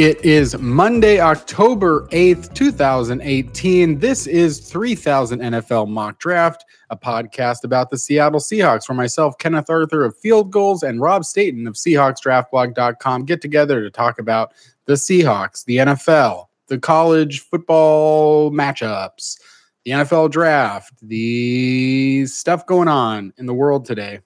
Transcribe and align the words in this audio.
It 0.00 0.24
is 0.24 0.58
Monday, 0.58 1.20
October 1.20 2.08
8th, 2.10 2.54
2018. 2.54 3.98
This 3.98 4.26
is 4.26 4.58
3000 4.60 5.40
NFL 5.40 5.88
Mock 5.88 6.18
Draft, 6.18 6.64
a 6.88 6.96
podcast 6.96 7.64
about 7.64 7.90
the 7.90 7.98
Seattle 7.98 8.40
Seahawks, 8.40 8.88
where 8.88 8.96
myself, 8.96 9.36
Kenneth 9.36 9.68
Arthur 9.68 10.06
of 10.06 10.16
Field 10.16 10.50
Gulls, 10.50 10.82
and 10.82 11.02
Rob 11.02 11.26
Staton 11.26 11.66
of 11.66 11.74
SeahawksDraftBlog.com 11.74 13.26
get 13.26 13.42
together 13.42 13.82
to 13.82 13.90
talk 13.90 14.18
about 14.18 14.54
the 14.86 14.94
Seahawks, 14.94 15.66
the 15.66 15.76
NFL, 15.76 16.46
the 16.68 16.78
college 16.78 17.40
football 17.40 18.50
matchups, 18.50 19.38
the 19.84 19.90
NFL 19.90 20.30
draft, 20.30 20.94
the 21.02 22.24
stuff 22.24 22.64
going 22.64 22.88
on 22.88 23.34
in 23.36 23.44
the 23.44 23.52
world 23.52 23.84
today. 23.84 24.20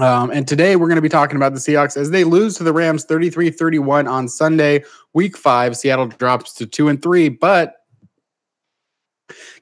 Um, 0.00 0.30
and 0.30 0.46
today 0.46 0.74
we're 0.74 0.88
going 0.88 0.96
to 0.96 1.02
be 1.02 1.08
talking 1.08 1.36
about 1.36 1.54
the 1.54 1.60
Seahawks 1.60 1.96
as 1.96 2.10
they 2.10 2.24
lose 2.24 2.56
to 2.56 2.64
the 2.64 2.72
Rams 2.72 3.04
33 3.04 3.50
31 3.50 4.08
on 4.08 4.28
Sunday, 4.28 4.84
week 5.12 5.36
five. 5.36 5.76
Seattle 5.76 6.06
drops 6.06 6.52
to 6.54 6.66
two 6.66 6.88
and 6.88 7.00
three. 7.00 7.28
But 7.28 7.76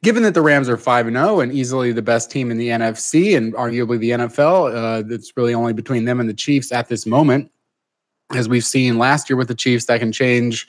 given 0.03 0.23
that 0.23 0.35
the 0.35 0.43
Rams 0.43 0.69
are 0.69 0.77
5 0.77 1.07
and 1.07 1.17
0 1.17 1.41
and 1.41 1.53
easily 1.53 1.93
the 1.93 2.03
best 2.03 2.31
team 2.31 2.51
in 2.51 2.57
the 2.57 2.69
NFC 2.69 3.37
and 3.37 3.53
arguably 3.55 3.99
the 3.99 4.11
NFL, 4.11 4.75
uh, 4.75 5.15
it's 5.15 5.33
really 5.37 5.55
only 5.55 5.73
between 5.73 6.05
them 6.07 6.19
and 6.19 6.29
the 6.29 6.35
Chiefs 6.35 6.73
at 6.73 6.89
this 6.89 7.07
moment. 7.07 7.51
As 8.35 8.49
we've 8.49 8.65
seen 8.65 8.97
last 8.97 9.29
year 9.29 9.37
with 9.37 9.49
the 9.49 9.55
Chiefs, 9.55 9.85
that 9.87 10.01
can 10.01 10.13
change 10.13 10.67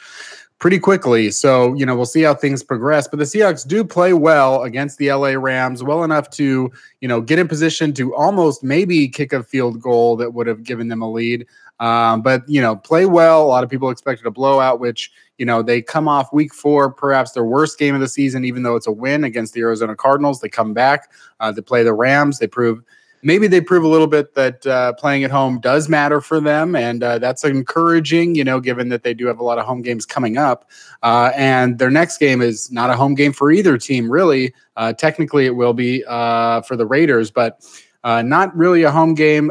pretty 0.63 0.79
quickly. 0.79 1.29
So, 1.29 1.73
you 1.73 1.85
know, 1.85 1.93
we'll 1.93 2.05
see 2.05 2.21
how 2.21 2.33
things 2.33 2.63
progress. 2.63 3.05
But 3.05 3.19
the 3.19 3.25
Seahawks 3.25 3.67
do 3.67 3.83
play 3.83 4.13
well 4.13 4.63
against 4.63 4.97
the 4.97 5.11
LA 5.11 5.31
Rams, 5.31 5.83
well 5.83 6.05
enough 6.05 6.29
to, 6.29 6.71
you 7.01 7.07
know, 7.09 7.19
get 7.19 7.37
in 7.37 7.49
position 7.49 7.91
to 7.95 8.15
almost 8.15 8.63
maybe 8.63 9.09
kick 9.09 9.33
a 9.33 9.43
field 9.43 9.81
goal 9.81 10.15
that 10.15 10.33
would 10.33 10.47
have 10.47 10.63
given 10.63 10.87
them 10.87 11.01
a 11.01 11.11
lead. 11.11 11.45
Um, 11.81 12.21
but, 12.21 12.47
you 12.47 12.61
know, 12.61 12.77
play 12.77 13.05
well. 13.05 13.43
A 13.43 13.45
lot 13.45 13.65
of 13.65 13.69
people 13.69 13.89
expected 13.89 14.25
a 14.25 14.31
blowout, 14.31 14.79
which, 14.79 15.11
you 15.37 15.45
know, 15.45 15.63
they 15.63 15.81
come 15.81 16.07
off 16.07 16.31
week 16.31 16.53
four, 16.53 16.89
perhaps 16.89 17.33
their 17.33 17.43
worst 17.43 17.77
game 17.77 17.93
of 17.93 17.99
the 17.99 18.07
season, 18.07 18.45
even 18.45 18.63
though 18.63 18.77
it's 18.77 18.87
a 18.87 18.91
win 18.91 19.25
against 19.25 19.53
the 19.53 19.59
Arizona 19.59 19.97
Cardinals. 19.97 20.39
They 20.39 20.47
come 20.47 20.73
back, 20.73 21.11
uh, 21.41 21.51
they 21.51 21.61
play 21.61 21.83
the 21.83 21.93
Rams, 21.93 22.39
they 22.39 22.47
prove 22.47 22.81
maybe 23.23 23.47
they 23.47 23.61
prove 23.61 23.83
a 23.83 23.87
little 23.87 24.07
bit 24.07 24.35
that 24.35 24.65
uh, 24.67 24.93
playing 24.93 25.23
at 25.23 25.31
home 25.31 25.59
does 25.59 25.89
matter 25.89 26.21
for 26.21 26.39
them, 26.39 26.75
and 26.75 27.03
uh, 27.03 27.19
that's 27.19 27.43
encouraging. 27.43 28.35
You 28.35 28.43
know, 28.43 28.59
given 28.59 28.89
that 28.89 29.03
they 29.03 29.13
do 29.13 29.27
have 29.27 29.39
a 29.39 29.43
lot 29.43 29.57
of 29.57 29.65
home 29.65 29.81
games 29.81 30.05
coming 30.05 30.37
up, 30.37 30.69
uh, 31.01 31.31
and 31.35 31.79
their 31.79 31.89
next 31.89 32.17
game 32.17 32.41
is 32.41 32.71
not 32.71 32.89
a 32.89 32.95
home 32.95 33.15
game 33.15 33.33
for 33.33 33.51
either 33.51 33.77
team. 33.77 34.11
Really, 34.11 34.53
uh, 34.75 34.93
technically, 34.93 35.45
it 35.45 35.55
will 35.55 35.73
be 35.73 36.03
uh, 36.07 36.61
for 36.61 36.75
the 36.75 36.85
Raiders, 36.85 37.31
but. 37.31 37.65
Uh, 38.05 38.21
not 38.21 38.53
really 38.53 38.83
a 38.83 38.91
home 38.91 39.13
game. 39.13 39.49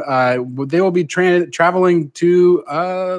they 0.67 0.79
will 0.79 0.91
be 0.91 1.03
tra- 1.03 1.49
traveling 1.49 2.11
to 2.11 2.63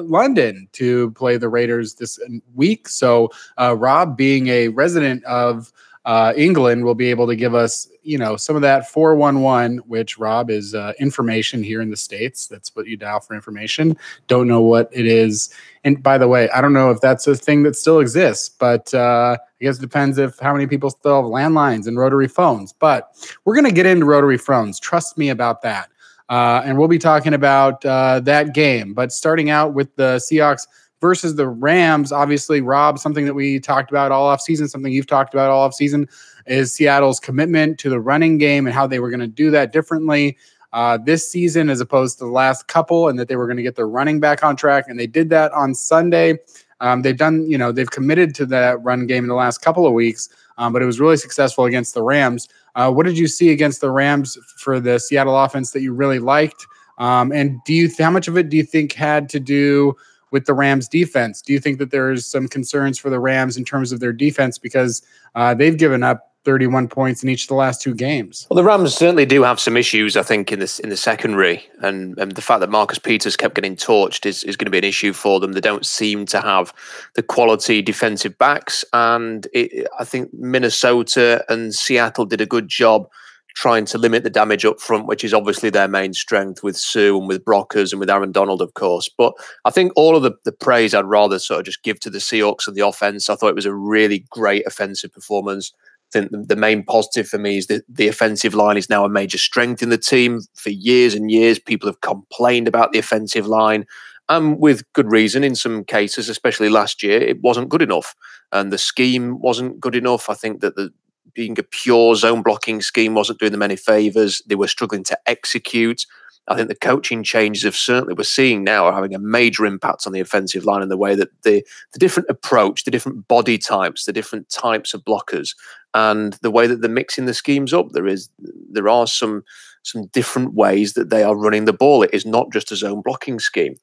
London 0.05 0.65
to 0.71 1.11
play 1.11 1.35
the 1.35 1.49
Raiders 1.49 1.95
this 1.95 2.17
week. 2.53 2.87
So, 2.87 3.29
Rob, 3.59 4.15
being 4.15 4.47
a 4.47 4.69
resident 4.69 5.25
of 5.25 5.73
uh, 6.05 6.33
England 6.37 6.85
will 6.85 6.95
be 6.95 7.09
able 7.09 7.25
to 7.25 7.35
give 7.35 7.55
us, 7.55 7.89
you 8.03 8.17
know, 8.17 8.37
some 8.37 8.55
of 8.55 8.61
that 8.61 8.89
411, 8.91 9.79
which 9.87 10.19
Rob 10.19 10.51
is 10.51 10.75
uh, 10.75 10.93
information 10.99 11.63
here 11.63 11.81
in 11.81 11.89
the 11.89 11.97
States. 11.97 12.45
That's 12.47 12.75
what 12.75 12.85
you 12.85 12.95
dial 12.95 13.19
for 13.19 13.33
information. 13.33 13.97
Don't 14.27 14.47
know 14.47 14.61
what 14.61 14.87
it 14.93 15.07
is. 15.07 15.49
And 15.83 16.01
by 16.03 16.19
the 16.19 16.27
way, 16.27 16.47
I 16.51 16.61
don't 16.61 16.73
know 16.73 16.91
if 16.91 17.01
that's 17.01 17.25
a 17.25 17.35
thing 17.35 17.63
that 17.63 17.75
still 17.75 17.99
exists, 17.99 18.49
but 18.49 18.93
uh, 18.93 19.37
I 19.39 19.63
guess 19.63 19.79
it 19.79 19.81
depends 19.81 20.19
if 20.19 20.37
how 20.37 20.53
many 20.53 20.67
people 20.67 20.91
still 20.91 21.23
have 21.23 21.31
landlines 21.31 21.87
and 21.87 21.97
rotary 21.97 22.27
phones. 22.27 22.71
But 22.71 23.15
we're 23.43 23.55
going 23.55 23.65
to 23.65 23.71
get 23.71 23.87
into 23.87 24.05
rotary 24.05 24.37
phones. 24.37 24.79
Trust 24.79 25.17
me 25.17 25.29
about 25.29 25.63
that. 25.63 25.89
Uh, 26.29 26.61
and 26.65 26.77
we'll 26.77 26.87
be 26.87 26.97
talking 26.97 27.33
about 27.33 27.83
uh, 27.85 28.19
that 28.21 28.53
game. 28.53 28.93
But 28.93 29.11
starting 29.11 29.49
out 29.49 29.73
with 29.73 29.95
the 29.95 30.17
Seahawks 30.17 30.67
versus 31.01 31.35
the 31.35 31.47
Rams, 31.47 32.11
obviously, 32.11 32.61
Rob, 32.61 32.99
something 32.99 33.25
that 33.25 33.33
we 33.33 33.59
talked 33.59 33.91
about 33.91 34.11
all 34.11 34.27
off 34.27 34.41
season, 34.41 34.67
something 34.67 34.91
you've 34.91 35.07
talked 35.07 35.33
about 35.33 35.49
all 35.49 35.61
off 35.61 35.73
season, 35.73 36.07
is 36.47 36.73
Seattle's 36.73 37.19
commitment 37.19 37.79
to 37.79 37.89
the 37.89 37.99
running 37.99 38.37
game 38.37 38.65
and 38.65 38.73
how 38.73 38.87
they 38.87 38.99
were 38.99 39.09
going 39.09 39.19
to 39.19 39.27
do 39.27 39.51
that 39.51 39.71
differently 39.71 40.37
uh, 40.73 40.97
this 40.97 41.31
season 41.31 41.69
as 41.69 41.79
opposed 41.79 42.17
to 42.19 42.25
the 42.25 42.31
last 42.31 42.67
couple, 42.67 43.07
and 43.07 43.17
that 43.17 43.27
they 43.29 43.37
were 43.37 43.47
going 43.47 43.57
to 43.57 43.63
get 43.63 43.75
their 43.75 43.87
running 43.87 44.19
back 44.19 44.43
on 44.43 44.55
track. 44.55 44.85
And 44.87 44.99
they 44.99 45.07
did 45.07 45.29
that 45.29 45.51
on 45.53 45.73
Sunday. 45.73 46.37
Um, 46.81 47.01
they've 47.01 47.17
done, 47.17 47.49
you 47.49 47.57
know, 47.57 47.71
they've 47.71 47.89
committed 47.89 48.35
to 48.35 48.45
that 48.47 48.83
run 48.83 49.07
game 49.07 49.23
in 49.23 49.29
the 49.29 49.35
last 49.35 49.59
couple 49.59 49.87
of 49.87 49.93
weeks, 49.93 50.27
um, 50.57 50.73
but 50.73 50.81
it 50.81 50.85
was 50.85 50.99
really 50.99 51.15
successful 51.15 51.63
against 51.63 51.93
the 51.93 52.03
Rams. 52.03 52.49
Uh, 52.75 52.91
what 52.91 53.05
did 53.05 53.17
you 53.17 53.27
see 53.27 53.51
against 53.51 53.79
the 53.79 53.89
Rams 53.89 54.37
for 54.57 54.81
the 54.81 54.99
Seattle 54.99 55.37
offense 55.41 55.71
that 55.71 55.81
you 55.81 55.93
really 55.93 56.19
liked? 56.19 56.67
Um, 56.97 57.31
and 57.31 57.63
do 57.65 57.73
you, 57.73 57.89
how 57.97 58.11
much 58.11 58.27
of 58.27 58.37
it 58.37 58.49
do 58.49 58.57
you 58.57 58.63
think 58.63 58.91
had 58.91 59.29
to 59.29 59.39
do 59.39 59.95
with 60.35 60.45
the 60.47 60.53
Rams 60.53 60.89
defense. 60.89 61.41
Do 61.41 61.53
you 61.53 61.61
think 61.61 61.79
that 61.79 61.91
there's 61.91 62.25
some 62.25 62.49
concerns 62.49 62.99
for 62.99 63.09
the 63.09 63.21
Rams 63.21 63.55
in 63.55 63.63
terms 63.63 63.93
of 63.93 64.01
their 64.01 64.11
defense 64.11 64.57
because 64.57 65.01
uh, 65.33 65.53
they've 65.53 65.77
given 65.77 66.03
up 66.03 66.33
31 66.43 66.89
points 66.89 67.23
in 67.23 67.29
each 67.29 67.43
of 67.43 67.47
the 67.47 67.55
last 67.55 67.81
two 67.81 67.95
games. 67.95 68.45
Well, 68.49 68.57
the 68.57 68.63
Rams 68.65 68.93
certainly 68.93 69.25
do 69.25 69.43
have 69.43 69.61
some 69.61 69.77
issues, 69.77 70.17
I 70.17 70.23
think, 70.23 70.51
in 70.51 70.59
this 70.59 70.77
in 70.77 70.89
the 70.89 70.97
secondary, 70.97 71.63
and, 71.81 72.19
and 72.19 72.33
the 72.33 72.41
fact 72.41 72.59
that 72.59 72.69
Marcus 72.69 72.99
Peters 72.99 73.37
kept 73.37 73.55
getting 73.55 73.77
torched 73.77 74.25
is, 74.25 74.43
is 74.43 74.57
going 74.57 74.65
to 74.65 74.71
be 74.71 74.77
an 74.77 74.83
issue 74.83 75.13
for 75.13 75.39
them. 75.39 75.53
They 75.53 75.61
don't 75.61 75.85
seem 75.85 76.25
to 76.27 76.41
have 76.41 76.73
the 77.15 77.23
quality 77.23 77.81
defensive 77.81 78.37
backs, 78.37 78.85
and 78.91 79.47
it, 79.53 79.87
I 79.97 80.03
think 80.03 80.33
Minnesota 80.33 81.45
and 81.49 81.73
Seattle 81.73 82.25
did 82.25 82.41
a 82.41 82.45
good 82.45 82.67
job 82.67 83.09
trying 83.55 83.85
to 83.85 83.97
limit 83.97 84.23
the 84.23 84.29
damage 84.29 84.65
up 84.65 84.79
front, 84.79 85.07
which 85.07 85.23
is 85.23 85.33
obviously 85.33 85.69
their 85.69 85.87
main 85.87 86.13
strength 86.13 86.61
with 86.61 86.77
Suh 86.77 87.17
and 87.17 87.27
with 87.27 87.43
Brockers 87.43 87.91
and 87.91 87.99
with 87.99 88.09
Aaron 88.09 88.33
Donald, 88.33 88.61
of 88.61 88.73
course. 88.73 89.09
But 89.09 89.33
I 89.63 89.71
think 89.71 89.93
all 89.95 90.15
of 90.15 90.23
the, 90.23 90.33
the 90.43 90.51
praise 90.51 90.93
I'd 90.93 91.05
rather 91.05 91.39
sort 91.39 91.61
of 91.61 91.65
just 91.65 91.81
give 91.81 91.99
to 92.01 92.09
the 92.09 92.19
Seahawks 92.19 92.67
and 92.67 92.75
the 92.75 92.85
offense. 92.85 93.29
I 93.29 93.35
thought 93.35 93.49
it 93.49 93.55
was 93.55 93.65
a 93.65 93.73
really 93.73 94.25
great 94.29 94.67
offensive 94.67 95.13
performance. 95.13 95.71
I 96.09 96.19
think 96.19 96.31
the, 96.31 96.39
the 96.39 96.55
main 96.55 96.83
positive 96.83 97.27
for 97.27 97.37
me 97.37 97.57
is 97.57 97.67
that 97.67 97.83
the 97.87 98.09
offensive 98.09 98.53
line 98.53 98.77
is 98.77 98.89
now 98.89 99.05
a 99.05 99.09
major 99.09 99.37
strength 99.37 99.81
in 99.81 99.89
the 99.89 99.97
team. 99.97 100.41
For 100.53 100.69
years 100.69 101.15
and 101.15 101.31
years, 101.31 101.57
people 101.57 101.87
have 101.87 102.01
complained 102.01 102.67
about 102.67 102.91
the 102.91 102.99
offensive 102.99 103.47
line. 103.47 103.85
And 104.27 104.59
with 104.59 104.91
good 104.93 105.11
reason, 105.11 105.43
in 105.43 105.55
some 105.55 105.85
cases, 105.85 106.29
especially 106.29 106.69
last 106.69 107.03
year, 107.03 107.21
it 107.21 107.41
wasn't 107.41 107.69
good 107.69 107.81
enough. 107.81 108.15
And 108.51 108.71
the 108.71 108.77
scheme 108.77 109.39
wasn't 109.39 109.79
good 109.79 109.95
enough. 109.95 110.29
I 110.29 110.33
think 110.33 110.61
that 110.61 110.75
the, 110.75 110.91
being 111.35 111.59
a 111.59 111.63
pure 111.63 112.15
zone 112.15 112.41
blocking 112.41 112.81
scheme 112.81 113.13
wasn't 113.13 113.39
doing 113.39 113.51
them 113.51 113.61
any 113.61 113.75
favors. 113.75 114.41
They 114.47 114.55
were 114.55 114.67
struggling 114.67 115.03
to 115.03 115.19
execute. 115.27 116.05
I 116.47 116.55
think 116.55 116.67
the 116.67 116.75
coaching 116.75 117.23
changes 117.23 117.63
have 117.63 117.75
certainly 117.75 118.13
we're 118.13 118.23
seeing 118.23 118.63
now 118.63 118.85
are 118.85 118.93
having 118.93 119.15
a 119.15 119.19
major 119.19 119.65
impact 119.65 120.05
on 120.05 120.13
the 120.13 120.19
offensive 120.19 120.63
line 120.63 120.83
in 120.83 120.89
the 120.89 120.97
way 120.97 121.15
that 121.15 121.29
the 121.43 121.63
the 121.91 121.99
different 121.99 122.29
approach, 122.29 122.83
the 122.83 122.91
different 122.91 123.27
body 123.27 123.57
types, 123.57 124.05
the 124.05 124.13
different 124.13 124.49
types 124.49 124.93
of 124.93 125.03
blockers, 125.03 125.55
and 125.93 126.33
the 126.43 126.51
way 126.51 126.67
that 126.67 126.81
they're 126.81 126.89
mixing 126.89 127.25
the 127.25 127.33
schemes 127.33 127.73
up. 127.73 127.89
There 127.91 128.07
is 128.07 128.29
there 128.69 128.87
are 128.87 129.07
some 129.07 129.43
some 129.81 130.05
different 130.07 130.53
ways 130.53 130.93
that 130.93 131.09
they 131.09 131.23
are 131.23 131.35
running 131.35 131.65
the 131.65 131.73
ball. 131.73 132.03
It 132.03 132.13
is 132.13 132.25
not 132.25 132.51
just 132.51 132.71
a 132.71 132.75
zone 132.75 133.01
blocking 133.01 133.39
scheme, 133.39 133.75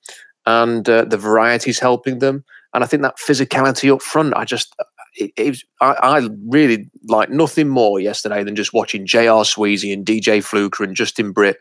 and 0.46 0.88
uh, 0.88 1.04
the 1.04 1.18
variety 1.18 1.70
is 1.70 1.80
helping 1.80 2.20
them. 2.20 2.44
And 2.74 2.82
I 2.82 2.86
think 2.86 3.02
that 3.02 3.18
physicality 3.18 3.92
up 3.92 4.02
front, 4.02 4.34
I 4.34 4.44
just 4.44 4.74
it, 5.14 5.32
it 5.36 5.58
I, 5.80 5.92
I, 5.92 6.28
really 6.46 6.90
like 7.04 7.30
nothing 7.30 7.68
more 7.68 8.00
yesterday 8.00 8.44
than 8.44 8.56
just 8.56 8.72
watching 8.72 9.06
J.R. 9.06 9.44
Sweezy 9.44 9.92
and 9.92 10.06
DJ 10.06 10.42
Fluker 10.42 10.84
and 10.84 10.96
Justin 10.96 11.32
Britt 11.32 11.58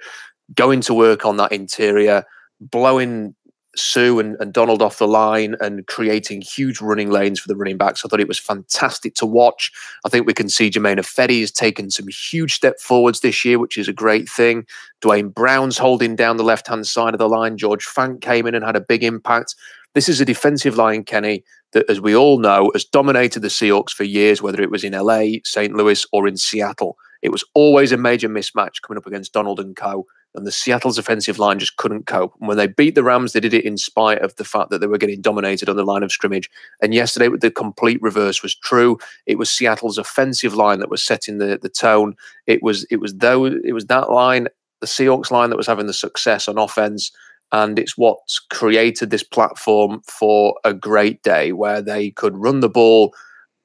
going 0.56 0.82
to 0.82 0.94
work 0.94 1.26
on 1.26 1.38
that 1.38 1.52
interior, 1.52 2.24
blowing 2.60 3.36
Suh 3.76 4.20
and, 4.20 4.36
and, 4.42 4.52
Donald 4.52 4.82
off 4.82 4.98
the 4.98 5.08
line 5.08 5.56
and 5.62 5.88
creating 5.88 6.42
huge 6.42 6.82
running 6.82 7.10
lanes 7.10 7.40
for 7.40 7.48
the 7.48 7.56
running 7.56 7.78
backs. 7.78 8.04
I 8.04 8.10
thought 8.10 8.20
it 8.20 8.28
was 8.28 8.38
fantastic 8.38 9.16
to 9.16 9.26
watch. 9.26 9.72
I 10.06 10.10
think 10.10 10.28
we 10.28 10.34
can 10.34 10.50
see 10.50 10.70
Germain 10.70 10.98
Ifedi 10.98 11.40
has 11.40 11.52
taken 11.52 11.90
some 11.90 12.08
huge 12.10 12.54
step 12.54 12.82
forwards 12.82 13.22
this 13.22 13.46
year, 13.46 13.60
which 13.60 13.78
is 13.78 13.88
a 13.88 13.94
great 13.94 14.28
thing. 14.28 14.66
Duane 15.00 15.30
Brown's 15.30 15.78
holding 15.78 16.18
down 16.18 16.36
the 16.36 16.44
left 16.44 16.68
hand 16.68 16.86
side 16.86 17.14
of 17.14 17.20
the 17.20 17.30
line. 17.30 17.58
George 17.58 17.86
Fant 17.86 18.20
came 18.20 18.46
in 18.46 18.56
and 18.56 18.66
had 18.66 18.76
a 18.76 18.82
big 18.82 19.06
impact. 19.06 19.56
This 19.94 20.10
is 20.10 20.20
a 20.20 20.26
defensive 20.26 20.76
line, 20.76 21.04
Kenny, 21.06 21.44
that, 21.74 21.90
as 21.90 22.02
we 22.02 22.16
all 22.16 22.40
know, 22.40 22.72
has 22.74 22.86
dominated 22.86 23.42
the 23.42 23.48
Seahawks 23.48 23.92
for 23.92 24.04
years, 24.04 24.42
whether 24.42 24.62
it 24.62 24.72
was 24.72 24.84
in 24.84 24.94
LA, 24.94 25.40
St. 25.44 25.74
Louis, 25.76 26.06
or 26.12 26.28
in 26.28 26.38
Seattle. 26.38 26.98
It 27.22 27.32
was 27.32 27.44
always 27.54 27.92
a 27.92 27.98
major 27.98 28.30
mismatch 28.30 28.82
coming 28.82 28.98
up 28.98 29.06
against 29.06 29.34
Donald 29.34 29.60
and 29.60 29.76
co. 29.76 30.06
And 30.34 30.48
the 30.48 30.52
Seattle's 30.52 30.98
offensive 30.98 31.40
line 31.40 31.60
just 31.60 31.76
couldn't 31.76 32.08
cope. 32.08 32.34
And 32.40 32.48
when 32.48 32.56
they 32.56 32.68
beat 32.68 32.96
the 32.96 33.04
Rams, 33.04 33.34
they 33.34 33.42
did 33.42 33.54
it 33.54 33.66
in 33.66 33.78
spite 33.78 34.22
of 34.22 34.34
the 34.38 34.46
fact 34.46 34.70
that 34.70 34.80
they 34.80 34.88
were 34.88 34.98
getting 34.98 35.20
dominated 35.20 35.68
on 35.68 35.76
the 35.76 35.84
line 35.84 36.04
of 36.04 36.12
scrimmage. 36.12 36.50
And 36.82 36.94
yesterday, 36.94 37.28
the 37.38 37.52
complete 37.52 38.02
reverse 38.02 38.42
was 38.42 38.56
true. 38.56 38.98
It 39.26 39.38
was 39.38 39.50
Seattle's 39.50 39.98
offensive 39.98 40.54
line 40.54 40.80
that 40.80 40.90
was 40.90 41.04
setting 41.04 41.38
the, 41.38 41.60
the 41.62 41.70
tone. 41.70 42.16
It 42.48 42.64
was 42.64 42.86
it 42.90 43.02
was 43.02 43.14
though 43.16 43.46
it 43.46 43.74
was 43.74 43.88
that 43.88 44.10
line, 44.10 44.48
the 44.80 44.88
Seahawks 44.88 45.32
line, 45.32 45.50
that 45.50 45.58
was 45.58 45.68
having 45.68 45.88
the 45.88 45.94
success 45.94 46.48
on 46.48 46.58
offense 46.58 47.12
and 47.52 47.78
it's 47.78 47.98
what's 47.98 48.40
created 48.40 49.10
this 49.10 49.24
platform 49.24 50.02
for 50.06 50.56
a 50.64 50.74
great 50.74 51.22
day 51.24 51.52
where 51.52 51.82
they 51.82 52.12
could 52.12 52.38
run 52.38 52.62
the 52.62 52.70
ball 52.70 53.14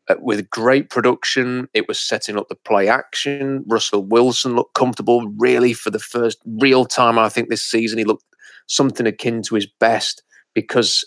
uh, 0.09 0.17
with 0.21 0.51
great 0.51 0.91
production. 0.91 1.69
It 1.75 1.89
was 1.89 2.01
setting 2.01 2.37
up 2.37 2.49
the 2.49 2.55
play 2.55 2.89
action. 2.89 3.65
Russell 3.67 4.05
Wilson 4.05 4.57
looked 4.57 4.75
comfortable, 4.75 5.29
really, 5.37 5.73
for 5.73 5.91
the 5.91 5.99
first 5.99 6.39
real 6.45 6.85
time, 6.85 7.19
I 7.19 7.29
think, 7.29 7.49
this 7.49 7.63
season. 7.63 7.99
He 7.99 8.05
looked 8.05 8.25
something 8.67 9.07
akin 9.07 9.43
to 9.43 9.55
his 9.55 9.67
best 9.79 10.23
because 10.55 11.05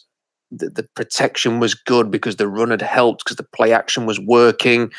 the, 0.51 0.69
the 0.69 0.87
protection 0.95 1.59
was 1.59 1.73
good 1.73 2.09
because 2.09 2.37
the 2.37 2.47
run 2.47 2.71
had 2.71 2.81
helped 2.81 3.23
because 3.23 3.37
the 3.37 3.47
play 3.55 3.71
action 3.73 4.05
was 4.05 4.19
working 4.19 4.91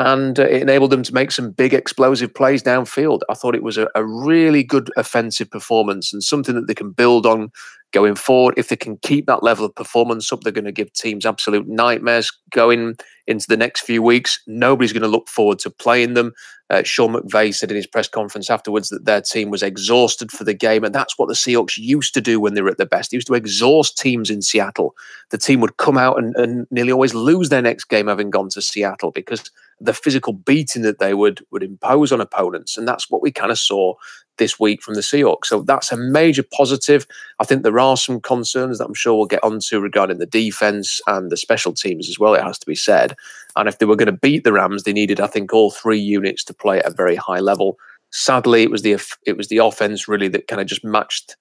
and 0.00 0.40
uh, 0.40 0.44
it 0.44 0.62
enabled 0.62 0.90
them 0.90 1.02
to 1.02 1.12
make 1.12 1.30
some 1.30 1.50
big 1.50 1.74
explosive 1.74 2.32
plays 2.32 2.62
downfield. 2.62 3.20
I 3.28 3.34
thought 3.34 3.54
it 3.54 3.62
was 3.62 3.76
a, 3.76 3.86
a, 3.94 4.02
really 4.04 4.64
good 4.64 4.90
offensive 4.96 5.50
performance 5.50 6.10
and 6.10 6.24
something 6.24 6.54
that 6.54 6.66
they 6.66 6.74
can 6.74 6.90
build 6.90 7.26
on 7.26 7.52
going 7.92 8.14
forward. 8.14 8.54
If 8.56 8.68
they 8.68 8.76
can 8.76 8.96
keep 8.98 9.26
that 9.26 9.42
level 9.42 9.64
of 9.64 9.74
performance 9.74 10.32
up, 10.32 10.40
they're 10.40 10.52
going 10.52 10.64
to 10.64 10.72
give 10.72 10.92
teams 10.92 11.26
absolute 11.26 11.68
nightmares 11.68 12.32
going 12.50 12.96
into 13.26 13.46
the 13.48 13.56
next 13.56 13.80
few 13.80 14.02
weeks. 14.02 14.40
Nobody's 14.46 14.92
going 14.92 15.02
to 15.02 15.08
look 15.08 15.28
forward 15.28 15.58
to 15.60 15.70
playing 15.70 16.14
them. 16.14 16.32
Uh, 16.70 16.84
Sean 16.84 17.12
McVay 17.12 17.52
said 17.52 17.70
in 17.70 17.76
his 17.76 17.86
press 17.86 18.06
conference 18.08 18.48
afterwards 18.48 18.90
that 18.90 19.04
their 19.04 19.20
team 19.20 19.50
was 19.50 19.62
exhausted 19.62 20.30
for 20.30 20.44
the 20.44 20.54
game, 20.54 20.84
and 20.84 20.94
that's 20.94 21.18
what 21.18 21.26
the 21.26 21.34
Seahawks 21.34 21.76
used 21.76 22.14
to 22.14 22.20
do 22.20 22.38
when 22.38 22.54
they 22.54 22.62
were 22.62 22.70
at 22.70 22.76
their 22.76 22.86
best. 22.86 23.10
They 23.10 23.16
used 23.16 23.26
to 23.26 23.34
exhaust 23.34 23.98
teams 23.98 24.30
in 24.30 24.40
Seattle. 24.40 24.94
The 25.30 25.38
team 25.38 25.60
would 25.60 25.78
come 25.78 25.98
out 25.98 26.18
and, 26.18 26.34
and 26.36 26.68
nearly 26.70 26.92
always 26.92 27.14
lose 27.14 27.48
their 27.48 27.62
next 27.62 27.84
game 27.84 28.06
having 28.06 28.30
gone 28.30 28.50
to 28.50 28.62
Seattle 28.62 29.10
because 29.10 29.50
the 29.80 29.94
physical 29.94 30.32
beating 30.32 30.82
that 30.82 31.00
they 31.00 31.14
would 31.14 31.44
would 31.50 31.64
impose 31.64 32.12
on 32.12 32.20
opponents, 32.20 32.78
and 32.78 32.86
that's 32.86 33.10
what 33.10 33.22
we 33.22 33.32
kind 33.32 33.50
of 33.50 33.58
saw 33.58 33.94
this 34.40 34.58
week 34.58 34.82
from 34.82 34.94
the 34.94 35.02
Seahawks. 35.02 35.46
So 35.46 35.62
that's 35.62 35.92
a 35.92 35.96
major 35.96 36.42
positive. 36.42 37.06
I 37.38 37.44
think 37.44 37.62
there 37.62 37.78
are 37.78 37.96
some 37.96 38.20
concerns 38.20 38.78
that 38.78 38.86
I'm 38.86 38.94
sure 38.94 39.14
we'll 39.14 39.26
get 39.26 39.44
onto 39.44 39.78
regarding 39.78 40.18
the 40.18 40.26
defense 40.26 41.00
and 41.06 41.30
the 41.30 41.36
special 41.36 41.72
teams 41.72 42.08
as 42.08 42.18
well. 42.18 42.34
It 42.34 42.42
has 42.42 42.58
to 42.58 42.66
be 42.66 42.74
said. 42.74 43.14
And 43.54 43.68
if 43.68 43.78
they 43.78 43.86
were 43.86 43.96
going 43.96 44.06
to 44.06 44.12
beat 44.12 44.42
the 44.42 44.52
Rams, 44.52 44.82
they 44.82 44.92
needed, 44.92 45.20
I 45.20 45.28
think, 45.28 45.52
all 45.52 45.70
three 45.70 46.00
units 46.00 46.42
to 46.44 46.54
play 46.54 46.80
at 46.80 46.86
a 46.86 46.94
very 46.94 47.14
high 47.14 47.38
level. 47.38 47.78
Sadly, 48.10 48.64
it 48.64 48.70
was 48.72 48.82
the 48.82 48.98
it 49.24 49.36
was 49.36 49.48
the 49.48 49.58
offense 49.58 50.08
really 50.08 50.26
that 50.28 50.48
kind 50.48 50.60
of 50.60 50.66
just 50.66 50.84
matched 50.84 51.36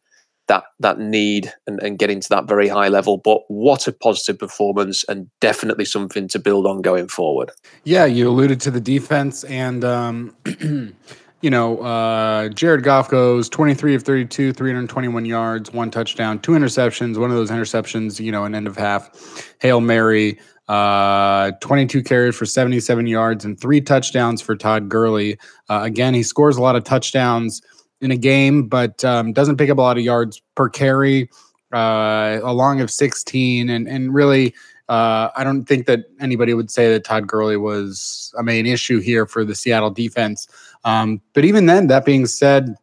that 0.50 0.66
that 0.80 1.00
need 1.00 1.54
and, 1.66 1.82
and 1.82 1.98
getting 1.98 2.20
to 2.20 2.30
that 2.30 2.48
very 2.48 2.68
high 2.68 2.90
level. 2.90 3.18
But 3.18 3.42
what 3.48 3.88
a 3.88 3.94
positive 3.94 4.38
performance 4.38 5.06
and 5.06 5.30
definitely 5.40 5.86
something 5.86 6.28
to 6.28 6.40
build 6.40 6.68
on 6.68 6.82
going 6.82 7.08
forward. 7.08 7.52
Yeah, 7.86 8.06
you 8.06 8.30
alluded 8.30 8.60
to 8.62 8.72
the 8.72 8.82
defense 8.82 9.46
and 9.46 9.84
um, 9.86 10.36
you 11.42 11.50
know, 11.50 11.80
uh, 11.80 12.50
Jared 12.50 12.84
Goff 12.84 13.10
goes 13.10 13.48
23 13.50 13.96
of 13.96 14.04
32, 14.04 14.54
321 14.54 15.26
yards, 15.26 15.72
one 15.72 15.90
touchdown, 15.90 16.40
two 16.40 16.52
interceptions. 16.52 17.18
One 17.18 17.30
of 17.30 17.38
those 17.38 17.52
interceptions, 17.52 18.20
you 18.20 18.32
know, 18.32 18.44
an 18.44 18.56
end 18.56 18.68
of 18.68 18.76
half, 18.76 19.56
Hail 19.60 19.80
Mary, 19.80 20.38
uh, 20.68 21.52
22 21.62 22.04
carries 22.04 22.36
for 22.36 22.46
77 22.46 23.08
yards 23.08 23.46
and 23.46 23.60
three 23.60 23.82
touchdowns 23.82 24.42
for 24.42 24.56
Todd 24.56 24.90
Gurley. 24.90 25.38
Uh, 25.70 25.82
again, 25.84 26.14
he 26.14 26.24
scores 26.24 26.58
a 26.58 26.62
lot 26.62 26.76
of 26.76 26.84
touchdowns 26.84 27.62
in 28.02 28.12
a 28.12 28.18
game, 28.18 28.68
but 28.68 29.04
um, 29.06 29.34
doesn't 29.34 29.58
pick 29.58 29.70
up 29.70 29.78
a 29.78 29.82
lot 29.82 29.98
of 29.98 30.04
yards 30.04 30.42
per 30.56 30.70
carry, 30.70 31.30
uh, 31.74 32.40
a 32.44 32.54
long 32.54 32.82
of 32.82 32.92
16. 32.92 33.70
And, 33.70 33.88
and 33.88 34.14
really, 34.14 34.54
uh, 34.90 35.30
I 35.36 35.44
don't 35.44 35.66
think 35.66 35.86
that 35.86 36.06
anybody 36.20 36.54
would 36.54 36.72
say 36.72 36.92
that 36.92 37.04
Todd 37.04 37.28
Gurley 37.28 37.58
was 37.58 38.34
a 38.38 38.44
main 38.44 38.66
issue 38.66 39.00
here 39.00 39.26
for 39.26 39.46
the 39.46 39.56
Seattle 39.56 39.92
defense. 39.92 40.48
Um, 40.84 41.22
but 41.34 41.46
even 41.46 41.66
then, 41.66 41.88
that 41.88 42.06
being 42.06 42.26
said, 42.26 42.76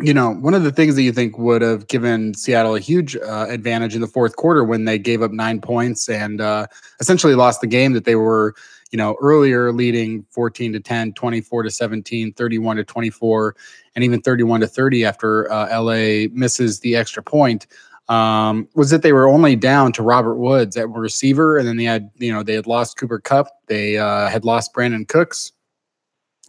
you 0.00 0.14
know, 0.14 0.30
one 0.30 0.54
of 0.54 0.62
the 0.64 0.72
things 0.72 0.96
that 0.96 1.02
you 1.02 1.12
think 1.12 1.38
would 1.38 1.62
have 1.62 1.86
given 1.86 2.34
Seattle 2.34 2.74
a 2.74 2.80
huge 2.80 3.14
uh, 3.16 3.46
advantage 3.48 3.94
in 3.94 4.00
the 4.00 4.06
fourth 4.06 4.36
quarter 4.36 4.64
when 4.64 4.84
they 4.84 4.98
gave 4.98 5.22
up 5.22 5.32
nine 5.32 5.60
points 5.60 6.08
and 6.08 6.40
uh, 6.40 6.66
essentially 6.98 7.34
lost 7.34 7.60
the 7.60 7.66
game 7.66 7.92
that 7.92 8.04
they 8.04 8.16
were, 8.16 8.54
you 8.90 8.96
know, 8.96 9.16
earlier 9.20 9.70
leading 9.72 10.24
14 10.30 10.72
to 10.72 10.80
10, 10.80 11.12
24 11.12 11.62
to 11.64 11.70
17, 11.70 12.32
31 12.32 12.76
to 12.76 12.84
24, 12.84 13.56
and 13.94 14.04
even 14.04 14.20
31 14.20 14.60
to 14.60 14.66
30 14.66 15.04
after 15.04 15.52
uh, 15.52 15.80
LA 15.80 16.28
misses 16.32 16.80
the 16.80 16.96
extra 16.96 17.22
point. 17.22 17.66
Um, 18.08 18.68
was 18.74 18.90
that 18.90 19.02
they 19.02 19.12
were 19.12 19.28
only 19.28 19.54
down 19.56 19.92
to 19.92 20.02
Robert 20.02 20.34
Woods 20.34 20.76
at 20.76 20.88
receiver, 20.88 21.56
and 21.56 21.68
then 21.68 21.76
they 21.76 21.84
had, 21.84 22.10
you 22.16 22.32
know, 22.32 22.42
they 22.42 22.54
had 22.54 22.66
lost 22.66 22.96
Cooper 22.96 23.20
Kupp, 23.20 23.46
they 23.68 23.96
uh, 23.96 24.28
had 24.28 24.44
lost 24.44 24.74
Brandin 24.74 25.06
Cooks, 25.06 25.52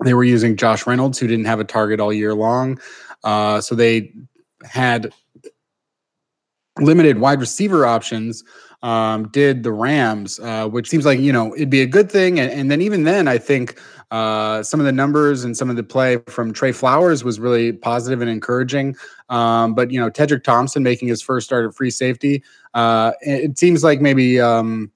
they 0.04 0.14
were 0.14 0.24
using 0.24 0.56
Josh 0.56 0.88
Reynolds, 0.88 1.20
who 1.20 1.28
didn't 1.28 1.46
have 1.46 1.60
a 1.60 1.64
target 1.64 2.00
all 2.00 2.12
year 2.12 2.34
long. 2.34 2.80
Uh, 3.24 3.62
so 3.62 3.76
they 3.76 4.12
had 4.64 5.14
limited 6.80 7.20
wide 7.20 7.40
receiver 7.40 7.86
options. 7.86 8.44
Um, 8.82 9.30
did 9.30 9.64
the 9.64 9.72
Rams, 9.72 10.42
uh, 10.42 10.68
which 10.68 10.90
seems 10.90 11.06
like 11.06 11.20
you 11.20 11.32
know 11.32 11.56
it'd 11.56 11.70
be 11.70 11.82
a 11.82 11.88
good 11.88 12.12
thing. 12.12 12.40
And, 12.40 12.52
and 12.52 12.70
then 12.70 12.82
even 12.82 13.04
then, 13.04 13.30
I 13.30 13.38
think 13.38 13.80
uh, 14.12 14.62
some 14.62 14.82
of 14.82 14.86
the 14.86 14.92
numbers 14.92 15.46
and 15.46 15.56
some 15.56 15.70
of 15.70 15.78
the 15.78 15.84
play 15.84 16.18
from 16.28 16.52
Tre 16.52 16.74
Flowers 16.74 17.24
was 17.24 17.40
really 17.40 17.72
positive 17.72 18.22
and 18.22 18.30
encouraging. 18.30 18.98
Um, 19.30 19.74
but 19.74 19.90
you 19.90 20.00
know, 20.02 20.10
Tedric 20.10 20.44
Thompson 20.44 20.84
making 20.84 21.08
his 21.08 21.22
first 21.22 21.46
start 21.48 21.66
at 21.66 21.74
free 21.76 21.92
safety, 21.92 22.44
uh, 22.74 23.14
it 23.22 23.58
seems 23.58 23.84
like 23.84 24.02
maybe. 24.02 24.42
Um, 24.42 24.92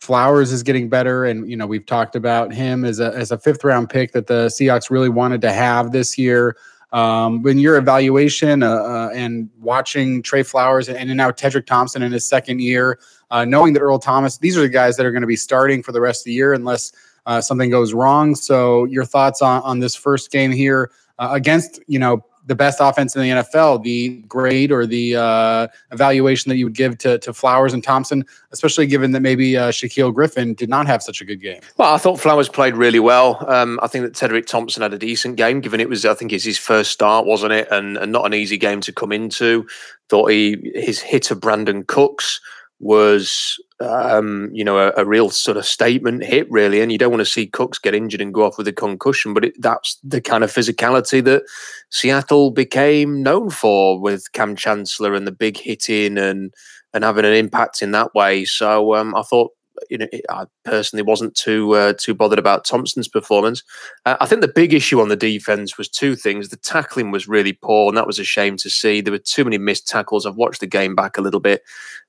Flowers 0.00 0.50
is 0.50 0.62
getting 0.62 0.88
better, 0.88 1.26
and 1.26 1.48
you 1.48 1.56
know 1.56 1.66
we've 1.66 1.84
talked 1.84 2.16
about 2.16 2.52
him 2.54 2.84
as 2.84 3.00
a 3.00 3.14
as 3.14 3.30
a 3.30 3.38
fifth 3.38 3.62
round 3.64 3.90
pick 3.90 4.12
that 4.12 4.26
the 4.26 4.46
Seahawks 4.46 4.90
really 4.90 5.10
wanted 5.10 5.42
to 5.42 5.52
have 5.52 5.92
this 5.92 6.16
year. 6.16 6.56
Um, 6.92 7.42
when 7.42 7.58
your 7.58 7.76
evaluation 7.76 8.62
uh, 8.62 8.70
uh, 8.70 9.10
and 9.14 9.48
watching 9.60 10.22
Tre 10.22 10.42
Flowers 10.42 10.88
and, 10.88 10.98
and, 10.98 11.16
now 11.16 11.30
Tedric 11.30 11.66
Thompson 11.66 12.02
in 12.02 12.10
his 12.10 12.26
second 12.26 12.60
year, 12.60 12.98
uh, 13.30 13.44
knowing 13.44 13.74
that 13.74 13.80
Earl 13.80 14.00
Thomas, 14.00 14.38
these 14.38 14.56
are 14.56 14.62
the 14.62 14.68
guys 14.68 14.96
that 14.96 15.06
are 15.06 15.12
going 15.12 15.20
to 15.20 15.28
be 15.28 15.36
starting 15.36 15.84
for 15.84 15.92
the 15.92 16.00
rest 16.00 16.22
of 16.22 16.24
the 16.24 16.32
year 16.32 16.52
unless 16.52 16.90
uh, 17.26 17.40
something 17.40 17.70
goes 17.70 17.94
wrong. 17.94 18.34
So, 18.34 18.86
your 18.86 19.04
thoughts 19.04 19.42
on 19.42 19.62
on 19.62 19.80
this 19.80 19.94
first 19.94 20.32
game 20.32 20.50
here 20.50 20.90
uh, 21.18 21.28
against 21.32 21.78
you 21.86 21.98
know 21.98 22.24
the 22.46 22.54
best 22.54 22.78
offense 22.80 23.14
in 23.14 23.22
the 23.22 23.28
NFL, 23.28 23.82
the 23.82 24.22
grade 24.22 24.72
or 24.72 24.86
the 24.86 25.16
uh, 25.16 25.68
evaluation 25.92 26.48
that 26.48 26.56
you 26.56 26.64
would 26.64 26.74
give 26.74 26.98
to, 26.98 27.18
to 27.18 27.32
Flowers 27.32 27.72
and 27.72 27.84
Thompson, 27.84 28.24
especially 28.52 28.86
given 28.86 29.12
that 29.12 29.20
maybe 29.20 29.56
uh, 29.56 29.70
Shaquill 29.70 30.12
Griffin 30.12 30.54
did 30.54 30.68
not 30.68 30.86
have 30.86 31.02
such 31.02 31.20
a 31.20 31.24
good 31.24 31.40
game? 31.40 31.60
Well, 31.76 31.92
I 31.92 31.98
thought 31.98 32.18
Flowers 32.18 32.48
played 32.48 32.74
really 32.74 33.00
well. 33.00 33.44
Um, 33.48 33.78
I 33.82 33.86
think 33.86 34.04
that 34.04 34.14
Tedric 34.14 34.46
Thompson 34.46 34.82
had 34.82 34.92
a 34.94 34.98
decent 34.98 35.36
game, 35.36 35.60
given 35.60 35.80
it 35.80 35.88
was, 35.88 36.04
I 36.04 36.14
think 36.14 36.32
it's 36.32 36.44
his 36.44 36.58
first 36.58 36.90
start, 36.90 37.26
wasn't 37.26 37.52
it? 37.52 37.68
And, 37.70 37.96
and 37.96 38.10
not 38.10 38.26
an 38.26 38.34
easy 38.34 38.56
game 38.56 38.80
to 38.82 38.92
come 38.92 39.12
into. 39.12 39.66
Thought 40.08 40.30
he 40.30 40.72
his 40.74 41.00
hit 41.00 41.30
of 41.30 41.38
Brandin 41.38 41.86
Cooks 41.86 42.40
was 42.80 43.62
um, 43.80 44.50
you 44.52 44.62
know, 44.62 44.78
a, 44.78 44.92
a, 44.96 45.06
real 45.06 45.30
sort 45.30 45.56
of 45.56 45.64
statement 45.64 46.22
hit, 46.22 46.50
really. 46.50 46.80
And 46.80 46.92
you 46.92 46.98
don't 46.98 47.10
want 47.10 47.20
to 47.22 47.26
see 47.26 47.46
Cooks 47.46 47.78
get 47.78 47.94
injured 47.94 48.20
and 48.20 48.34
go 48.34 48.44
off 48.44 48.58
with 48.58 48.68
a 48.68 48.72
concussion, 48.72 49.32
but 49.32 49.46
it, 49.46 49.54
that's 49.58 49.98
the 50.04 50.20
kind 50.20 50.44
of 50.44 50.52
physicality 50.52 51.24
that 51.24 51.44
Seattle 51.88 52.50
became 52.50 53.22
known 53.22 53.48
for 53.50 53.98
with 53.98 54.32
Kam 54.32 54.54
Chancellor 54.54 55.14
and 55.14 55.26
the 55.26 55.32
big 55.32 55.56
hitting 55.56 56.18
and 56.18 56.52
and 56.92 57.04
having 57.04 57.24
an 57.24 57.32
impact 57.32 57.82
in 57.82 57.92
that 57.92 58.14
way. 58.14 58.44
So 58.44 58.96
um, 58.96 59.14
I 59.14 59.22
thought 59.22 59.52
you 59.90 59.98
know, 59.98 60.06
I 60.30 60.46
personally 60.64 61.02
wasn't 61.02 61.34
too 61.34 61.74
uh, 61.74 61.94
too 61.98 62.14
bothered 62.14 62.38
about 62.38 62.64
Thompson's 62.64 63.08
performance. 63.08 63.62
Uh, 64.06 64.16
I 64.20 64.26
think 64.26 64.40
the 64.40 64.48
big 64.48 64.72
issue 64.72 65.00
on 65.00 65.08
the 65.08 65.16
defense 65.16 65.76
was 65.76 65.88
two 65.88 66.14
things. 66.14 66.48
The 66.48 66.56
tackling 66.56 67.10
was 67.10 67.28
really 67.28 67.52
poor, 67.52 67.88
and 67.88 67.96
that 67.96 68.06
was 68.06 68.18
a 68.18 68.24
shame 68.24 68.56
to 68.58 68.70
see. 68.70 69.00
There 69.00 69.12
were 69.12 69.18
too 69.18 69.44
many 69.44 69.58
missed 69.58 69.88
tackles. 69.88 70.24
I've 70.24 70.36
watched 70.36 70.60
the 70.60 70.66
game 70.66 70.94
back 70.94 71.18
a 71.18 71.22
little 71.22 71.40
bit 71.40 71.62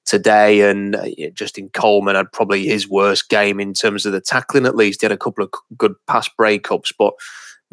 today, 0.06 0.62
and 0.70 0.96
uh, 0.96 1.08
Justin 1.34 1.70
Coleman 1.74 2.16
had 2.16 2.32
probably 2.32 2.66
his 2.66 2.88
worst 2.88 3.30
game 3.30 3.60
in 3.60 3.74
terms 3.74 4.06
of 4.06 4.12
the 4.12 4.22
tackling. 4.22 4.66
At 4.66 4.76
least 4.76 5.02
he 5.02 5.06
had 5.06 5.12
a 5.12 5.18
couple 5.18 5.44
of 5.44 5.52
good 5.78 5.96
pass 6.08 6.30
breakups, 6.40 6.94
but 6.98 7.14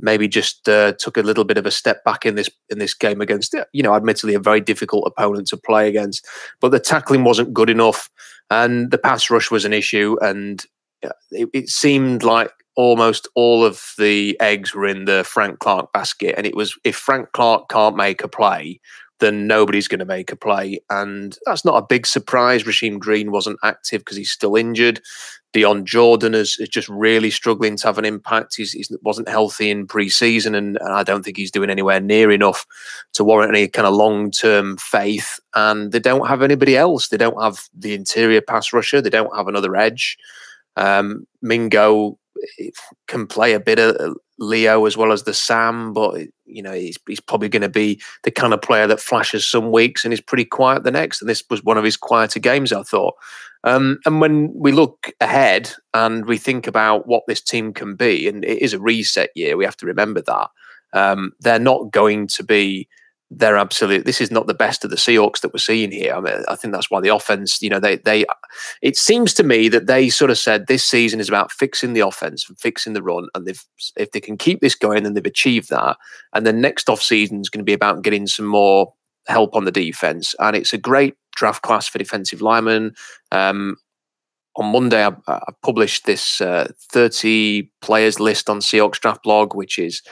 maybe 0.00 0.28
just 0.28 0.68
uh, 0.68 0.92
took 0.98 1.16
a 1.16 1.22
little 1.22 1.44
bit 1.44 1.58
of 1.58 1.66
a 1.66 1.70
step 1.70 2.04
back 2.04 2.24
in 2.24 2.34
this 2.34 2.50
in 2.68 2.78
this 2.78 2.94
game 2.94 3.20
against 3.20 3.54
you 3.72 3.82
know 3.82 3.94
admittedly 3.94 4.34
a 4.34 4.40
very 4.40 4.60
difficult 4.60 5.04
opponent 5.06 5.46
to 5.48 5.56
play 5.56 5.88
against 5.88 6.26
but 6.60 6.70
the 6.70 6.80
tackling 6.80 7.24
wasn't 7.24 7.52
good 7.52 7.70
enough 7.70 8.10
and 8.50 8.90
the 8.90 8.98
pass 8.98 9.30
rush 9.30 9.50
was 9.50 9.64
an 9.64 9.72
issue, 9.72 10.16
and 10.20 10.64
it, 11.30 11.48
it 11.52 11.68
seemed 11.68 12.22
like 12.22 12.50
almost 12.76 13.28
all 13.34 13.64
of 13.64 13.92
the 13.98 14.38
eggs 14.40 14.74
were 14.74 14.86
in 14.86 15.04
the 15.04 15.24
Frank 15.24 15.58
Clark 15.58 15.92
basket. 15.92 16.34
And 16.36 16.46
it 16.46 16.54
was 16.54 16.78
if 16.84 16.96
Frank 16.96 17.32
Clark 17.32 17.68
can't 17.68 17.96
make 17.96 18.22
a 18.22 18.28
play, 18.28 18.80
then 19.20 19.46
nobody's 19.46 19.88
going 19.88 19.98
to 19.98 20.04
make 20.04 20.30
a 20.32 20.37
play. 20.37 20.80
And 20.90 21.37
that's 21.44 21.64
not 21.64 21.76
a 21.76 21.87
big 21.87 22.06
surprise. 22.06 22.64
Rasheem 22.64 22.98
Green 22.98 23.30
wasn't 23.30 23.58
active 23.62 24.00
because 24.00 24.16
he's 24.16 24.30
still 24.30 24.56
injured. 24.56 25.00
Dion 25.52 25.87
Jordan 25.87 26.34
is, 26.34 26.58
is 26.58 26.68
just 26.68 26.88
really 26.88 27.30
struggling 27.30 27.76
to 27.76 27.87
have 27.87 27.98
an 27.98 28.04
impact. 28.04 28.56
He 28.56 28.84
wasn't 29.02 29.28
healthy 29.28 29.70
in 29.70 29.87
preseason, 29.87 30.54
and, 30.54 30.76
and 30.76 30.92
I 30.92 31.02
don't 31.02 31.25
think 31.25 31.38
he's 31.38 31.50
doing 31.50 31.70
anywhere 31.70 32.00
near 32.00 32.30
enough 32.30 32.66
to 33.14 33.25
warrant 33.25 33.54
any 33.54 33.66
kind 33.66 33.87
of 33.87 33.94
long 33.94 34.30
term 34.30 34.76
faith. 34.76 35.40
And 35.54 35.90
they 35.90 36.00
don't 36.00 36.28
have 36.28 36.42
anybody 36.42 36.76
else. 36.76 37.08
They 37.08 37.16
don't 37.16 37.42
have 37.42 37.64
the 37.75 37.94
interior 37.94 38.42
pass 38.42 38.72
rusher. 38.72 39.00
They 39.00 39.10
don't 39.10 39.34
have 39.34 39.48
another 39.48 39.75
edge. 39.75 40.18
Um, 40.76 41.26
Mingo 41.40 42.18
can 43.07 43.26
play 43.26 43.52
a 43.52 43.61
bit 43.61 43.78
of 43.78 44.16
Leo 44.38 44.87
as 44.87 44.97
well 44.97 45.12
as 45.12 45.25
the 45.25 45.35
Sam, 45.35 45.92
but 45.92 46.21
you 46.47 46.62
know 46.62 46.73
he's, 46.73 46.97
he's 47.07 47.21
probably 47.21 47.49
going 47.49 47.62
to 47.62 47.68
be 47.68 48.00
the 48.23 48.30
kind 48.30 48.54
of 48.54 48.62
player 48.62 48.87
that 48.87 49.00
flashes 49.00 49.47
some 49.47 49.73
weeks 49.73 50.04
and 50.04 50.14
is 50.14 50.21
pretty 50.21 50.45
quiet 50.45 50.85
the 50.85 50.90
next. 50.90 51.21
And 51.21 51.28
this 51.28 51.42
was 51.50 51.64
one 51.64 51.78
of 51.78 51.85
his 51.85 51.97
quieter 51.97 52.40
games, 52.40 52.73
I 52.73 52.83
thought. 52.83 53.14
Um, 53.64 53.99
and 54.07 54.21
when 54.21 54.52
we 54.54 54.71
look 54.71 55.11
ahead 55.21 55.73
and 55.92 56.26
we 56.26 56.38
think 56.38 56.66
about 56.66 57.09
what 57.09 57.25
this 57.26 57.40
team 57.40 57.73
can 57.73 57.97
be, 57.97 58.28
and 58.28 58.45
it 58.45 58.62
is 58.62 58.73
a 58.73 58.80
reset 58.80 59.30
year, 59.35 59.57
we 59.57 59.64
have 59.64 59.76
to 59.78 59.87
remember 59.87 60.23
that 60.23 60.49
um, 60.92 61.33
they're 61.40 61.59
not 61.59 61.90
going 61.90 62.26
to 62.28 62.45
be 62.45 62.88
they're 63.30 63.58
absolute. 63.58 64.06
This 64.06 64.20
is 64.20 64.30
not 64.30 64.47
the 64.47 64.54
best 64.54 64.85
of 64.85 64.90
the 64.90 64.97
Seahawks 64.97 65.40
that 65.40 65.52
we're 65.52 65.58
seeing 65.58 65.90
here. 65.90 66.14
I 66.14 66.20
mean, 66.20 66.42
I 66.49 66.56
think 66.56 66.73
that's 66.73 66.90
why 66.90 67.00
the 67.00 67.14
offense, 67.14 67.61
you 67.61 67.68
know, 67.68 67.80
they 67.80 67.97
they. 67.97 68.25
It 68.80 68.97
seems 68.97 69.35
to 69.35 69.42
me 69.42 69.68
that 69.68 69.87
they 69.87 70.08
sort 70.08 70.30
of 70.30 70.38
said 70.38 70.66
this 70.66 70.85
season 70.85 71.20
is 71.20 71.28
about 71.28 71.52
fixing 71.52 71.92
the 71.92 72.00
offense 72.00 72.49
and 72.49 72.58
fixing 72.58 72.94
the 72.94 73.02
run, 73.02 73.28
and 73.35 73.47
they've 73.47 73.62
if 73.97 74.12
they 74.12 74.20
can 74.20 74.38
keep 74.38 74.61
this 74.61 74.75
going, 74.75 75.02
then 75.02 75.14
they've 75.14 75.26
achieved 75.26 75.68
that. 75.70 75.99
And 76.32 76.47
the 76.47 76.52
next 76.52 76.88
off 76.88 77.02
season 77.02 77.40
is 77.40 77.50
going 77.50 77.61
to 77.61 77.64
be 77.64 77.75
about 77.75 78.02
getting 78.02 78.26
some 78.26 78.47
more 78.47 78.94
help 79.26 79.54
on 79.54 79.64
the 79.64 79.73
defense, 79.73 80.35
and 80.38 80.56
it's 80.56 80.73
a 80.73 80.78
great 80.78 81.14
draft 81.37 81.62
class 81.62 81.87
for 81.87 81.99
defensive 81.99 82.40
linemen. 82.40 82.94
Um, 83.30 83.76
on 84.56 84.73
Monday, 84.73 85.04
I, 85.04 85.12
I 85.28 85.52
published 85.62 86.04
this 86.04 86.40
uh, 86.40 86.73
30 86.90 87.70
players 87.80 88.18
list 88.18 88.50
on 88.50 88.58
Seahawks 88.58 88.99
Draft 88.99 89.23
Blog, 89.23 89.54
which 89.54 89.78
is 89.78 90.02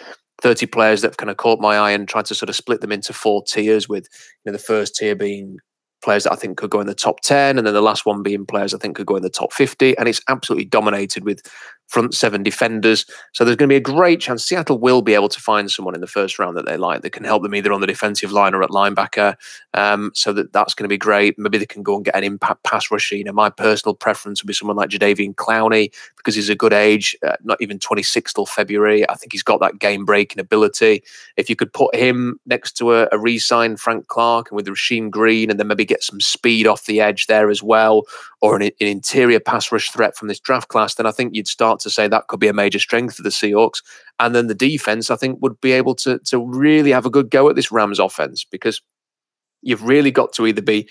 30 0.46 0.66
players 0.66 1.02
that 1.02 1.08
have 1.08 1.16
kind 1.16 1.28
of 1.28 1.38
caught 1.38 1.58
my 1.58 1.76
eye 1.76 1.90
and 1.90 2.06
tried 2.06 2.24
to 2.24 2.32
sort 2.32 2.48
of 2.48 2.54
split 2.54 2.80
them 2.80 2.92
into 2.92 3.12
four 3.12 3.42
tiers 3.42 3.88
with 3.88 4.06
you 4.44 4.52
know 4.52 4.56
the 4.56 4.62
first 4.62 4.94
tier 4.94 5.16
being 5.16 5.58
players 6.04 6.22
that 6.22 6.32
I 6.32 6.36
think 6.36 6.56
could 6.56 6.70
go 6.70 6.80
in 6.80 6.86
the 6.86 6.94
top 6.94 7.20
10 7.22 7.58
and 7.58 7.66
then 7.66 7.74
the 7.74 7.80
last 7.80 8.06
one 8.06 8.22
being 8.22 8.46
players 8.46 8.72
I 8.72 8.78
think 8.78 8.94
could 8.94 9.08
go 9.08 9.16
in 9.16 9.24
the 9.24 9.28
top 9.28 9.52
50 9.52 9.98
and 9.98 10.08
it's 10.08 10.20
absolutely 10.28 10.66
dominated 10.66 11.24
with 11.24 11.42
front 11.86 12.14
seven 12.14 12.42
defenders. 12.42 13.06
So 13.32 13.44
there's 13.44 13.56
going 13.56 13.68
to 13.68 13.72
be 13.72 13.76
a 13.76 13.80
great 13.80 14.20
chance 14.20 14.44
Seattle 14.44 14.78
will 14.78 15.02
be 15.02 15.14
able 15.14 15.28
to 15.28 15.40
find 15.40 15.70
someone 15.70 15.94
in 15.94 16.00
the 16.00 16.06
first 16.06 16.38
round 16.38 16.56
that 16.56 16.66
they 16.66 16.76
like 16.76 17.02
that 17.02 17.10
can 17.10 17.24
help 17.24 17.42
them 17.42 17.54
either 17.54 17.72
on 17.72 17.80
the 17.80 17.86
defensive 17.86 18.32
line 18.32 18.54
or 18.54 18.62
at 18.62 18.70
linebacker. 18.70 19.36
Um, 19.74 20.10
so 20.14 20.32
that 20.32 20.52
that's 20.52 20.74
going 20.74 20.84
to 20.84 20.88
be 20.88 20.98
great. 20.98 21.38
Maybe 21.38 21.58
they 21.58 21.66
can 21.66 21.82
go 21.82 21.96
and 21.96 22.04
get 22.04 22.16
an 22.16 22.24
impact 22.24 22.64
pass 22.64 22.90
rusher. 22.90 23.16
You 23.16 23.24
know, 23.24 23.32
my 23.32 23.50
personal 23.50 23.94
preference 23.94 24.42
would 24.42 24.48
be 24.48 24.54
someone 24.54 24.76
like 24.76 24.90
Jadeveon 24.90 25.34
Clowney 25.34 25.92
because 26.16 26.34
he's 26.34 26.48
a 26.48 26.56
good 26.56 26.72
age, 26.72 27.16
uh, 27.24 27.36
not 27.44 27.60
even 27.60 27.78
26 27.78 28.32
till 28.32 28.46
February. 28.46 29.08
I 29.08 29.14
think 29.14 29.32
he's 29.32 29.42
got 29.42 29.60
that 29.60 29.78
game 29.78 30.04
breaking 30.04 30.40
ability. 30.40 31.04
If 31.36 31.48
you 31.48 31.56
could 31.56 31.72
put 31.72 31.94
him 31.94 32.40
next 32.46 32.72
to 32.78 32.94
a, 32.94 33.08
a 33.12 33.18
re-signed 33.18 33.80
Frank 33.80 34.08
Clark 34.08 34.50
and 34.50 34.56
with 34.56 34.66
Rasheem 34.66 35.10
Green 35.10 35.50
and 35.50 35.60
then 35.60 35.68
maybe 35.68 35.84
get 35.84 36.02
some 36.02 36.20
speed 36.20 36.66
off 36.66 36.86
the 36.86 37.00
edge 37.00 37.26
there 37.26 37.48
as 37.48 37.62
well, 37.62 38.02
or 38.40 38.56
an, 38.56 38.62
an 38.62 38.72
interior 38.80 39.40
pass 39.40 39.70
rush 39.70 39.90
threat 39.90 40.16
from 40.16 40.28
this 40.28 40.40
draft 40.40 40.68
class, 40.68 40.94
then 40.94 41.06
I 41.06 41.10
think 41.10 41.34
you'd 41.34 41.48
start 41.48 41.75
to 41.80 41.90
say 41.90 42.08
that 42.08 42.28
could 42.28 42.40
be 42.40 42.48
a 42.48 42.52
major 42.52 42.78
strength 42.78 43.16
for 43.16 43.22
the 43.22 43.28
Seahawks. 43.30 43.82
And 44.18 44.34
then 44.34 44.46
the 44.46 44.54
defense, 44.54 45.10
I 45.10 45.16
think, 45.16 45.38
would 45.40 45.60
be 45.60 45.72
able 45.72 45.94
to 45.96 46.18
to 46.26 46.44
really 46.44 46.90
have 46.90 47.06
a 47.06 47.10
good 47.10 47.30
go 47.30 47.48
at 47.48 47.56
this 47.56 47.72
Rams 47.72 47.98
offense 47.98 48.44
because 48.44 48.80
you've 49.62 49.82
really 49.82 50.10
got 50.10 50.32
to 50.34 50.46
either 50.46 50.62
be 50.62 50.88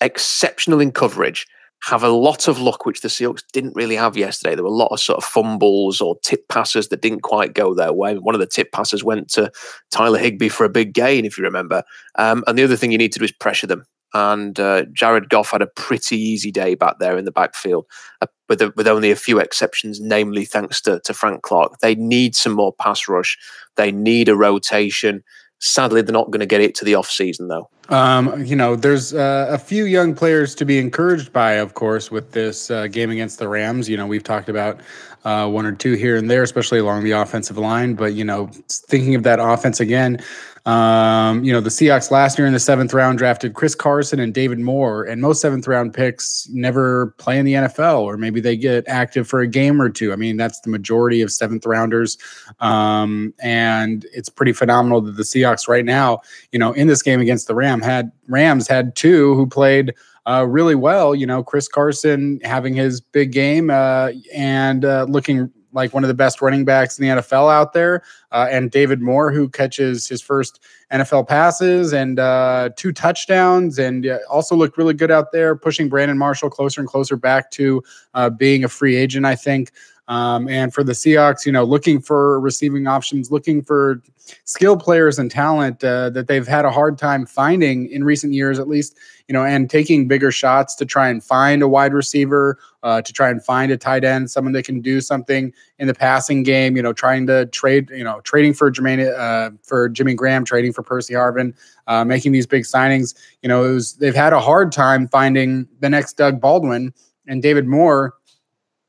exceptional 0.00 0.80
in 0.80 0.92
coverage, 0.92 1.46
have 1.82 2.02
a 2.02 2.08
lot 2.08 2.48
of 2.48 2.58
luck, 2.58 2.86
which 2.86 3.00
the 3.00 3.08
Seahawks 3.08 3.42
didn't 3.52 3.76
really 3.76 3.96
have 3.96 4.16
yesterday. 4.16 4.54
There 4.54 4.64
were 4.64 4.70
a 4.70 4.74
lot 4.74 4.92
of 4.92 5.00
sort 5.00 5.18
of 5.18 5.24
fumbles 5.24 6.00
or 6.00 6.16
tip 6.22 6.48
passes 6.48 6.88
that 6.88 7.02
didn't 7.02 7.20
quite 7.20 7.54
go 7.54 7.74
their 7.74 7.92
way. 7.92 8.16
One 8.16 8.34
of 8.34 8.40
the 8.40 8.46
tip 8.46 8.72
passes 8.72 9.04
went 9.04 9.28
to 9.30 9.50
Tyler 9.90 10.18
Higbee 10.18 10.48
for 10.48 10.64
a 10.64 10.70
big 10.70 10.94
gain, 10.94 11.24
if 11.24 11.36
you 11.36 11.44
remember. 11.44 11.82
Um, 12.16 12.42
and 12.46 12.58
the 12.58 12.64
other 12.64 12.76
thing 12.76 12.92
you 12.92 12.98
need 12.98 13.12
to 13.12 13.18
do 13.18 13.24
is 13.24 13.32
pressure 13.32 13.66
them 13.66 13.84
and 14.16 14.58
uh, 14.58 14.84
Jared 14.92 15.28
Goff 15.28 15.50
had 15.50 15.60
a 15.60 15.66
pretty 15.66 16.16
easy 16.16 16.50
day 16.50 16.74
back 16.74 16.98
there 16.98 17.18
in 17.18 17.26
the 17.26 17.32
backfield, 17.32 17.84
uh, 18.22 18.26
with 18.48 18.62
with 18.76 18.86
only 18.86 19.10
a 19.10 19.16
few 19.16 19.38
exceptions, 19.38 20.00
namely 20.00 20.44
thanks 20.44 20.80
to, 20.82 21.00
to 21.00 21.14
Frank 21.14 21.42
Clark. 21.42 21.78
They 21.80 21.94
need 21.94 22.34
some 22.34 22.52
more 22.52 22.72
pass 22.72 23.08
rush. 23.08 23.38
They 23.76 23.92
need 23.92 24.28
a 24.28 24.36
rotation. 24.36 25.22
Sadly, 25.58 26.02
they're 26.02 26.12
not 26.12 26.26
going 26.26 26.40
to 26.40 26.46
get 26.46 26.60
it 26.60 26.74
to 26.76 26.84
the 26.84 26.94
off 26.94 27.10
season 27.10 27.48
though. 27.48 27.68
Um, 27.88 28.44
you 28.44 28.56
know, 28.56 28.74
there's 28.74 29.14
uh, 29.14 29.46
a 29.48 29.58
few 29.58 29.84
young 29.84 30.14
players 30.14 30.54
to 30.56 30.64
be 30.64 30.78
encouraged 30.78 31.32
by, 31.32 31.52
of 31.52 31.74
course, 31.74 32.10
with 32.10 32.32
this 32.32 32.70
uh, 32.70 32.88
game 32.88 33.10
against 33.10 33.38
the 33.38 33.48
Rams. 33.48 33.88
You 33.88 33.96
know, 33.96 34.06
we've 34.06 34.24
talked 34.24 34.48
about 34.48 34.80
uh, 35.24 35.48
one 35.48 35.66
or 35.66 35.72
two 35.72 35.94
here 35.94 36.16
and 36.16 36.30
there, 36.30 36.42
especially 36.42 36.78
along 36.78 37.04
the 37.04 37.12
offensive 37.12 37.58
line. 37.58 37.94
But 37.94 38.14
you 38.14 38.24
know, 38.24 38.50
thinking 38.68 39.14
of 39.14 39.22
that 39.22 39.38
offense 39.40 39.80
again, 39.80 40.20
um, 40.66 41.44
you 41.44 41.52
know, 41.52 41.60
the 41.60 41.70
Seahawks 41.70 42.10
last 42.10 42.36
year 42.36 42.46
in 42.46 42.52
the 42.52 42.58
seventh 42.58 42.92
round 42.92 43.18
drafted 43.18 43.54
Chris 43.54 43.76
Carson 43.76 44.18
and 44.18 44.34
David 44.34 44.58
Moore, 44.58 45.04
and 45.04 45.22
most 45.22 45.40
seventh 45.40 45.68
round 45.68 45.94
picks 45.94 46.48
never 46.50 47.14
play 47.18 47.38
in 47.38 47.46
the 47.46 47.52
NFL, 47.54 48.00
or 48.00 48.16
maybe 48.16 48.40
they 48.40 48.56
get 48.56 48.86
active 48.88 49.28
for 49.28 49.40
a 49.40 49.46
game 49.46 49.80
or 49.80 49.88
two. 49.88 50.12
I 50.12 50.16
mean, 50.16 50.36
that's 50.36 50.60
the 50.60 50.70
majority 50.70 51.22
of 51.22 51.30
seventh 51.30 51.64
rounders. 51.66 52.18
Um, 52.58 53.32
and 53.40 54.06
it's 54.12 54.28
pretty 54.28 54.52
phenomenal 54.52 55.00
that 55.02 55.16
the 55.16 55.22
Seahawks 55.22 55.68
right 55.68 55.84
now, 55.84 56.20
you 56.50 56.58
know, 56.58 56.72
in 56.72 56.88
this 56.88 57.00
game 57.00 57.20
against 57.20 57.46
the 57.46 57.54
Ram 57.54 57.80
had 57.80 58.10
Rams 58.26 58.66
had 58.66 58.96
two 58.96 59.36
who 59.36 59.46
played 59.46 59.94
uh, 60.26 60.44
really 60.48 60.74
well. 60.74 61.14
You 61.14 61.26
know, 61.26 61.44
Chris 61.44 61.68
Carson 61.68 62.40
having 62.42 62.74
his 62.74 63.00
big 63.00 63.30
game 63.30 63.70
uh, 63.70 64.10
and 64.34 64.84
uh, 64.84 65.06
looking 65.08 65.48
like 65.72 65.92
one 65.92 66.04
of 66.04 66.08
the 66.08 66.14
best 66.14 66.40
running 66.40 66.64
backs 66.64 66.98
in 66.98 67.06
the 67.06 67.22
NFL 67.22 67.52
out 67.52 67.72
there, 67.72 68.02
uh, 68.32 68.46
and 68.50 68.70
David 68.70 69.00
Moore, 69.00 69.30
who 69.32 69.48
catches 69.48 70.06
his 70.06 70.22
first 70.22 70.62
NFL 70.92 71.28
passes 71.28 71.92
and 71.92 72.18
uh, 72.18 72.70
two 72.76 72.92
touchdowns, 72.92 73.78
and 73.78 74.06
uh, 74.06 74.18
also 74.30 74.56
looked 74.56 74.78
really 74.78 74.94
good 74.94 75.10
out 75.10 75.32
there, 75.32 75.56
pushing 75.56 75.88
Brandon 75.88 76.18
Marshall 76.18 76.50
closer 76.50 76.80
and 76.80 76.88
closer 76.88 77.16
back 77.16 77.50
to 77.52 77.82
uh, 78.14 78.30
being 78.30 78.64
a 78.64 78.68
free 78.68 78.96
agent. 78.96 79.26
I 79.26 79.34
think. 79.34 79.72
Um, 80.08 80.48
and 80.48 80.72
for 80.72 80.84
the 80.84 80.92
Seahawks, 80.92 81.44
you 81.44 81.52
know, 81.52 81.64
looking 81.64 82.00
for 82.00 82.38
receiving 82.38 82.86
options, 82.86 83.30
looking 83.30 83.62
for 83.62 84.00
skill 84.44 84.76
players 84.76 85.18
and 85.18 85.30
talent 85.30 85.82
uh, 85.82 86.10
that 86.10 86.28
they've 86.28 86.46
had 86.46 86.64
a 86.64 86.70
hard 86.70 86.96
time 86.96 87.26
finding 87.26 87.88
in 87.90 88.04
recent 88.04 88.32
years, 88.32 88.58
at 88.58 88.68
least, 88.68 88.96
you 89.28 89.32
know, 89.32 89.44
and 89.44 89.68
taking 89.68 90.06
bigger 90.06 90.30
shots 90.30 90.76
to 90.76 90.84
try 90.84 91.08
and 91.08 91.24
find 91.24 91.60
a 91.62 91.68
wide 91.68 91.92
receiver, 91.92 92.58
uh, 92.84 93.02
to 93.02 93.12
try 93.12 93.30
and 93.30 93.44
find 93.44 93.72
a 93.72 93.76
tight 93.76 94.04
end, 94.04 94.30
someone 94.30 94.52
that 94.52 94.64
can 94.64 94.80
do 94.80 95.00
something 95.00 95.52
in 95.80 95.88
the 95.88 95.94
passing 95.94 96.44
game. 96.44 96.76
You 96.76 96.82
know, 96.82 96.92
trying 96.92 97.26
to 97.26 97.46
trade, 97.46 97.90
you 97.90 98.04
know, 98.04 98.20
trading 98.20 98.54
for 98.54 98.70
Jermaine, 98.70 99.12
uh, 99.12 99.50
for 99.64 99.88
Jimmy 99.88 100.14
Graham, 100.14 100.44
trading 100.44 100.72
for 100.72 100.82
Percy 100.82 101.14
Harvin, 101.14 101.52
uh, 101.88 102.04
making 102.04 102.30
these 102.30 102.46
big 102.46 102.62
signings. 102.62 103.16
You 103.42 103.48
know, 103.48 103.64
it 103.64 103.72
was, 103.72 103.94
they've 103.94 104.14
had 104.14 104.32
a 104.32 104.40
hard 104.40 104.70
time 104.70 105.08
finding 105.08 105.66
the 105.80 105.90
next 105.90 106.12
Doug 106.16 106.40
Baldwin 106.40 106.94
and 107.26 107.42
David 107.42 107.66
Moore 107.66 108.14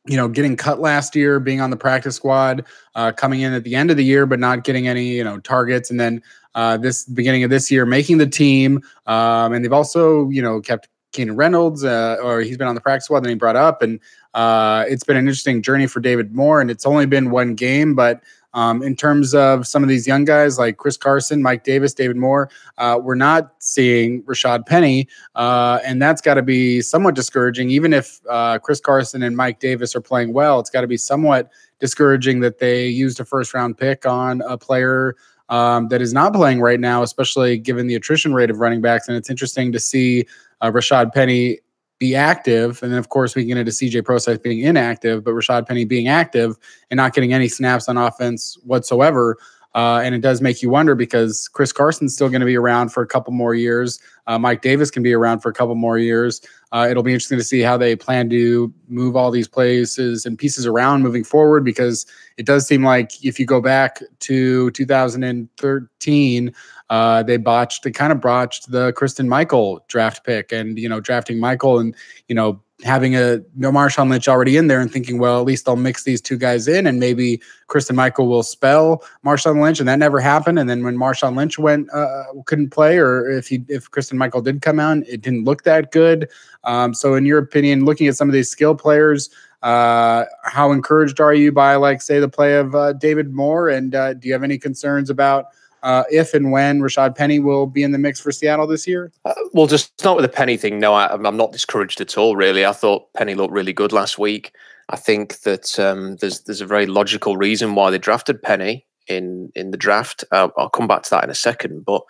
you 0.08 0.18
know, 0.18 0.28
getting 0.28 0.56
cut 0.56 0.80
last 0.80 1.16
year, 1.16 1.40
being 1.40 1.62
on 1.62 1.70
the 1.70 1.78
practice 1.78 2.16
squad, 2.16 2.66
uh, 2.96 3.12
coming 3.12 3.42
in 3.42 3.54
at 3.54 3.64
the 3.64 3.76
end 3.76 3.92
of 3.92 3.98
the 3.98 4.06
year, 4.06 4.26
but 4.26 4.40
not 4.40 4.64
getting 4.64 4.88
any, 4.88 5.10
you 5.10 5.24
know, 5.24 5.40
targets. 5.40 5.92
And 5.92 6.00
then 6.00 6.22
uh, 6.56 6.78
this 6.78 7.06
beginning 7.06 7.44
of 7.44 7.50
this 7.50 7.70
year, 7.70 7.86
making 7.86 8.18
the 8.18 8.28
team. 8.28 8.82
Um, 9.06 9.54
and 9.54 9.64
they've 9.64 9.74
also, 9.74 10.30
you 10.30 10.42
know, 10.42 10.62
kept 10.62 10.88
Keenan 11.12 11.36
Reynolds, 11.36 11.84
uh, 11.84 12.18
or 12.24 12.42
he's 12.42 12.58
been 12.58 12.68
on 12.68 12.76
the 12.76 12.82
practice 12.82 13.06
squad 13.06 13.22
that 13.22 13.30
he 13.30 13.36
brought 13.36 13.56
up. 13.56 13.82
And 13.82 14.00
uh, 14.34 14.86
it's 14.88 15.04
been 15.04 15.18
an 15.18 15.26
interesting 15.26 15.62
journey 15.62 15.88
for 15.88 16.00
David 16.00 16.34
Moore. 16.34 16.62
And 16.62 16.72
it's 16.72 16.86
only 16.86 17.06
been 17.06 17.32
one 17.32 17.56
game, 17.56 17.96
but 17.96 18.22
um, 18.54 18.82
in 18.82 18.96
terms 18.96 19.34
of 19.36 19.68
some 19.68 19.84
of 19.84 19.90
these 19.90 20.08
young 20.08 20.26
guys 20.26 20.58
like 20.58 20.78
Chris 20.78 20.98
Carson, 20.98 21.42
Mike 21.42 21.64
Davis, 21.64 21.94
David 21.94 22.18
Moore, 22.18 22.50
uh, 22.78 23.00
we're 23.02 23.16
not 23.16 23.54
seeing 23.60 24.24
Rashad 24.24 24.66
Penny, 24.66 25.08
uh, 25.36 25.80
and 25.86 26.02
that's 26.02 26.22
got 26.22 26.36
to 26.36 26.42
be 26.42 26.82
somewhat 26.82 27.16
discouraging. 27.16 27.70
Even 27.70 27.94
if 27.94 28.20
uh, 28.30 28.60
Chris 28.60 28.80
Carson 28.80 29.24
and 29.24 29.36
Mike 29.36 29.60
Davis 29.60 29.96
are 29.96 30.02
playing 30.02 30.34
well, 30.34 30.60
it's 30.60 30.70
got 30.70 30.82
to 30.82 30.88
be 30.88 30.98
somewhat 30.98 31.50
discouraging 31.80 32.40
that 32.40 32.60
they 32.60 32.88
used 32.88 33.20
a 33.20 33.26
first 33.26 33.54
round 33.54 33.78
pick 33.78 34.06
on 34.06 34.42
a 34.42 34.58
player 34.58 35.16
um, 35.50 35.88
that 35.90 36.02
is 36.02 36.14
not 36.14 36.34
playing 36.34 36.60
right 36.60 36.80
now, 36.80 37.04
especially 37.04 37.58
given 37.58 37.88
the 37.88 37.96
attrition 37.96 38.34
rate 38.34 38.50
of 38.50 38.60
running 38.60 38.82
backs. 38.82 39.08
And 39.08 39.16
it's 39.16 39.30
interesting 39.30 39.72
to 39.72 39.80
see 39.80 40.26
uh, 40.62 40.72
Rashad 40.72 41.14
Penny 41.14 41.60
be 42.00 42.16
active. 42.16 42.82
And 42.84 42.92
then, 42.92 43.00
of 43.00 43.10
course, 43.10 43.36
we 43.36 43.44
can 43.44 43.50
get 43.50 43.58
into 43.58 43.72
CJ 43.72 44.06
Prosise 44.06 44.38
being 44.38 44.60
inactive, 44.60 45.24
but 45.24 45.32
Rashad 45.32 45.68
Penny 45.68 45.86
being 45.86 46.08
active 46.08 46.56
and 46.90 46.98
not 46.98 47.14
getting 47.14 47.34
any 47.34 47.48
snaps 47.48 47.90
on 47.90 47.98
offense 47.98 48.58
whatsoever. 48.64 49.38
Uh, 49.76 50.02
and 50.04 50.16
it 50.16 50.22
does 50.22 50.42
make 50.42 50.62
you 50.62 50.70
wonder 50.70 50.96
because 50.96 51.48
Chris 51.48 51.72
Carson's 51.72 52.14
still 52.14 52.30
going 52.30 52.40
to 52.40 52.46
be 52.46 52.58
around 52.58 52.90
for 52.90 53.04
a 53.04 53.08
couple 53.08 53.32
more 53.32 53.54
years. 53.54 54.00
Uh, 54.26 54.40
Mike 54.40 54.62
Davis 54.62 54.90
can 54.90 55.04
be 55.04 55.14
around 55.14 55.40
for 55.40 55.50
a 55.50 55.54
couple 55.54 55.76
more 55.76 56.00
years. 56.00 56.42
Uh, 56.72 56.88
it'll 56.90 57.04
be 57.04 57.14
interesting 57.14 57.38
to 57.38 57.44
see 57.44 57.62
how 57.62 57.78
they 57.78 57.96
plan 57.96 58.30
to 58.30 58.74
move 58.88 59.16
all 59.16 59.32
these 59.32 59.48
places 59.48 60.26
and 60.26 60.38
pieces 60.38 60.66
around 60.66 61.02
moving 61.02 61.24
forward 61.24 61.64
because 61.64 62.06
it 62.38 62.46
does 62.46 62.68
seem 62.68 62.84
like 62.84 63.12
if 63.24 63.40
you 63.40 63.46
go 63.46 63.62
back 63.62 64.02
to 64.20 64.72
2013, 64.72 66.56
uh, 66.90 67.24
they 67.24 67.38
botched, 67.38 67.84
they 67.84 67.92
kind 67.92 68.12
of 68.12 68.20
botched 68.20 68.72
the 68.72 68.92
Christine 68.94 69.30
Michael 69.30 69.84
draft 69.88 70.26
pick 70.26 70.52
and, 70.52 70.78
you 70.80 70.90
know, 70.90 71.00
drafting 71.00 71.40
Michael 71.40 71.80
and, 71.80 71.96
you 72.28 72.36
know, 72.36 72.62
having 72.84 73.16
a 73.16 73.40
Marshawn 73.58 74.10
Lynch 74.10 74.28
already 74.28 74.56
in 74.56 74.68
there 74.68 74.80
and 74.80 74.92
thinking, 74.92 75.18
well, 75.18 75.40
at 75.40 75.46
least 75.46 75.68
I'll 75.68 75.76
mix 75.76 76.04
these 76.04 76.22
two 76.22 76.38
guys 76.38 76.68
in 76.68 76.86
and 76.86 77.00
maybe 77.00 77.42
Christine 77.66 77.96
Michael 77.96 78.28
will 78.28 78.44
spell 78.44 79.04
Marshawn 79.26 79.62
Lynch. 79.62 79.80
And 79.80 79.90
that 79.90 79.98
never 79.98 80.20
happened. 80.20 80.60
And 80.60 80.70
then 80.70 80.84
when 80.84 80.96
Marshawn 80.96 81.36
Lynch 81.36 81.58
went, 81.58 81.92
uh, 81.92 82.26
couldn't 82.46 82.70
play, 82.70 83.00
or 83.00 83.30
if 83.30 83.48
he, 83.48 83.64
if 83.68 83.90
Christine 83.90 84.20
Michael 84.20 84.42
did 84.42 84.62
come 84.62 84.80
out, 84.80 84.98
it 85.08 85.22
didn't 85.22 85.46
look 85.46 85.64
that 85.64 85.92
good. 85.92 86.30
Um, 86.66 86.94
so 86.94 87.16
in 87.16 87.26
your 87.26 87.40
opinion, 87.40 87.84
looking 87.84 88.08
at 88.08 88.16
some 88.16 88.30
of 88.30 88.34
these 88.34 88.50
skill 88.50 88.76
players, 88.76 89.32
uh, 89.64 90.26
how 90.44 90.72
encouraged 90.72 91.20
are 91.20 91.34
you 91.34 91.52
by 91.52 91.76
like 91.76 92.00
say 92.00 92.20
the 92.20 92.30
play 92.30 92.58
of 92.58 92.76
uh, 92.76 92.94
David 92.94 93.34
Moore? 93.34 93.70
And 93.70 93.96
uh, 93.96 94.14
do 94.14 94.28
you 94.28 94.34
have 94.34 94.44
any 94.44 94.60
concerns 94.60 95.10
about 95.10 95.48
uh, 95.88 96.04
if 96.12 96.34
and 96.34 96.52
when 96.52 96.82
Rashad 96.82 97.16
Penny 97.16 97.40
will 97.40 97.66
be 97.66 97.82
in 97.82 97.94
the 97.94 97.98
mix 97.98 98.20
for 98.20 98.32
Seattle 98.32 98.68
this 98.68 98.86
year? 98.86 99.12
Uh, 99.24 99.34
well, 99.54 99.68
just 99.68 99.98
start 100.00 100.18
with 100.18 100.24
the 100.24 100.38
Penny 100.38 100.58
thing. 100.58 100.80
No, 100.80 100.94
I, 100.94 101.14
am 101.14 101.38
not 101.38 101.54
discouraged 101.54 102.02
at 102.02 102.18
all. 102.18 102.36
Really, 102.36 102.66
I 102.66 102.74
thought 102.74 103.14
Penny 103.14 103.36
looked 103.36 103.54
really 103.54 103.74
good 103.74 103.94
last 103.94 104.20
week. 104.20 104.54
I 104.90 104.98
think 104.98 105.40
that 105.42 105.80
um, 105.80 106.18
there's 106.18 106.42
there's 106.42 106.62
a 106.62 106.66
very 106.66 106.88
logical 106.88 107.38
reason 107.38 107.74
why 107.74 107.90
they 107.90 107.98
drafted 107.98 108.44
Penny 108.44 108.86
in 109.08 109.50
in 109.56 109.72
the 109.72 109.78
draft. 109.78 110.26
Uh, 110.30 110.50
I'll 110.58 110.70
come 110.70 110.88
back 110.88 111.04
to 111.04 111.10
that 111.12 111.24
in 111.24 111.30
a 111.30 111.36
second, 111.36 111.86
but 111.86 112.04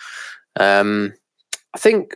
Um, 0.59 1.13
I 1.75 1.77
think 1.77 2.15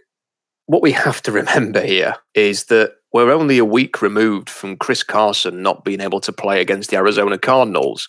what 0.66 0.82
we 0.82 0.92
have 0.94 1.22
to 1.24 1.32
remember 1.32 1.82
here 1.82 2.16
is 2.34 2.66
that 2.66 2.94
we're 3.14 3.32
only 3.32 3.58
a 3.58 3.66
week 3.66 4.02
removed 4.02 4.50
from 4.50 4.78
Chris 4.78 5.04
Carson 5.04 5.62
not 5.62 5.84
being 5.84 6.02
able 6.02 6.22
to 6.22 6.32
play 6.32 6.62
against 6.62 6.90
the 6.90 6.96
Arizona 6.96 7.38
Cardinals. 7.38 8.08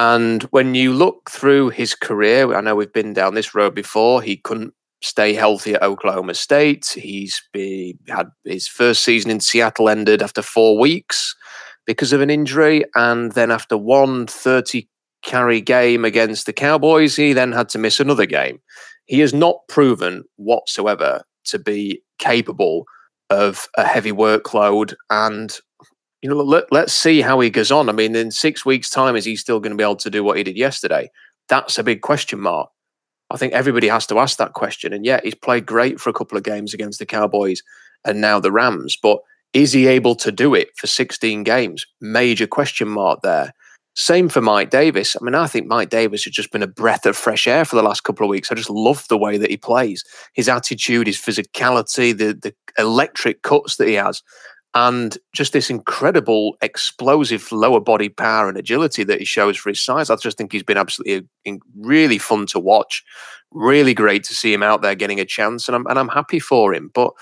And 0.00 0.44
when 0.44 0.74
you 0.74 0.94
look 0.94 1.30
through 1.30 1.68
his 1.68 1.94
career, 1.94 2.54
I 2.54 2.62
know 2.62 2.74
we've 2.74 2.90
been 2.90 3.12
down 3.12 3.34
this 3.34 3.54
road 3.54 3.74
before. 3.74 4.22
He 4.22 4.38
couldn't 4.38 4.72
stay 5.02 5.34
healthy 5.34 5.74
at 5.74 5.82
Oklahoma 5.82 6.32
State. 6.32 6.86
He's 6.86 7.42
been, 7.52 7.98
had 8.08 8.30
his 8.46 8.66
first 8.66 9.04
season 9.04 9.30
in 9.30 9.40
Seattle 9.40 9.90
ended 9.90 10.22
after 10.22 10.40
four 10.40 10.78
weeks 10.78 11.36
because 11.84 12.14
of 12.14 12.22
an 12.22 12.30
injury, 12.30 12.82
and 12.94 13.32
then 13.32 13.50
after 13.50 13.76
one 13.76 14.26
30 14.26 14.88
carry 15.22 15.60
game 15.60 16.06
against 16.06 16.46
the 16.46 16.54
Cowboys, 16.54 17.14
he 17.16 17.34
then 17.34 17.52
had 17.52 17.68
to 17.68 17.78
miss 17.78 18.00
another 18.00 18.24
game. 18.24 18.58
He 19.04 19.20
has 19.20 19.34
not 19.34 19.56
proven 19.68 20.24
whatsoever 20.36 21.24
to 21.44 21.58
be 21.58 22.00
capable 22.18 22.86
of 23.28 23.68
a 23.76 23.86
heavy 23.86 24.12
workload 24.12 24.94
and 25.10 25.60
you 26.22 26.28
know 26.28 26.36
let, 26.36 26.70
let's 26.72 26.92
see 26.92 27.20
how 27.20 27.40
he 27.40 27.50
goes 27.50 27.70
on. 27.70 27.88
I 27.88 27.92
mean 27.92 28.14
in 28.14 28.30
six 28.30 28.64
weeks 28.64 28.90
time 28.90 29.16
is 29.16 29.24
he 29.24 29.36
still 29.36 29.60
going 29.60 29.72
to 29.72 29.76
be 29.76 29.84
able 29.84 29.96
to 29.96 30.10
do 30.10 30.24
what 30.24 30.36
he 30.36 30.42
did 30.42 30.56
yesterday? 30.56 31.10
That's 31.48 31.78
a 31.78 31.84
big 31.84 32.00
question 32.02 32.40
mark. 32.40 32.70
I 33.30 33.36
think 33.36 33.52
everybody 33.52 33.88
has 33.88 34.06
to 34.08 34.18
ask 34.18 34.38
that 34.38 34.54
question 34.54 34.92
and 34.92 35.04
yet 35.04 35.24
he's 35.24 35.34
played 35.34 35.66
great 35.66 36.00
for 36.00 36.10
a 36.10 36.14
couple 36.14 36.36
of 36.36 36.44
games 36.44 36.74
against 36.74 36.98
the 36.98 37.06
cowboys 37.06 37.62
and 38.04 38.20
now 38.20 38.40
the 38.40 38.52
rams 38.52 38.96
but 39.00 39.20
is 39.52 39.72
he 39.72 39.86
able 39.86 40.14
to 40.16 40.30
do 40.30 40.54
it 40.54 40.70
for 40.76 40.86
16 40.86 41.42
games? 41.42 41.86
Major 42.00 42.46
question 42.46 42.88
mark 42.88 43.22
there. 43.22 43.52
Same 43.94 44.28
for 44.28 44.40
Mike 44.40 44.70
Davis. 44.70 45.16
I 45.20 45.24
mean, 45.24 45.34
I 45.34 45.48
think 45.48 45.66
Mike 45.66 45.90
Davis 45.90 46.24
has 46.24 46.32
just 46.32 46.52
been 46.52 46.62
a 46.62 46.68
breath 46.68 47.04
of 47.06 47.16
fresh 47.16 47.48
air 47.48 47.64
for 47.64 47.74
the 47.74 47.82
last 47.82 48.02
couple 48.02 48.24
of 48.24 48.30
weeks. 48.30 48.50
I 48.50 48.54
just 48.54 48.70
love 48.70 49.06
the 49.08 49.18
way 49.18 49.36
that 49.36 49.50
he 49.50 49.56
plays, 49.56 50.04
his 50.32 50.48
attitude, 50.48 51.08
his 51.08 51.18
physicality, 51.18 52.16
the 52.16 52.32
the 52.32 52.54
electric 52.78 53.42
cuts 53.42 53.76
that 53.76 53.88
he 53.88 53.94
has, 53.94 54.22
and 54.74 55.18
just 55.32 55.52
this 55.52 55.70
incredible 55.70 56.56
explosive 56.62 57.50
lower 57.50 57.80
body 57.80 58.08
power 58.08 58.48
and 58.48 58.56
agility 58.56 59.02
that 59.04 59.18
he 59.18 59.24
shows 59.24 59.56
for 59.56 59.68
his 59.68 59.82
size. 59.82 60.10
I 60.10 60.16
just 60.16 60.38
think 60.38 60.52
he's 60.52 60.62
been 60.62 60.76
absolutely 60.76 61.28
uh, 61.48 61.56
really 61.76 62.18
fun 62.18 62.46
to 62.46 62.60
watch. 62.60 63.04
Really 63.50 63.94
great 63.94 64.22
to 64.24 64.34
see 64.34 64.52
him 64.52 64.62
out 64.62 64.80
there 64.82 64.94
getting 64.94 65.18
a 65.18 65.24
chance, 65.24 65.68
and 65.68 65.74
I'm 65.74 65.86
and 65.86 65.98
I'm 65.98 66.08
happy 66.08 66.38
for 66.38 66.72
him. 66.72 66.90
But 66.94 67.12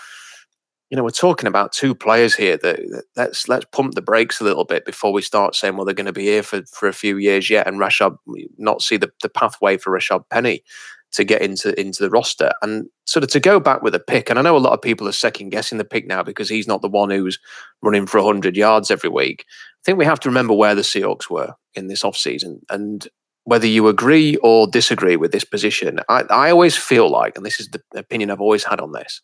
you 0.91 0.97
know, 0.97 1.05
we're 1.05 1.11
talking 1.11 1.47
about 1.47 1.73
two 1.73 1.95
players 1.95 2.35
here 2.35 2.57
that, 2.59 2.77
that, 2.77 3.05
let's 3.17 3.49
let's 3.49 3.67
pump 3.73 3.95
the 3.95 4.03
brakes 4.03 4.41
a 4.41 4.45
little 4.45 4.65
bit 4.65 4.85
before 4.85 5.13
we 5.13 5.23
start 5.23 5.55
saying, 5.55 5.77
well, 5.77 5.85
they're 5.85 5.95
going 5.95 6.07
to 6.07 6.13
be 6.13 6.25
here 6.25 6.43
for, 6.43 6.63
for 6.67 6.89
a 6.89 6.95
few 6.95 7.17
years 7.17 7.49
yet, 7.49 7.67
and 7.67 7.79
Rashad 7.79 8.17
not 8.59 8.83
see 8.83 8.99
the, 8.99 9.11
the 9.23 9.29
pathway 9.31 9.79
for 9.79 9.91
Rashad 9.91 10.25
Penny 10.31 10.63
to 11.13 11.25
get 11.25 11.43
into 11.43 11.79
into 11.79 12.03
the 12.03 12.11
roster. 12.11 12.53
And 12.63 12.89
sort 13.07 13.25
of 13.25 13.31
to 13.31 13.41
go 13.41 13.61
back 13.61 13.83
with 13.83 13.95
a 13.95 14.01
pick, 14.01 14.31
and 14.31 14.39
I 14.39 14.43
know 14.43 14.57
a 14.57 14.59
lot 14.59 14.73
of 14.73 14.83
people 14.83 15.09
are 15.09 15.13
second 15.13 15.51
guessing 15.51 15.79
the 15.79 15.85
pick 15.85 16.07
now 16.07 16.23
because 16.23 16.49
he's 16.49 16.69
not 16.69 16.83
the 16.83 16.89
one 16.89 17.11
who's 17.11 17.39
running 17.83 18.07
for 18.07 18.23
100 18.23 18.57
yards 18.57 18.91
every 18.91 19.11
week. 19.11 19.45
I 19.49 19.83
think 19.85 19.99
we 19.99 20.05
have 20.05 20.21
to 20.21 20.29
remember 20.29 20.55
where 20.55 20.75
the 20.75 20.83
Seahawks 20.83 21.31
were 21.31 21.55
in 21.75 21.87
this 21.87 22.03
offseason. 22.03 22.61
And 22.69 23.07
whether 23.45 23.67
you 23.67 23.89
agree 23.89 24.37
or 24.37 24.67
disagree 24.67 25.17
with 25.17 25.33
this 25.33 25.45
position, 25.45 26.01
I, 26.09 26.25
I 26.29 26.51
always 26.51 26.77
feel 26.77 27.11
like, 27.11 27.37
and 27.37 27.47
this 27.47 27.61
is 27.61 27.69
the 27.69 27.81
opinion 27.95 28.31
I've 28.31 28.41
always 28.41 28.65
had 28.65 28.81
on 28.81 28.93
this, 28.93 29.23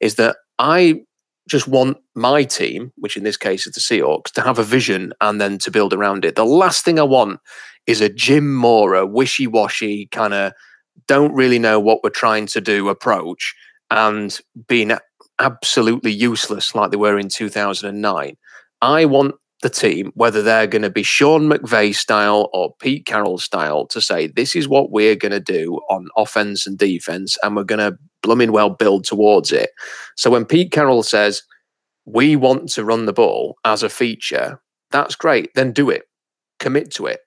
is 0.00 0.14
that 0.16 0.36
I 0.58 1.02
just 1.48 1.68
want 1.68 1.98
my 2.14 2.44
team, 2.44 2.92
which 2.96 3.16
in 3.16 3.24
this 3.24 3.36
case 3.36 3.66
is 3.66 3.74
the 3.74 3.80
Seahawks, 3.80 4.30
to 4.32 4.42
have 4.42 4.58
a 4.58 4.64
vision 4.64 5.12
and 5.20 5.40
then 5.40 5.58
to 5.58 5.70
build 5.70 5.92
around 5.92 6.24
it. 6.24 6.36
The 6.36 6.44
last 6.44 6.84
thing 6.84 6.98
I 6.98 7.02
want 7.02 7.40
is 7.86 8.00
a 8.00 8.08
Jim 8.08 8.54
Mora 8.54 9.04
wishy 9.04 9.46
washy 9.46 10.06
kind 10.06 10.32
of 10.32 10.52
don't 11.06 11.34
really 11.34 11.58
know 11.58 11.78
what 11.80 12.02
we're 12.02 12.10
trying 12.10 12.46
to 12.46 12.60
do 12.60 12.88
approach 12.88 13.54
and 13.90 14.38
being 14.66 14.92
absolutely 15.40 16.12
useless 16.12 16.74
like 16.74 16.90
they 16.90 16.96
were 16.96 17.18
in 17.18 17.28
2009. 17.28 18.36
I 18.80 19.04
want 19.04 19.34
the 19.62 19.70
team, 19.70 20.12
whether 20.14 20.42
they're 20.42 20.66
going 20.66 20.82
to 20.82 20.90
be 20.90 21.02
Sean 21.02 21.48
McVay 21.48 21.94
style 21.94 22.50
or 22.52 22.74
Pete 22.80 23.06
Carroll 23.06 23.38
style, 23.38 23.86
to 23.86 24.00
say 24.00 24.26
this 24.26 24.54
is 24.54 24.68
what 24.68 24.90
we're 24.90 25.16
going 25.16 25.32
to 25.32 25.40
do 25.40 25.80
on 25.88 26.08
offense 26.16 26.66
and 26.66 26.76
defense, 26.76 27.38
and 27.42 27.56
we're 27.56 27.64
going 27.64 27.78
to 27.78 27.98
blooming 28.22 28.52
well 28.52 28.70
build 28.70 29.04
towards 29.04 29.52
it. 29.52 29.70
So 30.16 30.30
when 30.30 30.44
Pete 30.44 30.70
Carroll 30.70 31.02
says 31.02 31.42
we 32.04 32.36
want 32.36 32.68
to 32.70 32.84
run 32.84 33.06
the 33.06 33.12
ball 33.12 33.56
as 33.64 33.82
a 33.82 33.88
feature, 33.88 34.60
that's 34.90 35.16
great. 35.16 35.50
Then 35.54 35.72
do 35.72 35.88
it. 35.88 36.02
Commit 36.60 36.90
to 36.92 37.06
it. 37.06 37.20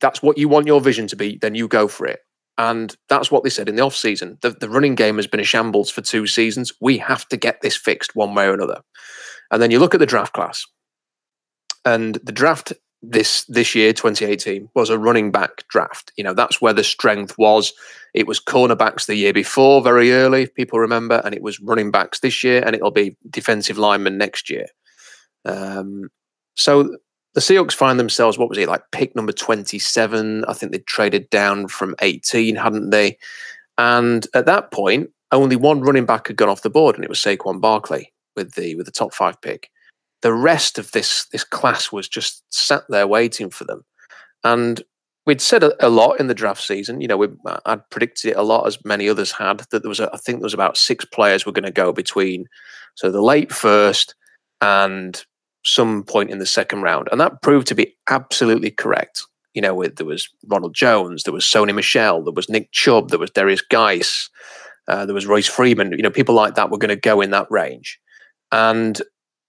That's 0.00 0.22
what 0.22 0.38
you 0.38 0.48
want 0.48 0.66
your 0.66 0.80
vision 0.80 1.06
to 1.08 1.16
be. 1.16 1.38
Then 1.40 1.54
you 1.54 1.68
go 1.68 1.88
for 1.88 2.06
it. 2.06 2.20
And 2.56 2.94
that's 3.08 3.30
what 3.30 3.42
they 3.42 3.50
said 3.50 3.68
in 3.68 3.76
the 3.76 3.82
off 3.82 3.96
season. 3.96 4.38
The, 4.42 4.50
the 4.50 4.68
running 4.68 4.94
game 4.94 5.16
has 5.16 5.26
been 5.26 5.40
a 5.40 5.44
shambles 5.44 5.90
for 5.90 6.02
two 6.02 6.26
seasons. 6.26 6.72
We 6.80 6.98
have 6.98 7.26
to 7.28 7.36
get 7.36 7.60
this 7.60 7.76
fixed 7.76 8.14
one 8.14 8.34
way 8.34 8.46
or 8.46 8.54
another. 8.54 8.80
And 9.50 9.60
then 9.60 9.70
you 9.70 9.78
look 9.78 9.94
at 9.94 10.00
the 10.00 10.06
draft 10.06 10.32
class. 10.32 10.64
And 11.84 12.14
the 12.22 12.32
draft 12.32 12.72
this 13.10 13.44
this 13.46 13.74
year 13.74 13.92
2018 13.92 14.68
was 14.74 14.90
a 14.90 14.98
running 14.98 15.30
back 15.30 15.66
draft 15.68 16.12
you 16.16 16.24
know 16.24 16.32
that's 16.32 16.60
where 16.60 16.72
the 16.72 16.84
strength 16.84 17.36
was 17.38 17.72
it 18.14 18.26
was 18.26 18.40
cornerbacks 18.40 19.06
the 19.06 19.16
year 19.16 19.32
before 19.32 19.82
very 19.82 20.12
early 20.12 20.46
people 20.46 20.78
remember 20.78 21.20
and 21.24 21.34
it 21.34 21.42
was 21.42 21.60
running 21.60 21.90
backs 21.90 22.20
this 22.20 22.42
year 22.42 22.62
and 22.64 22.74
it'll 22.74 22.90
be 22.90 23.16
defensive 23.28 23.78
linemen 23.78 24.16
next 24.16 24.48
year 24.48 24.66
um, 25.44 26.08
so 26.54 26.96
the 27.34 27.40
Seahawks 27.40 27.74
find 27.74 27.98
themselves 27.98 28.38
what 28.38 28.48
was 28.48 28.58
it 28.58 28.68
like 28.68 28.82
pick 28.92 29.14
number 29.14 29.32
27 29.32 30.44
I 30.46 30.52
think 30.52 30.72
they 30.72 30.78
traded 30.78 31.28
down 31.30 31.68
from 31.68 31.94
18 32.00 32.56
hadn't 32.56 32.90
they 32.90 33.18
and 33.78 34.26
at 34.34 34.46
that 34.46 34.70
point 34.70 35.10
only 35.32 35.56
one 35.56 35.80
running 35.80 36.06
back 36.06 36.28
had 36.28 36.36
gone 36.36 36.48
off 36.48 36.62
the 36.62 36.70
board 36.70 36.94
and 36.94 37.04
it 37.04 37.10
was 37.10 37.18
Saquon 37.18 37.60
Barkley 37.60 38.12
with 38.36 38.54
the 38.54 38.74
with 38.76 38.86
the 38.86 38.92
top 38.92 39.12
5 39.12 39.40
pick 39.40 39.70
the 40.24 40.32
rest 40.32 40.78
of 40.78 40.90
this 40.92 41.26
this 41.26 41.44
class 41.44 41.92
was 41.92 42.08
just 42.08 42.42
sat 42.48 42.82
there 42.88 43.06
waiting 43.06 43.50
for 43.50 43.64
them. 43.64 43.84
And 44.42 44.82
we'd 45.26 45.42
said 45.42 45.62
a, 45.62 45.86
a 45.86 45.90
lot 45.90 46.18
in 46.18 46.28
the 46.28 46.34
draft 46.34 46.62
season. 46.62 47.02
You 47.02 47.08
know, 47.08 47.18
we, 47.18 47.28
I'd 47.66 47.88
predicted 47.90 48.30
it 48.30 48.36
a 48.38 48.42
lot, 48.42 48.66
as 48.66 48.82
many 48.86 49.06
others 49.06 49.32
had. 49.32 49.58
That 49.70 49.82
there 49.82 49.88
was, 49.90 50.00
a, 50.00 50.08
I 50.14 50.16
think, 50.16 50.38
there 50.38 50.46
was 50.46 50.54
about 50.54 50.78
six 50.78 51.04
players 51.04 51.44
were 51.44 51.52
going 51.52 51.64
to 51.64 51.70
go 51.70 51.92
between, 51.92 52.46
so 52.94 53.10
the 53.10 53.20
late 53.20 53.52
first 53.52 54.14
and 54.62 55.22
some 55.64 56.02
point 56.04 56.30
in 56.30 56.38
the 56.38 56.46
second 56.46 56.82
round, 56.82 57.08
and 57.10 57.20
that 57.20 57.42
proved 57.42 57.66
to 57.68 57.74
be 57.74 57.96
absolutely 58.08 58.70
correct. 58.70 59.22
You 59.54 59.62
know, 59.62 59.74
with, 59.74 59.96
there 59.96 60.06
was 60.06 60.28
Ronald 60.46 60.74
Jones, 60.74 61.22
there 61.22 61.32
was 61.32 61.44
Sony 61.44 61.74
Michel, 61.74 62.22
there 62.22 62.32
was 62.32 62.48
Nick 62.48 62.72
Chubb, 62.72 63.10
there 63.10 63.18
was 63.18 63.30
Derrius 63.30 63.62
Guice, 63.68 64.28
uh, 64.88 65.06
there 65.06 65.14
was 65.14 65.26
Royce 65.26 65.46
Freeman. 65.46 65.92
You 65.92 66.02
know, 66.02 66.10
people 66.10 66.34
like 66.34 66.56
that 66.56 66.70
were 66.70 66.78
going 66.78 66.88
to 66.88 66.96
go 66.96 67.20
in 67.20 67.30
that 67.30 67.50
range, 67.50 68.00
and 68.52 69.00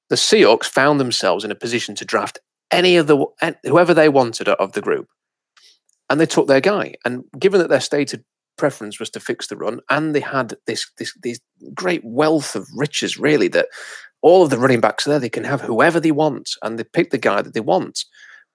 the 0.10 0.15
Seahawks 0.15 0.65
found 0.65 0.99
themselves 0.99 1.43
in 1.43 1.51
a 1.51 1.56
position 1.56 1.95
to 1.95 2.06
draft 2.06 2.39
any 2.71 2.97
of 2.97 3.08
the 3.08 3.25
whoever 3.63 3.93
they 3.93 4.10
wanted 4.10 4.47
of 4.47 4.73
the 4.73 4.82
group, 4.82 5.08
and 6.10 6.19
they 6.19 6.25
took 6.25 6.47
their 6.47 6.62
guy. 6.62 6.95
And 7.04 7.25
given 7.38 7.60
that 7.60 7.69
their 7.69 7.82
stated 7.82 8.23
preference 8.58 9.00
was 9.00 9.10
to 9.12 9.20
fix 9.20 9.48
the 9.48 9.58
run, 9.58 9.80
and 9.89 10.13
they 10.13 10.20
had 10.20 10.56
this 10.68 10.89
this 10.98 11.13
this 11.24 11.39
great 11.74 12.02
wealth 12.04 12.56
of 12.56 12.68
riches, 12.76 13.18
really 13.18 13.48
that 13.50 13.68
all 14.22 14.44
of 14.44 14.50
the 14.50 14.58
running 14.58 14.82
backs 14.82 15.06
there 15.06 15.20
they 15.20 15.30
can 15.30 15.44
have 15.44 15.62
whoever 15.62 16.00
they 16.00 16.12
want, 16.12 16.50
and 16.63 16.80
they 16.80 16.84
pick 16.84 17.12
the 17.12 17.18
guy 17.18 17.41
that 17.41 17.54
they 17.54 17.60
want. 17.60 18.06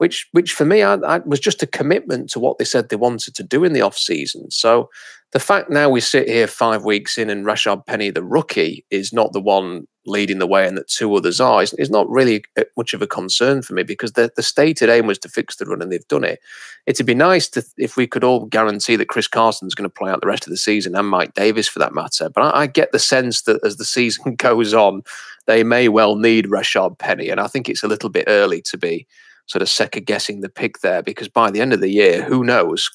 Which, 0.00 0.28
which 0.32 0.54
for 0.54 0.64
me, 0.64 0.82
I, 0.82 0.94
I 0.94 1.18
was 1.18 1.40
just 1.40 1.62
a 1.62 1.66
commitment 1.66 2.30
to 2.30 2.40
what 2.40 2.56
they 2.56 2.64
said 2.64 2.88
they 2.88 2.96
wanted 2.96 3.34
to 3.34 3.42
do 3.42 3.64
in 3.64 3.74
the 3.74 3.82
off 3.82 3.98
season. 3.98 4.50
So, 4.50 4.88
the 5.32 5.38
fact 5.38 5.68
now 5.68 5.90
we 5.90 6.00
sit 6.00 6.26
here 6.26 6.46
five 6.46 6.86
weeks 6.86 7.18
in 7.18 7.28
and 7.28 7.44
Rashad 7.44 7.84
Penny, 7.84 8.08
the 8.08 8.24
rookie, 8.24 8.86
is 8.90 9.12
not 9.12 9.34
the 9.34 9.42
one 9.42 9.86
leading 10.06 10.38
the 10.38 10.46
way 10.46 10.66
and 10.66 10.78
that 10.78 10.88
two 10.88 11.14
others 11.14 11.38
are 11.38 11.62
is, 11.62 11.74
is 11.74 11.90
not 11.90 12.08
really 12.08 12.42
uh, 12.58 12.64
much 12.78 12.94
of 12.94 13.02
a 13.02 13.06
concern 13.06 13.60
for 13.60 13.74
me 13.74 13.82
because 13.82 14.12
the, 14.12 14.32
the 14.36 14.42
stated 14.42 14.88
aim 14.88 15.06
was 15.06 15.18
to 15.18 15.28
fix 15.28 15.56
the 15.56 15.66
run 15.66 15.82
and 15.82 15.92
they've 15.92 16.08
done 16.08 16.24
it. 16.24 16.40
It'd 16.86 17.04
be 17.04 17.14
nice 17.14 17.46
to 17.50 17.62
if 17.76 17.98
we 17.98 18.06
could 18.06 18.24
all 18.24 18.46
guarantee 18.46 18.96
that 18.96 19.08
Chris 19.08 19.28
Carson's 19.28 19.74
going 19.74 19.88
to 19.88 19.94
play 19.94 20.10
out 20.10 20.22
the 20.22 20.26
rest 20.26 20.46
of 20.46 20.50
the 20.50 20.56
season 20.56 20.96
and 20.96 21.06
Mike 21.06 21.34
Davis 21.34 21.68
for 21.68 21.78
that 21.78 21.92
matter. 21.92 22.30
But 22.30 22.54
I, 22.54 22.62
I 22.62 22.66
get 22.66 22.90
the 22.92 22.98
sense 22.98 23.42
that 23.42 23.62
as 23.64 23.76
the 23.76 23.84
season 23.84 24.34
goes 24.36 24.72
on, 24.72 25.02
they 25.46 25.62
may 25.62 25.88
well 25.88 26.16
need 26.16 26.46
Rashad 26.46 26.98
Penny. 26.98 27.28
And 27.28 27.38
I 27.38 27.46
think 27.46 27.68
it's 27.68 27.82
a 27.82 27.88
little 27.88 28.10
bit 28.10 28.24
early 28.26 28.62
to 28.62 28.78
be 28.78 29.06
sort 29.50 29.62
of 29.62 29.68
second 29.68 30.06
guessing 30.06 30.40
the 30.40 30.48
pick 30.48 30.78
there 30.78 31.02
because 31.02 31.28
by 31.28 31.50
the 31.50 31.60
end 31.60 31.72
of 31.72 31.80
the 31.80 31.90
year, 31.90 32.22
who 32.22 32.44
knows? 32.44 32.88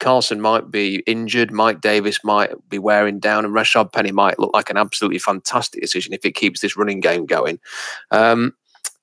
Carson 0.00 0.40
might 0.40 0.70
be 0.70 1.04
injured, 1.06 1.52
Mike 1.52 1.80
Davis 1.80 2.24
might 2.24 2.50
be 2.68 2.78
wearing 2.80 3.20
down, 3.20 3.44
and 3.44 3.54
Rashad 3.54 3.92
Penny 3.92 4.10
might 4.10 4.40
look 4.40 4.50
like 4.52 4.70
an 4.70 4.76
absolutely 4.76 5.20
fantastic 5.20 5.80
decision 5.80 6.12
if 6.12 6.24
it 6.24 6.34
keeps 6.34 6.60
this 6.60 6.76
running 6.76 6.98
game 6.98 7.26
going. 7.26 7.60
Um, 8.10 8.54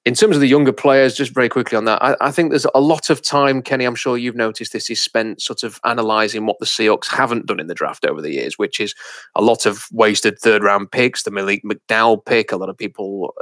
in 0.04 0.16
terms 0.16 0.36
of 0.36 0.42
the 0.42 0.48
younger 0.48 0.74
players, 0.74 1.16
just 1.16 1.34
very 1.34 1.48
quickly 1.48 1.78
on 1.78 1.86
that, 1.86 2.04
I, 2.04 2.16
I, 2.20 2.32
think 2.32 2.50
there's 2.50 2.66
a 2.74 2.82
lot 2.82 3.10
of 3.10 3.22
time, 3.22 3.62
Kenny. 3.62 3.86
I'm 3.86 3.96
sure 3.96 4.18
you've 4.18 4.36
noticed 4.36 4.74
this 4.74 4.90
is 4.90 5.02
spent 5.02 5.42
sort 5.42 5.64
of 5.64 5.80
analysing 5.84 6.46
what 6.46 6.60
the 6.60 6.66
Seahawks 6.66 7.08
haven't 7.08 7.46
done 7.46 7.60
in 7.60 7.68
the 7.68 7.76
draft 7.76 8.06
over 8.06 8.22
the 8.22 8.32
years, 8.32 8.58
which 8.58 8.80
is 8.80 8.96
a 9.36 9.42
lot 9.42 9.66
of 9.66 9.86
wasted 9.92 10.40
third 10.40 10.64
round 10.64 10.92
picks, 10.92 11.24
the 11.24 11.32
Malik 11.32 11.62
McDowell 11.64 12.26
pick. 12.26 12.52
A 12.52 12.58
lot 12.58 12.70
of 12.70 12.78
people 12.78 13.34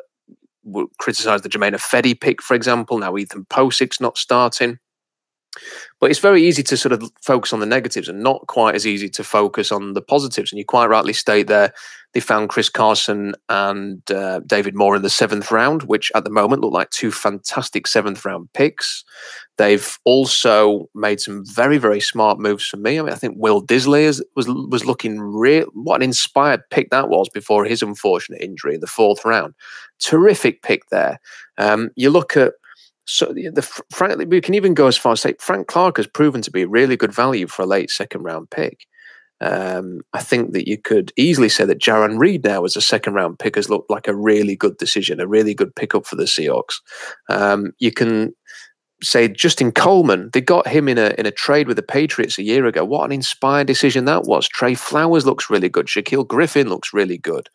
would 0.65 0.87
criticize 0.99 1.41
the 1.41 1.49
Germain 1.49 1.73
Ifedi 1.73 2.19
pick, 2.19 2.41
for 2.41 2.53
example. 2.55 2.97
Now 2.97 3.17
Ethan 3.17 3.45
Pocic's 3.45 4.01
not 4.01 4.17
starting. 4.17 4.79
But 5.99 6.11
it's 6.11 6.19
very 6.19 6.43
easy 6.43 6.63
to 6.63 6.77
sort 6.77 6.93
of 6.93 7.03
focus 7.21 7.53
on 7.53 7.59
the 7.59 7.65
negatives 7.65 8.07
and 8.07 8.21
not 8.21 8.47
quite 8.47 8.75
as 8.75 8.85
easy 8.85 9.09
to 9.09 9.23
focus 9.23 9.71
on 9.71 9.93
the 9.93 10.01
positives. 10.01 10.51
And 10.51 10.59
you 10.59 10.65
quite 10.65 10.87
rightly 10.87 11.13
state 11.13 11.47
there 11.47 11.73
they 12.15 12.21
found 12.21 12.47
Chris 12.47 12.69
Carson 12.69 13.35
and 13.49 14.09
uh, 14.09 14.39
David 14.47 14.73
Moore 14.73 14.95
in 14.95 15.01
the 15.01 15.09
seventh 15.09 15.51
round, 15.51 15.83
which 15.83 16.13
at 16.15 16.23
the 16.23 16.29
moment 16.29 16.61
look 16.61 16.71
like 16.71 16.89
two 16.89 17.11
fantastic 17.11 17.87
seventh 17.87 18.23
round 18.23 18.51
picks. 18.53 19.03
They've 19.57 19.99
also 20.05 20.89
made 20.95 21.19
some 21.19 21.45
very, 21.45 21.77
very 21.77 21.99
smart 21.99 22.39
moves 22.39 22.65
for 22.65 22.77
me. 22.77 22.97
I 22.97 23.01
mean, 23.01 23.11
I 23.11 23.17
think 23.17 23.35
Will 23.37 23.61
Dissly 23.61 24.03
is, 24.03 24.23
was 24.33 24.47
was 24.47 24.85
looking 24.85 25.19
real. 25.19 25.65
What 25.73 25.97
an 25.97 26.03
inspired 26.03 26.61
pick 26.69 26.89
that 26.91 27.09
was 27.09 27.27
before 27.27 27.65
his 27.65 27.81
unfortunate 27.81 28.41
injury 28.41 28.75
in 28.75 28.79
the 28.79 28.87
fourth 28.87 29.25
round. 29.25 29.53
Terrific 29.99 30.61
pick 30.61 30.87
there. 30.91 31.19
Um, 31.57 31.89
you 31.97 32.09
look 32.09 32.37
at 32.37 32.53
so 33.05 33.31
the, 33.33 33.49
the 33.49 33.61
frankly, 33.91 34.25
we 34.25 34.41
can 34.41 34.55
even 34.55 34.73
go 34.73 34.87
as 34.87 34.97
far 34.97 35.13
as 35.13 35.21
say 35.21 35.35
Frank 35.39 35.67
Clark 35.67 35.97
has 35.97 36.07
proven 36.07 36.41
to 36.41 36.51
be 36.51 36.65
really 36.65 36.97
good 36.97 37.13
value 37.13 37.47
for 37.47 37.61
a 37.61 37.67
late 37.67 37.89
second 37.89 38.23
round 38.23 38.49
pick. 38.49 38.85
Um, 39.41 40.01
I 40.13 40.21
think 40.21 40.53
that 40.53 40.67
you 40.67 40.77
could 40.77 41.11
easily 41.17 41.49
say 41.49 41.65
that 41.65 41.81
Jarran 41.81 42.17
Reed 42.17 42.43
now 42.43 42.63
as 42.63 42.75
a 42.75 42.81
second 42.81 43.13
round 43.13 43.37
pick 43.37 43.55
has 43.55 43.69
looked 43.69 43.89
like 43.91 44.07
a 44.07 44.15
really 44.15 44.55
good 44.55 44.77
decision, 44.77 45.19
a 45.19 45.27
really 45.27 45.53
good 45.53 45.75
pickup 45.75 46.05
for 46.05 46.15
the 46.15 46.23
Seahawks. 46.23 46.75
Um, 47.29 47.73
you 47.79 47.91
can 47.91 48.33
say 49.03 49.27
Justin 49.27 49.71
Coleman, 49.71 50.29
they 50.33 50.41
got 50.41 50.67
him 50.67 50.87
in 50.87 50.97
a 50.97 51.13
in 51.17 51.25
a 51.25 51.31
trade 51.31 51.67
with 51.67 51.77
the 51.77 51.83
Patriots 51.83 52.39
a 52.39 52.43
year 52.43 52.65
ago. 52.65 52.83
What 52.85 53.05
an 53.05 53.11
inspired 53.11 53.67
decision 53.67 54.05
that 54.05 54.23
was. 54.23 54.47
Tre 54.47 54.73
Flowers 54.73 55.25
looks 55.25 55.49
really 55.49 55.69
good. 55.69 55.87
Shaquill 55.87 56.27
Griffin 56.27 56.69
looks 56.69 56.93
really 56.93 57.17
good. 57.17 57.49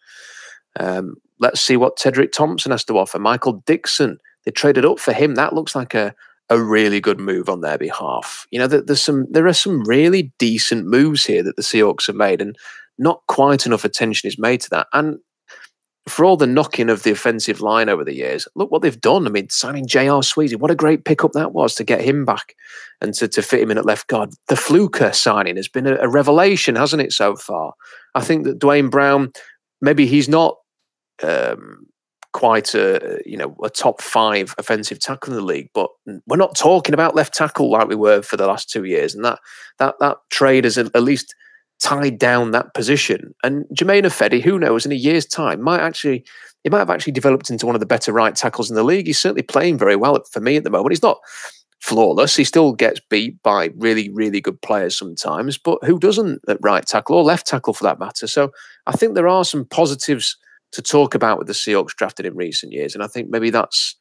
Um, 0.78 1.16
let's 1.40 1.60
see 1.60 1.76
what 1.76 1.96
Tedric 1.96 2.30
Thompson 2.32 2.70
has 2.70 2.84
to 2.84 2.98
offer. 2.98 3.18
Michael 3.18 3.62
Dickson, 3.66 4.18
they 4.44 4.50
traded 4.50 4.84
up 4.84 4.98
for 4.98 5.12
him. 5.12 5.34
That 5.34 5.54
looks 5.54 5.74
like 5.74 5.94
a 5.94 6.14
a 6.50 6.60
really 6.60 7.00
good 7.00 7.20
move 7.20 7.48
on 7.48 7.60
their 7.60 7.78
behalf. 7.78 8.46
You 8.50 8.58
know, 8.58 8.66
there's 8.66 9.02
some 9.02 9.26
there 9.30 9.46
are 9.46 9.52
some 9.52 9.82
really 9.84 10.32
decent 10.38 10.86
moves 10.86 11.24
here 11.24 11.42
that 11.44 11.56
the 11.56 11.62
Seahawks 11.62 12.08
have 12.08 12.16
made, 12.16 12.42
and 12.42 12.56
not 12.98 13.22
quite 13.28 13.66
enough 13.66 13.84
attention 13.84 14.26
is 14.26 14.38
made 14.38 14.60
to 14.62 14.70
that. 14.70 14.88
And 14.92 15.18
for 16.08 16.24
all 16.24 16.36
the 16.36 16.46
knocking 16.46 16.90
of 16.90 17.02
the 17.02 17.12
offensive 17.12 17.60
line 17.60 17.88
over 17.88 18.04
the 18.04 18.14
years, 18.14 18.48
look 18.56 18.70
what 18.70 18.82
they've 18.82 19.00
done. 19.00 19.26
I 19.26 19.30
mean, 19.30 19.48
signing 19.48 19.86
J.R. 19.86 20.22
Sweezy, 20.22 20.56
what 20.56 20.70
a 20.70 20.76
great 20.76 21.04
pickup 21.04 21.32
that 21.32 21.52
was 21.52 21.74
to 21.76 21.84
get 21.84 22.00
him 22.00 22.24
back 22.24 22.54
and 23.00 23.14
to, 23.14 23.28
to 23.28 23.42
fit 23.42 23.60
him 23.60 23.70
in 23.70 23.78
at 23.78 23.86
left 23.86 24.08
guard. 24.08 24.30
The 24.48 24.56
Fluker 24.56 25.12
signing 25.12 25.56
has 25.56 25.68
been 25.68 25.86
a, 25.86 25.96
a 25.96 26.08
revelation, 26.08 26.74
hasn't 26.74 27.02
it, 27.02 27.12
so 27.12 27.36
far? 27.36 27.74
I 28.14 28.22
think 28.22 28.44
that 28.44 28.58
Duane 28.58 28.88
Brown, 28.88 29.32
maybe 29.80 30.06
he's 30.06 30.28
not 30.28 30.56
um, 31.22 31.86
quite 32.32 32.74
a 32.74 33.20
you 33.26 33.36
know 33.36 33.56
a 33.62 33.70
top 33.70 34.00
five 34.00 34.54
offensive 34.58 35.00
tackle 35.00 35.32
in 35.32 35.38
the 35.38 35.44
league. 35.44 35.70
But 35.74 35.90
we're 36.26 36.36
not 36.36 36.56
talking 36.56 36.94
about 36.94 37.14
left 37.14 37.34
tackle 37.34 37.70
like 37.70 37.88
we 37.88 37.96
were 37.96 38.22
for 38.22 38.36
the 38.36 38.46
last 38.46 38.70
two 38.70 38.84
years, 38.84 39.14
and 39.14 39.24
that 39.24 39.38
that 39.78 39.96
that 40.00 40.18
trade 40.30 40.64
has 40.64 40.78
at 40.78 40.94
least 41.02 41.34
tied 41.80 42.18
down 42.18 42.50
that 42.50 42.74
position. 42.74 43.34
And 43.42 43.64
Germain 43.72 44.04
Ifedi, 44.04 44.42
who 44.42 44.58
knows, 44.58 44.84
in 44.84 44.92
a 44.92 44.96
year's 44.96 45.26
time 45.26 45.62
might 45.62 45.80
actually 45.80 46.24
he 46.62 46.70
might 46.70 46.78
have 46.78 46.90
actually 46.90 47.12
developed 47.12 47.50
into 47.50 47.66
one 47.66 47.74
of 47.74 47.80
the 47.80 47.86
better 47.86 48.12
right 48.12 48.34
tackles 48.34 48.70
in 48.70 48.76
the 48.76 48.84
league. 48.84 49.06
He's 49.06 49.18
certainly 49.18 49.42
playing 49.42 49.78
very 49.78 49.96
well 49.96 50.22
for 50.30 50.40
me 50.40 50.56
at 50.56 50.64
the 50.64 50.70
moment. 50.70 50.92
He's 50.92 51.02
not 51.02 51.18
flawless. 51.80 52.36
He 52.36 52.44
still 52.44 52.72
gets 52.72 53.00
beat 53.08 53.42
by 53.42 53.70
really, 53.76 54.10
really 54.10 54.40
good 54.40 54.60
players 54.60 54.96
sometimes, 54.96 55.56
but 55.56 55.78
who 55.82 55.98
doesn't 55.98 56.42
at 56.46 56.58
right 56.60 56.84
tackle 56.84 57.16
or 57.16 57.24
left 57.24 57.46
tackle 57.46 57.72
for 57.72 57.84
that 57.84 57.98
matter? 57.98 58.26
So 58.26 58.52
I 58.86 58.92
think 58.92 59.14
there 59.14 59.28
are 59.28 59.44
some 59.44 59.64
positives 59.64 60.36
to 60.72 60.82
talk 60.82 61.14
about 61.14 61.38
with 61.38 61.46
the 61.46 61.52
Seahawks 61.52 61.94
drafted 61.94 62.26
in 62.26 62.36
recent 62.36 62.72
years. 62.72 62.94
And 62.94 63.02
I 63.02 63.06
think 63.06 63.28
maybe 63.28 63.50
that's 63.50 63.96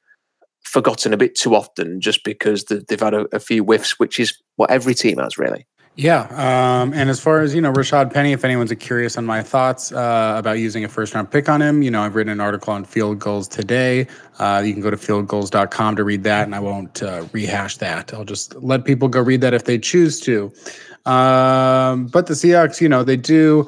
forgotten 0.64 1.14
a 1.14 1.18
bit 1.18 1.36
too 1.36 1.56
often 1.56 2.00
just 2.00 2.24
because 2.24 2.66
they've 2.66 3.00
had 3.00 3.14
a, 3.14 3.26
a 3.36 3.40
few 3.40 3.64
whiffs, 3.64 4.00
which 4.00 4.20
is 4.20 4.38
what 4.56 4.70
every 4.70 4.94
team 4.94 5.18
has, 5.18 5.38
really. 5.38 5.66
Yeah. 5.96 6.28
Um, 6.32 6.94
and 6.94 7.10
as 7.10 7.20
far 7.20 7.42
as, 7.42 7.54
you 7.54 7.60
know, 7.60 7.74
Rashad 7.74 8.14
Penny, 8.14 8.32
if 8.32 8.46
anyone's 8.46 8.72
curious 8.76 9.18
on 9.18 9.26
my 9.26 9.44
thoughts 9.44 9.92
uh, 9.92 10.36
about 10.38 10.58
using 10.58 10.86
a 10.86 10.88
first 10.88 11.14
round 11.14 11.30
pick 11.30 11.50
on 11.50 11.62
him, 11.62 11.82
you 11.82 11.92
know, 11.92 12.02
I've 12.02 12.16
written 12.16 12.32
an 12.32 12.40
article 12.40 12.72
on 12.72 12.86
Field 12.86 13.20
Gulls 13.20 13.50
today. 13.50 14.08
Uh, 14.38 14.62
you 14.64 14.72
can 14.72 14.82
go 14.82 14.90
to 14.90 14.96
fieldgulls.com 14.96 15.98
to 15.98 16.04
read 16.06 16.24
that, 16.24 16.44
and 16.44 16.56
I 16.56 16.60
won't 16.62 17.04
uh, 17.04 17.26
rehash 17.34 17.78
that. 17.78 18.14
I'll 18.14 18.24
just 18.24 18.56
let 18.56 18.86
people 18.86 19.10
go 19.10 19.22
read 19.22 19.42
that 19.42 19.54
if 19.54 19.66
they 19.66 19.78
choose 19.78 20.22
to. 20.22 20.54
Um, 21.06 22.08
but 22.08 22.28
the 22.28 22.34
Seahawks, 22.34 22.80
you 22.80 22.88
know, 22.88 23.04
they 23.04 23.18
do 23.18 23.68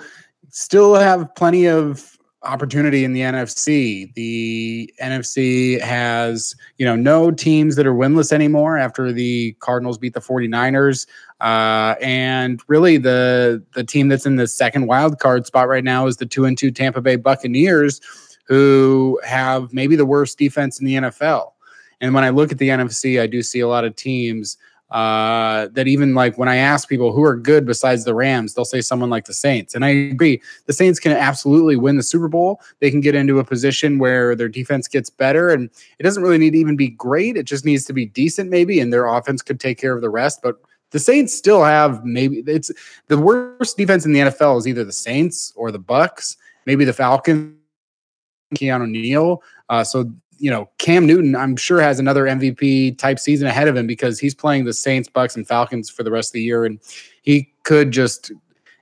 still 0.51 0.95
have 0.95 1.35
plenty 1.35 1.65
of 1.65 2.17
opportunity 2.43 3.03
in 3.03 3.13
the 3.13 3.21
NFC. 3.21 4.13
The 4.15 4.93
NFC 5.01 5.79
has, 5.79 6.55
you 6.77 6.85
know, 6.85 6.95
no 6.95 7.31
teams 7.31 7.75
that 7.75 7.85
are 7.85 7.93
winless 7.93 8.31
anymore 8.31 8.77
after 8.77 9.11
the 9.11 9.53
Cardinals 9.59 9.97
beat 9.97 10.13
the 10.13 10.19
49ers. 10.19 11.05
Uh, 11.39 11.95
and 12.01 12.61
really 12.67 12.97
the 12.97 13.63
the 13.73 13.83
team 13.83 14.07
that's 14.07 14.25
in 14.25 14.35
the 14.35 14.47
second 14.47 14.87
wild 14.87 15.19
card 15.19 15.45
spot 15.45 15.67
right 15.67 15.83
now 15.83 16.07
is 16.07 16.17
the 16.17 16.25
2 16.25 16.45
and 16.45 16.57
2 16.57 16.71
Tampa 16.71 17.01
Bay 17.01 17.15
Buccaneers 17.15 17.99
who 18.45 19.19
have 19.25 19.73
maybe 19.73 19.95
the 19.95 20.05
worst 20.05 20.37
defense 20.37 20.79
in 20.79 20.85
the 20.85 20.95
NFL. 20.95 21.51
And 22.01 22.13
when 22.15 22.23
I 22.23 22.29
look 22.29 22.51
at 22.51 22.57
the 22.57 22.69
NFC, 22.69 23.21
I 23.21 23.27
do 23.27 23.43
see 23.43 23.59
a 23.59 23.67
lot 23.67 23.85
of 23.85 23.95
teams 23.95 24.57
uh, 24.91 25.67
that 25.71 25.87
even 25.87 26.13
like 26.13 26.37
when 26.37 26.49
I 26.49 26.57
ask 26.57 26.87
people 26.87 27.13
who 27.13 27.23
are 27.23 27.35
good 27.35 27.65
besides 27.65 28.03
the 28.03 28.13
Rams, 28.13 28.53
they'll 28.53 28.65
say 28.65 28.81
someone 28.81 29.09
like 29.09 29.25
the 29.25 29.33
Saints. 29.33 29.73
And 29.73 29.85
I 29.85 29.89
agree, 29.89 30.41
the 30.65 30.73
Saints 30.73 30.99
can 30.99 31.13
absolutely 31.13 31.77
win 31.77 31.95
the 31.95 32.03
Super 32.03 32.27
Bowl. 32.27 32.59
They 32.79 32.91
can 32.91 32.99
get 32.99 33.15
into 33.15 33.39
a 33.39 33.43
position 33.43 33.99
where 33.99 34.35
their 34.35 34.49
defense 34.49 34.87
gets 34.87 35.09
better, 35.09 35.49
and 35.49 35.69
it 35.97 36.03
doesn't 36.03 36.21
really 36.21 36.37
need 36.37 36.51
to 36.51 36.59
even 36.59 36.75
be 36.75 36.89
great. 36.89 37.37
It 37.37 37.43
just 37.43 37.65
needs 37.65 37.85
to 37.85 37.93
be 37.93 38.05
decent, 38.05 38.49
maybe, 38.49 38.79
and 38.79 38.91
their 38.91 39.07
offense 39.07 39.41
could 39.41 39.59
take 39.59 39.77
care 39.79 39.95
of 39.95 40.01
the 40.01 40.09
rest. 40.09 40.41
But 40.43 40.57
the 40.91 40.99
Saints 40.99 41.33
still 41.33 41.63
have 41.63 42.03
maybe 42.03 42.43
it's 42.45 42.69
the 43.07 43.17
worst 43.17 43.77
defense 43.77 44.05
in 44.05 44.11
the 44.11 44.19
NFL 44.19 44.59
is 44.59 44.67
either 44.67 44.83
the 44.83 44.91
Saints 44.91 45.53
or 45.55 45.71
the 45.71 45.79
Bucks, 45.79 46.35
maybe 46.65 46.85
the 46.85 46.93
Falcons. 46.93 47.55
Keanu 48.55 48.89
Neal. 48.89 49.41
Uh, 49.69 49.83
so 49.83 50.11
you 50.41 50.49
know, 50.49 50.67
Cam 50.79 51.05
Newton, 51.05 51.35
I'm 51.35 51.55
sure 51.55 51.79
has 51.79 51.99
another 51.99 52.25
MVP 52.25 52.97
type 52.97 53.19
season 53.19 53.47
ahead 53.47 53.67
of 53.67 53.77
him 53.77 53.85
because 53.85 54.19
he's 54.19 54.33
playing 54.33 54.65
the 54.65 54.73
Saints, 54.73 55.07
Bucks, 55.07 55.35
and 55.35 55.47
Falcons 55.47 55.87
for 55.89 56.01
the 56.01 56.09
rest 56.09 56.29
of 56.29 56.33
the 56.33 56.41
year, 56.41 56.65
and 56.65 56.79
he 57.21 57.53
could 57.63 57.91
just 57.91 58.31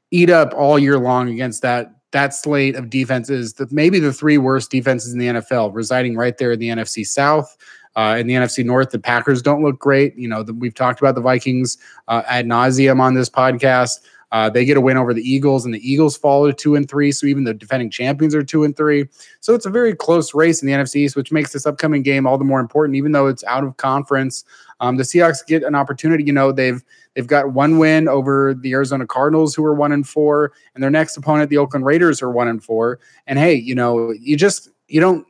eat 0.09 0.29
up 0.29 0.53
all 0.55 0.79
year 0.79 0.97
long 0.97 1.29
against 1.29 1.61
that 1.61 1.93
that 2.11 2.33
slate 2.33 2.75
of 2.75 2.89
defenses. 2.89 3.53
The, 3.53 3.67
maybe 3.69 3.99
the 3.99 4.13
three 4.13 4.37
worst 4.37 4.71
defenses 4.71 5.13
in 5.13 5.19
the 5.19 5.27
NFL, 5.27 5.75
residing 5.75 6.15
right 6.15 6.37
there 6.37 6.53
in 6.53 6.59
the 6.59 6.69
NFC 6.69 7.05
South. 7.05 7.55
Uh, 7.95 8.15
in 8.17 8.27
the 8.27 8.33
NFC 8.33 8.65
North, 8.65 8.91
the 8.91 8.99
Packers 8.99 9.41
don't 9.41 9.61
look 9.61 9.77
great. 9.77 10.15
You 10.15 10.29
know, 10.29 10.41
the, 10.41 10.53
we've 10.53 10.73
talked 10.73 11.01
about 11.01 11.15
the 11.15 11.21
Vikings 11.21 11.77
uh, 12.07 12.23
ad 12.27 12.45
nauseum 12.45 13.01
on 13.01 13.13
this 13.13 13.29
podcast. 13.29 13.99
Uh, 14.31 14.49
they 14.49 14.63
get 14.65 14.77
a 14.77 14.81
win 14.81 14.97
over 14.97 15.13
the 15.13 15.27
Eagles, 15.27 15.65
and 15.65 15.73
the 15.73 15.91
Eagles 15.91 16.15
fall 16.15 16.45
to 16.45 16.53
two 16.53 16.75
and 16.75 16.89
three. 16.89 17.11
So 17.11 17.25
even 17.25 17.43
the 17.43 17.53
defending 17.53 17.89
champions 17.89 18.35
are 18.35 18.43
two 18.43 18.63
and 18.63 18.75
three. 18.75 19.07
So 19.39 19.55
it's 19.55 19.65
a 19.65 19.69
very 19.69 19.95
close 19.95 20.33
race 20.33 20.61
in 20.61 20.67
the 20.67 20.73
NFC 20.73 20.97
East, 20.97 21.15
which 21.15 21.31
makes 21.31 21.51
this 21.51 21.65
upcoming 21.65 22.03
game 22.03 22.27
all 22.27 22.37
the 22.37 22.45
more 22.45 22.59
important, 22.59 22.95
even 22.95 23.11
though 23.11 23.27
it's 23.27 23.43
out 23.45 23.63
of 23.63 23.77
conference. 23.77 24.45
Um, 24.79 24.97
the 24.97 25.03
Seahawks 25.03 25.45
get 25.45 25.63
an 25.63 25.75
opportunity. 25.75 26.23
You 26.23 26.33
know, 26.33 26.51
they've 26.51 26.83
they've 27.15 27.27
got 27.27 27.51
one 27.51 27.79
win 27.79 28.07
over 28.07 28.53
the 28.53 28.73
Arizona 28.73 29.07
Cardinals, 29.07 29.55
who 29.55 29.65
are 29.65 29.73
one 29.73 29.91
and 29.91 30.07
four, 30.07 30.53
and 30.75 30.83
their 30.83 30.91
next 30.91 31.17
opponent, 31.17 31.49
the 31.49 31.57
Oakland 31.57 31.85
Raiders, 31.85 32.21
are 32.21 32.31
one 32.31 32.47
and 32.47 32.63
four. 32.63 32.99
And 33.27 33.39
hey, 33.39 33.55
you 33.55 33.75
know, 33.75 34.11
you 34.11 34.37
just 34.37 34.69
you 34.87 35.01
don't 35.01 35.25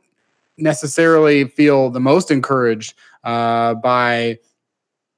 necessarily 0.58 1.44
feel 1.44 1.90
the 1.90 2.00
most 2.00 2.30
encouraged 2.30 2.94
uh, 3.24 3.74
by 3.74 4.38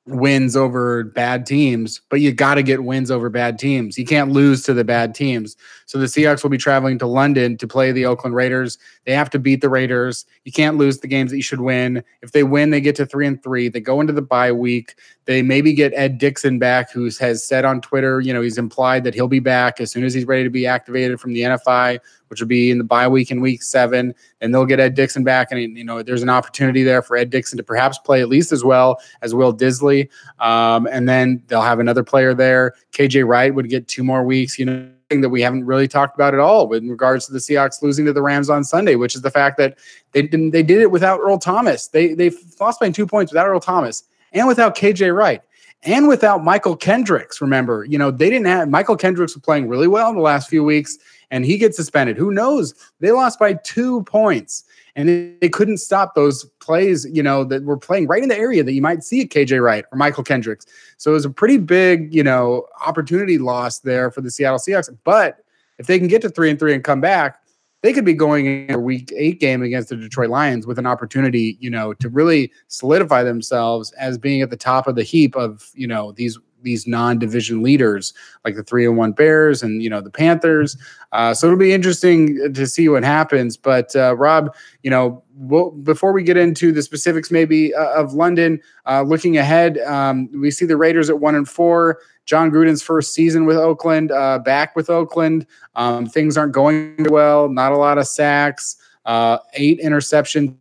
wins 0.06 0.56
over 0.56 1.04
bad 1.04 1.46
teams, 1.46 2.00
but 2.10 2.20
you 2.20 2.32
got 2.32 2.56
to 2.56 2.62
get 2.62 2.84
wins 2.84 3.10
over 3.10 3.28
bad 3.28 3.58
teams. 3.58 3.96
You 3.96 4.04
can't 4.04 4.32
lose 4.32 4.62
to 4.64 4.74
the 4.74 4.84
bad 4.84 5.14
teams. 5.14 5.56
So 5.92 5.98
the 5.98 6.06
Seahawks 6.06 6.42
will 6.42 6.48
be 6.48 6.56
traveling 6.56 6.98
to 7.00 7.06
London 7.06 7.58
to 7.58 7.68
play 7.68 7.92
the 7.92 8.06
Oakland 8.06 8.34
Raiders. 8.34 8.78
They 9.04 9.12
have 9.12 9.28
to 9.28 9.38
beat 9.38 9.60
the 9.60 9.68
Raiders. 9.68 10.24
You 10.46 10.50
can't 10.50 10.78
lose 10.78 11.00
the 11.00 11.06
games 11.06 11.30
that 11.30 11.36
you 11.36 11.42
should 11.42 11.60
win. 11.60 12.02
If 12.22 12.32
they 12.32 12.44
win, 12.44 12.70
they 12.70 12.80
get 12.80 12.96
to 12.96 13.04
3 13.04 13.26
and 13.26 13.42
3. 13.42 13.68
They 13.68 13.80
go 13.80 14.00
into 14.00 14.14
the 14.14 14.22
bye 14.22 14.52
week. 14.52 14.94
They 15.26 15.42
maybe 15.42 15.74
get 15.74 15.92
Ed 15.94 16.16
Dickson 16.16 16.58
back 16.58 16.90
who 16.90 17.10
has 17.20 17.46
said 17.46 17.66
on 17.66 17.82
Twitter, 17.82 18.22
you 18.22 18.32
know, 18.32 18.40
he's 18.40 18.56
implied 18.56 19.04
that 19.04 19.12
he'll 19.12 19.28
be 19.28 19.38
back 19.38 19.82
as 19.82 19.90
soon 19.90 20.02
as 20.04 20.14
he's 20.14 20.24
ready 20.24 20.44
to 20.44 20.50
be 20.50 20.66
activated 20.66 21.20
from 21.20 21.34
the 21.34 21.42
NFI 21.42 22.00
which 22.28 22.40
will 22.40 22.48
be 22.48 22.70
in 22.70 22.78
the 22.78 22.84
bye 22.84 23.06
week 23.06 23.30
in 23.30 23.42
week 23.42 23.62
seven. 23.62 24.14
And 24.40 24.54
they'll 24.54 24.64
get 24.64 24.80
Ed 24.80 24.94
Dickson 24.94 25.22
back. 25.22 25.52
And, 25.52 25.76
you 25.76 25.84
know, 25.84 26.02
there's 26.02 26.22
an 26.22 26.30
opportunity 26.30 26.82
there 26.82 27.02
for 27.02 27.14
Ed 27.14 27.28
Dickson 27.28 27.58
to 27.58 27.62
perhaps 27.62 27.98
play 27.98 28.22
at 28.22 28.28
least 28.30 28.52
as 28.52 28.64
well 28.64 28.98
as 29.20 29.34
Will 29.34 29.54
Dissly. 29.54 30.08
Um, 30.40 30.88
and 30.90 31.06
then 31.06 31.42
they'll 31.48 31.60
have 31.60 31.78
another 31.78 32.02
player 32.02 32.32
there. 32.32 32.72
KJ 32.92 33.26
Wright 33.28 33.54
would 33.54 33.68
get 33.68 33.86
two 33.86 34.02
more 34.02 34.24
weeks, 34.24 34.58
you 34.58 34.64
know 34.64 34.88
that 35.20 35.28
we 35.28 35.42
haven't 35.42 35.66
really 35.66 35.86
talked 35.86 36.14
about 36.14 36.34
at 36.34 36.40
all 36.40 36.72
in 36.72 36.88
regards 36.88 37.26
to 37.26 37.32
the 37.32 37.38
Seahawks 37.38 37.82
losing 37.82 38.04
to 38.06 38.12
the 38.12 38.22
Rams 38.22 38.50
on 38.50 38.64
Sunday, 38.64 38.96
which 38.96 39.14
is 39.14 39.22
the 39.22 39.30
fact 39.30 39.56
that 39.58 39.78
they 40.12 40.22
didn't 40.22 40.50
they 40.50 40.62
did 40.62 40.80
it 40.80 40.90
without 40.90 41.20
Earl 41.20 41.38
Thomas. 41.38 41.88
They 41.88 42.14
they 42.14 42.30
lost 42.60 42.80
by 42.80 42.90
two 42.90 43.06
points 43.06 43.32
without 43.32 43.46
Earl 43.46 43.60
Thomas 43.60 44.04
and 44.32 44.48
without 44.48 44.76
KJ 44.76 45.14
Wright 45.14 45.42
and 45.84 46.08
without 46.08 46.40
Mychal 46.40 46.78
Kendricks. 46.78 47.40
Remember, 47.40 47.84
you 47.84 47.98
know 47.98 48.10
they 48.10 48.30
didn't 48.30 48.46
have 48.46 48.68
Mychal 48.68 48.98
Kendricks 48.98 49.34
was 49.34 49.42
playing 49.42 49.68
really 49.68 49.88
well 49.88 50.08
in 50.08 50.16
the 50.16 50.22
last 50.22 50.48
few 50.48 50.64
weeks, 50.64 50.98
and 51.30 51.44
he 51.44 51.58
gets 51.58 51.76
suspended. 51.76 52.16
Who 52.16 52.32
knows? 52.32 52.74
They 53.00 53.10
lost 53.10 53.38
by 53.38 53.54
two 53.54 54.02
points. 54.04 54.64
And 54.94 55.38
they, 55.40 55.48
couldn't 55.48 55.78
stop 55.78 56.14
those 56.14 56.44
plays, 56.60 57.06
you 57.10 57.22
know, 57.22 57.44
that 57.44 57.64
were 57.64 57.78
playing 57.78 58.08
right 58.08 58.22
in 58.22 58.28
the 58.28 58.36
area 58.36 58.62
that 58.62 58.74
you 58.74 58.82
might 58.82 59.02
see 59.02 59.22
at 59.22 59.30
KJ 59.30 59.62
Wright 59.62 59.86
or 59.90 59.98
Mychal 59.98 60.24
Kendricks. 60.24 60.66
So 60.98 61.12
it 61.12 61.14
was 61.14 61.24
a 61.24 61.30
pretty 61.30 61.56
big, 61.56 62.14
you 62.14 62.22
know, 62.22 62.66
opportunity 62.84 63.38
loss 63.38 63.78
there 63.78 64.10
for 64.10 64.20
the 64.20 64.30
Seattle 64.30 64.58
Seahawks. 64.58 64.94
But 65.04 65.38
if 65.78 65.86
they 65.86 65.98
can 65.98 66.08
get 66.08 66.20
to 66.22 66.28
three 66.28 66.50
and 66.50 66.58
three 66.58 66.74
and 66.74 66.84
come 66.84 67.00
back, 67.00 67.38
they 67.82 67.92
could 67.92 68.04
be 68.04 68.14
going 68.14 68.68
in 68.68 68.74
a 68.74 68.78
week 68.78 69.12
eight 69.16 69.40
game 69.40 69.62
against 69.62 69.88
the 69.88 69.96
Detroit 69.96 70.30
Lions 70.30 70.66
with 70.66 70.78
an 70.78 70.86
opportunity, 70.86 71.56
you 71.58 71.68
know, 71.68 71.94
to 71.94 72.08
really 72.08 72.52
solidify 72.68 73.22
themselves 73.24 73.92
as 73.92 74.18
being 74.18 74.40
at 74.40 74.50
the 74.50 74.56
top 74.56 74.86
of 74.86 74.94
the 74.94 75.02
heap 75.02 75.34
of, 75.34 75.70
you 75.74 75.86
know, 75.86 76.12
these 76.12 76.38
these 76.62 76.86
non-division 76.86 77.62
leaders 77.62 78.12
like 78.44 78.54
the 78.54 78.62
three 78.62 78.86
and 78.86 78.96
one 78.96 79.12
Bears 79.12 79.62
and 79.62 79.82
you 79.82 79.90
know 79.90 80.00
the 80.00 80.10
Panthers. 80.10 80.76
Uh, 81.12 81.34
so 81.34 81.46
it'll 81.46 81.58
be 81.58 81.72
interesting 81.72 82.52
to 82.54 82.66
see 82.66 82.88
what 82.88 83.04
happens. 83.04 83.56
But 83.56 83.94
uh, 83.94 84.16
Rob, 84.16 84.54
you 84.82 84.90
know, 84.90 85.22
we'll, 85.34 85.70
before 85.70 86.12
we 86.12 86.22
get 86.22 86.36
into 86.36 86.72
the 86.72 86.82
specifics, 86.82 87.30
maybe 87.30 87.74
uh, 87.74 87.90
of 87.90 88.14
London, 88.14 88.60
uh, 88.86 89.02
looking 89.02 89.36
ahead, 89.36 89.78
um, 89.78 90.28
we 90.40 90.50
see 90.50 90.64
the 90.64 90.76
Raiders 90.76 91.10
at 91.10 91.20
one 91.20 91.34
and 91.34 91.48
four. 91.48 91.98
Jon 92.24 92.50
Gruden's 92.50 92.82
first 92.82 93.14
season 93.14 93.46
with 93.46 93.56
Oakland, 93.56 94.12
uh, 94.12 94.38
back 94.38 94.76
with 94.76 94.88
Oakland. 94.88 95.46
Um, 95.74 96.06
things 96.06 96.36
aren't 96.36 96.52
going 96.52 97.06
well. 97.10 97.48
Not 97.48 97.72
a 97.72 97.76
lot 97.76 97.98
of 97.98 98.06
sacks. 98.06 98.76
Uh, 99.04 99.38
eight 99.54 99.80
interceptions. 99.80 100.56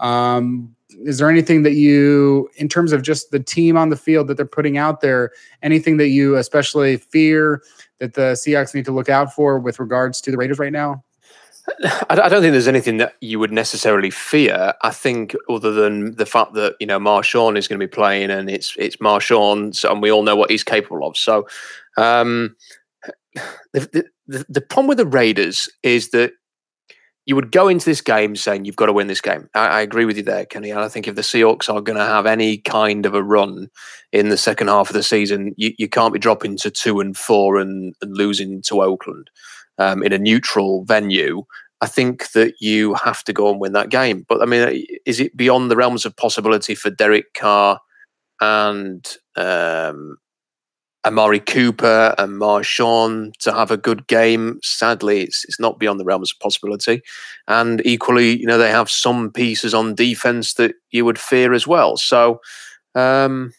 Um, 0.00 0.74
is 1.04 1.18
there 1.18 1.30
anything 1.30 1.62
that 1.62 1.74
you, 1.74 2.50
in 2.56 2.68
terms 2.68 2.92
of 2.92 3.02
just 3.02 3.30
the 3.30 3.40
team 3.40 3.76
on 3.76 3.90
the 3.90 3.96
field 3.96 4.28
that 4.28 4.36
they're 4.36 4.46
putting 4.46 4.78
out 4.78 5.00
there, 5.00 5.30
anything 5.62 5.96
that 5.98 6.08
you 6.08 6.36
especially 6.36 6.96
fear 6.96 7.62
that 7.98 8.14
the 8.14 8.32
Seahawks 8.32 8.74
need 8.74 8.84
to 8.84 8.92
look 8.92 9.08
out 9.08 9.32
for 9.32 9.58
with 9.58 9.78
regards 9.78 10.20
to 10.22 10.30
the 10.30 10.36
Raiders 10.36 10.58
right 10.58 10.72
now? 10.72 11.02
I 12.10 12.28
don't 12.28 12.42
think 12.42 12.52
there's 12.52 12.68
anything 12.68 12.96
that 12.96 13.14
you 13.20 13.38
would 13.38 13.52
necessarily 13.52 14.10
fear. 14.10 14.74
I 14.82 14.90
think, 14.90 15.36
other 15.48 15.70
than 15.70 16.16
the 16.16 16.26
fact 16.26 16.54
that 16.54 16.74
you 16.80 16.86
know 16.86 16.98
Marshawn 16.98 17.56
is 17.56 17.68
going 17.68 17.78
to 17.78 17.86
be 17.86 17.90
playing, 17.90 18.30
and 18.30 18.50
it's 18.50 18.74
it's 18.78 18.96
Marshawn, 18.96 19.88
and 19.88 20.02
we 20.02 20.10
all 20.10 20.24
know 20.24 20.34
what 20.34 20.50
he's 20.50 20.64
capable 20.64 21.06
of. 21.06 21.16
So, 21.16 21.46
um, 21.96 22.56
the, 23.72 24.10
the 24.26 24.44
the 24.48 24.60
problem 24.60 24.88
with 24.88 24.98
the 24.98 25.06
Raiders 25.06 25.68
is 25.84 26.10
that 26.10 26.32
you 27.24 27.36
would 27.36 27.52
go 27.52 27.68
into 27.68 27.84
this 27.84 28.00
game 28.00 28.34
saying 28.34 28.64
you've 28.64 28.76
got 28.76 28.86
to 28.86 28.92
win 28.92 29.06
this 29.06 29.20
game. 29.20 29.48
I, 29.54 29.68
I 29.68 29.80
agree 29.80 30.04
with 30.04 30.16
you 30.16 30.22
there, 30.22 30.44
Kenny. 30.44 30.70
And 30.70 30.80
I 30.80 30.88
think 30.88 31.06
if 31.06 31.14
the 31.14 31.22
Seahawks 31.22 31.72
are 31.72 31.80
going 31.80 31.98
to 31.98 32.04
have 32.04 32.26
any 32.26 32.58
kind 32.58 33.06
of 33.06 33.14
a 33.14 33.22
run 33.22 33.68
in 34.12 34.28
the 34.28 34.36
second 34.36 34.68
half 34.68 34.90
of 34.90 34.94
the 34.94 35.02
season, 35.02 35.54
you, 35.56 35.72
you 35.78 35.88
can't 35.88 36.12
be 36.12 36.18
dropping 36.18 36.56
to 36.58 36.70
two 36.70 37.00
and 37.00 37.16
four 37.16 37.58
and, 37.58 37.94
and 38.02 38.16
losing 38.16 38.60
to 38.62 38.82
Oakland 38.82 39.30
um, 39.78 40.02
in 40.02 40.12
a 40.12 40.18
neutral 40.18 40.84
venue. 40.84 41.44
I 41.80 41.86
think 41.86 42.30
that 42.32 42.54
you 42.60 42.94
have 42.94 43.22
to 43.24 43.32
go 43.32 43.50
and 43.50 43.60
win 43.60 43.72
that 43.72 43.90
game. 43.90 44.24
But 44.28 44.42
I 44.42 44.46
mean, 44.46 44.84
is 45.06 45.20
it 45.20 45.36
beyond 45.36 45.70
the 45.70 45.76
realms 45.76 46.04
of 46.04 46.16
possibility 46.16 46.74
for 46.74 46.90
Derek 46.90 47.34
Carr 47.34 47.80
and 48.40 49.06
um, 49.36 50.16
Amari 51.04 51.40
Cooper 51.40 52.14
and 52.18 52.40
Marshawn 52.40 53.32
to 53.38 53.52
have 53.52 53.70
a 53.70 53.76
good 53.76 54.06
game. 54.06 54.60
Sadly, 54.62 55.22
it's, 55.22 55.44
it's 55.44 55.58
not 55.58 55.78
beyond 55.78 55.98
the 55.98 56.04
realms 56.04 56.32
of 56.32 56.38
possibility. 56.38 57.02
And 57.48 57.84
equally, 57.84 58.38
you 58.38 58.46
know, 58.46 58.58
they 58.58 58.70
have 58.70 58.90
some 58.90 59.32
pieces 59.32 59.74
on 59.74 59.94
defense 59.94 60.54
that 60.54 60.74
you 60.90 61.04
would 61.04 61.18
fear 61.18 61.52
as 61.52 61.66
well. 61.66 61.96
So 61.96 62.40
um, 62.94 63.52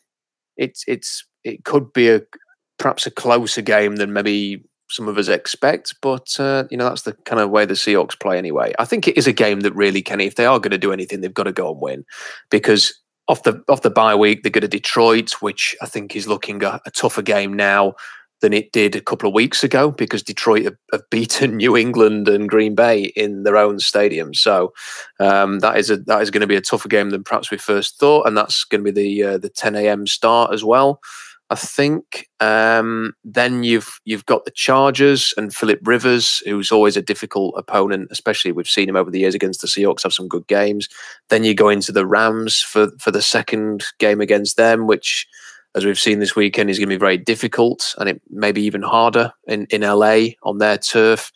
it's 0.58 0.84
it's 0.88 1.26
it 1.44 1.66
could 1.66 1.92
be 1.92 2.10
a 2.10 2.22
perhaps 2.80 3.06
a 3.06 3.12
closer 3.12 3.62
game 3.62 3.98
than 3.98 4.14
maybe 4.14 4.64
some 4.90 5.08
of 5.08 5.18
us 5.18 5.28
expect. 5.28 5.96
But 6.02 6.40
uh, 6.40 6.66
you 6.72 6.78
know, 6.78 6.86
that's 6.86 7.02
the 7.02 7.14
kind 7.26 7.42
of 7.42 7.50
way 7.50 7.66
the 7.66 7.74
Seahawks 7.74 8.20
play 8.20 8.38
anyway. 8.38 8.74
I 8.80 8.86
think 8.86 9.08
it 9.08 9.18
is 9.18 9.28
a 9.28 9.34
game 9.34 9.62
that 9.62 9.76
really, 9.76 10.02
Kenny, 10.02 10.26
if 10.26 10.36
they 10.36 10.46
are 10.46 10.60
going 10.60 10.72
to 10.72 10.78
do 10.78 10.94
anything, 10.94 11.22
they've 11.22 11.34
got 11.34 11.44
to 11.44 11.52
go 11.52 11.72
and 11.72 11.82
win 11.82 12.06
because 12.50 12.94
off 13.28 13.44
the 13.44 13.64
off 13.70 13.82
the 13.82 13.90
bye 13.90 14.16
week, 14.16 14.44
they 14.44 14.50
go 14.50 14.60
to 14.60 14.68
Detroit, 14.68 15.32
which 15.42 15.76
I 15.82 15.86
think 15.86 16.16
is 16.16 16.28
looking 16.28 16.64
a, 16.64 16.82
a, 16.86 16.92
tougher 16.92 17.22
game 17.22 17.54
now 17.54 17.96
than 18.42 18.52
it 18.52 18.74
did 18.74 18.96
a 18.96 19.02
couple 19.02 19.28
of 19.28 19.34
weeks 19.34 19.64
ago 19.64 19.92
because 19.92 20.22
Detroit 20.22 20.66
have, 20.66 20.76
have, 20.92 21.02
beaten 21.10 21.58
New 21.58 21.78
England 21.78 22.28
and 22.28 22.50
Green 22.50 22.76
Bay 22.76 23.06
in 23.16 23.44
their 23.44 23.56
own 23.56 23.80
stadium. 23.80 24.34
So 24.34 24.74
um, 25.20 25.60
that 25.60 25.78
is 25.78 25.90
a 25.90 25.98
that 25.98 26.22
is 26.22 26.30
going 26.30 26.42
to 26.42 26.48
be 26.48 26.58
a 26.58 26.62
tougher 26.62 26.90
game 26.90 27.12
than 27.12 27.24
perhaps 27.24 27.50
we 27.50 27.58
first 27.58 27.98
thought, 27.98 28.28
and 28.28 28.38
that's 28.38 28.66
going 28.66 28.84
to 28.84 28.92
be 28.92 29.02
the 29.02 29.24
uh, 29.24 29.38
the 29.38 29.50
10 29.50 29.76
a.m. 29.76 30.06
start 30.06 30.54
as 30.54 30.64
well. 30.64 31.00
I 31.54 31.56
think. 31.56 32.28
Um, 32.40 33.14
then 33.24 33.64
you've 33.64 34.00
you've 34.06 34.26
got 34.26 34.44
the 34.44 34.52
Chargers 34.52 35.36
and 35.38 35.54
Philip 35.54 35.80
Rivers, 35.84 36.42
who's 36.46 36.72
always 36.72 36.98
a 36.98 37.02
difficult 37.02 37.54
opponent, 37.56 38.08
especially 38.10 38.52
we've 38.52 38.68
seen 38.68 38.90
him 38.90 38.96
over 38.96 39.12
the 39.12 39.20
years 39.20 39.36
against 39.36 39.62
the 39.62 39.68
Seahawks 39.68 40.02
have 40.02 40.16
some 40.16 40.28
good 40.28 40.48
games. 40.48 40.90
Then 41.30 41.44
you 41.44 41.54
go 41.54 41.70
into 41.70 41.92
the 41.92 42.08
Rams 42.08 42.60
for 42.60 42.90
for 43.00 43.12
the 43.12 43.22
second 43.22 43.84
game 44.00 44.20
against 44.20 44.58
them, 44.58 44.88
which, 44.88 45.28
as 45.76 45.86
we've 45.86 46.00
seen 46.00 46.18
this 46.18 46.36
weekend, 46.36 46.72
is 46.72 46.80
going 46.80 46.90
to 46.90 46.96
be 46.96 47.00
very 47.00 47.20
difficult 47.20 47.94
and 48.00 48.10
it 48.10 48.20
may 48.32 48.52
be 48.52 48.64
even 48.64 48.82
harder 48.82 49.32
in 49.48 49.68
in 49.70 49.82
LA 49.82 50.30
on 50.42 50.58
their 50.58 50.80
turf. 50.80 51.32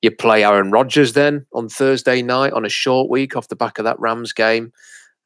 You 0.00 0.12
play 0.12 0.44
Aaron 0.44 0.70
Rodgers 0.70 1.14
then 1.14 1.44
on 1.52 1.68
Thursday 1.68 2.22
night 2.22 2.52
on 2.52 2.64
a 2.64 2.68
short 2.68 3.10
week 3.10 3.34
off 3.34 3.48
the 3.48 3.56
back 3.56 3.80
of 3.80 3.84
that 3.84 3.98
Rams 3.98 4.32
game. 4.32 4.72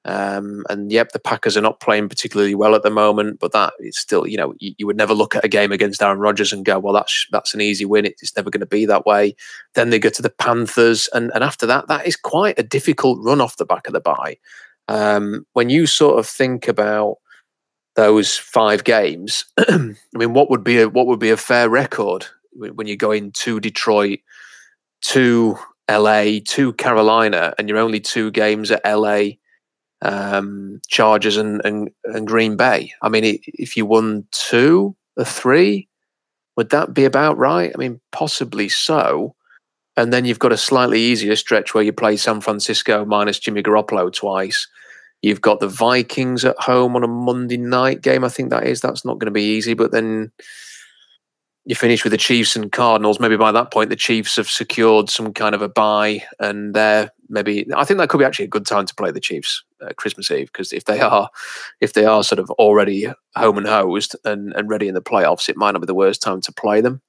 Um, 0.06 0.64
and 0.70 0.90
yep, 0.90 1.12
the 1.12 1.18
Packers 1.18 1.56
are 1.56 1.62
not 1.62 1.80
playing 1.80 2.08
particularly 2.08 2.54
well 2.54 2.74
at 2.74 2.82
the 2.82 2.90
moment, 2.90 3.38
but 3.38 3.52
that 3.52 3.74
is 3.80 3.98
still, 3.98 4.26
you 4.26 4.36
know, 4.36 4.54
you, 4.58 4.74
you, 4.78 4.86
would 4.86 4.96
never 4.96 5.12
look 5.12 5.34
at 5.34 5.44
a 5.44 5.48
game 5.48 5.72
against 5.72 6.02
Aaron 6.02 6.18
Rodgers 6.18 6.54
and 6.54 6.64
go, 6.64 6.78
well, 6.78 6.94
that's 6.94 7.26
that's 7.32 7.52
an 7.52 7.60
easy 7.60 7.84
win. 7.84 8.06
It's 8.06 8.34
never 8.34 8.48
going 8.48 8.60
to 8.60 8.66
be 8.66 8.86
that 8.86 9.04
way. 9.04 9.36
Then 9.74 9.90
they 9.90 9.98
go 9.98 10.08
to 10.08 10.22
the 10.22 10.30
Panthers, 10.30 11.08
and 11.12 11.30
and 11.34 11.44
after 11.44 11.66
that, 11.66 11.88
that 11.88 12.06
is 12.06 12.16
quite 12.16 12.58
a 12.58 12.62
difficult 12.62 13.18
run 13.22 13.42
off 13.42 13.58
the 13.58 13.66
back 13.66 13.86
of 13.86 13.92
the 13.92 14.00
bye. 14.00 14.38
Um, 14.88 15.46
when 15.52 15.68
you 15.68 15.86
sort 15.86 16.18
of 16.18 16.26
think 16.26 16.66
about 16.66 17.16
those 17.94 18.38
five 18.38 18.84
games, 18.84 19.44
I 19.58 19.94
mean, 20.14 20.32
what 20.32 20.48
would 20.48 20.64
be 20.64 20.80
a 20.80 20.88
what 20.88 21.06
would 21.08 21.20
be 21.20 21.30
a 21.30 21.36
fair 21.36 21.68
record 21.68 22.26
when 22.52 22.86
you 22.86 22.96
go 22.96 23.10
into 23.10 23.60
Detroit, 23.60 24.20
to 25.02 25.58
LA, 25.90 26.38
to 26.46 26.72
Carolina, 26.78 27.52
and 27.58 27.68
you're 27.68 27.78
only 27.78 28.00
two 28.00 28.30
games 28.30 28.70
at 28.70 28.80
LA 28.84 29.32
um, 30.02 30.80
Chargers 30.88 31.36
and, 31.36 31.60
and, 31.64 31.90
and 32.04 32.26
Green 32.26 32.56
Bay. 32.56 32.92
I 33.02 33.08
mean, 33.08 33.38
if 33.46 33.76
you 33.76 33.86
won 33.86 34.26
two 34.32 34.96
or 35.16 35.24
three, 35.24 35.88
would 36.56 36.70
that 36.70 36.94
be 36.94 37.04
about 37.04 37.38
right? 37.38 37.72
I 37.74 37.78
mean, 37.78 38.00
possibly 38.12 38.68
so. 38.68 39.34
And 39.96 40.12
then 40.12 40.24
you've 40.24 40.38
got 40.38 40.52
a 40.52 40.56
slightly 40.56 41.00
easier 41.00 41.36
stretch 41.36 41.74
where 41.74 41.84
you 41.84 41.92
play 41.92 42.16
San 42.16 42.40
Francisco 42.40 43.04
minus 43.04 43.38
Jimmy 43.38 43.62
Garoppolo 43.62 44.12
twice. 44.12 44.66
You've 45.22 45.42
got 45.42 45.60
the 45.60 45.68
Vikings 45.68 46.44
at 46.44 46.58
home 46.58 46.96
on 46.96 47.04
a 47.04 47.08
Monday 47.08 47.58
night 47.58 48.00
game. 48.00 48.24
I 48.24 48.30
think 48.30 48.50
that 48.50 48.66
is. 48.66 48.80
That's 48.80 49.04
not 49.04 49.18
going 49.18 49.26
to 49.26 49.32
be 49.32 49.56
easy. 49.56 49.74
But 49.74 49.92
then 49.92 50.32
you 51.66 51.74
finish 51.74 52.02
with 52.04 52.12
the 52.12 52.16
Chiefs 52.16 52.56
and 52.56 52.72
Cardinals. 52.72 53.20
Maybe 53.20 53.36
by 53.36 53.52
that 53.52 53.70
point, 53.70 53.90
the 53.90 53.96
Chiefs 53.96 54.36
have 54.36 54.48
secured 54.48 55.10
some 55.10 55.34
kind 55.34 55.54
of 55.54 55.60
a 55.60 55.68
bye, 55.68 56.24
and 56.38 56.74
they're 56.74 57.10
maybe. 57.30 57.66
I 57.74 57.84
think 57.84 57.98
that 57.98 58.08
could 58.08 58.18
be 58.18 58.24
actually 58.24 58.46
a 58.46 58.48
good 58.48 58.66
time 58.66 58.86
to 58.86 58.94
play 58.94 59.10
the 59.10 59.20
Chiefs 59.20 59.62
uh, 59.80 59.92
Christmas 59.96 60.30
Eve 60.30 60.50
because 60.52 60.72
if 60.72 60.84
they 60.84 61.00
are, 61.00 61.30
if 61.80 61.94
they 61.94 62.04
are 62.04 62.22
sort 62.22 62.38
of 62.38 62.50
already 62.52 63.06
home 63.36 63.58
and 63.58 63.66
hosed 63.66 64.16
and, 64.24 64.52
and 64.52 64.68
ready 64.68 64.88
in 64.88 64.94
the 64.94 65.02
playoffs, 65.02 65.48
it 65.48 65.56
might 65.56 65.72
not 65.72 65.80
be 65.80 65.86
the 65.86 65.94
worst 65.94 66.22
time 66.22 66.40
to 66.42 66.52
play 66.52 66.80
them. 66.80 67.00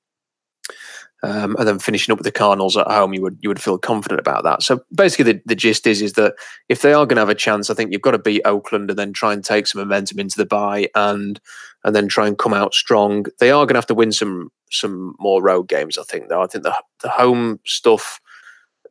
Um, 1.24 1.56
and 1.58 1.68
then 1.68 1.78
finishing 1.78 2.12
up 2.12 2.18
with 2.18 2.26
the 2.26 2.32
Cardinals 2.32 2.76
at 2.76 2.88
home, 2.88 3.14
you 3.14 3.22
would 3.22 3.38
you 3.42 3.50
would 3.50 3.62
feel 3.62 3.78
confident 3.78 4.20
about 4.20 4.44
that. 4.44 4.64
So 4.64 4.84
basically, 4.96 5.34
the, 5.34 5.42
the 5.46 5.56
gist 5.56 5.86
is 5.86 6.02
is 6.02 6.14
that 6.14 6.34
if 6.68 6.82
they 6.82 6.94
are 6.94 7.06
going 7.06 7.18
to 7.18 7.22
have 7.22 7.30
a 7.30 7.36
chance, 7.36 7.70
I 7.70 7.76
think 7.76 7.92
you've 7.92 8.02
got 8.02 8.12
to 8.12 8.20
beat 8.20 8.42
Oakland 8.44 8.90
and 8.90 8.98
then 8.98 9.14
try 9.14 9.32
and 9.32 9.44
take 9.44 9.68
some 9.68 9.82
momentum 9.82 10.20
into 10.20 10.38
the 10.38 10.48
bye 10.48 10.90
and 10.96 11.40
and 11.84 11.96
then 11.96 12.08
try 12.08 12.28
and 12.28 12.38
come 12.38 12.54
out 12.54 12.74
strong. 12.74 13.26
They 13.40 13.52
are 13.52 13.66
going 13.66 13.76
to 13.76 13.80
have 13.80 13.88
to 13.88 13.94
win 13.94 14.12
some 14.12 14.52
some 14.72 15.16
more 15.20 15.44
road 15.44 15.68
games. 15.68 16.00
I 16.00 16.04
think 16.04 16.30
though. 16.30 16.42
I 16.42 16.48
think 16.48 16.64
the 16.64 16.74
the 17.02 17.10
home 17.10 17.60
stuff 17.66 18.20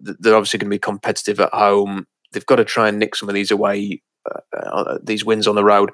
they're 0.00 0.36
obviously 0.36 0.58
going 0.58 0.70
to 0.70 0.74
be 0.74 0.78
competitive 0.78 1.40
at 1.40 1.52
home. 1.52 2.06
They've 2.32 2.46
got 2.46 2.56
to 2.56 2.64
try 2.64 2.88
and 2.88 2.98
nick 2.98 3.14
some 3.14 3.28
of 3.28 3.34
these 3.34 3.50
away 3.50 4.02
uh, 4.30 4.58
uh 4.58 4.98
these 5.02 5.24
wins 5.24 5.46
on 5.46 5.54
the 5.54 5.64
road. 5.64 5.90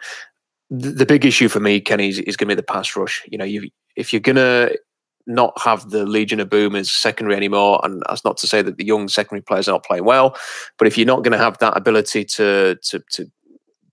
The, 0.71 0.91
the 0.91 1.07
big 1.07 1.25
issue 1.25 1.49
for 1.49 1.61
me, 1.61 1.81
Kenny, 1.81 2.09
is, 2.09 2.19
is 2.21 2.37
going 2.37 2.49
to 2.49 2.55
be 2.55 2.61
the 2.61 2.63
pass 2.63 2.97
rush. 2.97 3.23
You 3.31 3.39
know, 3.39 3.45
you 3.45 3.71
if 3.95 4.13
you're 4.13 4.21
going 4.21 4.37
to 4.37 4.77
not 5.27 5.61
have 5.61 5.91
the 5.91 6.07
Legion 6.07 6.41
of 6.41 6.49
Boom 6.49 6.77
as 6.77 6.91
secondary 6.91 7.37
anymore. 7.37 7.81
And 7.83 8.03
that's 8.09 8.25
not 8.25 8.37
to 8.39 8.47
say 8.47 8.63
that 8.63 8.77
the 8.77 8.85
young 8.85 9.09
secondary 9.09 9.43
players 9.43 9.69
are 9.69 9.73
not 9.73 9.85
playing 9.85 10.05
well, 10.05 10.37
but 10.79 10.87
if 10.87 10.97
you're 10.97 11.07
not 11.07 11.25
going 11.25 11.33
to 11.33 11.39
have 11.39 11.59
that 11.59 11.77
ability 11.77 12.25
to 12.25 12.77
to 12.77 13.03
to 13.13 13.31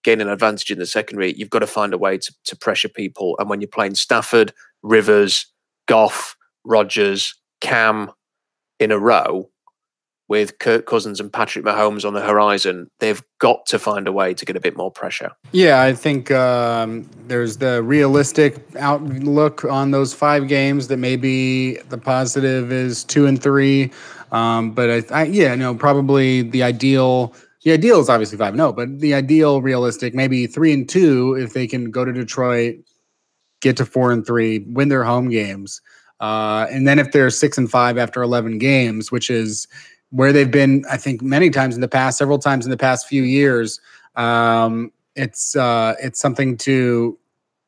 gain 0.03 0.21
an 0.21 0.29
advantage 0.29 0.69
in 0.69 0.79
the 0.79 0.85
secondary, 0.85 1.33
you've 1.33 1.49
got 1.49 1.59
to 1.59 1.67
find 1.67 1.93
a 1.93 1.97
way 1.97 2.17
to, 2.17 2.33
to 2.43 2.57
pressure 2.57 2.89
people. 2.89 3.35
And 3.39 3.49
when 3.49 3.61
you're 3.61 3.69
playing 3.69 3.95
Stafford, 3.95 4.53
Rivers, 4.81 5.45
Goff, 5.87 6.35
Rodgers, 6.65 7.33
Cam 7.61 8.11
in 8.79 8.91
a 8.91 8.99
row, 8.99 9.49
with 10.27 10.57
Kirk 10.59 10.85
Cousins 10.85 11.19
and 11.19 11.31
Patrick 11.31 11.65
Mahomes 11.65 12.05
on 12.05 12.13
the 12.13 12.21
horizon, 12.21 12.89
they've 12.99 13.21
got 13.39 13.65
to 13.67 13.77
find 13.77 14.07
a 14.07 14.11
way 14.11 14.33
to 14.33 14.45
get 14.45 14.55
a 14.55 14.59
bit 14.59 14.77
more 14.77 14.89
pressure. 14.89 15.31
Yeah, 15.51 15.81
I 15.81 15.93
think 15.93 16.31
um, 16.31 17.09
there's 17.27 17.57
the 17.57 17.83
realistic 17.83 18.57
outlook 18.79 19.65
on 19.65 19.91
those 19.91 20.13
five 20.13 20.47
games 20.47 20.87
that 20.87 20.97
maybe 20.97 21.75
the 21.89 21.97
positive 21.97 22.71
is 22.71 23.03
two 23.03 23.25
and 23.25 23.41
three. 23.41 23.91
Um, 24.31 24.71
but 24.71 24.89
I, 24.89 25.21
I, 25.21 25.23
yeah, 25.25 25.53
no, 25.55 25.75
probably 25.75 26.41
the 26.41 26.63
ideal. 26.63 27.35
The 27.63 27.71
ideal 27.71 27.99
is 27.99 28.09
obviously 28.09 28.37
five 28.37 28.55
no, 28.55 28.73
but 28.73 28.99
the 28.99 29.13
ideal, 29.13 29.61
realistic, 29.61 30.13
maybe 30.13 30.47
three 30.47 30.73
and 30.73 30.89
two 30.89 31.35
if 31.39 31.53
they 31.53 31.65
can 31.67 31.91
go 31.91 32.03
to 32.03 32.11
Detroit, 32.11 32.75
get 33.61 33.77
to 33.77 33.85
four 33.85 34.11
and 34.11 34.25
three, 34.25 34.59
win 34.67 34.89
their 34.89 35.05
home 35.05 35.29
games, 35.29 35.81
uh, 36.19 36.67
and 36.69 36.85
then 36.87 36.99
if 36.99 37.13
they're 37.13 37.29
six 37.29 37.57
and 37.57 37.71
five 37.71 37.97
after 37.97 38.21
eleven 38.21 38.57
games, 38.57 39.11
which 39.11 39.29
is 39.29 39.67
where 40.13 40.31
they've 40.31 40.51
been, 40.51 40.85
I 40.89 40.97
think 40.97 41.23
many 41.23 41.49
times 41.49 41.73
in 41.73 41.81
the 41.81 41.87
past, 41.87 42.19
several 42.19 42.37
times 42.37 42.65
in 42.65 42.71
the 42.71 42.77
past 42.77 43.07
few 43.07 43.23
years. 43.23 43.81
Um, 44.15 44.91
it's 45.15 45.55
uh, 45.55 45.95
it's 45.99 46.19
something 46.19 46.55
to 46.57 47.17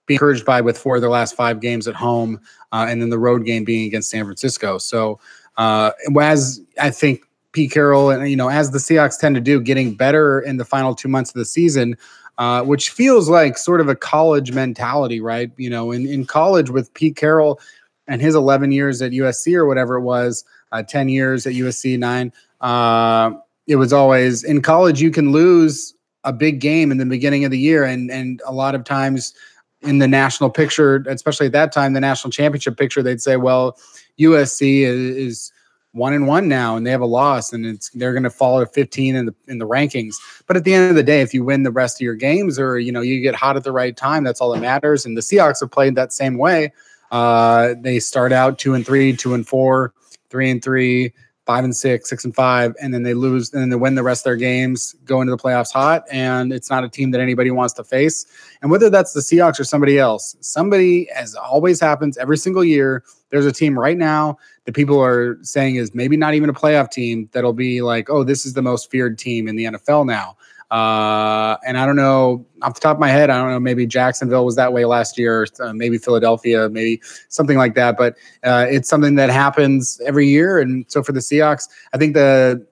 be 0.05 0.13
encouraged 0.13 0.45
by 0.45 0.62
with 0.62 0.77
four 0.77 0.95
of 0.95 1.01
their 1.01 1.10
last 1.10 1.36
five 1.36 1.60
games 1.60 1.88
at 1.88 1.95
home, 1.95 2.39
uh, 2.71 2.86
and 2.88 3.01
then 3.01 3.10
the 3.10 3.17
road 3.17 3.45
game 3.45 3.63
being 3.63 3.88
against 3.88 4.12
San 4.12 4.25
Francisco. 4.25 4.77
So 4.77 5.19
uh, 5.58 5.91
as 6.21 6.62
I 6.79 6.91
think 6.91 7.23
Pete 7.51 7.71
Carroll 7.71 8.12
and 8.12 8.29
you 8.29 8.36
know 8.36 8.49
as 8.49 8.69
the 8.71 8.77
Seahawks 8.77 9.19
tend 9.19 9.34
to 9.36 9.41
do, 9.41 9.60
getting 9.60 9.95
better 9.95 10.39
in 10.39 10.58
the 10.58 10.65
final 10.65 10.93
two 10.93 11.10
months 11.10 11.31
of 11.31 11.36
the 11.36 11.45
season. 11.45 11.97
Uh, 12.38 12.62
which 12.62 12.89
feels 12.89 13.29
like 13.29 13.58
sort 13.58 13.79
of 13.79 13.88
a 13.88 13.95
college 13.95 14.51
mentality, 14.51 15.21
right? 15.21 15.51
You 15.55 15.69
know, 15.69 15.91
in, 15.91 16.05
in 16.05 16.25
college 16.25 16.69
with 16.69 16.93
Pete 16.93 17.15
Carroll 17.15 17.62
and 18.10 18.21
his 18.21 18.36
11 18.36 18.73
years 18.73 19.01
at 19.01 19.13
USC 19.13 19.55
or 19.55 19.65
whatever 19.65 19.95
it 19.95 20.01
was, 20.01 20.43
uh, 20.79 20.83
10 20.83 21.09
years 21.09 21.45
at 21.45 21.53
USC, 21.53 21.97
nine, 21.97 22.31
uh, 22.61 23.31
it 23.67 23.77
was 23.77 23.93
always 23.93 24.43
in 24.43 24.61
college, 24.61 25.01
you 25.01 25.11
can 25.11 25.31
lose 25.31 25.93
a 26.23 26.33
big 26.33 26.59
game 26.59 26.91
in 26.91 26.97
the 26.97 27.05
beginning 27.05 27.45
of 27.45 27.51
the 27.51 27.59
year. 27.59 27.83
And, 27.83 28.09
and 28.11 28.41
a 28.45 28.51
lot 28.51 28.75
of 28.75 28.83
times 28.83 29.33
in 29.81 29.99
the 29.99 30.07
national 30.07 30.49
picture, 30.49 31.03
especially 31.07 31.47
at 31.47 31.51
that 31.53 31.71
time, 31.71 31.93
the 31.93 32.01
national 32.01 32.31
championship 32.31 32.77
picture, 32.77 33.03
they'd 33.03 33.21
say, 33.21 33.38
well, 33.38 33.77
USC 34.19 34.81
is, 34.81 35.15
is 35.15 35.51
one 35.95 36.13
and 36.13 36.27
one 36.27 36.49
now, 36.49 36.75
and 36.75 36.85
they 36.85 36.91
have 36.91 37.01
a 37.01 37.05
loss, 37.05 37.53
and 37.53 37.65
it's 37.65 37.89
they're 37.91 38.11
going 38.11 38.23
to 38.23 38.29
fall 38.29 38.59
to 38.59 38.65
15 38.65 39.15
in 39.15 39.25
the 39.27 39.35
in 39.47 39.59
the 39.59 39.67
rankings. 39.67 40.15
But 40.45 40.57
at 40.57 40.65
the 40.65 40.73
end 40.73 40.89
of 40.89 40.95
the 40.95 41.03
day, 41.03 41.21
if 41.21 41.33
you 41.33 41.43
win 41.45 41.63
the 41.63 41.71
rest 41.71 41.97
of 41.97 42.01
your 42.01 42.15
games, 42.15 42.59
or 42.59 42.77
you 42.77 42.91
know 42.91 42.99
you 42.99 43.21
get 43.21 43.33
hot 43.33 43.55
at 43.55 43.63
the 43.63 43.71
right 43.71 43.95
time, 43.95 44.25
that's 44.25 44.41
all 44.41 44.51
that 44.51 44.59
matters. 44.59 45.05
And 45.05 45.15
the 45.15 45.21
Seahawks 45.21 45.61
have 45.61 45.71
played 45.71 45.95
that 45.95 46.11
same 46.11 46.38
way. 46.38 46.73
Uh, 47.11 47.75
they 47.79 47.99
start 47.99 48.33
out 48.33 48.59
two 48.59 48.73
and 48.73 48.85
three, 48.85 49.15
two 49.15 49.33
and 49.33 49.47
four, 49.47 49.93
three 50.36 50.52
and 50.52 50.62
three, 50.62 51.13
five 51.45 51.63
and 51.63 51.74
six, 51.74 52.10
six 52.10 52.26
and 52.26 52.36
five, 52.36 52.76
and 52.82 52.93
then 52.93 53.04
they 53.04 53.13
lose, 53.13 53.54
and 53.54 53.62
then 53.62 53.69
they 53.69 53.78
win 53.78 53.95
the 53.95 54.04
rest 54.04 54.21
of 54.21 54.24
their 54.26 54.36
games, 54.36 54.93
go 55.06 55.21
into 55.21 55.32
the 55.32 55.41
playoffs 55.41 55.71
hot, 55.71 56.04
and 56.12 56.52
it's 56.52 56.69
not 56.69 56.84
a 56.84 56.89
team 56.89 57.12
that 57.12 57.21
anybody 57.21 57.52
wants 57.52 57.74
to 57.76 57.86
face. 57.86 58.26
And 58.62 58.69
whether 58.69 58.89
that's 58.89 59.13
the 59.13 59.21
Seahawks 59.21 59.58
or 59.58 59.63
somebody 59.63 59.98
else, 59.98 60.36
somebody, 60.41 61.10
as 61.12 61.36
always 61.36 61.80
happens 61.80 62.17
every 62.17 62.38
single 62.38 62.65
year, 62.65 63.02
there's 63.30 63.45
a 63.45 63.52
team 63.54 63.80
right 63.80 63.98
now 63.98 64.38
that 64.65 64.74
people 64.74 65.02
are 65.02 65.38
saying 65.41 65.76
is 65.78 65.95
maybe 65.95 66.17
not 66.17 66.34
even 66.34 66.50
a 66.50 66.54
playoff 66.54 66.91
team 66.91 67.30
that'll 67.32 67.54
be 67.54 67.82
like, 67.82 68.10
oh, 68.10 68.26
this 68.26 68.45
is 68.45 68.52
the 68.52 68.62
most 68.62 68.91
feared 68.91 69.17
team 69.17 69.48
in 69.48 69.56
the 69.56 69.65
NFL 69.65 70.06
now. 70.06 70.36
Uh, 70.71 71.58
and 71.65 71.78
I 71.78 71.86
don't 71.86 71.95
know 71.95 72.45
off 72.62 72.73
the 72.73 72.80
top 72.80 72.97
of 72.97 72.99
my 72.99 73.10
head, 73.10 73.30
I 73.30 73.38
don't 73.38 73.51
know. 73.51 73.60
Maybe 73.60 73.86
Jacksonville 73.86 74.45
was 74.45 74.56
that 74.56 74.73
way 74.73 74.86
last 74.86 75.17
year, 75.17 75.47
uh, 75.60 75.73
maybe 75.73 75.97
Philadelphia, 75.97 76.69
maybe 76.69 77.01
something 77.30 77.58
like 77.58 77.75
that. 77.75 77.97
But 77.97 78.15
uh, 78.43 78.65
it's 78.69 78.89
something 78.89 79.15
that 79.15 79.30
happens 79.30 80.01
every 80.06 80.28
year. 80.28 80.60
And 80.60 80.86
so 80.88 81.04
for 81.04 81.12
the 81.12 81.19
Seahawks, 81.19 81.69
I 81.93 81.97
think 81.97 82.13
the 82.13 82.65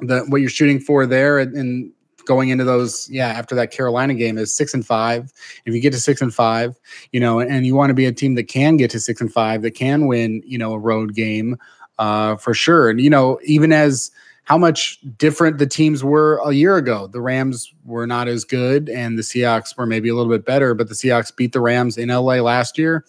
the 0.00 0.24
what 0.28 0.40
you're 0.40 0.50
shooting 0.50 0.80
for 0.80 1.06
there 1.06 1.38
and, 1.38 1.56
and 1.56 1.92
going 2.24 2.48
into 2.50 2.64
those, 2.64 3.08
yeah, 3.10 3.28
after 3.28 3.54
that 3.54 3.70
Carolina 3.70 4.14
game 4.14 4.38
is 4.38 4.54
six 4.54 4.74
and 4.74 4.86
five. 4.86 5.32
If 5.64 5.74
you 5.74 5.80
get 5.80 5.92
to 5.92 6.00
six 6.00 6.20
and 6.20 6.34
five, 6.34 6.78
you 7.12 7.20
know, 7.20 7.40
and 7.40 7.66
you 7.66 7.74
want 7.74 7.90
to 7.90 7.94
be 7.94 8.06
a 8.06 8.12
team 8.12 8.34
that 8.34 8.44
can 8.44 8.76
get 8.76 8.90
to 8.92 9.00
six 9.00 9.20
and 9.20 9.32
five, 9.32 9.62
that 9.62 9.72
can 9.72 10.06
win, 10.06 10.42
you 10.44 10.58
know, 10.58 10.72
a 10.72 10.78
road 10.78 11.14
game, 11.14 11.56
uh, 11.98 12.36
for 12.36 12.54
sure. 12.54 12.90
And 12.90 13.00
you 13.00 13.10
know, 13.10 13.38
even 13.44 13.72
as 13.72 14.10
how 14.44 14.58
much 14.58 14.98
different 15.18 15.58
the 15.58 15.66
teams 15.66 16.02
were 16.02 16.40
a 16.44 16.52
year 16.52 16.76
ago. 16.76 17.06
The 17.06 17.20
Rams 17.20 17.72
were 17.84 18.06
not 18.06 18.28
as 18.28 18.44
good, 18.44 18.88
and 18.88 19.16
the 19.16 19.22
Seahawks 19.22 19.76
were 19.76 19.86
maybe 19.86 20.08
a 20.08 20.14
little 20.14 20.32
bit 20.32 20.44
better, 20.44 20.74
but 20.74 20.88
the 20.88 20.94
Seahawks 20.94 21.34
beat 21.34 21.52
the 21.52 21.60
Rams 21.60 21.96
in 21.96 22.08
LA 22.08 22.36
last 22.36 22.76
year. 22.76 23.04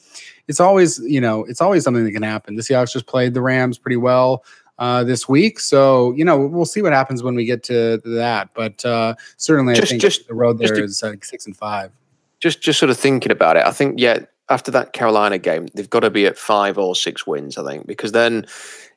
It's 0.48 0.60
always, 0.60 1.00
you 1.00 1.22
know, 1.22 1.44
it's 1.46 1.62
always 1.62 1.84
something 1.84 2.04
that 2.04 2.12
can 2.12 2.24
happen. 2.24 2.56
The 2.56 2.62
Seahawks 2.62 2.94
just 2.94 3.08
played 3.08 3.34
the 3.34 3.42
Rams 3.42 3.78
pretty 3.78 3.98
well 3.98 4.44
uh, 4.78 5.04
this 5.04 5.28
week, 5.28 5.60
so 5.60 6.14
you 6.14 6.26
know 6.26 6.48
we'll 6.48 6.66
see 6.66 6.82
what 6.82 6.94
happens 6.94 7.24
when 7.24 7.36
we 7.36 7.46
get 7.46 7.64
to 7.64 7.98
that. 8.06 8.50
But 8.54 8.84
uh, 8.86 9.16
certainly, 9.38 9.76
just, 9.76 9.88
I 9.88 9.90
think 9.90 10.02
just, 10.02 10.28
the 10.28 10.34
road 10.34 10.58
there 10.60 10.76
to, 10.76 10.84
is 10.84 11.02
like 11.02 11.24
six 11.26 11.46
and 11.46 11.56
five. 11.56 11.92
Just, 12.40 12.62
just 12.62 12.78
sort 12.78 12.90
of 12.90 12.98
thinking 12.98 13.32
about 13.32 13.56
it, 13.56 13.66
I 13.66 13.72
think 13.72 14.00
yeah. 14.00 14.26
After 14.50 14.72
that 14.72 14.94
Carolina 14.94 15.38
game, 15.38 15.68
they've 15.74 15.90
got 15.90 16.02
to 16.02 16.10
be 16.10 16.26
at 16.26 16.38
five 16.38 16.78
or 16.78 16.96
six 16.96 17.26
wins, 17.26 17.58
I 17.58 17.66
think, 17.66 17.88
because 17.88 18.12
then 18.12 18.46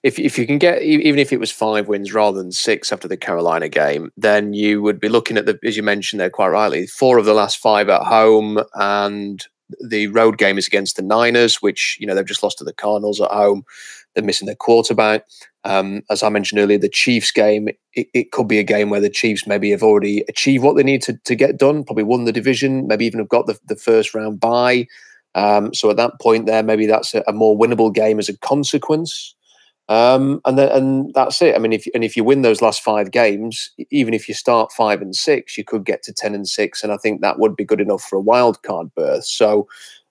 if 0.03 0.19
if 0.19 0.39
you 0.39 0.47
can 0.47 0.59
get 0.59 0.83
even 0.83 1.19
if 1.19 1.33
it 1.33 1.41
was 1.41 1.51
five 1.51 1.89
wins 1.89 2.13
rather 2.13 2.39
than 2.39 2.53
six 2.53 2.93
after 2.93 3.09
the 3.09 3.17
Carolina 3.17 3.69
game, 3.69 4.11
then 4.17 4.53
you 4.53 4.83
would 4.83 5.01
be 5.01 5.09
looking 5.09 5.37
at 5.37 5.47
the 5.47 5.59
as 5.65 5.77
you 5.77 5.83
mentioned 5.83 6.21
there 6.21 6.31
quite 6.31 6.49
rightly, 6.49 6.87
four 6.87 7.19
of 7.19 7.25
the 7.25 7.35
last 7.35 7.59
five 7.59 7.89
at 7.89 8.03
home, 8.03 8.61
and 8.75 9.47
the 9.81 10.07
road 10.09 10.39
game 10.39 10.59
is 10.59 10.67
against 10.67 10.97
the 10.97 11.03
Niners, 11.03 11.57
which 11.57 11.97
you 12.01 12.07
know 12.07 12.15
they've 12.15 12.25
just 12.25 12.43
lost 12.43 12.59
to 12.59 12.65
the 12.65 12.73
Cardinals 12.73 13.21
at 13.21 13.31
home. 13.31 13.65
They're 14.15 14.25
missing 14.25 14.47
their 14.47 14.55
quarterback. 14.55 15.27
Um, 15.65 16.03
as 16.11 16.23
I 16.23 16.29
mentioned 16.29 16.61
earlier, 16.61 16.79
the 16.79 16.89
Chiefs 16.89 17.33
game, 17.33 17.69
it, 17.95 18.07
it, 18.15 18.31
could 18.31 18.47
be 18.47 18.61
a 18.61 18.63
game 18.63 18.89
where 18.89 19.01
the 19.01 19.11
Chiefs 19.11 19.49
maybe 19.49 19.73
have 19.73 19.83
already 19.83 20.25
achieved 20.29 20.63
what 20.63 20.77
they 20.77 20.85
need 20.85 21.03
to, 21.03 21.19
to 21.25 21.35
get 21.35 21.59
done, 21.59 21.83
probably 21.83 22.05
won 22.05 22.25
the 22.25 22.33
division, 22.33 22.87
maybe 22.87 23.05
even 23.05 23.19
have 23.19 23.29
got 23.29 23.47
the, 23.47 23.59
the 23.67 23.75
first 23.75 24.15
round 24.15 24.39
bye. 24.39 24.87
Um, 25.37 25.75
so 25.75 25.91
at 25.91 25.99
that 25.99 26.19
point 26.21 26.47
there, 26.47 26.63
maybe 26.63 26.87
that's 26.87 27.15
a, 27.15 27.23
a, 27.29 27.33
more 27.33 27.57
winnable 27.57 27.95
game 27.95 28.19
as 28.19 28.31
a 28.31 28.39
consequence. 28.39 29.35
Um, 29.89 30.41
and 30.47 30.59
then, 30.59 30.73
and 30.73 31.15
that's 31.15 31.43
it. 31.43 31.55
I 31.55 31.59
mean, 31.59 31.75
if 31.75 31.87
and 31.95 32.03
if 32.03 32.17
you 32.17 32.25
win 32.25 32.41
those 32.43 32.63
last 32.63 32.83
five 32.83 33.13
games, 33.13 33.71
even 33.91 34.15
if 34.15 34.29
you 34.29 34.35
start 34.35 34.73
five 34.73 35.03
and 35.03 35.15
six, 35.15 35.57
you 35.57 35.63
could 35.63 35.85
get 35.85 36.03
to 36.05 36.13
ten 36.13 36.35
and 36.35 36.49
six, 36.49 36.83
and 36.83 36.91
I 36.91 36.97
think 36.97 37.21
that 37.21 37.39
would 37.39 37.55
be 37.55 37.65
good 37.65 37.83
enough 37.83 38.03
for 38.03 38.17
a 38.17 38.21
wild 38.21 38.63
card 38.63 38.93
berth. 38.97 39.27
So 39.27 39.69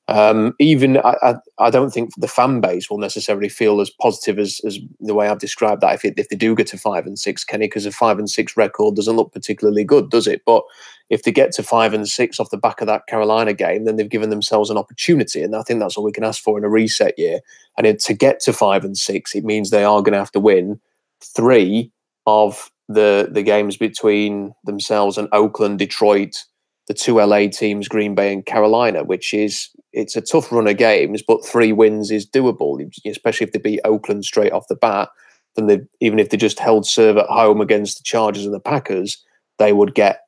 um, 0.07 0.53
even 0.59 0.97
I, 0.99 1.15
I, 1.23 1.35
I, 1.57 1.69
don't 1.71 1.89
think 1.89 2.11
the 2.15 2.27
fan 2.27 2.61
base 2.61 2.91
will 2.91 2.99
necessarily 2.99 3.49
feel 3.49 3.81
as 3.81 3.89
positive 3.89 4.37
as, 4.37 4.61
as 4.63 4.77
the 4.99 5.15
way 5.15 5.27
I've 5.27 5.39
described 5.39 5.81
that 5.81 5.95
if, 5.95 6.05
it, 6.05 6.13
if 6.17 6.29
they 6.29 6.35
do 6.35 6.53
get 6.53 6.67
to 6.67 6.77
five 6.77 7.07
and 7.07 7.17
six, 7.17 7.43
Kenny, 7.43 7.65
because 7.65 7.87
a 7.87 7.91
five 7.91 8.19
and 8.19 8.29
six 8.29 8.55
record 8.55 8.95
doesn't 8.95 9.15
look 9.15 9.33
particularly 9.33 9.83
good, 9.83 10.11
does 10.11 10.27
it? 10.27 10.43
But 10.45 10.63
if 11.09 11.23
they 11.23 11.31
get 11.31 11.51
to 11.53 11.63
five 11.63 11.93
and 11.93 12.07
six 12.07 12.39
off 12.39 12.49
the 12.49 12.57
back 12.57 12.81
of 12.81 12.87
that 12.87 13.07
Carolina 13.07 13.53
game, 13.53 13.85
then 13.85 13.95
they've 13.95 14.09
given 14.09 14.29
themselves 14.29 14.69
an 14.69 14.77
opportunity, 14.77 15.41
and 15.41 15.55
I 15.55 15.61
think 15.61 15.79
that's 15.79 15.97
all 15.97 16.03
we 16.03 16.11
can 16.11 16.23
ask 16.23 16.41
for 16.41 16.57
in 16.57 16.63
a 16.63 16.69
reset 16.69 17.17
year. 17.17 17.39
And 17.77 17.99
to 17.99 18.13
get 18.13 18.39
to 18.41 18.53
five 18.53 18.83
and 18.83 18.97
six, 18.97 19.35
it 19.35 19.43
means 19.43 19.69
they 19.69 19.83
are 19.83 20.01
going 20.01 20.13
to 20.13 20.19
have 20.19 20.31
to 20.31 20.39
win 20.39 20.79
three 21.21 21.91
of 22.25 22.71
the 22.87 23.29
the 23.31 23.43
games 23.43 23.77
between 23.77 24.53
themselves 24.63 25.17
and 25.17 25.27
Oakland, 25.31 25.79
Detroit, 25.79 26.43
the 26.87 26.93
two 26.93 27.19
LA 27.19 27.47
teams, 27.47 27.87
Green 27.87 28.15
Bay 28.15 28.33
and 28.33 28.45
Carolina, 28.45 29.03
which 29.03 29.33
is 29.33 29.69
it's 29.93 30.15
a 30.15 30.21
tough 30.21 30.51
run 30.51 30.67
of 30.67 30.77
games, 30.77 31.23
but 31.25 31.45
three 31.45 31.71
wins 31.71 32.11
is 32.11 32.29
doable, 32.29 32.85
especially 33.05 33.47
if 33.47 33.53
they 33.53 33.59
beat 33.59 33.79
Oakland 33.85 34.25
straight 34.25 34.51
off 34.51 34.67
the 34.67 34.75
bat. 34.75 35.09
Then 35.55 35.67
they, 35.67 35.79
even 36.01 36.19
if 36.19 36.29
they 36.29 36.37
just 36.37 36.59
held 36.59 36.85
serve 36.85 37.17
at 37.17 37.27
home 37.27 37.61
against 37.61 37.97
the 37.97 38.03
Chargers 38.03 38.45
and 38.45 38.53
the 38.53 38.59
Packers, 38.59 39.23
they 39.57 39.71
would 39.71 39.95
get 39.95 40.24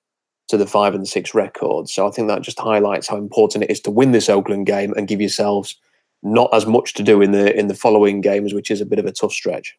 to 0.47 0.57
the 0.57 0.67
five 0.67 0.95
and 0.95 1.07
six 1.07 1.33
record. 1.33 1.89
So 1.89 2.07
I 2.07 2.11
think 2.11 2.27
that 2.27 2.41
just 2.41 2.59
highlights 2.59 3.07
how 3.07 3.17
important 3.17 3.63
it 3.63 3.69
is 3.69 3.79
to 3.81 3.91
win 3.91 4.11
this 4.11 4.29
Oakland 4.29 4.65
game 4.65 4.93
and 4.95 5.07
give 5.07 5.21
yourselves 5.21 5.75
not 6.23 6.49
as 6.53 6.65
much 6.65 6.93
to 6.95 7.03
do 7.03 7.21
in 7.21 7.31
the 7.31 7.57
in 7.57 7.67
the 7.67 7.75
following 7.75 8.21
games, 8.21 8.53
which 8.53 8.71
is 8.71 8.81
a 8.81 8.85
bit 8.85 8.99
of 8.99 9.05
a 9.05 9.11
tough 9.11 9.33
stretch. 9.33 9.77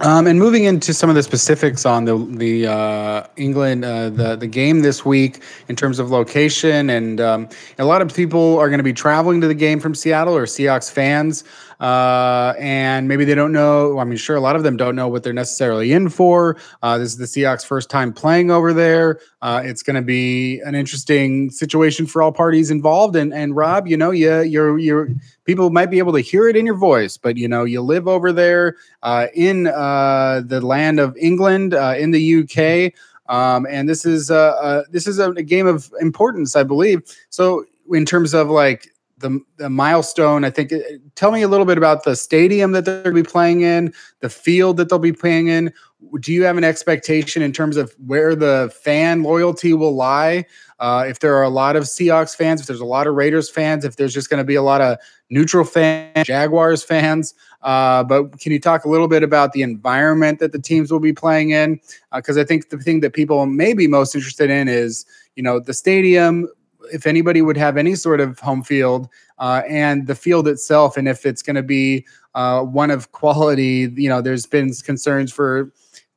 Um, 0.00 0.26
and 0.26 0.40
moving 0.40 0.64
into 0.64 0.92
some 0.92 1.08
of 1.08 1.14
the 1.14 1.22
specifics 1.22 1.86
on 1.86 2.04
the 2.04 2.18
the 2.18 2.66
uh, 2.66 3.26
England 3.36 3.84
uh, 3.84 4.10
the 4.10 4.34
the 4.34 4.46
game 4.46 4.80
this 4.80 5.04
week 5.04 5.40
in 5.68 5.76
terms 5.76 6.00
of 6.00 6.10
location, 6.10 6.90
and 6.90 7.20
um, 7.20 7.48
a 7.78 7.84
lot 7.84 8.02
of 8.02 8.12
people 8.12 8.58
are 8.58 8.68
going 8.68 8.78
to 8.78 8.84
be 8.84 8.92
traveling 8.92 9.40
to 9.40 9.46
the 9.46 9.54
game 9.54 9.78
from 9.78 9.94
Seattle 9.94 10.36
or 10.36 10.46
Seahawks 10.46 10.90
fans. 10.90 11.44
Uh, 11.84 12.54
and 12.58 13.08
maybe 13.08 13.26
they 13.26 13.34
don't 13.34 13.52
know. 13.52 13.98
I 13.98 14.04
mean, 14.04 14.16
sure, 14.16 14.36
a 14.36 14.40
lot 14.40 14.56
of 14.56 14.62
them 14.62 14.74
don't 14.74 14.96
know 14.96 15.06
what 15.06 15.22
they're 15.22 15.34
necessarily 15.34 15.92
in 15.92 16.08
for. 16.08 16.56
Uh, 16.82 16.96
this 16.96 17.10
is 17.10 17.18
the 17.18 17.26
Seahawks' 17.26 17.66
first 17.66 17.90
time 17.90 18.10
playing 18.10 18.50
over 18.50 18.72
there. 18.72 19.20
Uh, 19.42 19.60
it's 19.62 19.82
going 19.82 19.96
to 19.96 20.00
be 20.00 20.60
an 20.60 20.74
interesting 20.74 21.50
situation 21.50 22.06
for 22.06 22.22
all 22.22 22.32
parties 22.32 22.70
involved. 22.70 23.16
And 23.16 23.34
and 23.34 23.54
Rob, 23.54 23.86
you 23.86 23.98
know, 23.98 24.12
you 24.12 24.40
you're 24.40 24.78
you're 24.78 25.10
people 25.44 25.68
might 25.68 25.90
be 25.90 25.98
able 25.98 26.14
to 26.14 26.20
hear 26.20 26.48
it 26.48 26.56
in 26.56 26.64
your 26.64 26.74
voice, 26.74 27.18
but 27.18 27.36
you 27.36 27.46
know, 27.46 27.64
you 27.64 27.82
live 27.82 28.08
over 28.08 28.32
there 28.32 28.76
uh, 29.02 29.26
in 29.34 29.66
uh, 29.66 30.40
the 30.42 30.62
land 30.62 30.98
of 30.98 31.14
England, 31.18 31.74
uh, 31.74 31.96
in 31.98 32.12
the 32.12 32.44
UK. 32.44 32.94
Um, 33.28 33.66
and 33.68 33.90
this 33.90 34.06
is 34.06 34.30
uh, 34.30 34.56
uh, 34.58 34.84
this 34.90 35.06
is 35.06 35.18
a, 35.18 35.32
a 35.32 35.42
game 35.42 35.66
of 35.66 35.92
importance, 36.00 36.56
I 36.56 36.62
believe. 36.62 37.02
So, 37.28 37.66
in 37.92 38.06
terms 38.06 38.32
of 38.32 38.48
like 38.48 38.93
the, 39.24 39.40
the 39.56 39.70
milestone. 39.70 40.44
I 40.44 40.50
think. 40.50 40.72
Tell 41.14 41.32
me 41.32 41.42
a 41.42 41.48
little 41.48 41.66
bit 41.66 41.78
about 41.78 42.04
the 42.04 42.14
stadium 42.14 42.72
that 42.72 42.84
they're 42.84 43.02
going 43.02 43.16
to 43.16 43.22
be 43.22 43.28
playing 43.28 43.62
in, 43.62 43.92
the 44.20 44.28
field 44.28 44.76
that 44.76 44.90
they'll 44.90 44.98
be 44.98 45.12
playing 45.12 45.48
in. 45.48 45.72
Do 46.20 46.32
you 46.32 46.44
have 46.44 46.58
an 46.58 46.64
expectation 46.64 47.40
in 47.40 47.50
terms 47.50 47.78
of 47.78 47.94
where 48.06 48.36
the 48.36 48.72
fan 48.82 49.22
loyalty 49.22 49.72
will 49.72 49.94
lie? 49.94 50.44
Uh, 50.78 51.06
if 51.08 51.20
there 51.20 51.34
are 51.36 51.42
a 51.42 51.48
lot 51.48 51.76
of 51.76 51.84
Seahawks 51.84 52.36
fans, 52.36 52.60
if 52.60 52.66
there's 52.66 52.80
a 52.80 52.84
lot 52.84 53.06
of 53.06 53.14
Raiders 53.14 53.48
fans, 53.48 53.84
if 53.84 53.96
there's 53.96 54.12
just 54.12 54.28
going 54.28 54.38
to 54.38 54.44
be 54.44 54.56
a 54.56 54.62
lot 54.62 54.82
of 54.82 54.98
neutral 55.30 55.64
fans, 55.64 56.26
Jaguars 56.26 56.84
fans. 56.84 57.32
Uh, 57.62 58.04
but 58.04 58.38
can 58.38 58.52
you 58.52 58.60
talk 58.60 58.84
a 58.84 58.88
little 58.88 59.08
bit 59.08 59.22
about 59.22 59.52
the 59.52 59.62
environment 59.62 60.40
that 60.40 60.52
the 60.52 60.58
teams 60.58 60.92
will 60.92 61.00
be 61.00 61.14
playing 61.14 61.50
in? 61.50 61.80
Because 62.14 62.36
uh, 62.36 62.42
I 62.42 62.44
think 62.44 62.68
the 62.68 62.78
thing 62.78 63.00
that 63.00 63.14
people 63.14 63.46
may 63.46 63.72
be 63.72 63.86
most 63.86 64.14
interested 64.14 64.50
in 64.50 64.68
is, 64.68 65.06
you 65.36 65.42
know, 65.42 65.58
the 65.58 65.72
stadium. 65.72 66.48
If 66.92 67.06
anybody 67.06 67.42
would 67.42 67.56
have 67.56 67.76
any 67.76 67.94
sort 67.94 68.20
of 68.20 68.38
home 68.38 68.62
field 68.62 69.08
uh, 69.38 69.62
and 69.68 70.06
the 70.06 70.14
field 70.14 70.48
itself, 70.48 70.96
and 70.96 71.08
if 71.08 71.26
it's 71.26 71.42
going 71.42 71.56
to 71.56 71.62
be 71.62 72.06
uh, 72.34 72.62
one 72.62 72.90
of 72.90 73.12
quality, 73.12 73.92
you 73.94 74.08
know, 74.08 74.20
there's 74.20 74.46
been 74.46 74.72
concerns 74.72 75.32
for 75.32 75.72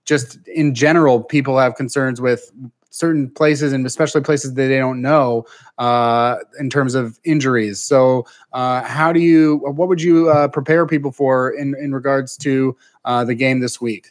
just 0.05 0.37
in 0.47 0.73
general, 0.73 1.23
people 1.23 1.57
have 1.57 1.75
concerns 1.75 2.21
with 2.21 2.51
certain 2.89 3.29
places 3.29 3.73
and 3.73 3.85
especially 3.85 4.21
places 4.21 4.53
that 4.55 4.67
they 4.67 4.77
don't 4.77 5.01
know 5.01 5.45
uh, 5.77 6.37
in 6.59 6.69
terms 6.69 6.95
of 6.95 7.19
injuries. 7.23 7.79
So, 7.79 8.25
uh, 8.53 8.83
how 8.83 9.13
do 9.13 9.19
you? 9.19 9.57
What 9.57 9.87
would 9.87 10.01
you 10.01 10.29
uh, 10.29 10.47
prepare 10.47 10.87
people 10.87 11.11
for 11.11 11.51
in 11.51 11.75
in 11.75 11.93
regards 11.93 12.37
to 12.37 12.75
uh, 13.05 13.23
the 13.23 13.35
game 13.35 13.59
this 13.59 13.79
week? 13.79 14.09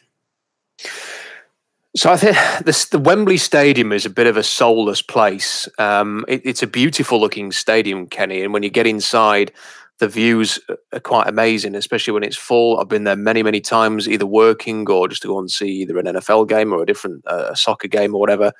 So 1.97 2.11
I 2.11 2.17
think 2.17 2.37
this, 2.63 2.85
the 2.85 2.99
Wembley 2.99 3.37
Stadium 3.37 3.91
is 3.91 4.05
a 4.05 4.11
bit 4.11 4.27
of 4.27 4.37
a 4.37 4.43
soulless 4.43 5.01
place. 5.01 5.67
Um, 5.79 6.25
it, 6.27 6.41
it's 6.45 6.61
a 6.61 6.67
beautiful 6.67 7.19
looking 7.19 7.51
stadium, 7.51 8.05
Kenny, 8.05 8.43
and 8.43 8.53
when 8.53 8.61
you 8.61 8.69
get 8.69 8.85
inside, 8.85 9.51
the 9.97 10.07
views 10.07 10.59
are 10.93 10.99
quite 10.99 11.27
amazing, 11.27 11.73
especially 11.73 12.13
when 12.13 12.21
it's 12.21 12.37
full. 12.37 12.79
I've 12.79 12.87
been 12.87 13.05
there 13.05 13.15
many, 13.15 13.41
many 13.41 13.59
times, 13.61 14.07
either 14.07 14.27
working 14.27 14.87
or 14.87 15.07
just 15.07 15.23
to 15.23 15.27
go 15.27 15.39
and 15.39 15.49
see 15.49 15.69
either 15.69 15.97
an 15.97 16.05
NFL 16.05 16.47
game 16.47 16.71
or 16.71 16.83
a 16.83 16.85
different 16.85 17.25
uh, 17.25 17.55
soccer 17.55 17.87
game 17.87 18.13
or 18.13 18.19
whatever. 18.19 18.51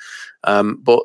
Um, 0.43 0.81
but 0.81 1.03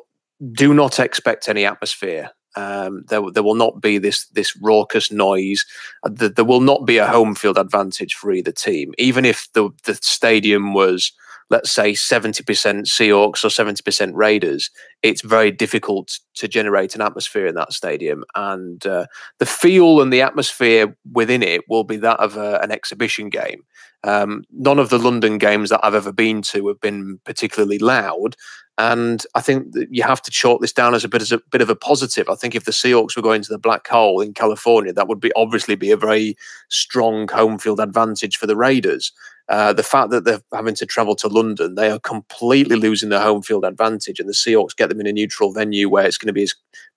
do 0.53 0.73
not 0.73 0.97
expect 0.97 1.47
any 1.47 1.67
atmosphere. 1.67 2.31
Um, 2.55 3.05
there, 3.09 3.21
there 3.29 3.43
will 3.43 3.53
not 3.53 3.79
be 3.79 3.99
this 3.99 4.25
this 4.29 4.55
raucous 4.57 5.11
noise. 5.11 5.67
There, 6.03 6.29
there 6.29 6.45
will 6.45 6.61
not 6.61 6.87
be 6.87 6.97
a 6.97 7.07
home 7.07 7.35
field 7.35 7.59
advantage 7.59 8.15
for 8.15 8.31
either 8.31 8.51
team, 8.51 8.93
even 8.97 9.23
if 9.23 9.53
the 9.53 9.69
the 9.83 9.93
stadium 9.95 10.73
was 10.73 11.11
let's 11.49 11.71
say 11.71 11.93
70% 11.93 12.43
Seahawks 12.43 13.43
or 13.43 13.49
70% 13.49 14.11
Raiders, 14.13 14.69
it's 15.01 15.21
very 15.21 15.51
difficult 15.51 16.19
to 16.35 16.47
generate 16.47 16.95
an 16.95 17.01
atmosphere 17.01 17.45
in 17.45 17.55
that 17.55 17.73
stadium. 17.73 18.23
And 18.35 18.85
uh, 18.85 19.05
the 19.39 19.45
feel 19.45 20.01
and 20.01 20.11
the 20.11 20.21
atmosphere 20.21 20.95
within 21.11 21.43
it 21.43 21.61
will 21.69 21.83
be 21.83 21.97
that 21.97 22.19
of 22.19 22.37
a, 22.37 22.59
an 22.61 22.71
exhibition 22.71 23.29
game. 23.29 23.63
Um, 24.05 24.43
none 24.51 24.79
of 24.79 24.89
the 24.89 24.99
London 24.99 25.37
games 25.37 25.69
that 25.69 25.79
I've 25.83 25.95
ever 25.95 26.11
been 26.11 26.41
to 26.43 26.67
have 26.67 26.81
been 26.81 27.19
particularly 27.23 27.79
loud. 27.79 28.35
And 28.77 29.23
I 29.35 29.41
think 29.41 29.73
that 29.73 29.87
you 29.91 30.03
have 30.03 30.21
to 30.23 30.31
chalk 30.31 30.59
this 30.59 30.73
down 30.73 30.95
as 30.95 31.03
a 31.03 31.09
bit 31.09 31.21
as 31.21 31.31
a 31.31 31.39
bit 31.51 31.61
of 31.61 31.69
a 31.69 31.75
positive. 31.75 32.27
I 32.27 32.35
think 32.35 32.55
if 32.55 32.65
the 32.65 32.71
Seahawks 32.71 33.15
were 33.15 33.21
going 33.21 33.43
to 33.43 33.49
the 33.49 33.59
black 33.59 33.87
hole 33.87 34.19
in 34.19 34.33
California, 34.33 34.91
that 34.93 35.07
would 35.07 35.19
be 35.19 35.31
obviously 35.35 35.75
be 35.75 35.91
a 35.91 35.97
very 35.97 36.35
strong 36.69 37.27
home 37.27 37.59
field 37.59 37.79
advantage 37.79 38.35
for 38.35 38.47
the 38.47 38.57
Raiders. 38.57 39.11
Uh, 39.49 39.73
the 39.73 39.83
fact 39.83 40.09
that 40.09 40.23
they're 40.23 40.41
having 40.53 40.75
to 40.75 40.85
travel 40.85 41.15
to 41.15 41.27
London, 41.27 41.75
they 41.75 41.91
are 41.91 41.99
completely 41.99 42.75
losing 42.75 43.09
their 43.09 43.21
home 43.21 43.41
field 43.41 43.65
advantage, 43.65 44.19
and 44.19 44.29
the 44.29 44.33
Seahawks 44.33 44.75
get 44.75 44.89
them 44.89 45.01
in 45.01 45.07
a 45.07 45.11
neutral 45.11 45.51
venue 45.51 45.89
where 45.89 46.05
it's 46.05 46.17
going 46.17 46.27
to 46.27 46.33
be 46.33 46.47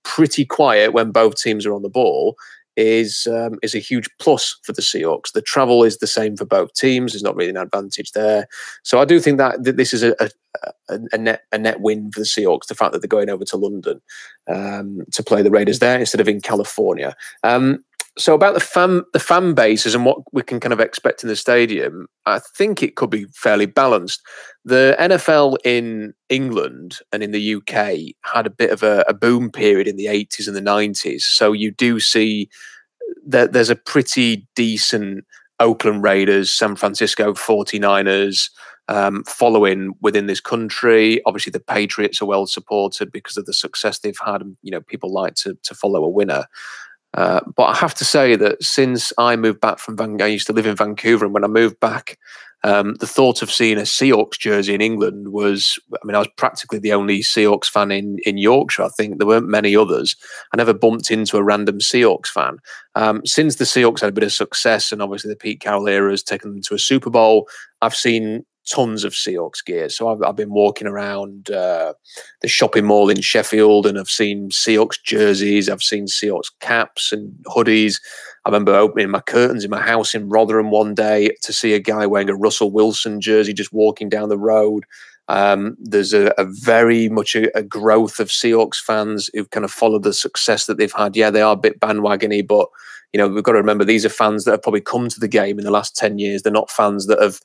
pretty 0.05 0.45
quiet 0.45 0.93
when 0.93 1.11
both 1.11 1.37
teams 1.37 1.67
are 1.67 1.75
on 1.75 1.83
the 1.83 1.89
ball. 1.89 2.37
Is 2.79 3.27
um, 3.27 3.59
is 3.63 3.75
a 3.75 3.79
huge 3.79 4.07
plus 4.19 4.59
for 4.63 4.75
the 4.75 4.83
Seahawks. 4.83 5.33
The 5.33 5.41
travel 5.41 5.83
is 5.83 5.97
the 5.97 6.07
same 6.07 6.37
for 6.37 6.45
both 6.45 6.75
teams. 6.75 7.13
There's 7.13 7.23
not 7.23 7.35
really 7.35 7.49
an 7.49 7.57
advantage 7.57 8.13
there. 8.13 8.49
So 8.83 9.01
I 9.01 9.07
do 9.07 9.19
think 9.19 9.39
that, 9.39 9.65
this 9.65 9.95
is 9.95 10.03
a, 10.03 10.15
a, 10.21 10.31
a, 10.91 11.17
net 11.17 11.45
a 11.53 11.57
net 11.57 11.81
win 11.81 12.13
for 12.13 12.21
the 12.21 12.27
Seahawks. 12.27 12.67
The 12.67 12.75
fact 12.75 12.93
that 12.93 13.01
they're 13.01 13.09
going 13.09 13.31
over 13.31 13.47
to 13.47 13.57
London 13.57 14.03
um, 14.47 15.01
to 15.13 15.23
play 15.23 15.41
the 15.41 15.51
Raiders 15.51 15.79
there 15.79 15.99
instead 15.99 16.21
of 16.21 16.29
in 16.29 16.43
California. 16.43 17.17
Um, 17.43 17.83
so 18.19 18.35
about 18.35 18.55
the 18.55 18.61
fan 18.61 19.03
the 19.13 19.21
fan 19.21 19.55
bases 19.55 19.95
and 19.95 20.05
what 20.05 20.19
we 20.33 20.43
can 20.43 20.59
kind 20.61 20.73
of 20.73 20.81
expect 20.81 21.23
in 21.23 21.29
the 21.29 21.37
stadium, 21.37 22.07
I 22.25 22.39
think 22.39 22.83
it 22.83 22.97
could 22.97 23.11
be 23.11 23.27
fairly 23.35 23.67
balanced. 23.67 24.23
The 24.65 24.97
NFL 24.99 25.59
in 25.65 26.15
England 26.29 26.99
and 27.13 27.23
in 27.23 27.33
the 27.33 27.55
UK 27.57 28.15
had 28.23 28.47
a 28.47 28.51
bit 28.51 28.71
of 28.71 28.83
a, 28.83 29.05
a 29.09 29.15
boom 29.15 29.51
period 29.51 29.87
in 29.87 29.97
the 29.97 30.07
80s 30.07 30.47
and 30.47 30.57
the 30.57 30.61
90s. 30.61 31.23
So 31.23 31.53
you 31.53 31.71
do 31.71 32.01
see 32.01 32.49
that 33.27 33.53
there's 33.53 33.71
a 33.71 33.77
pretty 33.77 34.47
decent 34.55 35.25
Oakland 35.61 36.03
Raiders, 36.03 36.51
San 36.51 36.77
Francisco 36.77 37.33
49ers 37.33 38.51
um, 38.89 39.25
following 39.25 39.93
within 40.01 40.27
this 40.27 40.41
country. 40.41 41.21
Obviously, 41.25 41.51
the 41.51 41.61
Patriots 41.61 42.21
are 42.21 42.27
well 42.27 42.47
supported 42.47 43.11
because 43.11 43.37
of 43.37 43.47
the 43.47 43.53
success 43.53 43.99
they've 43.99 44.19
had. 44.25 44.43
And, 44.43 44.57
you 44.63 44.71
know, 44.71 44.81
people 44.81 45.13
like 45.13 45.35
to, 45.37 45.57
to 45.63 45.75
follow 45.75 46.05
a 46.05 46.09
winner. 46.09 46.47
Uh, 47.17 47.41
but 47.57 47.65
I 47.65 47.75
have 47.75 47.95
to 47.95 48.05
say 48.05 48.37
that 48.37 48.63
since 48.63 49.13
I 49.19 49.37
moved 49.37 49.61
back 49.61 49.79
from 49.79 49.97
Vancouver, 49.97 50.25
I 50.25 50.29
used 50.29 50.47
to 50.49 50.53
live 50.53 50.67
in 50.67 50.77
Vancouver, 50.77 51.25
and 51.25 51.35
when 51.35 51.45
I 51.45 51.49
moved 51.49 51.81
back, 51.81 52.19
um, 52.65 52.95
the 52.97 53.07
thought 53.07 53.43
of 53.43 53.51
seeing 53.51 53.79
a 53.79 53.83
Seahawks 53.83 54.39
jersey 54.39 54.75
in 54.75 54.81
England 54.81 55.29
was, 55.29 55.79
I 55.95 56.05
mean, 56.05 56.17
I 56.17 56.19
was 56.19 56.29
practically 56.37 56.79
the 56.79 56.93
only 56.93 57.21
Seahawks 57.21 57.67
fan 57.67 57.93
in, 57.93 58.19
in 58.27 58.39
Yorkshire. 58.39 58.83
I 58.83 58.89
think 58.89 59.19
there 59.19 59.27
weren't 59.27 59.47
many 59.47 59.77
others. 59.77 60.17
I 60.53 60.57
never 60.57 60.75
bumped 60.75 61.11
into 61.11 61.37
a 61.37 61.45
random 61.45 61.79
Seahawks 61.79 62.27
fan. 62.27 62.59
Um, 62.95 63.25
since 63.25 63.57
the 63.57 63.65
Seahawks 63.65 64.01
had 64.01 64.09
a 64.09 64.13
bit 64.13 64.25
of 64.25 64.33
success, 64.33 64.91
and 64.91 65.01
obviously 65.01 65.29
the 65.29 65.37
Pete 65.37 65.61
Carroll 65.61 65.89
era 65.89 66.11
has 66.11 66.23
taken 66.23 66.51
them 66.51 66.63
to 66.63 66.75
a 66.75 66.79
Super 66.79 67.11
Bowl, 67.11 67.47
I've 67.83 67.95
seen 67.95 68.45
tons 68.71 69.05
of 69.05 69.13
Seahawks 69.13 69.65
gear. 69.65 69.89
So 69.89 70.09
I've, 70.09 70.23
I've 70.23 70.37
been 70.37 70.53
walking 70.53 70.87
around 70.87 71.51
uh, 71.51 71.95
the 72.43 72.49
shopping 72.49 72.85
mall 72.85 73.09
in 73.09 73.21
Sheffield 73.21 73.87
and 73.87 73.99
I've 73.99 74.11
seen 74.11 74.51
Seahawks 74.51 75.03
jerseys, 75.03 75.69
I've 75.69 75.83
seen 75.83 76.07
Seahawks 76.07 76.51
caps 76.61 77.13
and 77.13 77.33
hoodies. 77.47 78.01
I 78.45 78.49
remember 78.49 78.75
opening 78.75 79.11
my 79.11 79.21
curtains 79.21 79.65
in 79.65 79.71
my 79.71 79.81
house 79.81 80.15
in 80.15 80.29
Rotherham 80.29 80.71
one 80.71 80.95
day 80.95 81.31
to 81.43 81.53
see 81.53 81.75
a 81.75 81.81
guy 81.81 82.07
wearing 82.07 82.31
a 82.31 82.37
Russell 82.37 82.71
Wilson 82.71 83.21
jersey 83.21 83.53
just 83.53 83.73
walking 83.73 84.09
down 84.09 84.29
the 84.29 84.39
road. 84.39 84.85
Um, 85.29 85.77
there's 85.81 86.13
a, 86.13 86.33
a, 86.39 86.45
very 86.45 87.09
much 87.09 87.35
a, 87.35 87.57
a, 87.59 87.63
growth 87.63 88.21
of 88.21 88.29
Seahawks 88.29 88.77
fans 88.77 89.29
who've 89.35 89.51
kind 89.51 89.65
of 89.65 89.73
followed 89.73 90.05
the 90.05 90.13
success 90.13 90.67
that 90.67 90.79
they've 90.79 90.93
had. 90.93 91.17
Yeah, 91.17 91.31
they 91.31 91.43
are 91.43 91.55
a 91.55 91.57
bit 91.57 91.81
bandwagony, 91.81 92.47
but 92.47 92.69
you 93.13 93.19
know 93.19 93.27
we've 93.27 93.43
got 93.43 93.53
to 93.53 93.59
remember 93.59 93.85
these 93.85 94.07
are 94.07 94.11
fans 94.11 94.45
that 94.45 94.53
have 94.53 94.63
probably 94.63 94.81
come 94.83 95.09
to 95.09 95.19
the 95.19 95.27
game 95.27 95.59
in 95.59 95.65
the 95.65 95.73
last 95.73 95.97
ten 95.97 96.21
years. 96.21 96.43
They're 96.43 96.53
not 96.53 96.71
fans 96.71 97.09
that 97.09 97.21
have 97.21 97.41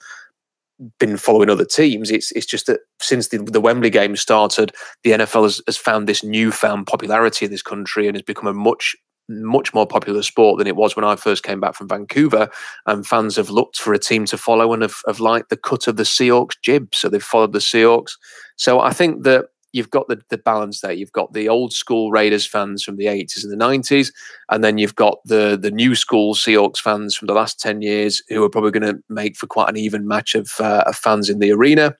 been 1.00 1.18
following 1.18 1.50
other 1.50 1.66
teams. 1.66 2.12
It's 2.12 2.32
it's 2.32 2.46
just 2.46 2.68
that 2.68 2.82
since 3.00 3.30
the, 3.30 3.38
the 3.38 3.62
Wembley 3.62 3.90
game 3.90 4.16
started, 4.16 4.72
the 5.04 5.12
NFL 5.12 5.44
has, 5.44 5.62
has 5.68 5.78
found 5.78 6.08
this 6.08 6.24
newfound 6.24 6.88
popularity 6.88 7.46
in 7.46 7.52
this 7.52 7.62
country 7.62 8.08
and 8.08 8.16
has 8.16 8.24
become 8.24 8.48
a 8.48 8.54
much 8.54 8.96
much 9.30 9.74
more 9.74 9.88
popular 9.88 10.22
sport 10.24 10.58
than 10.58 10.68
it 10.68 10.76
was 10.76 10.96
when 10.96 11.06
I 11.06 11.16
first 11.16 11.44
came 11.44 11.60
back 11.60 11.76
from 11.76 11.88
Vancouver. 11.88 12.50
And 12.86 13.08
fans 13.08 13.36
have 13.38 13.50
looked 13.50 13.78
for 13.78 13.94
a 13.94 14.00
team 14.00 14.26
to 14.26 14.38
follow 14.38 14.74
and 14.74 14.82
have, 14.82 15.02
have 15.08 15.20
liked 15.20 15.50
the 15.50 15.58
cut 15.58 15.88
of 15.88 15.96
the 15.96 16.04
Seahawks 16.04 16.56
jib. 16.62 16.94
So 16.94 17.08
they've 17.08 17.24
followed 17.24 17.54
the 17.54 17.60
Seahawks. 17.60 18.12
So 18.58 18.80
I 18.80 18.92
think 18.92 19.24
that 19.24 19.46
you've 19.74 19.90
got 19.90 20.08
the, 20.08 20.22
the 20.30 20.38
balance 20.38 20.82
there. 20.82 20.92
You've 20.92 21.12
got 21.12 21.34
the 21.34 21.50
old 21.50 21.74
school 21.74 22.12
Raiders 22.12 22.46
fans 22.46 22.84
from 22.84 22.98
the 22.98 23.06
80s 23.06 23.44
and 23.44 23.52
the 23.52 23.64
90s, 23.64 24.12
and 24.50 24.64
then 24.64 24.78
you've 24.78 24.96
got 24.96 25.20
the 25.26 25.58
the 25.60 25.72
new 25.72 25.96
school 25.96 26.36
Seahawks 26.36 26.80
fans 26.80 27.16
from 27.16 27.28
the 27.28 27.34
last 27.34 27.60
10 27.60 27.82
years 27.82 28.22
who 28.30 28.44
are 28.44 28.50
probably 28.50 28.72
going 28.72 28.96
to 28.96 29.02
make 29.10 29.36
for 29.36 29.48
quite 29.48 29.70
an 29.70 29.78
even 29.78 30.08
match 30.08 30.36
of, 30.36 30.52
uh, 30.60 30.84
of 30.88 30.96
fans 30.96 31.30
in 31.30 31.40
the 31.40 31.52
arena. 31.52 31.96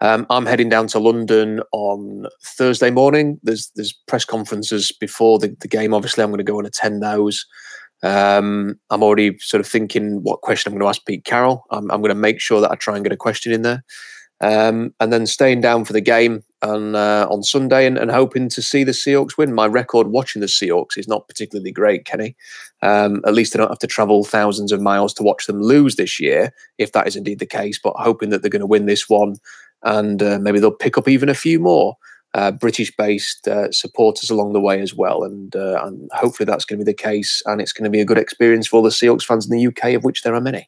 Um, 0.00 0.26
I'm 0.30 0.46
heading 0.46 0.68
down 0.68 0.88
to 0.88 0.98
London 0.98 1.62
on 1.70 2.26
Thursday 2.42 2.90
morning. 2.90 3.38
There's 3.42 3.70
there's 3.76 3.92
press 4.08 4.24
conferences 4.24 4.90
before 4.90 5.38
the, 5.38 5.56
the 5.60 5.68
game. 5.68 5.94
Obviously, 5.94 6.24
I'm 6.24 6.30
going 6.30 6.38
to 6.38 6.44
go 6.44 6.58
and 6.58 6.66
attend 6.66 7.02
those. 7.02 7.46
Um, 8.02 8.80
I'm 8.90 9.04
already 9.04 9.38
sort 9.38 9.60
of 9.60 9.68
thinking 9.68 10.24
what 10.24 10.40
question 10.40 10.72
I'm 10.72 10.76
going 10.76 10.84
to 10.84 10.88
ask 10.88 11.06
Pete 11.06 11.24
Carroll. 11.24 11.64
I'm, 11.70 11.88
I'm 11.92 12.00
going 12.00 12.08
to 12.08 12.16
make 12.16 12.40
sure 12.40 12.60
that 12.60 12.72
I 12.72 12.74
try 12.74 12.96
and 12.96 13.04
get 13.04 13.12
a 13.12 13.16
question 13.16 13.52
in 13.52 13.62
there 13.62 13.84
um, 14.42 14.92
and 14.98 15.12
then 15.12 15.26
staying 15.26 15.60
down 15.60 15.84
for 15.84 15.92
the 15.92 16.00
game 16.00 16.42
on 16.62 16.94
uh, 16.94 17.26
on 17.30 17.42
Sunday 17.42 17.86
and, 17.86 17.96
and, 17.96 18.10
hoping 18.10 18.48
to 18.50 18.60
see 18.60 18.84
the 18.84 18.92
Seahawks 18.92 19.38
win. 19.38 19.54
My 19.54 19.66
record 19.66 20.08
watching 20.08 20.40
the 20.40 20.46
Seahawks 20.46 20.98
is 20.98 21.08
not 21.08 21.28
particularly 21.28 21.70
great, 21.70 22.04
Kenny. 22.04 22.36
Um, 22.82 23.22
at 23.24 23.34
least 23.34 23.54
I 23.54 23.58
don't 23.58 23.68
have 23.68 23.78
to 23.78 23.86
travel 23.86 24.24
thousands 24.24 24.72
of 24.72 24.80
miles 24.80 25.14
to 25.14 25.22
watch 25.22 25.46
them 25.46 25.62
lose 25.62 25.94
this 25.94 26.20
year, 26.20 26.52
if 26.78 26.92
that 26.92 27.06
is 27.06 27.16
indeed 27.16 27.38
the 27.38 27.46
case. 27.46 27.78
But 27.82 27.94
hoping 27.96 28.30
that 28.30 28.42
they're 28.42 28.50
going 28.50 28.60
to 28.60 28.66
win 28.66 28.86
this 28.86 29.08
one, 29.08 29.36
and 29.82 30.22
uh, 30.22 30.38
maybe 30.40 30.58
they'll 30.58 30.72
pick 30.72 30.98
up 30.98 31.08
even 31.08 31.28
a 31.28 31.34
few 31.34 31.60
more. 31.60 31.96
Uh, 32.34 32.50
British-based 32.50 33.46
uh, 33.46 33.70
supporters 33.70 34.30
along 34.30 34.54
the 34.54 34.60
way 34.60 34.80
as 34.80 34.94
well, 34.94 35.22
and, 35.22 35.54
uh, 35.54 35.84
and 35.84 36.08
hopefully 36.14 36.46
that's 36.46 36.64
going 36.64 36.78
to 36.78 36.84
be 36.84 36.90
the 36.90 36.96
case, 36.96 37.42
and 37.44 37.60
it's 37.60 37.74
going 37.74 37.84
to 37.84 37.90
be 37.90 38.00
a 38.00 38.06
good 38.06 38.16
experience 38.16 38.66
for 38.66 38.76
all 38.76 38.82
the 38.82 38.88
Seahawks 38.88 39.22
fans 39.22 39.46
in 39.46 39.54
the 39.54 39.66
UK, 39.66 39.92
of 39.92 40.02
which 40.02 40.22
there 40.22 40.34
are 40.34 40.40
many. 40.40 40.66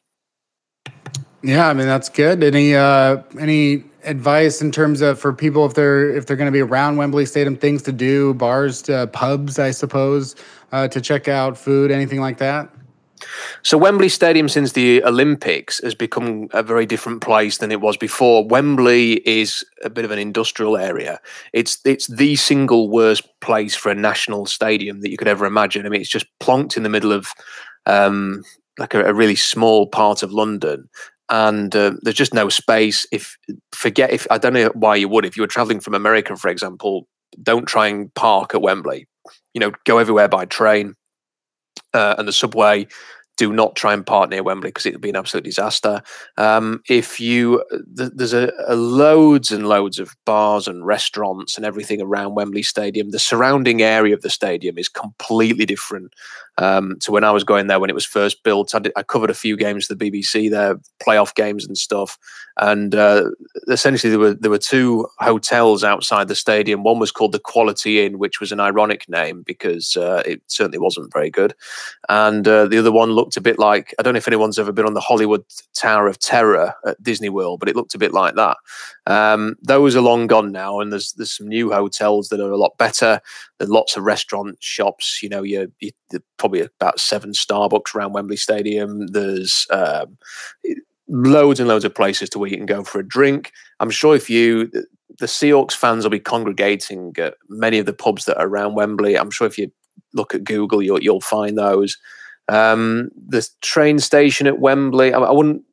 Yeah, 1.45 1.69
I 1.69 1.73
mean 1.73 1.85
that's 1.85 2.09
good. 2.09 2.43
Any 2.43 2.73
uh, 2.73 3.21
any 3.39 3.83
advice 4.03 4.63
in 4.63 4.71
terms 4.71 5.01
of 5.01 5.19
for 5.19 5.31
people 5.31 5.63
if 5.67 5.75
they're 5.75 6.09
if 6.09 6.25
they're 6.25 6.35
going 6.35 6.47
to 6.47 6.51
be 6.51 6.61
around 6.61 6.97
Wembley 6.97 7.27
Stadium, 7.27 7.55
things 7.55 7.83
to 7.83 7.91
do, 7.91 8.33
bars, 8.33 8.81
to, 8.83 9.05
pubs, 9.13 9.59
I 9.59 9.69
suppose, 9.69 10.35
uh, 10.71 10.87
to 10.87 10.99
check 10.99 11.27
out 11.27 11.55
food, 11.55 11.91
anything 11.91 12.19
like 12.19 12.39
that? 12.39 12.71
So 13.61 13.77
Wembley 13.77 14.09
Stadium 14.09 14.49
since 14.49 14.71
the 14.71 15.03
Olympics 15.03 15.79
has 15.83 15.93
become 15.93 16.47
a 16.51 16.63
very 16.63 16.87
different 16.87 17.21
place 17.21 17.59
than 17.59 17.71
it 17.71 17.79
was 17.79 17.95
before. 17.95 18.43
Wembley 18.47 19.17
is 19.29 19.63
a 19.83 19.89
bit 19.91 20.03
of 20.03 20.09
an 20.09 20.17
industrial 20.17 20.77
area. 20.77 21.19
It's 21.53 21.77
it's 21.85 22.07
the 22.07 22.37
single 22.37 22.89
worst 22.89 23.23
place 23.41 23.75
for 23.75 23.91
a 23.91 23.95
national 23.95 24.47
stadium 24.47 25.01
that 25.01 25.11
you 25.11 25.17
could 25.17 25.27
ever 25.27 25.45
imagine. 25.45 25.85
I 25.85 25.89
mean, 25.89 26.01
it's 26.01 26.09
just 26.09 26.25
plonked 26.39 26.75
in 26.75 26.81
the 26.81 26.89
middle 26.89 27.11
of 27.11 27.27
um, 27.85 28.41
like 28.79 28.95
a, 28.95 29.05
a, 29.05 29.13
really 29.13 29.35
small 29.35 29.87
part 29.87 30.23
of 30.23 30.33
London, 30.33 30.89
and 31.29 31.75
uh, 31.75 31.93
there's 32.01 32.15
just 32.15 32.33
no 32.33 32.49
space. 32.49 33.05
If 33.11 33.37
forget 33.73 34.11
if 34.11 34.27
I 34.29 34.37
don't 34.37 34.53
know 34.53 34.71
why 34.73 34.95
you 34.95 35.09
would 35.09 35.25
if 35.25 35.35
you 35.35 35.43
were 35.43 35.47
traveling 35.47 35.79
from 35.79 35.93
America, 35.93 36.35
for 36.35 36.49
example, 36.49 37.07
don't 37.41 37.67
try 37.67 37.87
and 37.87 38.13
park 38.13 38.53
at 38.53 38.61
Wembley. 38.61 39.07
You 39.53 39.59
know, 39.59 39.71
go 39.85 39.97
everywhere 39.97 40.27
by 40.27 40.45
train 40.45 40.95
uh, 41.93 42.15
and 42.17 42.27
the 42.27 42.33
subway 42.33 42.87
do 43.37 43.51
not 43.51 43.75
try 43.75 43.93
and 43.93 44.05
park 44.05 44.29
near 44.29 44.43
Wembley 44.43 44.69
because 44.69 44.85
it 44.85 44.93
would 44.93 45.01
be 45.01 45.09
an 45.09 45.15
absolute 45.15 45.43
disaster. 45.43 46.01
Um, 46.37 46.81
if 46.89 47.19
you 47.19 47.63
th- 47.97 48.11
there's 48.15 48.33
a, 48.33 48.51
a, 48.67 48.75
loads 48.75 49.51
and 49.51 49.67
loads 49.67 49.99
of 49.99 50.15
bars 50.25 50.67
and 50.67 50.85
restaurants 50.85 51.57
and 51.57 51.65
everything 51.65 52.01
around 52.01 52.35
Wembley 52.35 52.63
Stadium. 52.63 53.11
The 53.11 53.19
surrounding 53.19 53.81
area 53.81 54.13
of 54.13 54.21
the 54.21 54.29
stadium 54.29 54.77
is 54.77 54.89
completely 54.89 55.65
different 55.65 56.13
um, 56.57 56.97
to 57.01 57.11
when 57.11 57.23
I 57.23 57.31
was 57.31 57.43
going 57.43 57.67
there 57.67 57.79
when 57.79 57.89
it 57.89 57.95
was 57.95 58.05
first 58.05 58.43
built. 58.43 58.73
I, 58.73 58.79
did, 58.79 58.93
I 58.95 59.03
covered 59.03 59.29
a 59.29 59.35
few 59.35 59.57
games 59.57 59.87
the 59.87 59.95
BBC 59.95 60.49
there, 60.49 60.79
playoff 60.99 61.35
games 61.35 61.65
and 61.65 61.77
stuff. 61.77 62.17
And 62.57 62.95
uh, 62.95 63.31
essentially, 63.67 64.09
there 64.09 64.19
were 64.19 64.33
there 64.33 64.51
were 64.51 64.57
two 64.57 65.07
hotels 65.19 65.83
outside 65.83 66.29
the 66.29 66.35
stadium. 66.35 66.83
One 66.83 66.99
was 66.99 67.11
called 67.11 67.33
the 67.33 67.39
Quality 67.39 68.05
Inn, 68.05 68.17
which 68.17 68.39
was 68.39 68.53
an 68.53 68.61
ironic 68.61 69.09
name 69.09 69.41
because 69.41 69.97
uh, 69.97 70.23
it 70.25 70.41
certainly 70.47 70.77
wasn't 70.77 71.11
very 71.11 71.29
good. 71.29 71.53
And 72.07 72.47
uh, 72.47 72.67
the 72.67 72.77
other 72.77 72.93
one 72.93 73.11
looked 73.11 73.24
a 73.37 73.41
bit 73.41 73.57
like 73.59 73.93
I 73.97 74.03
don't 74.03 74.13
know 74.13 74.19
if 74.19 74.27
anyone's 74.27 74.59
ever 74.59 74.71
been 74.71 74.85
on 74.85 74.93
the 74.93 75.01
Hollywood 75.01 75.43
Tower 75.73 76.07
of 76.07 76.19
Terror 76.19 76.73
at 76.85 77.01
Disney 77.01 77.29
World, 77.29 77.59
but 77.59 77.69
it 77.69 77.75
looked 77.75 77.95
a 77.95 77.99
bit 77.99 78.13
like 78.13 78.35
that. 78.35 78.57
Um, 79.07 79.55
those 79.61 79.95
are 79.95 80.01
long 80.01 80.27
gone 80.27 80.51
now, 80.51 80.79
and 80.79 80.91
there's 80.91 81.13
there's 81.13 81.35
some 81.35 81.47
new 81.47 81.71
hotels 81.71 82.29
that 82.29 82.39
are 82.39 82.51
a 82.51 82.57
lot 82.57 82.77
better. 82.77 83.19
There's 83.57 83.69
lots 83.69 83.97
of 83.97 84.03
restaurant 84.03 84.57
shops. 84.59 85.21
You 85.23 85.29
know, 85.29 85.43
you, 85.43 85.71
you 85.79 85.91
probably 86.37 86.61
about 86.61 86.99
seven 86.99 87.31
Starbucks 87.31 87.95
around 87.95 88.13
Wembley 88.13 88.37
Stadium. 88.37 89.07
There's 89.07 89.65
um, 89.71 90.17
loads 91.07 91.59
and 91.59 91.67
loads 91.67 91.85
of 91.85 91.95
places 91.95 92.29
to 92.29 92.39
where 92.39 92.49
you 92.49 92.57
can 92.57 92.65
go 92.65 92.83
for 92.83 92.99
a 92.99 93.07
drink. 93.07 93.51
I'm 93.79 93.89
sure 93.89 94.15
if 94.15 94.29
you 94.29 94.71
the 95.17 95.25
Seahawks 95.27 95.73
fans 95.73 96.03
will 96.03 96.11
be 96.11 96.19
congregating 96.19 97.13
at 97.17 97.35
many 97.49 97.79
of 97.79 97.85
the 97.85 97.93
pubs 97.93 98.25
that 98.25 98.37
are 98.37 98.47
around 98.47 98.75
Wembley. 98.75 99.17
I'm 99.17 99.31
sure 99.31 99.47
if 99.47 99.57
you 99.57 99.71
look 100.13 100.33
at 100.33 100.43
Google, 100.43 100.81
you'll 100.81 101.01
you'll 101.01 101.21
find 101.21 101.57
those. 101.57 101.97
Um, 102.47 103.09
the 103.27 103.47
train 103.61 103.99
station 103.99 104.47
at 104.47 104.59
Wembley. 104.59 105.13
I, 105.13 105.19
I 105.19 105.31
wouldn't 105.31 105.63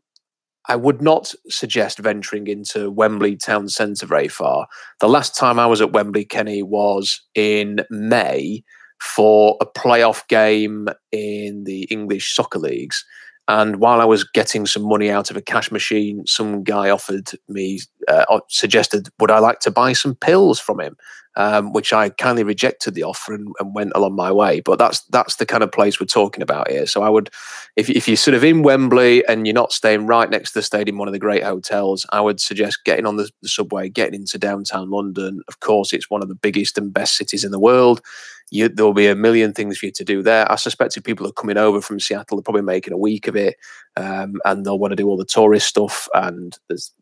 I 0.68 0.76
would 0.76 1.02
not 1.02 1.34
suggest 1.48 1.98
venturing 1.98 2.46
into 2.46 2.90
Wembley 2.90 3.36
town 3.36 3.68
centre 3.68 4.06
very 4.06 4.28
far. 4.28 4.68
The 5.00 5.08
last 5.08 5.36
time 5.36 5.58
I 5.58 5.66
was 5.66 5.80
at 5.80 5.92
Wembley, 5.92 6.24
Kenny, 6.24 6.62
was 6.62 7.20
in 7.34 7.80
May 7.90 8.62
for 9.00 9.56
a 9.60 9.66
playoff 9.66 10.26
game 10.28 10.88
in 11.10 11.64
the 11.64 11.82
English 11.84 12.34
soccer 12.34 12.60
leagues. 12.60 13.04
And 13.48 13.76
while 13.80 14.00
I 14.00 14.04
was 14.04 14.22
getting 14.22 14.66
some 14.66 14.84
money 14.84 15.10
out 15.10 15.30
of 15.30 15.36
a 15.36 15.42
cash 15.42 15.72
machine, 15.72 16.24
some 16.26 16.62
guy 16.62 16.90
offered 16.90 17.30
me, 17.48 17.80
uh, 18.06 18.38
suggested, 18.48 19.08
would 19.18 19.32
I 19.32 19.40
like 19.40 19.58
to 19.60 19.72
buy 19.72 19.94
some 19.94 20.14
pills 20.14 20.60
from 20.60 20.80
him? 20.80 20.96
Um, 21.36 21.72
which 21.72 21.92
I 21.92 22.10
kindly 22.10 22.44
rejected 22.44 22.94
the 22.94 23.04
offer 23.04 23.32
and, 23.34 23.48
and, 23.58 23.74
went 23.74 23.92
along 23.94 24.14
my 24.14 24.30
way. 24.30 24.60
But 24.60 24.78
that's 24.78 25.00
that's 25.06 25.36
the 25.36 25.46
kind 25.46 25.62
of 25.62 25.72
place 25.72 25.98
we're 25.98 26.06
talking 26.06 26.42
about 26.42 26.70
here. 26.70 26.86
So 26.86 27.02
I 27.02 27.08
would, 27.08 27.30
if 27.76 27.88
if 27.88 28.06
you're 28.06 28.16
sort 28.16 28.34
of 28.34 28.44
in 28.44 28.62
Wembley 28.62 29.26
and 29.26 29.46
you're 29.46 29.54
not 29.54 29.72
staying 29.72 30.06
right 30.06 30.28
next 30.28 30.52
to 30.52 30.58
the 30.58 30.62
stadium, 30.62 30.98
one 30.98 31.08
of 31.08 31.12
the 31.12 31.18
great 31.18 31.42
hotels, 31.42 32.06
I 32.12 32.20
would 32.20 32.40
suggest 32.40 32.84
getting 32.84 33.06
on 33.06 33.16
the, 33.16 33.30
the 33.40 33.48
subway, 33.48 33.88
getting 33.88 34.20
into 34.20 34.38
downtown 34.38 34.90
London. 34.90 35.42
Of 35.48 35.60
course, 35.60 35.92
it's 35.92 36.10
one 36.10 36.22
of 36.22 36.28
the 36.28 36.34
biggest 36.34 36.76
and 36.76 36.92
best 36.92 37.16
cities 37.16 37.44
in 37.44 37.50
the 37.50 37.60
world. 37.60 38.02
You, 38.50 38.68
there'll 38.68 38.92
be 38.92 39.06
a 39.06 39.14
million 39.14 39.54
things 39.54 39.78
for 39.78 39.86
you 39.86 39.92
to 39.92 40.04
do 40.04 40.22
there. 40.22 40.50
I 40.52 40.56
suspect 40.56 40.98
if 40.98 41.04
people 41.04 41.26
are 41.26 41.32
coming 41.32 41.56
over 41.56 41.80
from 41.80 41.98
Seattle, 41.98 42.36
they're 42.36 42.42
probably 42.42 42.60
making 42.60 42.92
a 42.92 42.98
week 42.98 43.26
of 43.26 43.34
it, 43.34 43.56
um, 43.96 44.34
and 44.44 44.66
they'll 44.66 44.78
want 44.78 44.92
to 44.92 44.96
do 44.96 45.08
all 45.08 45.16
the 45.16 45.24
tourist 45.24 45.68
stuff. 45.68 46.06
And 46.12 46.58
there's 46.68 46.92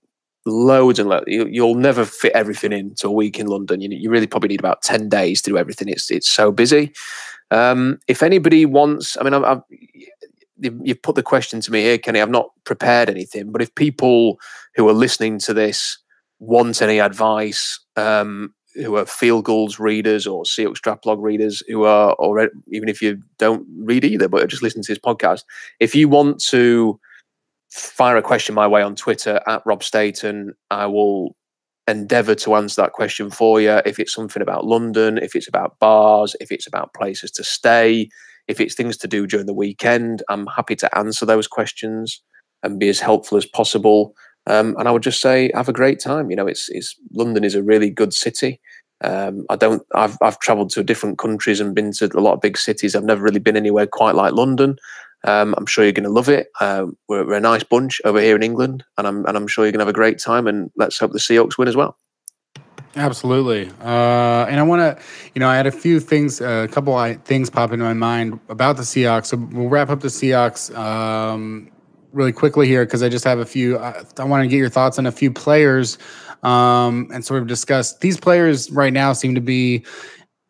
loads 0.47 0.99
and 0.99 1.09
loads. 1.09 1.25
You, 1.27 1.65
will 1.65 1.75
never 1.75 2.05
fit 2.05 2.33
everything 2.33 2.73
into 2.73 3.09
a 3.09 3.13
week 3.13 3.39
in 3.39 3.47
London. 3.47 3.81
You, 3.81 3.91
you 3.91 4.11
really 4.11 4.27
probably 4.27 4.49
need 4.49 4.61
about 4.61 4.83
ten 4.83 5.09
days 5.09 5.43
to 5.43 5.51
do 5.51 5.59
everything. 5.59 5.89
It's 5.89 6.11
it's 6.11 6.29
so 6.29 6.53
busy. 6.53 6.93
Um, 7.51 7.99
if 8.07 8.23
anybody 8.23 8.65
wants, 8.65 9.17
I 9.21 9.25
mean, 9.25 9.35
I've, 9.35 9.45
I've, 9.45 9.63
you've 10.59 11.03
put 11.03 11.17
the 11.17 11.23
question 11.23 11.61
to 11.61 11.73
me 11.73 11.83
here, 11.83 11.99
Kenny. 11.99 12.21
I've 12.21 12.31
not 12.31 12.51
prepared 12.65 13.11
anything, 13.11 13.51
but 13.51 13.63
if 13.63 13.75
people 13.75 14.39
who 14.77 14.89
are 14.89 14.95
listening 14.95 15.39
to 15.41 15.55
this 15.55 15.99
want 16.39 16.81
any 16.81 17.01
advice, 17.01 17.81
um, 17.97 18.55
who 18.75 18.97
are 18.97 19.07
Field 19.07 19.45
Gulls 19.45 19.79
readers 19.81 20.27
or 20.27 20.45
Seahawks 20.45 20.81
Draft 20.81 21.03
Blog 21.03 21.21
readers, 21.21 21.63
who 21.69 21.85
are 21.85 22.13
already, 22.15 22.53
even 22.69 22.89
if 22.89 23.03
you 23.03 23.21
don't 23.39 23.67
read 23.79 24.05
either, 24.05 24.29
but 24.29 24.49
just 24.49 24.63
listen 24.63 24.83
to 24.83 24.93
this 24.93 24.99
podcast, 24.99 25.43
if 25.81 25.95
you 25.95 26.09
want 26.09 26.41
to 26.45 27.01
fire 27.71 28.17
a 28.17 28.23
question 28.23 28.55
my 28.55 28.67
way 28.67 28.83
on 28.83 28.97
Twitter 28.97 29.41
at 29.47 29.63
Rob 29.65 29.83
Staton. 29.83 30.55
I 30.71 30.87
will 30.87 31.37
endeavour 31.87 32.35
to 32.37 32.55
answer 32.55 32.83
that 32.83 32.93
question 32.93 33.31
for 33.31 33.61
you. 33.61 33.81
If 33.85 33.99
it's 33.99 34.13
something 34.13 34.43
about 34.43 34.67
London, 34.67 35.19
if 35.19 35.35
it's 35.35 35.49
about 35.49 35.79
bars, 35.79 36.37
if 36.41 36.53
it's 36.53 36.67
about 36.67 36.95
places 36.95 37.31
to 37.33 37.45
stay, 37.45 38.09
if 38.49 38.61
it's 38.61 38.75
things 38.75 38.97
to 38.99 39.09
do 39.09 39.27
during 39.27 39.47
the 39.47 39.55
weekend, 39.55 40.23
I'm 40.29 40.47
happy 40.47 40.77
to 40.77 40.99
answer 40.99 41.27
those 41.27 41.47
questions 41.47 42.23
and 42.63 42.79
be 42.79 42.89
as 42.89 43.01
helpful 43.01 43.39
as 43.39 43.47
possible. 43.47 44.15
Um, 44.47 44.75
and 44.79 44.89
I 44.89 44.91
would 44.91 45.03
just 45.03 45.21
say, 45.21 45.51
have 45.55 45.69
a 45.69 45.73
great 45.73 46.01
time. 46.01 46.31
You 46.31 46.37
know, 46.37 46.47
it's, 46.47 46.69
it's 46.71 46.97
London 47.13 47.45
is 47.45 47.55
a 47.55 47.63
really 47.63 47.91
good 47.91 48.13
city. 48.13 48.61
Um, 49.03 49.47
I 49.49 49.57
don't. 49.57 49.83
I've 49.95 50.19
I've 50.21 50.39
travelled 50.41 50.71
to 50.71 50.83
different 50.83 51.19
countries 51.19 51.59
and 51.59 51.75
been 51.75 51.93
to 51.93 52.11
a 52.15 52.21
lot 52.21 52.35
of 52.35 52.43
big 52.43 52.59
cities. 52.59 52.95
I've 52.95 53.05
never 53.05 53.23
really 53.23 53.39
been 53.39 53.57
anywhere 53.57 53.87
quite 53.87 54.15
like 54.15 54.35
London. 54.35 54.77
Um, 55.25 55.55
I'm 55.59 55.67
sure 55.67 55.85
you're 55.85 55.93
going 55.93 56.05
to 56.05 56.11
love 56.11 56.29
it. 56.29 56.49
Um, 56.61 56.97
we're, 57.09 57.27
we're, 57.27 57.35
a 57.35 57.41
nice 57.41 57.63
bunch 57.63 58.01
over 58.05 58.21
here 58.21 58.37
in 58.37 58.43
England, 58.43 58.85
and 58.97 59.07
I'm 59.07 59.27
and 59.27 59.37
I'm 59.37 59.47
sure 59.47 59.65
you're 59.65 59.73
going 59.73 59.81
to 59.81 59.85
have 59.85 59.95
a 59.95 59.99
great 59.99 60.19
time. 60.19 60.47
And 60.47 60.71
let's 60.77 60.99
hope 60.99 61.13
the 61.13 61.19
Seahawks 61.19 61.59
win 61.59 61.69
as 61.69 61.77
well. 61.77 61.97
Absolutely. 62.97 63.71
Uh, 63.81 64.47
and 64.49 64.59
I 64.59 64.63
want 64.63 64.81
to, 64.81 65.03
you 65.35 65.41
know, 65.41 65.49
I 65.49 65.57
had 65.57 65.67
a 65.67 65.73
few 65.73 66.01
things, 66.01 66.41
uh, 66.41 66.67
a 66.69 66.73
couple 66.73 66.99
of 66.99 67.23
things 67.23 67.49
pop 67.49 67.73
into 67.73 67.85
my 67.85 67.95
mind 67.95 68.41
about 68.49 68.77
the 68.77 68.83
Seahawks. 68.83 69.27
So 69.27 69.37
we'll 69.37 69.69
wrap 69.69 69.91
up 69.91 70.01
the 70.01 70.09
Seahawks 70.09 70.77
um, 70.77 71.71
really 72.13 72.33
quickly 72.33 72.67
here 72.67 72.85
because 72.85 73.03
I 73.03 73.09
just 73.09 73.25
have 73.25 73.39
a 73.39 73.47
few. 73.47 73.79
I, 73.79 74.03
I 74.19 74.25
want 74.25 74.43
to 74.43 74.49
get 74.49 74.57
your 74.57 74.69
thoughts 74.69 74.99
on 74.99 75.07
a 75.07 75.13
few 75.13 75.31
players 75.31 75.99
um, 76.43 77.09
and 77.13 77.25
sort 77.25 77.41
of 77.43 77.49
discuss 77.49 77.97
these 77.99 78.19
players 78.19 78.71
right 78.73 78.93
now 78.93 79.13
seem 79.13 79.35
to 79.37 79.41
be 79.41 79.85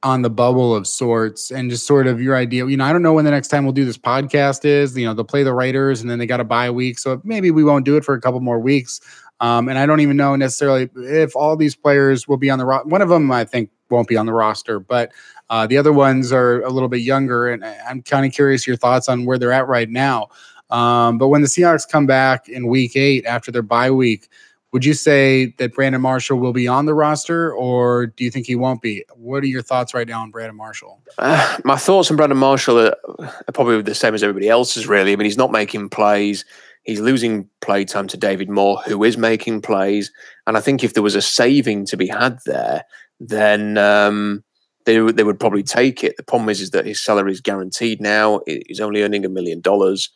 on 0.03 0.23
the 0.23 0.31
bubble 0.31 0.75
of 0.75 0.87
sorts 0.87 1.51
and 1.51 1.71
just 1.71 1.87
sort 1.87 2.07
of 2.07 2.21
your 2.21 2.37
idea. 2.37 2.67
You 2.67 2.77
know, 2.77 2.85
I 2.85 2.93
don't 2.93 3.03
know 3.03 3.13
when 3.13 3.25
the 3.25 3.31
next 3.31 3.49
time 3.49 3.65
we'll 3.65 3.75
do 3.75 3.85
this 3.85 3.99
podcast 3.99 4.65
is. 4.65 4.97
You 4.97 5.07
know, 5.07 5.15
they'll 5.15 5.25
play 5.25 5.43
the 5.43 5.53
Raiders 5.53 6.01
and 6.01 6.11
then 6.11 6.19
they 6.19 6.27
got 6.27 6.41
a 6.41 6.45
bye 6.45 6.71
week. 6.71 6.99
So 6.99 7.21
maybe 7.23 7.51
we 7.51 7.65
won't 7.65 7.85
do 7.85 7.97
it 7.97 8.05
for 8.05 8.15
a 8.15 8.21
couple 8.21 8.41
more 8.41 8.59
weeks. 8.59 9.01
Um, 9.41 9.69
and 9.69 9.79
I 9.79 9.87
don't 9.87 10.01
even 10.01 10.17
know 10.17 10.37
necessarily 10.37 10.89
if 10.97 11.35
all 11.35 11.57
these 11.57 11.75
players 11.75 12.29
will 12.29 12.37
be 12.37 12.51
on 12.51 12.59
the 12.59 12.65
roster. 12.65 12.89
One 12.89 13.03
of 13.03 13.09
them, 13.09 13.31
I 13.31 13.45
think, 13.45 13.71
won't 13.91 14.09
be 14.09 14.17
on 14.17 14.27
the 14.27 14.33
roster, 14.33 14.79
but 14.79 15.13
uh, 15.49 15.67
the 15.67 15.77
other 15.77 15.93
ones 15.93 16.33
are 16.33 16.63
a 16.63 16.71
little 16.71 16.89
bit 16.89 17.01
younger. 17.01 17.49
And 17.49 17.65
I'm 17.65 18.03
kind 18.03 18.25
of 18.25 18.33
curious 18.33 18.67
your 18.67 18.77
thoughts 18.77 19.09
on 19.09 19.25
where 19.25 19.39
they're 19.39 19.53
at 19.53 19.67
right 19.67 19.89
now. 19.89 20.29
Um, 20.71 21.19
but 21.19 21.29
when 21.29 21.43
the 21.43 21.49
Seahawks 21.49 21.89
come 21.89 22.07
back 22.07 22.49
in 22.49 22.69
week 22.69 22.97
eight 22.97 23.27
after 23.27 23.51
their 23.51 23.63
bye 23.63 23.91
week, 23.91 24.29
would 24.73 24.85
you 24.85 24.95
say 24.95 25.47
that 25.59 25.75
Brandon 25.75 26.01
Marshall 26.01 26.39
will 26.39 26.53
be 26.53 26.68
on 26.68 26.87
the 26.87 26.95
roster, 26.95 27.53
or 27.53 28.07
do 28.07 28.23
you 28.23 28.31
think 28.31 28.47
he 28.47 28.55
won't 28.55 28.81
be? 28.81 29.05
What 29.14 29.43
are 29.43 29.49
your 29.49 29.62
thoughts 29.62 29.95
right 29.95 30.07
now 30.07 30.23
on 30.23 30.31
Brandon 30.31 30.57
Marshall? 30.57 31.01
Uh, 31.18 31.59
my 31.64 31.77
thoughts 31.77 32.11
on 32.11 32.16
Brandon 32.16 32.39
Marshall 32.39 32.79
are, 32.79 32.97
are, 33.18 33.53
probably 33.53 33.83
the 33.83 33.95
same 33.95 34.14
as 34.14 34.23
everybody 34.23 34.49
else's, 34.49 34.87
really. 34.87 35.12
I 35.12 35.16
mean, 35.16 35.25
he's 35.25 35.37
not 35.37 35.51
making 35.51 35.89
plays. 35.89 36.45
He's 36.85 37.01
losing 37.01 37.49
play 37.61 37.85
time 37.85 38.07
to 38.09 38.16
David 38.16 38.49
Moore, 38.49 38.81
who 38.87 39.03
is 39.03 39.18
making 39.18 39.62
plays. 39.62 40.12
And 40.47 40.57
I 40.57 40.61
think 40.61 40.85
if 40.85 40.95
there 40.95 41.03
was 41.03 41.16
a 41.16 41.23
saving 41.23 41.87
to 41.87 41.97
be 41.97 42.07
had 42.07 42.39
there, 42.47 42.85
then 43.18 43.77
um, 43.77 44.45
they, 44.87 44.99
they 44.99 45.25
would 45.25 45.41
probably 45.41 45.64
take 45.64 46.05
it. 46.05 46.16
The 46.16 46.23
problem 46.23 46.49
is, 46.49 46.61
is 46.61 46.71
that 46.71 46.87
his 46.87 47.03
salary 47.03 47.33
is 47.33 47.41
guaranteed 47.41 48.01
now. 48.01 48.41
He's 48.47 48.81
only 48.81 49.03
earning 49.03 49.25
a 49.25 49.29
million 49.29 49.61
dollars. 49.61 50.11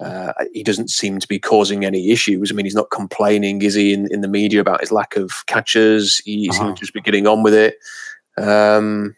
Uh, 0.00 0.32
he 0.52 0.62
doesn't 0.62 0.88
seem 0.88 1.18
to 1.20 1.28
be 1.28 1.38
causing 1.38 1.84
any 1.84 2.10
issues. 2.10 2.50
I 2.50 2.54
mean, 2.54 2.66
he's 2.66 2.74
not 2.74 2.90
complaining, 2.90 3.62
is 3.62 3.74
he, 3.74 3.92
in, 3.92 4.08
in 4.10 4.22
the 4.22 4.28
media 4.28 4.60
about 4.60 4.80
his 4.80 4.90
lack 4.90 5.16
of 5.16 5.44
catches? 5.46 6.18
He 6.24 6.48
uh-huh. 6.48 6.58
seems 6.58 6.78
to 6.78 6.80
just 6.80 6.94
be 6.94 7.00
getting 7.00 7.26
on 7.26 7.42
with 7.42 7.54
it. 7.54 7.76
Um, 8.36 9.14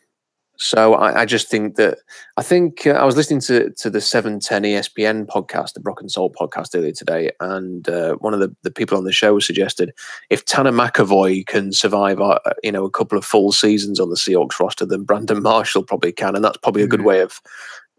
So 0.64 0.94
I, 0.94 1.22
I, 1.22 1.24
just 1.24 1.48
think 1.48 1.74
that 1.74 1.98
I 2.36 2.42
think 2.42 2.86
uh, 2.86 2.90
I 2.90 3.04
was 3.04 3.16
listening 3.16 3.40
to 3.40 3.70
to 3.70 3.90
the 3.90 4.00
seven 4.00 4.38
ten 4.38 4.62
ESPN 4.62 5.26
podcast, 5.26 5.72
the 5.72 5.80
Brock 5.80 6.00
and 6.00 6.08
Salk 6.08 6.34
podcast 6.34 6.76
earlier 6.76 6.92
today, 6.92 7.32
and 7.40 7.88
uh, 7.88 8.14
one 8.20 8.32
of 8.32 8.38
the, 8.38 8.54
the 8.62 8.70
people 8.70 8.96
on 8.96 9.02
the 9.02 9.10
show 9.10 9.40
suggested 9.40 9.92
if 10.30 10.44
Tanner 10.44 10.70
McEvoy 10.70 11.44
can 11.46 11.72
survive, 11.72 12.20
uh, 12.20 12.38
you 12.62 12.70
know, 12.70 12.84
a 12.84 12.90
couple 12.90 13.18
of 13.18 13.24
full 13.24 13.50
seasons 13.50 13.98
on 13.98 14.10
the 14.10 14.14
Seahawks 14.14 14.60
roster, 14.60 14.86
then 14.86 15.02
Brandon 15.02 15.42
Marshall 15.42 15.82
probably 15.82 16.12
can, 16.12 16.36
and 16.36 16.44
that's 16.44 16.58
probably 16.58 16.84
a 16.84 16.86
good 16.86 17.00
mm-hmm. 17.00 17.08
way 17.08 17.20
of 17.22 17.40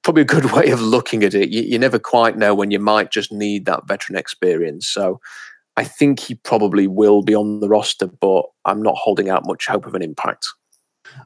probably 0.03 0.21
a 0.21 0.25
good 0.25 0.45
way 0.51 0.69
of 0.69 0.81
looking 0.81 1.23
at 1.23 1.33
it. 1.33 1.49
You, 1.49 1.63
you 1.63 1.79
never 1.79 1.99
quite 1.99 2.37
know 2.37 2.53
when 2.53 2.71
you 2.71 2.79
might 2.79 3.11
just 3.11 3.31
need 3.31 3.65
that 3.65 3.87
veteran 3.87 4.17
experience. 4.17 4.87
So 4.87 5.19
I 5.75 5.83
think 5.83 6.19
he 6.19 6.35
probably 6.35 6.87
will 6.87 7.23
be 7.23 7.33
on 7.33 7.59
the 7.59 7.69
roster, 7.69 8.07
but 8.07 8.43
I'm 8.65 8.81
not 8.81 8.95
holding 8.95 9.29
out 9.29 9.47
much 9.47 9.67
hope 9.67 9.85
of 9.85 9.95
an 9.95 10.01
impact. 10.03 10.47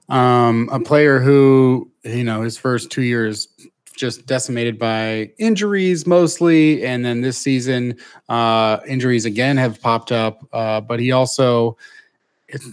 Um, 0.09 0.69
a 0.71 0.79
player 0.79 1.19
who, 1.19 1.91
you 2.03 2.23
know, 2.23 2.41
his 2.41 2.57
first 2.57 2.89
two 2.91 3.03
years 3.03 3.47
just 3.95 4.25
decimated 4.25 4.77
by 4.77 5.31
injuries 5.39 6.05
mostly. 6.05 6.85
And 6.85 7.03
then 7.03 7.21
this 7.21 7.37
season, 7.37 7.97
uh, 8.29 8.79
injuries 8.87 9.25
again 9.25 9.57
have 9.57 9.81
popped 9.81 10.11
up. 10.11 10.47
Uh, 10.53 10.79
but 10.81 10.99
he 10.99 11.11
also, 11.11 11.77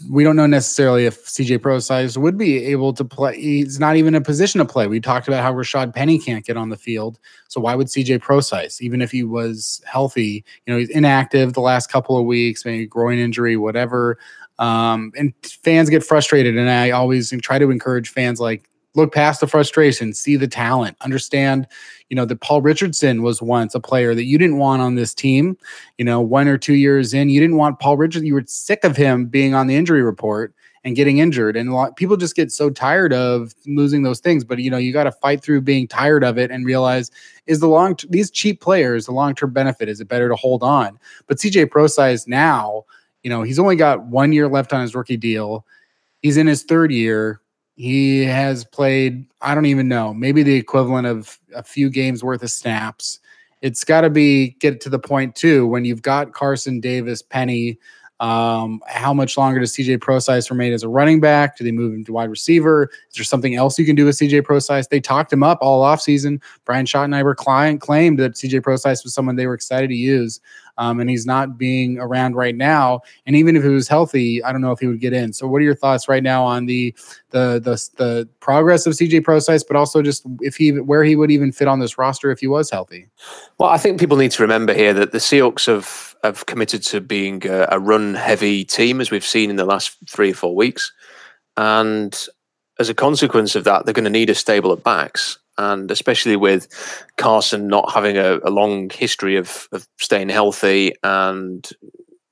we 0.08 0.22
don't 0.22 0.36
know 0.36 0.46
necessarily 0.46 1.04
if 1.04 1.26
CJ 1.26 1.60
Prosise 1.60 2.16
would 2.16 2.38
be 2.38 2.64
able 2.66 2.92
to 2.92 3.04
play. 3.04 3.40
He's 3.40 3.80
not 3.80 3.96
even 3.96 4.14
in 4.14 4.22
a 4.22 4.24
position 4.24 4.60
to 4.60 4.64
play. 4.64 4.86
We 4.86 5.00
talked 5.00 5.26
about 5.26 5.42
how 5.42 5.52
Rashad 5.52 5.92
Penny 5.92 6.18
can't 6.18 6.44
get 6.44 6.56
on 6.56 6.68
the 6.68 6.76
field. 6.76 7.18
So 7.48 7.60
why 7.60 7.74
would 7.74 7.88
CJ 7.88 8.20
Prosise, 8.20 8.80
even 8.80 9.02
if 9.02 9.10
he 9.10 9.24
was 9.24 9.82
healthy, 9.84 10.44
you 10.64 10.72
know, 10.72 10.78
he's 10.78 10.90
inactive 10.90 11.54
the 11.54 11.60
last 11.60 11.88
couple 11.90 12.16
of 12.16 12.24
weeks, 12.24 12.64
maybe 12.64 12.86
groin 12.86 13.18
injury, 13.18 13.56
whatever. 13.56 14.16
Um, 14.60 15.12
and 15.16 15.34
fans 15.42 15.90
get 15.90 16.04
frustrated. 16.04 16.56
And 16.56 16.70
I 16.70 16.90
always 16.90 17.32
try 17.42 17.58
to 17.58 17.70
encourage 17.70 18.10
fans 18.10 18.38
like, 18.38 18.70
look 18.94 19.12
past 19.12 19.40
the 19.40 19.46
frustration, 19.46 20.12
see 20.12 20.36
the 20.36 20.48
talent, 20.48 20.96
understand, 21.00 21.66
you 22.08 22.16
know, 22.16 22.24
that 22.24 22.40
Paul 22.40 22.62
Richardson 22.62 23.22
was 23.22 23.42
once 23.42 23.74
a 23.74 23.80
player 23.80 24.14
that 24.14 24.24
you 24.24 24.38
didn't 24.38 24.58
want 24.58 24.82
on 24.82 24.94
this 24.94 25.14
team. 25.14 25.56
You 25.98 26.04
know, 26.04 26.20
one 26.20 26.48
or 26.48 26.58
two 26.58 26.74
years 26.74 27.12
in, 27.12 27.28
you 27.28 27.40
didn't 27.40 27.56
want 27.56 27.80
Paul 27.80 27.96
Richardson. 27.96 28.26
You 28.26 28.34
were 28.34 28.44
sick 28.46 28.84
of 28.84 28.96
him 28.96 29.26
being 29.26 29.54
on 29.54 29.66
the 29.66 29.74
injury 29.74 30.02
report 30.02 30.54
and 30.84 30.94
getting 30.94 31.18
injured. 31.18 31.56
And 31.56 31.70
a 31.70 31.74
lot 31.74 31.96
people 31.96 32.16
just 32.16 32.36
get 32.36 32.52
so 32.52 32.70
tired 32.70 33.12
of 33.12 33.54
losing 33.66 34.02
those 34.02 34.20
things. 34.20 34.44
But 34.44 34.58
you 34.58 34.70
know, 34.70 34.76
you 34.76 34.92
got 34.92 35.04
to 35.04 35.12
fight 35.12 35.42
through 35.42 35.62
being 35.62 35.88
tired 35.88 36.22
of 36.22 36.38
it 36.38 36.50
and 36.50 36.66
realize 36.66 37.10
is 37.46 37.60
the 37.60 37.68
long 37.68 37.96
these 38.10 38.30
cheap 38.30 38.60
players 38.60 39.06
the 39.06 39.12
long 39.12 39.34
term 39.34 39.52
benefit? 39.52 39.88
Is 39.88 40.00
it 40.00 40.08
better 40.08 40.28
to 40.28 40.36
hold 40.36 40.62
on? 40.62 40.98
But 41.26 41.38
CJ 41.38 41.70
Prosise 41.70 42.28
now, 42.28 42.84
you 43.22 43.30
know, 43.30 43.42
he's 43.42 43.58
only 43.58 43.76
got 43.76 44.04
one 44.04 44.32
year 44.32 44.46
left 44.46 44.72
on 44.72 44.82
his 44.82 44.94
rookie 44.94 45.16
deal. 45.16 45.66
He's 46.20 46.36
in 46.36 46.46
his 46.46 46.62
third 46.62 46.92
year 46.92 47.40
he 47.76 48.24
has 48.24 48.64
played, 48.64 49.26
I 49.40 49.54
don't 49.54 49.66
even 49.66 49.88
know, 49.88 50.14
maybe 50.14 50.42
the 50.42 50.54
equivalent 50.54 51.06
of 51.06 51.38
a 51.54 51.62
few 51.62 51.90
games 51.90 52.22
worth 52.22 52.42
of 52.42 52.50
snaps. 52.50 53.18
It's 53.62 53.84
got 53.84 54.02
to 54.02 54.10
be 54.10 54.50
get 54.60 54.80
to 54.82 54.88
the 54.88 54.98
point 54.98 55.34
too 55.34 55.66
when 55.66 55.84
you've 55.84 56.02
got 56.02 56.32
Carson 56.32 56.80
Davis, 56.80 57.22
Penny. 57.22 57.78
Um, 58.20 58.80
how 58.86 59.12
much 59.12 59.36
longer 59.36 59.58
does 59.58 59.72
CJ 59.72 60.00
Prosise 60.00 60.48
remain 60.50 60.72
as 60.72 60.84
a 60.84 60.88
running 60.88 61.20
back? 61.20 61.56
Do 61.56 61.64
they 61.64 61.72
move 61.72 61.92
him 61.92 62.04
to 62.04 62.12
wide 62.12 62.30
receiver? 62.30 62.90
Is 63.10 63.16
there 63.16 63.24
something 63.24 63.56
else 63.56 63.78
you 63.78 63.84
can 63.84 63.96
do 63.96 64.04
with 64.04 64.16
CJ 64.16 64.44
Prosise? 64.44 64.86
They 64.86 65.00
talked 65.00 65.32
him 65.32 65.42
up 65.42 65.58
all 65.60 65.82
offseason. 65.82 66.40
Brian 66.64 66.86
Schottenheimer 66.86 67.34
client 67.34 67.80
claimed 67.80 68.18
that 68.20 68.34
CJ 68.34 68.62
Prosise 68.62 69.02
was 69.02 69.12
someone 69.12 69.34
they 69.34 69.48
were 69.48 69.54
excited 69.54 69.88
to 69.88 69.96
use 69.96 70.40
um, 70.78 71.00
and 71.00 71.08
he's 71.08 71.26
not 71.26 71.56
being 71.56 71.98
around 71.98 72.34
right 72.34 72.54
now. 72.54 73.00
And 73.26 73.36
even 73.36 73.56
if 73.56 73.62
he 73.62 73.68
was 73.68 73.88
healthy, 73.88 74.42
I 74.42 74.52
don't 74.52 74.60
know 74.60 74.72
if 74.72 74.80
he 74.80 74.86
would 74.86 75.00
get 75.00 75.12
in. 75.12 75.32
So, 75.32 75.46
what 75.46 75.58
are 75.58 75.64
your 75.64 75.74
thoughts 75.74 76.08
right 76.08 76.22
now 76.22 76.44
on 76.44 76.66
the 76.66 76.94
the 77.30 77.60
the, 77.60 77.88
the 77.96 78.28
progress 78.40 78.86
of 78.86 78.94
CJ 78.94 79.24
Prosise, 79.24 79.62
but 79.62 79.76
also 79.76 80.02
just 80.02 80.24
if 80.40 80.56
he 80.56 80.72
where 80.72 81.04
he 81.04 81.16
would 81.16 81.30
even 81.30 81.52
fit 81.52 81.68
on 81.68 81.80
this 81.80 81.98
roster 81.98 82.30
if 82.30 82.40
he 82.40 82.46
was 82.46 82.70
healthy? 82.70 83.08
Well, 83.58 83.70
I 83.70 83.78
think 83.78 84.00
people 84.00 84.16
need 84.16 84.32
to 84.32 84.42
remember 84.42 84.74
here 84.74 84.94
that 84.94 85.12
the 85.12 85.18
Seahawks 85.18 85.66
have 85.66 86.14
have 86.22 86.46
committed 86.46 86.82
to 86.84 87.00
being 87.00 87.46
a, 87.46 87.68
a 87.72 87.78
run 87.78 88.14
heavy 88.14 88.64
team, 88.64 89.00
as 89.00 89.10
we've 89.10 89.24
seen 89.24 89.50
in 89.50 89.56
the 89.56 89.64
last 89.64 89.96
three 90.08 90.30
or 90.30 90.34
four 90.34 90.54
weeks, 90.54 90.92
and 91.56 92.26
as 92.80 92.88
a 92.88 92.94
consequence 92.94 93.54
of 93.54 93.64
that, 93.64 93.84
they're 93.84 93.94
going 93.94 94.04
to 94.04 94.10
need 94.10 94.30
a 94.30 94.34
stable 94.34 94.72
of 94.72 94.82
backs 94.82 95.38
and 95.58 95.90
especially 95.90 96.36
with 96.36 96.68
Carson 97.16 97.68
not 97.68 97.92
having 97.92 98.16
a, 98.16 98.38
a 98.44 98.50
long 98.50 98.90
history 98.90 99.36
of, 99.36 99.68
of 99.72 99.86
staying 99.98 100.28
healthy, 100.28 100.92
and 101.02 101.68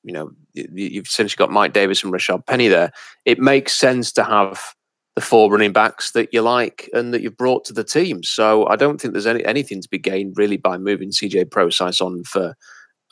you 0.04 0.12
know 0.12 0.30
you've 0.54 1.06
essentially 1.06 1.38
got 1.38 1.50
Mike 1.50 1.72
Davis 1.72 2.04
and 2.04 2.12
Rashad 2.12 2.46
Penny 2.46 2.68
there. 2.68 2.92
It 3.24 3.38
makes 3.38 3.74
sense 3.74 4.12
to 4.12 4.24
have 4.24 4.74
the 5.14 5.20
four 5.20 5.50
running 5.50 5.72
backs 5.72 6.12
that 6.12 6.32
you 6.32 6.40
like 6.40 6.88
and 6.92 7.12
that 7.12 7.22
you've 7.22 7.36
brought 7.36 7.64
to 7.66 7.72
the 7.72 7.84
team. 7.84 8.22
So 8.22 8.66
I 8.66 8.76
don't 8.76 9.00
think 9.00 9.12
there's 9.12 9.26
any 9.26 9.44
anything 9.44 9.82
to 9.82 9.88
be 9.88 9.98
gained 9.98 10.34
really 10.36 10.56
by 10.56 10.78
moving 10.78 11.10
CJ 11.10 11.50
Prosise 11.50 12.00
on 12.00 12.24
for 12.24 12.54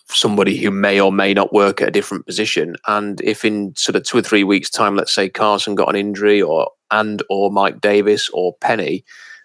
somebody 0.09 0.57
who 0.57 0.71
may 0.71 1.01
or 1.01 1.13
may 1.13 1.35
not 1.35 1.53
work 1.53 1.81
at 1.81 1.89
a 1.89 1.93
different 1.93 2.27
position. 2.27 2.75
And 2.87 3.21
if 3.21 3.45
in 3.45 3.75
sort 3.77 3.97
of 3.97 4.03
two 4.03 4.19
or 4.19 4.23
three 4.23 4.45
weeks' 4.45 4.71
time, 4.71 4.97
let's 4.97 5.13
say 5.13 5.29
Carson 5.29 5.75
got 5.75 5.89
an 5.89 5.97
injury 5.97 6.43
or 6.43 6.71
and 6.91 7.23
or 7.31 7.51
Mike 7.51 7.81
Davis 7.81 8.29
or 8.33 8.55
Penny, 8.61 9.05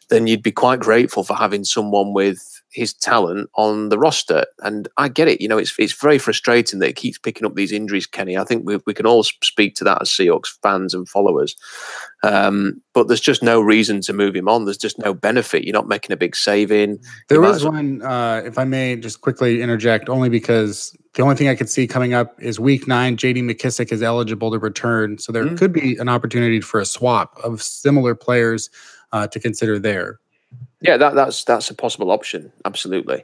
then 0.09 0.27
you'd 0.27 0.43
be 0.43 0.51
quite 0.51 0.79
grateful 0.79 1.23
for 1.23 1.35
having 1.35 1.63
someone 1.63 2.13
with 2.13 2.61
his 2.75 2.93
talent 2.93 3.49
on 3.55 3.89
the 3.89 3.97
roster. 3.97 4.45
And 4.59 4.87
I 4.97 5.07
get 5.07 5.27
it. 5.27 5.41
You 5.41 5.47
know, 5.47 5.57
it's 5.57 5.73
it's 5.79 5.93
very 5.93 6.17
frustrating 6.19 6.79
that 6.79 6.89
it 6.89 6.95
keeps 6.95 7.17
picking 7.17 7.45
up 7.45 7.55
these 7.55 7.71
injuries, 7.71 8.05
Kenny. 8.05 8.37
I 8.37 8.43
think 8.43 8.65
we, 8.65 8.79
we 8.85 8.93
can 8.93 9.05
all 9.05 9.23
speak 9.23 9.75
to 9.75 9.83
that 9.85 10.01
as 10.01 10.09
Seahawks 10.09 10.59
fans 10.61 10.93
and 10.93 11.07
followers. 11.07 11.55
Um, 12.21 12.81
but 12.93 13.07
there's 13.07 13.21
just 13.21 13.41
no 13.41 13.61
reason 13.61 14.01
to 14.01 14.13
move 14.13 14.35
him 14.35 14.49
on. 14.49 14.65
There's 14.65 14.77
just 14.77 14.99
no 14.99 15.13
benefit. 15.13 15.63
You're 15.63 15.73
not 15.73 15.87
making 15.87 16.11
a 16.11 16.17
big 16.17 16.35
saving. 16.35 16.99
There 17.29 17.41
was 17.41 17.63
well- 17.63 17.73
one, 17.73 18.01
uh, 18.01 18.43
if 18.45 18.57
I 18.57 18.65
may 18.65 18.95
just 18.97 19.21
quickly 19.21 19.61
interject, 19.61 20.09
only 20.09 20.29
because 20.29 20.95
the 21.13 21.23
only 21.23 21.35
thing 21.35 21.47
I 21.47 21.55
could 21.55 21.69
see 21.69 21.87
coming 21.87 22.13
up 22.13 22.35
is 22.41 22.59
week 22.59 22.87
nine. 22.87 23.15
JD 23.15 23.49
McKissic 23.49 23.91
is 23.91 24.03
eligible 24.03 24.51
to 24.51 24.59
return. 24.59 25.17
So 25.17 25.31
there 25.31 25.45
mm-hmm. 25.45 25.55
could 25.55 25.71
be 25.71 25.95
an 25.95 26.09
opportunity 26.09 26.59
for 26.59 26.79
a 26.79 26.85
swap 26.85 27.37
of 27.41 27.61
similar 27.61 28.15
players 28.15 28.69
uh, 29.15 29.27
to 29.27 29.39
consider 29.39 29.79
there. 29.79 30.19
Yeah, 30.81 30.97
that, 30.97 31.15
that's 31.15 31.45
that's 31.45 31.69
a 31.69 31.73
possible 31.73 32.11
option. 32.11 32.51
Absolutely. 32.65 33.23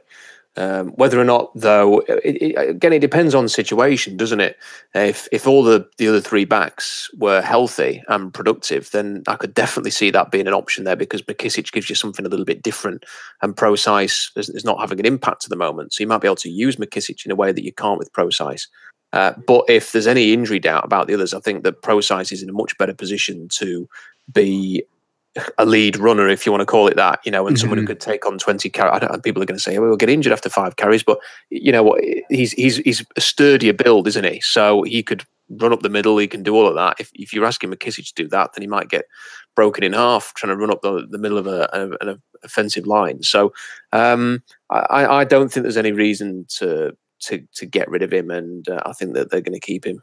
Um, 0.54 0.90
whether 0.90 1.18
or 1.18 1.24
not, 1.24 1.50
though, 1.54 2.00
it, 2.00 2.36
it, 2.42 2.68
again, 2.70 2.92
it 2.92 2.98
depends 2.98 3.34
on 3.34 3.44
the 3.44 3.48
situation, 3.48 4.16
doesn't 4.16 4.40
it? 4.40 4.56
If 4.94 5.28
if 5.32 5.46
all 5.46 5.62
the, 5.62 5.86
the 5.98 6.08
other 6.08 6.20
three 6.20 6.44
backs 6.44 7.10
were 7.16 7.40
healthy 7.42 8.02
and 8.08 8.32
productive, 8.32 8.90
then 8.90 9.22
I 9.26 9.36
could 9.36 9.54
definitely 9.54 9.90
see 9.90 10.10
that 10.10 10.30
being 10.30 10.46
an 10.46 10.54
option 10.54 10.84
there 10.84 10.96
because 10.96 11.22
McKissic 11.22 11.72
gives 11.72 11.88
you 11.88 11.94
something 11.94 12.26
a 12.26 12.28
little 12.28 12.46
bit 12.46 12.62
different, 12.62 13.04
and 13.42 13.56
Prosise 13.56 14.30
is, 14.36 14.48
is 14.50 14.64
not 14.64 14.80
having 14.80 14.98
an 14.98 15.06
impact 15.06 15.44
at 15.44 15.50
the 15.50 15.56
moment. 15.56 15.92
So 15.92 16.02
you 16.02 16.08
might 16.08 16.22
be 16.22 16.28
able 16.28 16.36
to 16.36 16.50
use 16.50 16.76
McKissic 16.76 17.24
in 17.24 17.32
a 17.32 17.36
way 17.36 17.52
that 17.52 17.64
you 17.64 17.72
can't 17.72 17.98
with 17.98 18.12
Prosise. 18.12 18.66
Uh, 19.12 19.34
but 19.46 19.64
if 19.68 19.92
there's 19.92 20.06
any 20.06 20.32
injury 20.32 20.58
doubt 20.58 20.84
about 20.84 21.06
the 21.06 21.14
others, 21.14 21.34
I 21.34 21.40
think 21.40 21.64
that 21.64 21.82
Prosise 21.82 22.32
is 22.32 22.42
in 22.42 22.48
a 22.48 22.54
much 22.54 22.76
better 22.78 22.94
position 22.94 23.48
to 23.52 23.88
be 24.32 24.84
a 25.58 25.64
lead 25.64 25.96
runner, 25.96 26.28
if 26.28 26.44
you 26.44 26.52
want 26.52 26.60
to 26.60 26.66
call 26.66 26.88
it 26.88 26.96
that, 26.96 27.20
you 27.24 27.32
know, 27.32 27.46
and 27.46 27.56
mm-hmm. 27.56 27.60
someone 27.60 27.78
who 27.78 27.84
mm-hmm. 27.84 27.92
could 27.92 28.00
take 28.00 28.26
on 28.26 28.38
20 28.38 28.68
carries. 28.70 28.92
I 28.92 28.98
don't 28.98 29.12
know, 29.12 29.18
People 29.18 29.42
are 29.42 29.46
going 29.46 29.56
to 29.56 29.62
say, 29.62 29.76
oh, 29.76 29.80
we'll 29.80 29.96
get 29.96 30.10
injured 30.10 30.32
after 30.32 30.48
five 30.48 30.76
carries, 30.76 31.02
but 31.02 31.18
you 31.50 31.72
know 31.72 31.82
what? 31.82 32.02
He's, 32.28 32.52
he's, 32.52 32.76
he's 32.78 33.04
a 33.16 33.20
sturdier 33.20 33.72
build, 33.72 34.06
isn't 34.08 34.24
he? 34.24 34.40
So 34.40 34.82
he 34.82 35.02
could 35.02 35.24
run 35.48 35.72
up 35.72 35.80
the 35.80 35.88
middle. 35.88 36.18
He 36.18 36.28
can 36.28 36.42
do 36.42 36.54
all 36.54 36.66
of 36.66 36.74
that. 36.74 36.96
If, 37.00 37.10
if 37.14 37.32
you're 37.32 37.44
asking 37.44 37.70
McKissic 37.70 38.06
to 38.08 38.14
do 38.14 38.28
that, 38.28 38.52
then 38.52 38.62
he 38.62 38.68
might 38.68 38.88
get 38.88 39.06
broken 39.54 39.84
in 39.84 39.92
half 39.92 40.34
trying 40.34 40.50
to 40.50 40.56
run 40.56 40.70
up 40.70 40.82
the, 40.82 41.06
the 41.10 41.18
middle 41.18 41.38
of 41.38 41.46
a, 41.46 41.68
an 42.00 42.20
offensive 42.44 42.86
line. 42.86 43.22
So 43.22 43.52
um, 43.92 44.42
I, 44.70 45.06
I 45.06 45.24
don't 45.24 45.50
think 45.50 45.62
there's 45.62 45.76
any 45.76 45.92
reason 45.92 46.46
to, 46.58 46.96
to, 47.20 47.46
to 47.54 47.66
get 47.66 47.90
rid 47.90 48.02
of 48.02 48.12
him. 48.12 48.30
And 48.30 48.68
uh, 48.68 48.82
I 48.84 48.92
think 48.92 49.14
that 49.14 49.30
they're 49.30 49.40
going 49.40 49.58
to 49.58 49.60
keep 49.60 49.86
him. 49.86 50.02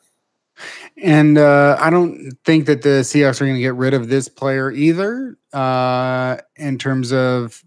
And 0.98 1.38
uh, 1.38 1.78
I 1.80 1.90
don't 1.90 2.34
think 2.46 2.66
that 2.66 2.82
the 2.82 3.02
Seahawks 3.02 3.42
are 3.42 3.46
going 3.46 3.56
to 3.56 3.62
get 3.62 3.76
rid 3.76 3.94
of 3.94 4.10
this 4.10 4.28
player 4.28 4.72
either 4.72 5.38
uh, 5.54 6.38
in 6.56 6.78
terms 6.78 7.12
of 7.14 7.64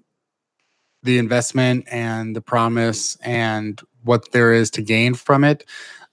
the 1.03 1.19
investment 1.19 1.87
and 1.91 2.37
the 2.37 2.41
promise 2.41 3.17
and 3.23 3.81
what 4.05 4.33
there 4.33 4.53
is 4.53 4.71
to 4.71 4.83
gain 4.83 5.15
from 5.15 5.45
it. 5.45 5.65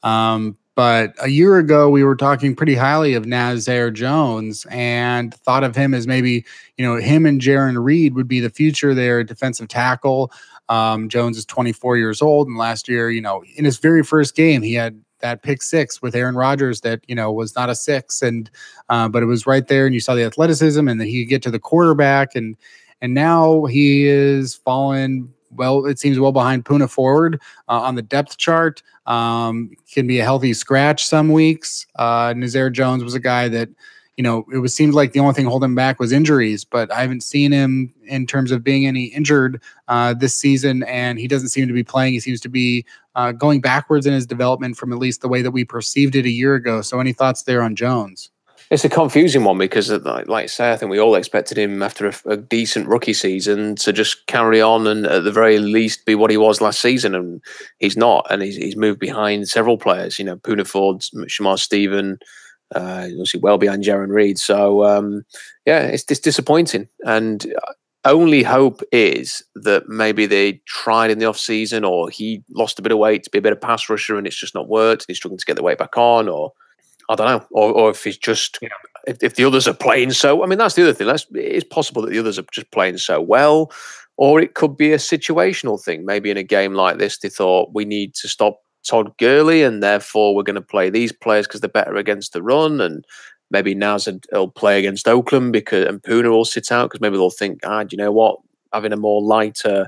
Um, 0.03 0.57
but 0.75 1.13
a 1.21 1.27
year 1.27 1.57
ago, 1.57 1.89
we 1.89 2.05
were 2.05 2.15
talking 2.15 2.55
pretty 2.55 2.75
highly 2.75 3.13
of 3.13 3.25
Nazair 3.25 3.91
Jones 3.91 4.65
and 4.69 5.33
thought 5.33 5.65
of 5.65 5.75
him 5.75 5.93
as 5.93 6.07
maybe, 6.07 6.45
you 6.77 6.85
know, 6.85 6.95
him 6.95 7.25
and 7.25 7.41
Jarran 7.41 7.83
Reed 7.83 8.15
would 8.15 8.29
be 8.29 8.39
the 8.39 8.49
future 8.49 8.93
there, 8.93 9.21
defensive 9.23 9.67
tackle. 9.67 10.31
Um, 10.69 11.09
Jones 11.09 11.37
is 11.37 11.45
24 11.45 11.97
years 11.97 12.21
old, 12.21 12.47
and 12.47 12.57
last 12.57 12.87
year, 12.87 13.09
you 13.09 13.19
know, 13.19 13.43
in 13.57 13.65
his 13.65 13.77
very 13.77 14.03
first 14.03 14.37
game, 14.37 14.61
he 14.61 14.73
had 14.73 15.03
that 15.19 15.43
pick 15.43 15.61
six 15.61 16.01
with 16.01 16.15
Aaron 16.15 16.35
Rodgers 16.35 16.81
that 16.81 17.01
you 17.07 17.15
know 17.15 17.31
was 17.31 17.55
not 17.55 17.69
a 17.69 17.75
six, 17.75 18.21
and 18.21 18.49
uh, 18.89 19.07
but 19.07 19.23
it 19.23 19.27
was 19.27 19.47
right 19.47 19.67
there, 19.67 19.85
and 19.85 19.93
you 19.93 19.99
saw 19.99 20.15
the 20.15 20.23
athleticism, 20.23 20.87
and 20.87 20.99
then 20.99 21.07
he 21.07 21.23
could 21.23 21.29
get 21.29 21.41
to 21.43 21.51
the 21.51 21.59
quarterback, 21.59 22.35
and 22.35 22.55
and 23.01 23.13
now 23.13 23.65
he 23.65 24.05
is 24.05 24.55
fallen. 24.55 25.33
Well, 25.51 25.87
it 25.87 25.97
seems 25.97 26.19
well 26.19 26.31
behind 26.31 26.65
Poona 26.65 26.89
Ford 26.89 27.41
uh, 27.67 27.81
on 27.81 27.95
the 27.95 28.03
depth 28.03 28.37
chart. 28.37 28.83
Um, 29.07 29.71
can 29.91 30.05
be 30.05 30.19
a 30.19 30.23
healthy 30.23 30.53
scratch 30.53 31.07
some 31.07 31.31
weeks. 31.31 31.87
Uh, 31.95 32.33
Nazair 32.33 32.71
Jones 32.71 33.03
was 33.03 33.15
a 33.15 33.19
guy 33.19 33.47
that 33.47 33.69
you 34.19 34.23
know, 34.23 34.45
it 34.51 34.57
was 34.57 34.73
seemed 34.73 34.93
like 34.93 35.13
the 35.13 35.21
only 35.21 35.33
thing 35.33 35.45
holding 35.45 35.69
him 35.69 35.75
back 35.75 35.97
was 35.97 36.11
injuries, 36.11 36.65
but 36.65 36.91
I 36.91 36.99
haven't 36.99 37.23
seen 37.23 37.53
him 37.53 37.93
in 38.05 38.27
terms 38.27 38.51
of 38.51 38.65
being 38.65 38.85
any 38.85 39.05
injured 39.05 39.61
uh, 39.87 40.13
this 40.13 40.35
season, 40.35 40.83
and 40.83 41.17
he 41.17 41.25
doesn't 41.25 41.47
seem 41.47 41.69
to 41.69 41.73
be 41.73 41.85
playing. 41.85 42.11
He 42.11 42.19
seems 42.19 42.41
to 42.41 42.49
be 42.49 42.85
uh, 43.15 43.31
going 43.31 43.61
backwards 43.61 44.05
in 44.05 44.11
his 44.11 44.25
development 44.25 44.75
from 44.75 44.91
at 44.91 44.99
least 44.99 45.21
the 45.21 45.29
way 45.29 45.41
that 45.41 45.51
we 45.51 45.63
perceived 45.63 46.17
it 46.17 46.25
a 46.25 46.29
year 46.29 46.55
ago. 46.55 46.81
So, 46.81 46.99
any 46.99 47.13
thoughts 47.13 47.43
there 47.43 47.61
on 47.61 47.77
Jones? 47.77 48.29
It's 48.69 48.83
a 48.83 48.89
confusing 48.89 49.45
one 49.45 49.57
because, 49.57 49.89
like, 49.89 50.27
like 50.27 50.43
I 50.43 50.47
say, 50.47 50.73
I 50.73 50.75
think 50.75 50.91
we 50.91 50.99
all 50.99 51.15
expected 51.15 51.57
him 51.57 51.81
after 51.81 52.09
a, 52.09 52.13
a, 52.25 52.35
decent 52.35 52.89
rookie 52.89 53.13
season 53.13 53.77
to 53.77 53.93
just 53.93 54.27
carry 54.27 54.61
on 54.61 54.85
and 54.85 55.05
at 55.05 55.23
the 55.23 55.31
very 55.31 55.59
least 55.59 56.05
be 56.05 56.13
what 56.13 56.29
he 56.29 56.35
was 56.35 56.59
last 56.59 56.81
season, 56.81 57.15
and 57.15 57.41
he's 57.77 57.95
not. 57.95 58.27
And 58.29 58.41
he's, 58.41 58.57
he's 58.57 58.75
moved 58.75 58.99
behind 58.99 59.47
several 59.47 59.77
players. 59.77 60.19
You 60.19 60.25
know, 60.25 60.35
Poona 60.35 60.67
Ford, 60.67 60.99
Shamar 61.29 61.57
Stephen, 61.57 62.19
uh, 62.75 63.05
obviously 63.05 63.39
well 63.39 63.57
behind 63.57 63.83
Jarran 63.83 64.09
Reed. 64.09 64.37
So 64.37 64.83
um, 64.83 65.23
yeah, 65.65 65.83
it's, 65.83 66.05
it's 66.09 66.19
disappointing. 66.19 66.87
And 67.05 67.53
only 68.05 68.43
hope 68.43 68.81
is 68.91 69.43
that 69.55 69.89
maybe 69.89 70.25
they 70.25 70.61
tried 70.65 71.11
in 71.11 71.19
the 71.19 71.25
off 71.25 71.37
season, 71.37 71.83
or 71.83 72.09
he 72.09 72.43
lost 72.49 72.79
a 72.79 72.81
bit 72.81 72.91
of 72.91 72.97
weight 72.97 73.23
to 73.23 73.29
be 73.29 73.39
a 73.39 73.41
bit 73.41 73.51
of 73.51 73.59
pass 73.59 73.89
rusher, 73.89 74.17
and 74.17 74.25
it's 74.25 74.39
just 74.39 74.55
not 74.55 74.69
worked. 74.69 75.05
He's 75.07 75.17
struggling 75.17 75.37
to 75.37 75.45
get 75.45 75.57
the 75.57 75.63
weight 75.63 75.77
back 75.77 75.97
on, 75.97 76.29
or 76.29 76.53
I 77.09 77.15
don't 77.15 77.27
know, 77.27 77.45
or, 77.51 77.73
or 77.73 77.89
if 77.89 78.03
he's 78.03 78.17
just, 78.17 78.57
you 78.61 78.69
know, 78.69 78.75
if, 79.05 79.17
if 79.21 79.35
the 79.35 79.43
others 79.43 79.67
are 79.67 79.73
playing 79.73 80.11
so, 80.11 80.43
I 80.43 80.47
mean, 80.47 80.59
that's 80.59 80.75
the 80.75 80.83
other 80.83 80.93
thing. 80.93 81.07
That's, 81.07 81.25
it's 81.33 81.67
possible 81.67 82.03
that 82.03 82.11
the 82.11 82.19
others 82.19 82.39
are 82.39 82.45
just 82.53 82.71
playing 82.71 82.99
so 82.99 83.19
well, 83.19 83.71
or 84.15 84.39
it 84.39 84.53
could 84.53 84.77
be 84.77 84.93
a 84.93 84.97
situational 84.97 85.83
thing. 85.83 86.05
Maybe 86.05 86.29
in 86.29 86.37
a 86.37 86.43
game 86.43 86.75
like 86.75 86.99
this, 86.99 87.17
they 87.17 87.29
thought 87.29 87.71
we 87.73 87.83
need 87.83 88.15
to 88.15 88.27
stop 88.29 88.61
Todd 88.89 89.15
Gurley, 89.17 89.63
and 89.63 89.83
therefore 89.83 90.35
we're 90.35 90.43
going 90.43 90.55
to 90.55 90.61
play 90.61 90.89
these 90.89 91.11
players 91.11 91.47
because 91.47 91.61
they're 91.61 91.69
better 91.69 91.95
against 91.95 92.33
the 92.33 92.41
run, 92.41 92.81
and 92.81 93.05
maybe 93.51 93.75
Naz 93.75 94.07
will 94.31 94.49
play 94.49 94.79
against 94.79 95.07
Oakland 95.07 95.53
because 95.53 95.87
and 95.87 96.01
Poona 96.01 96.29
will 96.29 96.45
sit 96.45 96.71
out 96.71 96.89
because 96.89 97.01
maybe 97.01 97.17
they'll 97.17 97.29
think, 97.29 97.59
ah, 97.65 97.83
do 97.83 97.95
you 97.95 97.97
know 97.97 98.11
what, 98.11 98.39
having 98.73 98.93
a 98.93 98.97
more 98.97 99.21
lighter 99.21 99.87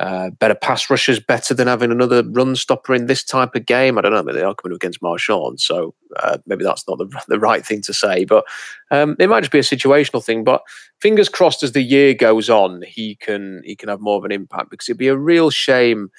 uh, 0.00 0.30
better 0.30 0.54
pass 0.54 0.88
rusher 0.88 1.12
is 1.12 1.20
better 1.20 1.52
than 1.52 1.68
having 1.68 1.90
another 1.90 2.24
run 2.24 2.56
stopper 2.56 2.94
in 2.94 3.04
this 3.04 3.22
type 3.22 3.54
of 3.54 3.66
game. 3.66 3.98
I 3.98 4.00
don't 4.00 4.12
know, 4.12 4.22
but 4.22 4.34
they 4.34 4.42
are 4.42 4.54
coming 4.54 4.74
against 4.74 5.02
Marshawn, 5.02 5.60
so 5.60 5.94
uh, 6.16 6.38
maybe 6.46 6.64
that's 6.64 6.88
not 6.88 6.96
the, 6.96 7.22
the 7.28 7.38
right 7.38 7.64
thing 7.64 7.82
to 7.82 7.92
say. 7.92 8.24
But 8.24 8.46
um, 8.90 9.14
it 9.18 9.28
might 9.28 9.42
just 9.42 9.52
be 9.52 9.58
a 9.58 9.62
situational 9.62 10.24
thing. 10.24 10.42
But 10.42 10.62
fingers 11.02 11.28
crossed, 11.28 11.62
as 11.62 11.72
the 11.72 11.82
year 11.82 12.14
goes 12.14 12.48
on, 12.48 12.80
he 12.80 13.16
can 13.16 13.60
he 13.62 13.76
can 13.76 13.90
have 13.90 14.00
more 14.00 14.16
of 14.16 14.24
an 14.24 14.32
impact 14.32 14.70
because 14.70 14.88
it'd 14.88 14.96
be 14.96 15.08
a 15.08 15.16
real 15.16 15.50
shame 15.50 16.10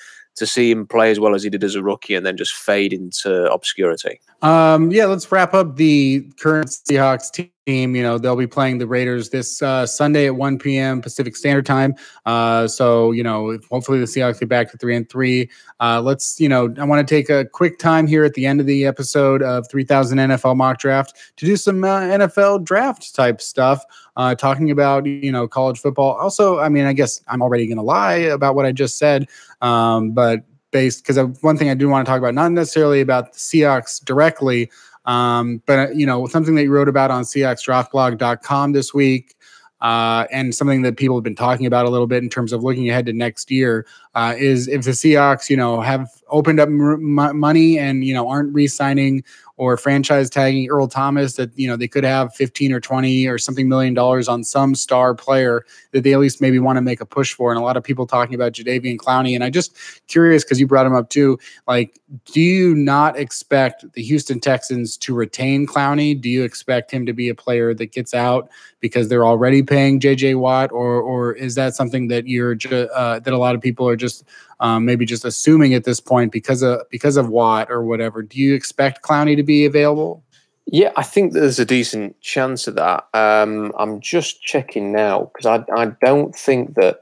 to 0.41 0.47
see 0.47 0.71
him 0.71 0.87
play 0.87 1.11
as 1.11 1.19
well 1.19 1.35
as 1.35 1.43
he 1.43 1.51
did 1.51 1.63
as 1.63 1.75
a 1.75 1.83
rookie 1.83 2.15
and 2.15 2.25
then 2.25 2.35
just 2.35 2.55
fade 2.55 2.93
into 2.93 3.45
obscurity. 3.51 4.19
Um, 4.41 4.89
yeah, 4.89 5.05
let's 5.05 5.31
wrap 5.31 5.53
up 5.53 5.75
the 5.75 6.21
current 6.39 6.69
Seahawks 6.69 7.31
team. 7.31 7.51
You 7.67 7.87
know, 7.87 8.17
they'll 8.17 8.35
be 8.35 8.47
playing 8.47 8.79
the 8.79 8.87
Raiders 8.87 9.29
this 9.29 9.61
uh, 9.61 9.85
Sunday 9.85 10.25
at 10.25 10.35
1 10.35 10.57
p.m. 10.57 10.99
Pacific 10.99 11.35
Standard 11.35 11.65
Time. 11.65 11.93
Uh, 12.25 12.67
so, 12.67 13.11
you 13.11 13.21
know, 13.21 13.59
hopefully 13.69 13.99
the 13.99 14.05
Seahawks 14.05 14.39
get 14.39 14.49
back 14.49 14.71
to 14.71 14.77
three 14.77 14.95
and 14.95 15.07
three. 15.07 15.47
Uh, 15.79 16.01
let's, 16.01 16.39
you 16.39 16.49
know, 16.49 16.73
I 16.79 16.83
want 16.85 17.07
to 17.07 17.15
take 17.15 17.29
a 17.29 17.45
quick 17.45 17.77
time 17.77 18.07
here 18.07 18.23
at 18.23 18.33
the 18.33 18.47
end 18.47 18.61
of 18.61 18.65
the 18.65 18.87
episode 18.87 19.43
of 19.43 19.69
3000 19.69 20.17
NFL 20.17 20.57
mock 20.57 20.79
draft 20.79 21.15
to 21.37 21.45
do 21.45 21.55
some 21.55 21.83
uh, 21.83 21.99
NFL 21.99 22.63
draft 22.63 23.13
type 23.13 23.39
stuff, 23.39 23.85
uh, 24.17 24.33
talking 24.33 24.71
about, 24.71 25.05
you 25.05 25.31
know, 25.31 25.47
college 25.47 25.79
football. 25.79 26.13
Also, 26.13 26.57
I 26.57 26.67
mean, 26.67 26.85
I 26.85 26.93
guess 26.93 27.21
I'm 27.27 27.43
already 27.43 27.67
going 27.67 27.77
to 27.77 27.83
lie 27.83 28.15
about 28.15 28.55
what 28.55 28.65
I 28.65 28.71
just 28.71 28.97
said, 28.97 29.27
um, 29.61 30.11
but 30.11 30.43
based 30.71 31.05
because 31.05 31.17
one 31.41 31.57
thing 31.57 31.69
I 31.69 31.73
do 31.73 31.89
want 31.89 32.05
to 32.05 32.09
talk 32.09 32.19
about, 32.19 32.33
not 32.33 32.51
necessarily 32.51 33.01
about 33.01 33.33
the 33.33 33.39
Seahawks 33.39 34.03
directly, 34.03 34.71
um, 35.05 35.61
but 35.65 35.79
uh, 35.79 35.91
you 35.91 36.05
know 36.05 36.27
something 36.27 36.55
that 36.55 36.63
you 36.63 36.71
wrote 36.71 36.89
about 36.89 37.11
on 37.11 37.23
cxdraftblog.com 37.23 38.71
this 38.71 38.93
week. 38.93 39.35
Uh, 39.81 40.27
and 40.31 40.53
something 40.53 40.83
that 40.83 40.95
people 40.95 41.17
have 41.17 41.23
been 41.23 41.33
talking 41.33 41.65
about 41.65 41.87
a 41.87 41.89
little 41.89 42.05
bit 42.05 42.21
in 42.21 42.29
terms 42.29 42.53
of 42.53 42.63
looking 42.63 42.87
ahead 42.87 43.03
to 43.03 43.13
next 43.13 43.49
year 43.49 43.87
uh, 44.15 44.35
is 44.37 44.67
if 44.67 44.83
the 44.83 44.91
Seahawks, 44.91 45.49
you 45.49 45.57
know, 45.57 45.81
have 45.81 46.09
opened 46.27 46.59
up 46.59 46.67
m- 46.67 47.37
money 47.37 47.77
and 47.77 48.03
you 48.05 48.13
know 48.13 48.27
aren't 48.29 48.53
re-signing 48.53 49.23
or 49.57 49.77
franchise 49.77 50.29
tagging 50.29 50.67
Earl 50.69 50.87
Thomas 50.87 51.35
that 51.35 51.51
you 51.57 51.67
know 51.67 51.75
they 51.75 51.87
could 51.87 52.03
have 52.03 52.33
15 52.33 52.73
or 52.73 52.79
20 52.79 53.27
or 53.27 53.37
something 53.37 53.69
million 53.69 53.93
dollars 53.93 54.27
on 54.27 54.43
some 54.43 54.73
star 54.73 55.13
player 55.13 55.63
that 55.91 56.03
they 56.03 56.13
at 56.13 56.19
least 56.19 56.41
maybe 56.41 56.57
want 56.57 56.77
to 56.77 56.81
make 56.81 56.99
a 56.99 57.05
push 57.05 57.33
for. 57.33 57.51
And 57.51 57.61
a 57.61 57.63
lot 57.63 57.77
of 57.77 57.83
people 57.83 58.07
talking 58.07 58.33
about 58.33 58.53
Jadeveon 58.53 58.97
Clowney. 58.97 59.35
And 59.35 59.43
I 59.43 59.51
just 59.51 59.77
curious 60.07 60.43
because 60.43 60.59
you 60.59 60.65
brought 60.65 60.87
him 60.87 60.95
up 60.95 61.09
too. 61.09 61.37
Like, 61.67 61.99
do 62.25 62.41
you 62.41 62.73
not 62.73 63.17
expect 63.17 63.85
the 63.93 64.01
Houston 64.01 64.39
Texans 64.39 64.97
to 64.97 65.13
retain 65.13 65.67
Clowney? 65.67 66.19
Do 66.19 66.27
you 66.27 66.43
expect 66.43 66.89
him 66.89 67.05
to 67.05 67.13
be 67.13 67.29
a 67.29 67.35
player 67.35 67.73
that 67.75 67.91
gets 67.91 68.15
out 68.15 68.49
because 68.79 69.09
they're 69.09 69.25
already 69.25 69.61
paying 69.61 69.99
JJ 69.99 70.39
Watt, 70.39 70.71
or 70.71 70.99
or 70.99 71.33
is 71.33 71.53
that 71.55 71.75
something 71.75 72.07
that 72.07 72.27
you're 72.27 72.55
ju- 72.55 72.89
uh, 72.93 73.19
that 73.19 73.31
a 73.31 73.37
lot 73.37 73.53
of 73.53 73.61
people 73.61 73.87
are 73.87 73.95
just 74.01 74.25
um, 74.59 74.85
maybe 74.85 75.05
just 75.05 75.23
assuming 75.23 75.73
at 75.73 75.85
this 75.85 75.99
point 75.99 76.31
because 76.31 76.61
of 76.61 76.81
because 76.89 77.15
of 77.15 77.29
Watt 77.29 77.71
or 77.71 77.83
whatever. 77.83 78.21
Do 78.21 78.39
you 78.39 78.53
expect 78.53 79.03
Clowney 79.03 79.35
to 79.37 79.43
be 79.43 79.65
available? 79.65 80.23
Yeah, 80.65 80.91
I 80.95 81.03
think 81.03 81.33
there's 81.33 81.59
a 81.59 81.65
decent 81.65 82.19
chance 82.21 82.67
of 82.67 82.75
that. 82.75 83.07
Um, 83.13 83.71
I'm 83.77 83.99
just 83.99 84.41
checking 84.41 84.91
now 84.91 85.31
because 85.33 85.45
I, 85.45 85.63
I 85.75 85.85
don't 86.03 86.35
think 86.35 86.75
that. 86.75 87.01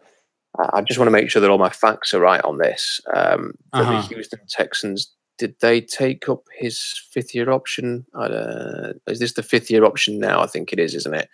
I 0.74 0.82
just 0.82 1.00
want 1.00 1.08
to 1.08 1.12
make 1.12 1.30
sure 1.30 1.42
that 1.42 1.50
all 1.50 1.60
my 1.60 1.70
facts 1.70 2.14
are 2.14 2.20
right 2.20 2.44
on 2.44 2.58
this. 2.58 3.00
Um, 3.16 3.54
uh-huh. 3.72 4.02
The 4.02 4.16
Houston 4.16 4.40
Texans 4.50 5.10
did 5.40 5.56
they 5.62 5.82
take 5.82 6.30
up 6.30 6.44
his 6.56 7.02
fifth 7.10 7.34
year 7.34 7.50
option? 7.50 8.06
Uh, 8.14 8.94
is 9.08 9.20
this 9.20 9.34
the 9.34 9.42
fifth 9.42 9.72
year 9.72 9.86
option 9.86 10.20
now? 10.20 10.42
I 10.42 10.48
think 10.48 10.72
it 10.72 10.80
is, 10.80 10.94
isn't 10.94 11.16
it? 11.16 11.30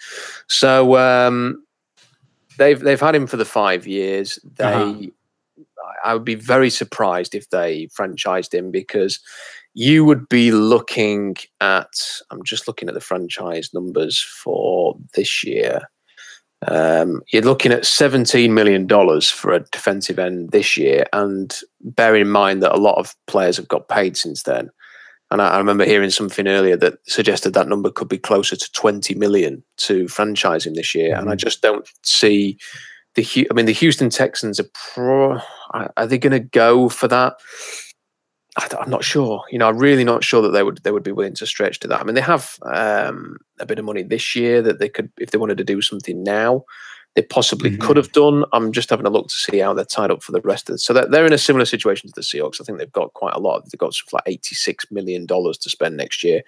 So 0.48 0.96
um, 0.96 1.66
they've 2.58 2.80
they've 2.80 3.02
had 3.02 3.16
him 3.16 3.28
for 3.28 3.36
the 3.36 3.46
five 3.46 3.86
years. 3.86 4.40
They 4.44 4.64
uh-huh. 4.64 5.02
I 6.06 6.14
would 6.14 6.24
be 6.24 6.36
very 6.36 6.70
surprised 6.70 7.36
if 7.36 7.50
they 7.50 7.88
franchised 7.88 8.54
him 8.54 8.72
because 8.72 9.20
you 9.74 10.06
would 10.06 10.30
be 10.30 10.52
looking 10.52 11.36
at. 11.60 11.92
I'm 12.32 12.44
just 12.44 12.68
looking 12.68 12.88
at 12.88 12.94
the 12.94 13.02
franchise 13.02 13.74
numbers 13.74 14.20
for 14.20 14.96
this 15.16 15.44
year. 15.44 15.82
Um, 16.68 17.22
you're 17.32 17.44
looking 17.44 17.72
at 17.72 17.86
17 17.86 18.54
million 18.54 18.88
dollars 18.88 19.30
for 19.30 19.52
a 19.52 19.60
defensive 19.72 20.18
end 20.18 20.52
this 20.52 20.78
year, 20.78 21.06
and 21.12 21.54
bear 21.82 22.16
in 22.16 22.30
mind 22.30 22.64
that 22.64 22.74
a 22.74 22.80
lot 22.80 22.98
of 22.98 23.16
players 23.28 23.58
have 23.58 23.68
got 23.68 23.90
paid 23.90 24.16
since 24.16 24.44
then. 24.44 24.70
And 25.32 25.42
I, 25.42 25.50
I 25.50 25.58
remember 25.58 25.86
hearing 25.86 26.12
something 26.12 26.48
earlier 26.48 26.78
that 26.78 27.00
suggested 27.08 27.54
that 27.54 27.68
number 27.68 27.92
could 27.92 28.08
be 28.08 28.18
closer 28.18 28.56
to 28.56 28.72
20 28.72 29.16
million 29.16 29.64
to 29.78 30.08
franchise 30.08 30.66
him 30.66 30.76
this 30.76 30.96
year. 30.96 31.12
Mm-hmm. 31.12 31.20
And 31.20 31.30
I 31.30 31.34
mm-hmm. 31.34 31.40
just 31.40 31.62
don't 31.62 31.88
see 32.04 32.58
the 33.16 33.48
I 33.50 33.54
mean 33.54 33.66
the 33.66 33.72
Houston 33.74 34.10
Texans 34.10 34.60
are 34.60 34.70
pro. 34.94 35.40
Are 35.72 36.08
they 36.08 36.18
going 36.18 36.32
to 36.32 36.40
go 36.40 36.90
for 36.90 37.08
that? 37.08 37.36
I'm 38.58 38.90
not 38.90 39.04
sure. 39.04 39.44
You 39.52 39.60
know, 39.60 39.68
I'm 39.68 39.78
really 39.78 40.06
not 40.06 40.24
sure 40.24 40.42
that 40.42 40.52
they 40.52 40.64
would 40.64 40.78
they 40.84 40.92
would 40.92 41.04
be 41.04 41.12
willing 41.12 41.34
to 41.36 41.46
stretch 41.46 41.80
to 41.82 41.88
that. 41.90 42.00
I 42.00 42.04
mean, 42.04 42.16
they 42.16 42.22
have 42.22 42.58
um, 42.64 43.38
a 43.60 43.66
bit 43.66 43.80
of 43.80 43.86
money 43.86 44.04
this 44.04 44.36
year 44.36 44.62
that 44.62 44.80
they 44.80 44.88
could, 44.88 45.12
if 45.18 45.32
they 45.32 45.38
wanted 45.38 45.58
to 45.58 45.66
do 45.66 45.82
something 45.82 46.24
now, 46.24 46.64
they 47.16 47.22
possibly 47.22 47.72
mm-hmm. 47.72 47.82
could 47.82 47.98
have 47.98 48.12
done. 48.12 48.46
I'm 48.54 48.72
just 48.72 48.90
having 48.90 49.06
a 49.06 49.10
look 49.10 49.28
to 49.28 49.34
see 49.34 49.60
how 49.60 49.74
they're 49.74 49.86
tied 49.86 50.12
up 50.12 50.22
for 50.22 50.34
the 50.34 50.42
rest 50.42 50.70
of 50.70 50.76
it. 50.76 50.80
So 50.80 50.94
they're 50.94 51.26
in 51.26 51.34
a 51.34 51.38
similar 51.38 51.66
situation 51.66 52.10
to 52.10 52.14
the 52.16 52.22
Seahawks. 52.22 52.62
I 52.62 52.66
think 52.66 52.78
they've 52.78 52.92
got 52.92 53.14
quite 53.14 53.34
a 53.34 53.40
lot. 53.40 53.64
They've 53.66 53.80
got 53.80 53.96
like 54.12 54.24
86 54.26 54.92
million 54.92 55.26
dollars 55.26 55.58
to 55.60 55.70
spend 55.70 55.96
next 55.96 56.24
year. 56.24 56.42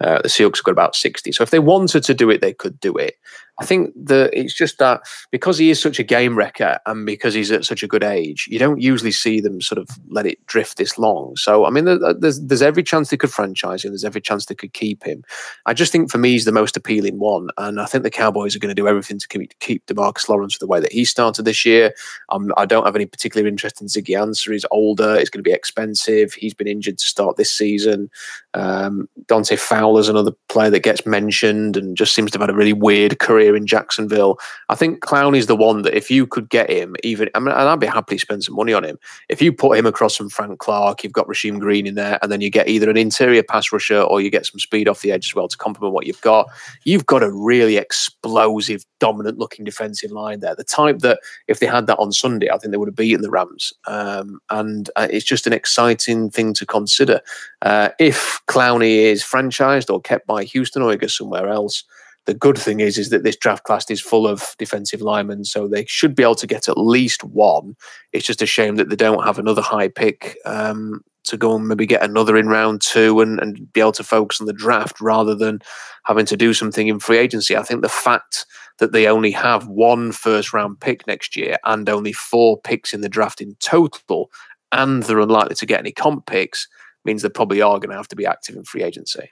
Uh, 0.00 0.22
the 0.22 0.28
Seahawks 0.28 0.58
have 0.58 0.64
got 0.64 0.72
about 0.72 0.94
60. 0.94 1.30
So 1.32 1.42
if 1.42 1.50
they 1.50 1.58
wanted 1.58 2.04
to 2.04 2.14
do 2.14 2.30
it, 2.30 2.40
they 2.40 2.54
could 2.54 2.78
do 2.80 2.96
it. 2.96 3.16
I 3.60 3.66
think 3.66 3.92
that 4.06 4.30
it's 4.32 4.54
just 4.54 4.78
that 4.78 5.02
because 5.30 5.58
he 5.58 5.70
is 5.70 5.80
such 5.80 5.98
a 5.98 6.02
game 6.02 6.36
wrecker 6.36 6.78
and 6.86 7.04
because 7.04 7.34
he's 7.34 7.52
at 7.52 7.64
such 7.64 7.82
a 7.82 7.86
good 7.86 8.02
age, 8.02 8.48
you 8.50 8.58
don't 8.58 8.80
usually 8.80 9.12
see 9.12 9.40
them 9.40 9.60
sort 9.60 9.78
of 9.78 9.88
let 10.08 10.26
it 10.26 10.44
drift 10.46 10.78
this 10.78 10.98
long. 10.98 11.36
So 11.36 11.66
I 11.66 11.70
mean, 11.70 11.84
there's 11.84 12.40
there's 12.40 12.62
every 12.62 12.82
chance 12.82 13.10
they 13.10 13.16
could 13.16 13.30
franchise 13.30 13.84
him. 13.84 13.92
There's 13.92 14.04
every 14.04 14.22
chance 14.22 14.46
they 14.46 14.54
could 14.54 14.72
keep 14.72 15.04
him. 15.04 15.22
I 15.66 15.74
just 15.74 15.92
think 15.92 16.10
for 16.10 16.18
me, 16.18 16.32
he's 16.32 16.46
the 16.46 16.52
most 16.52 16.76
appealing 16.76 17.18
one, 17.18 17.50
and 17.58 17.80
I 17.80 17.84
think 17.84 18.04
the 18.04 18.10
Cowboys 18.10 18.56
are 18.56 18.58
going 18.58 18.74
to 18.74 18.80
do 18.80 18.88
everything 18.88 19.18
to 19.18 19.28
keep 19.28 19.58
keep 19.60 19.84
Demarcus 19.86 20.28
Lawrence 20.28 20.58
the 20.58 20.66
way 20.66 20.80
that 20.80 20.92
he 20.92 21.04
started 21.04 21.44
this 21.44 21.66
year. 21.66 21.94
Um, 22.30 22.52
I 22.56 22.64
don't 22.64 22.86
have 22.86 22.96
any 22.96 23.06
particular 23.06 23.46
interest 23.46 23.82
in 23.82 23.86
Ziggy 23.86 24.16
Ansah. 24.16 24.52
He's 24.52 24.66
older. 24.70 25.14
It's 25.14 25.30
going 25.30 25.44
to 25.44 25.48
be 25.48 25.54
expensive. 25.54 26.32
He's 26.32 26.54
been 26.54 26.66
injured 26.66 26.98
to 26.98 27.06
start 27.06 27.36
this 27.36 27.54
season. 27.54 28.10
Um, 28.54 29.08
Dante 29.26 29.56
Fowler's 29.56 30.08
another 30.08 30.32
player 30.48 30.70
that 30.70 30.82
gets 30.82 31.06
mentioned 31.06 31.76
and 31.76 31.96
just 31.96 32.14
seems 32.14 32.30
to 32.30 32.38
have 32.38 32.48
had 32.48 32.54
a 32.54 32.56
really 32.56 32.72
weird 32.72 33.18
career 33.18 33.56
in 33.56 33.66
Jacksonville. 33.66 34.38
I 34.68 34.74
think 34.74 35.00
Clowney's 35.00 35.46
the 35.46 35.56
one 35.56 35.82
that 35.82 35.94
if 35.94 36.10
you 36.10 36.26
could 36.26 36.50
get 36.50 36.70
him, 36.70 36.94
even 37.02 37.30
I 37.34 37.40
mean, 37.40 37.48
and 37.48 37.68
I'd 37.68 37.80
be 37.80 37.86
happy 37.86 38.16
to 38.16 38.20
spend 38.20 38.44
some 38.44 38.56
money 38.56 38.72
on 38.72 38.84
him. 38.84 38.98
If 39.28 39.40
you 39.40 39.52
put 39.52 39.78
him 39.78 39.86
across 39.86 40.16
from 40.16 40.28
Frank 40.28 40.58
Clark, 40.58 41.02
you've 41.02 41.12
got 41.12 41.28
Rasheem 41.28 41.60
Green 41.60 41.86
in 41.86 41.94
there, 41.94 42.18
and 42.22 42.30
then 42.30 42.40
you 42.40 42.50
get 42.50 42.68
either 42.68 42.90
an 42.90 42.96
interior 42.96 43.42
pass 43.42 43.72
rusher 43.72 44.00
or 44.00 44.20
you 44.20 44.30
get 44.30 44.46
some 44.46 44.58
speed 44.58 44.88
off 44.88 45.00
the 45.00 45.12
edge 45.12 45.28
as 45.28 45.34
well 45.34 45.48
to 45.48 45.56
complement 45.56 45.94
what 45.94 46.06
you've 46.06 46.20
got. 46.20 46.46
You've 46.84 47.06
got 47.06 47.22
a 47.22 47.32
really 47.32 47.76
explosive, 47.76 48.84
dominant 49.00 49.38
looking 49.38 49.64
defensive 49.64 50.10
line 50.10 50.40
there. 50.40 50.54
The 50.54 50.64
type 50.64 50.98
that 50.98 51.20
if 51.48 51.60
they 51.60 51.66
had 51.66 51.86
that 51.86 51.98
on 51.98 52.12
Sunday, 52.12 52.50
I 52.50 52.58
think 52.58 52.72
they 52.72 52.76
would 52.76 52.88
have 52.88 52.96
beaten 52.96 53.22
the 53.22 53.30
Rams. 53.30 53.72
Um, 53.86 54.40
and 54.50 54.90
uh, 54.96 55.08
it's 55.10 55.24
just 55.24 55.46
an 55.46 55.52
exciting 55.52 56.30
thing 56.30 56.52
to 56.54 56.66
consider. 56.66 57.20
Uh, 57.62 57.90
if 57.98 58.41
Clowney 58.48 58.96
is 58.96 59.22
franchised 59.22 59.90
or 59.90 60.00
kept 60.00 60.26
by 60.26 60.44
Houston 60.44 60.82
or 60.82 60.90
he 60.90 60.96
goes 60.96 61.16
somewhere 61.16 61.48
else, 61.48 61.84
The 62.26 62.34
good 62.34 62.56
thing 62.56 62.80
is, 62.80 62.98
is 62.98 63.10
that 63.10 63.24
this 63.24 63.36
draft 63.36 63.64
class 63.64 63.90
is 63.90 64.00
full 64.00 64.28
of 64.28 64.54
defensive 64.58 65.02
linemen, 65.02 65.44
so 65.44 65.66
they 65.66 65.84
should 65.86 66.14
be 66.14 66.22
able 66.22 66.36
to 66.36 66.46
get 66.46 66.68
at 66.68 66.78
least 66.78 67.24
one. 67.24 67.74
It's 68.12 68.26
just 68.26 68.42
a 68.42 68.46
shame 68.46 68.76
that 68.76 68.90
they 68.90 68.96
don't 68.96 69.24
have 69.24 69.38
another 69.38 69.62
high 69.62 69.88
pick 69.88 70.36
um, 70.44 71.02
to 71.24 71.36
go 71.36 71.56
and 71.56 71.66
maybe 71.66 71.84
get 71.84 72.02
another 72.02 72.36
in 72.36 72.46
round 72.46 72.80
two 72.80 73.20
and, 73.20 73.40
and 73.40 73.72
be 73.72 73.80
able 73.80 73.92
to 73.92 74.04
focus 74.04 74.40
on 74.40 74.46
the 74.46 74.52
draft 74.52 75.00
rather 75.00 75.34
than 75.34 75.60
having 76.04 76.26
to 76.26 76.36
do 76.36 76.54
something 76.54 76.86
in 76.86 77.00
free 77.00 77.18
agency. 77.18 77.56
I 77.56 77.62
think 77.62 77.82
the 77.82 77.88
fact 77.88 78.46
that 78.78 78.92
they 78.92 79.08
only 79.08 79.32
have 79.32 79.66
one 79.66 80.12
first 80.12 80.52
round 80.52 80.78
pick 80.78 81.06
next 81.08 81.36
year 81.36 81.56
and 81.64 81.88
only 81.88 82.12
four 82.12 82.60
picks 82.60 82.94
in 82.94 83.00
the 83.00 83.08
draft 83.08 83.40
in 83.40 83.56
total, 83.58 84.30
and 84.70 85.02
they're 85.02 85.18
unlikely 85.18 85.56
to 85.56 85.66
get 85.66 85.80
any 85.80 85.92
comp 85.92 86.26
picks, 86.26 86.68
means 87.04 87.22
they 87.22 87.28
probably 87.28 87.62
are 87.62 87.78
going 87.78 87.90
to 87.90 87.96
have 87.96 88.08
to 88.08 88.16
be 88.16 88.26
active 88.26 88.56
in 88.56 88.64
free 88.64 88.82
agency. 88.82 89.30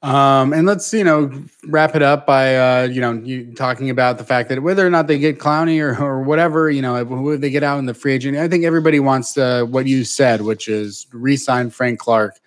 Um, 0.00 0.52
and 0.52 0.64
let's 0.64 0.94
you 0.94 1.02
know 1.02 1.28
wrap 1.66 1.96
it 1.96 2.02
up 2.02 2.24
by 2.24 2.56
uh, 2.56 2.82
you 2.84 3.00
know 3.00 3.14
you 3.14 3.52
talking 3.54 3.90
about 3.90 4.16
the 4.18 4.24
fact 4.24 4.48
that 4.48 4.62
whether 4.62 4.86
or 4.86 4.90
not 4.90 5.08
they 5.08 5.18
get 5.18 5.40
Clowney 5.40 5.80
or, 5.80 6.00
or 6.00 6.22
whatever 6.22 6.70
you 6.70 6.80
know 6.80 7.36
they 7.36 7.50
get 7.50 7.64
out 7.64 7.80
in 7.80 7.86
the 7.86 7.94
free 7.94 8.12
agent, 8.12 8.36
I 8.36 8.46
think 8.46 8.64
everybody 8.64 9.00
wants 9.00 9.36
uh, 9.36 9.64
what 9.64 9.86
you 9.86 10.04
said, 10.04 10.42
which 10.42 10.68
is 10.68 11.08
re-sign 11.12 11.70
Frank 11.70 11.98
Clark, 11.98 12.38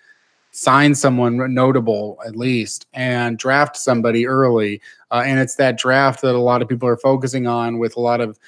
sign 0.52 0.94
someone 0.94 1.52
notable 1.52 2.18
at 2.26 2.36
least, 2.36 2.86
and 2.94 3.36
draft 3.36 3.76
somebody 3.76 4.26
early. 4.26 4.80
Uh, 5.10 5.22
and 5.26 5.38
it's 5.38 5.56
that 5.56 5.76
draft 5.76 6.22
that 6.22 6.34
a 6.34 6.38
lot 6.38 6.62
of 6.62 6.68
people 6.68 6.88
are 6.88 6.96
focusing 6.96 7.46
on, 7.46 7.78
with 7.78 7.96
a 7.96 8.00
lot 8.00 8.22
of, 8.22 8.38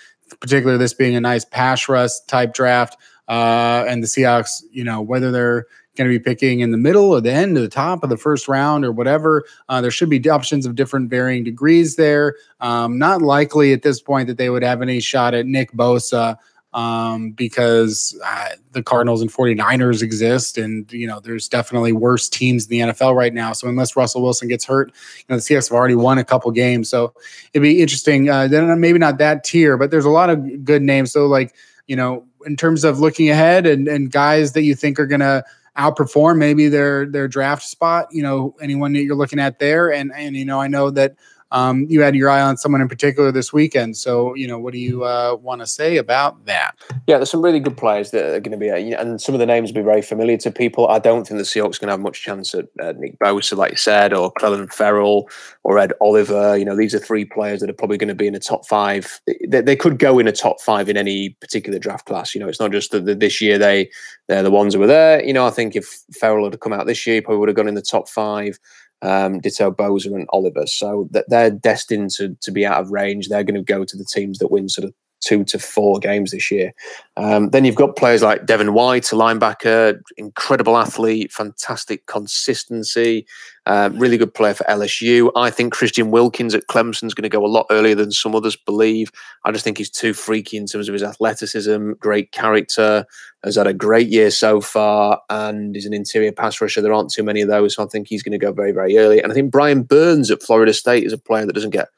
particularly 0.41 0.79
this 0.79 0.95
being 0.95 1.15
a 1.15 1.21
nice 1.21 1.45
pass 1.45 1.91
rush 1.91 2.21
type 2.27 2.55
draft. 2.55 2.97
Uh, 3.29 3.85
and 3.87 4.03
the 4.03 4.07
Seahawks, 4.07 4.63
you 4.71 4.85
know, 4.85 5.03
whether 5.03 5.31
they're 5.31 5.67
going 5.97 6.11
to 6.11 6.19
be 6.19 6.23
picking 6.23 6.61
in 6.61 6.71
the 6.71 6.79
middle 6.79 7.11
or 7.11 7.21
the 7.21 7.33
end 7.33 7.57
or 7.57 7.61
the 7.61 7.69
top 7.69 8.03
of 8.03 8.11
the 8.11 8.17
first 8.17 8.49
round 8.49 8.85
or 8.85 8.93
whatever. 8.93 9.45
Uh, 9.69 9.81
there 9.81 9.91
should 9.91 10.11
be 10.11 10.29
options 10.29 10.67
of 10.67 10.75
different 10.75 11.11
varying 11.11 11.45
degrees 11.45 11.97
there. 11.97 12.37
Um, 12.61 12.99
not 12.99 13.23
likely 13.23 13.73
at 13.73 13.83
this 13.83 14.01
point 14.01 14.27
that 14.29 14.39
they 14.39 14.51
would 14.51 14.63
have 14.63 14.83
any 14.83 15.01
shot 15.01 15.35
at 15.35 15.47
Nick 15.47 15.73
Bosa 15.73 16.39
um, 16.75 17.31
because 17.31 18.21
uh, 18.25 18.49
the 18.73 18.83
Cardinals 18.83 19.23
and 19.23 19.33
49ers 19.33 20.03
exist. 20.03 20.59
And, 20.59 20.93
you 20.93 21.07
know, 21.07 21.21
there's 21.21 21.49
definitely 21.49 21.93
worse 21.93 22.29
teams 22.29 22.67
in 22.67 22.71
the 22.71 22.93
NFL 22.93 23.15
right 23.15 23.33
now. 23.33 23.53
So 23.53 23.69
unless 23.69 23.95
Russell 23.95 24.23
Wilson 24.23 24.49
gets 24.49 24.65
hurt, 24.65 24.89
you 25.19 25.25
know, 25.29 25.37
the 25.37 25.43
Seahawks 25.43 25.69
have 25.69 25.77
already 25.77 25.95
won 25.95 26.19
a 26.19 26.25
couple 26.25 26.51
games. 26.51 26.91
So 26.91 27.15
it'd 27.53 27.63
be 27.63 27.81
interesting. 27.81 28.29
Uh, 28.29 28.49
then 28.49 28.81
maybe 28.81 28.99
not 28.99 29.19
that 29.19 29.45
tier, 29.45 29.77
but 29.77 29.93
there's 29.93 30.05
a 30.05 30.11
lot 30.11 30.31
of 30.31 30.65
good 30.65 30.83
names. 30.83 31.13
So, 31.13 31.27
like, 31.27 31.55
you 31.87 31.95
know, 31.95 32.25
in 32.45 32.57
terms 32.57 32.83
of 32.83 32.99
looking 32.99 33.31
ahead 33.31 33.67
and, 33.67 33.87
and 33.87 34.11
guys 34.11 34.53
that 34.53 34.63
you 34.63 34.75
think 34.75 34.99
are 34.99 35.07
going 35.07 35.21
to, 35.21 35.45
outperform 35.77 36.39
maybe 36.39 36.69
their 36.69 37.07
their 37.07 37.29
draft 37.29 37.63
spot. 37.63 38.07
You 38.11 38.23
know, 38.23 38.55
anyone 38.61 38.93
that 38.95 39.03
you're 39.03 39.17
looking 39.17 39.39
at 39.39 39.59
there, 39.59 39.93
and 39.93 40.13
and 40.15 40.37
you 40.37 40.45
know, 40.45 40.61
I 40.61 40.69
know 40.69 40.91
that 40.91 41.15
um, 41.55 41.87
you 41.89 42.03
had 42.03 42.17
your 42.17 42.29
eye 42.29 42.43
on 42.43 42.57
someone 42.57 42.81
in 42.81 42.89
particular 42.89 43.31
this 43.31 43.53
weekend. 43.53 43.97
So, 43.97 44.35
you 44.35 44.49
know, 44.49 44.59
what 44.59 44.73
do 44.73 44.81
you 44.81 45.05
uh, 45.05 45.39
want 45.41 45.61
to 45.61 45.67
say 45.69 45.99
about 45.99 46.47
that? 46.47 46.75
Yeah, 47.07 47.19
there's 47.19 47.31
some 47.31 47.43
really 47.43 47.61
good 47.61 47.77
players 47.77 48.11
that 48.11 48.25
are 48.25 48.41
going 48.41 48.51
to 48.51 48.57
be, 48.57 48.71
uh, 48.71 49.01
and 49.01 49.21
some 49.21 49.37
of 49.37 49.39
the 49.39 49.47
names 49.47 49.71
will 49.71 49.77
be 49.77 49.85
very 49.85 50.03
familiar 50.03 50.37
to 50.39 50.51
people. 50.51 50.89
I 50.89 50.99
don't 50.99 51.25
think 51.25 51.39
the 51.39 51.45
Seahawks 51.45 51.79
going 51.79 51.87
to 51.87 51.93
have 51.93 52.01
much 52.01 52.23
chance 52.23 52.57
at 52.57 52.67
uh, 52.83 52.93
Nick 52.99 53.21
Bosa, 53.21 53.57
like 53.57 53.71
you 53.71 53.77
said, 53.77 54.13
or 54.13 54.33
Clelin 54.33 54.73
Ferrell 54.73 55.31
or 55.63 55.79
Ed 55.79 55.93
Oliver. 56.01 56.57
You 56.57 56.65
know, 56.65 56.77
these 56.77 56.93
are 56.93 56.99
three 56.99 57.25
players 57.25 57.61
that 57.61 57.71
are 57.71 57.75
probably 57.75 57.99
going 57.99 58.09
to 58.09 58.17
be 58.17 58.27
in 58.27 58.33
the 58.33 58.41
top 58.41 58.67
five. 58.67 59.21
They, 59.47 59.61
they 59.61 59.77
could 59.77 60.01
go 60.01 60.19
in 60.19 60.27
a 60.27 60.33
top 60.33 60.61
five 60.61 60.89
in 60.89 60.97
any 60.97 61.31
particular 61.41 61.79
draft 61.79 62.07
class. 62.07 62.35
You 62.35 62.41
know, 62.41 62.49
it's 62.49 62.61
not 62.61 62.73
just 62.73 62.91
that 62.91 63.21
this 63.21 63.41
year 63.41 63.59
they 63.59 63.91
they're 64.27 64.43
the 64.43 64.51
ones 64.51 64.75
who 64.75 64.81
were 64.81 64.89
there. 64.89 65.25
You 65.25 65.33
know, 65.33 65.47
I 65.47 65.51
think 65.51 65.77
if 65.77 66.03
Ferrell 66.13 66.51
had 66.51 66.59
come 66.59 66.73
out 66.73 66.87
this 66.87 67.07
year, 67.07 67.23
probably 67.23 67.39
would 67.39 67.49
have 67.49 67.57
gone 67.57 67.69
in 67.69 67.75
the 67.75 67.83
top 67.83 68.09
five 68.09 68.59
um, 69.05 69.39
ditto 69.41 69.71
and 70.15 70.27
Oliver. 70.31 70.67
So 70.67 71.09
that 71.13 71.27
they're 71.29 71.51
destined 71.51 72.11
to 72.17 72.37
to 72.41 72.51
be 72.51 72.67
out 72.67 72.81
of 72.81 72.91
range. 72.91 73.29
They're 73.29 73.45
going 73.45 73.55
to 73.55 73.63
go 73.63 73.85
to 73.85 73.97
the 73.97 74.05
teams 74.05 74.39
that 74.39 74.51
win 74.51 74.69
sort 74.69 74.87
of 74.87 74.95
two 75.25 75.45
to 75.45 75.59
four 75.59 75.99
games 75.99 76.31
this 76.31 76.51
year. 76.51 76.73
Um, 77.17 77.51
then 77.51 77.65
you've 77.65 77.75
got 77.75 77.97
players 77.97 78.23
like 78.23 78.47
Devin 78.47 78.75
White, 78.75 79.13
a 79.13 79.15
linebacker, 79.15 80.01
incredible 80.17 80.77
athlete, 80.77 81.33
fantastic 81.33 82.07
consistency, 82.07 83.27
uh, 83.67 83.91
really 83.95 84.19
good 84.19 84.35
player 84.35 84.55
for 84.55 84.65
LSU. 84.65 85.31
I 85.37 85.51
think 85.51 85.73
Christian 85.73 86.11
Wilkins 86.11 86.55
at 86.55 86.67
Clemson 86.67 87.05
is 87.05 87.15
going 87.15 87.23
to 87.23 87.29
go 87.29 87.45
a 87.45 87.49
lot 87.49 87.67
earlier 87.71 87.95
than 87.95 88.11
some 88.11 88.35
others 88.35 88.57
believe. 88.57 89.11
I 89.45 89.53
just 89.53 89.65
think 89.65 89.79
he's 89.79 89.91
too 89.91 90.13
freaky 90.13 90.57
in 90.57 90.67
terms 90.67 90.89
of 90.89 90.93
his 90.93 91.03
athleticism, 91.03 91.93
great 91.93 92.33
character, 92.33 93.07
has 93.45 93.57
had 93.57 93.67
a 93.67 93.75
great 93.75 94.09
year 94.09 94.31
so 94.31 94.61
far, 94.61 95.21
and 95.31 95.77
is 95.77 95.87
an 95.87 95.95
interior 95.95 96.33
pass 96.33 96.61
rusher. 96.61 96.83
There 96.83 96.93
aren't 96.93 97.11
too 97.11 97.23
many 97.23 97.43
of 97.43 97.49
those, 97.49 97.75
so 97.75 97.85
I 97.85 97.87
think 97.87 98.09
he's 98.09 98.23
going 98.23 98.33
to 98.33 98.39
go 98.39 98.53
very, 98.53 98.73
very 98.73 98.99
early. 98.99 99.23
And 99.23 99.31
I 99.31 99.35
think 99.35 99.51
Brian 99.51 99.83
Burns 99.83 100.31
at 100.31 100.43
Florida 100.43 100.73
State 100.73 101.05
is 101.05 101.13
a 101.13 101.19
player 101.19 101.47
that 101.47 101.53
doesn't 101.53 101.71
get 101.71 101.89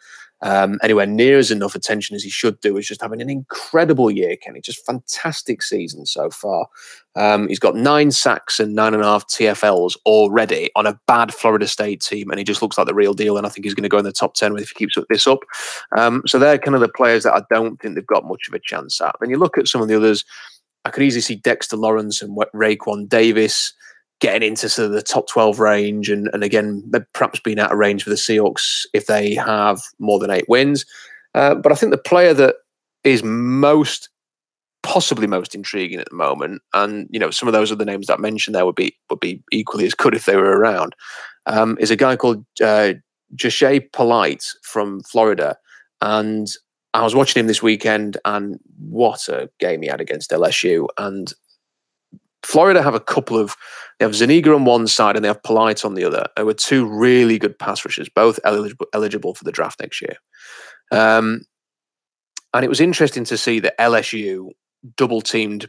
um, 0.42 0.78
anywhere 0.82 1.06
near 1.06 1.38
as 1.38 1.50
enough 1.50 1.74
attention 1.74 2.14
as 2.14 2.22
he 2.22 2.30
should 2.30 2.60
do. 2.60 2.76
Is 2.76 2.86
just 2.86 3.00
having 3.00 3.22
an 3.22 3.30
incredible 3.30 4.10
year, 4.10 4.36
Kenny. 4.36 4.60
Just 4.60 4.84
fantastic 4.84 5.62
season 5.62 6.06
so 6.06 6.30
far. 6.30 6.66
Um, 7.14 7.48
he's 7.48 7.58
got 7.58 7.74
nine 7.74 8.10
sacks 8.10 8.60
and 8.60 8.74
nine 8.74 8.92
and 8.92 9.02
a 9.02 9.06
half 9.06 9.26
TFLs 9.28 9.96
already 10.04 10.70
on 10.76 10.86
a 10.86 10.98
bad 11.06 11.32
Florida 11.32 11.66
State 11.66 12.02
team, 12.02 12.30
and 12.30 12.38
he 12.38 12.44
just 12.44 12.60
looks 12.60 12.76
like 12.76 12.86
the 12.86 12.94
real 12.94 13.14
deal. 13.14 13.38
And 13.38 13.46
I 13.46 13.50
think 13.50 13.64
he's 13.64 13.74
going 13.74 13.82
to 13.82 13.88
go 13.88 13.98
in 13.98 14.04
the 14.04 14.12
top 14.12 14.34
ten 14.34 14.56
if 14.56 14.70
he 14.70 14.74
keeps 14.74 14.96
this 15.08 15.26
up. 15.26 15.40
Um, 15.96 16.22
so 16.26 16.38
they're 16.38 16.58
kind 16.58 16.74
of 16.74 16.80
the 16.80 16.88
players 16.88 17.24
that 17.24 17.34
I 17.34 17.42
don't 17.50 17.80
think 17.80 17.94
they've 17.94 18.06
got 18.06 18.26
much 18.26 18.48
of 18.48 18.54
a 18.54 18.60
chance 18.60 19.00
at. 19.00 19.16
Then 19.20 19.30
you 19.30 19.38
look 19.38 19.58
at 19.58 19.68
some 19.68 19.82
of 19.82 19.88
the 19.88 19.96
others. 19.96 20.24
I 20.84 20.90
could 20.90 21.02
easily 21.02 21.22
see 21.22 21.34
Dexter 21.34 21.76
Lawrence 21.76 22.22
and 22.22 22.38
Raekwon 22.54 23.08
Davis 23.08 23.72
getting 24.20 24.48
into 24.48 24.68
sort 24.68 24.86
of 24.86 24.92
the 24.92 25.02
top 25.02 25.28
12 25.28 25.60
range 25.60 26.08
and, 26.08 26.28
and 26.32 26.42
again, 26.42 26.90
perhaps 27.12 27.40
being 27.40 27.58
out 27.58 27.72
of 27.72 27.78
range 27.78 28.02
for 28.02 28.10
the 28.10 28.16
Seahawks 28.16 28.86
if 28.94 29.06
they 29.06 29.34
have 29.34 29.82
more 29.98 30.18
than 30.18 30.30
eight 30.30 30.48
wins. 30.48 30.86
Uh, 31.34 31.54
but 31.54 31.70
I 31.70 31.74
think 31.74 31.90
the 31.90 31.98
player 31.98 32.32
that 32.32 32.56
is 33.04 33.22
most 33.22 34.08
possibly 34.82 35.26
most 35.26 35.54
intriguing 35.54 35.98
at 35.98 36.08
the 36.08 36.16
moment, 36.16 36.62
and 36.72 37.08
you 37.10 37.18
know, 37.18 37.30
some 37.30 37.48
of 37.48 37.52
those 37.52 37.70
other 37.70 37.84
names 37.84 38.06
that 38.06 38.18
I 38.18 38.20
mentioned 38.20 38.54
there 38.54 38.64
would 38.64 38.76
be 38.76 38.96
would 39.10 39.20
be 39.20 39.42
equally 39.52 39.84
as 39.84 39.94
good 39.94 40.14
if 40.14 40.24
they 40.24 40.36
were 40.36 40.56
around, 40.56 40.94
um, 41.46 41.76
is 41.80 41.90
a 41.90 41.96
guy 41.96 42.16
called 42.16 42.44
uh, 42.62 42.94
Jachai 43.34 43.92
Polite 43.92 44.44
from 44.62 45.02
Florida. 45.02 45.56
And 46.00 46.48
I 46.94 47.02
was 47.02 47.14
watching 47.14 47.40
him 47.40 47.46
this 47.48 47.62
weekend, 47.62 48.16
and 48.24 48.58
what 48.78 49.28
a 49.28 49.50
game 49.60 49.82
he 49.82 49.88
had 49.88 50.00
against 50.00 50.30
LSU. 50.30 50.86
And 50.96 51.32
Florida 52.46 52.80
have 52.80 52.94
a 52.94 53.00
couple 53.00 53.36
of 53.36 53.56
they 53.98 54.04
have 54.04 54.14
Zuniga 54.14 54.54
on 54.54 54.64
one 54.64 54.86
side 54.86 55.16
and 55.16 55.24
they 55.24 55.28
have 55.28 55.42
Polite 55.42 55.84
on 55.84 55.94
the 55.94 56.04
other. 56.04 56.26
There 56.36 56.46
were 56.46 56.54
two 56.54 56.86
really 56.86 57.38
good 57.38 57.58
pass 57.58 57.84
rushers, 57.84 58.08
both 58.08 58.38
eligible, 58.44 58.86
eligible 58.92 59.34
for 59.34 59.42
the 59.42 59.50
draft 59.50 59.80
next 59.80 60.00
year. 60.00 60.16
Um, 60.92 61.42
and 62.54 62.64
it 62.64 62.68
was 62.68 62.80
interesting 62.80 63.24
to 63.24 63.36
see 63.36 63.58
that 63.60 63.76
LSU 63.78 64.50
double 64.96 65.22
teamed 65.22 65.68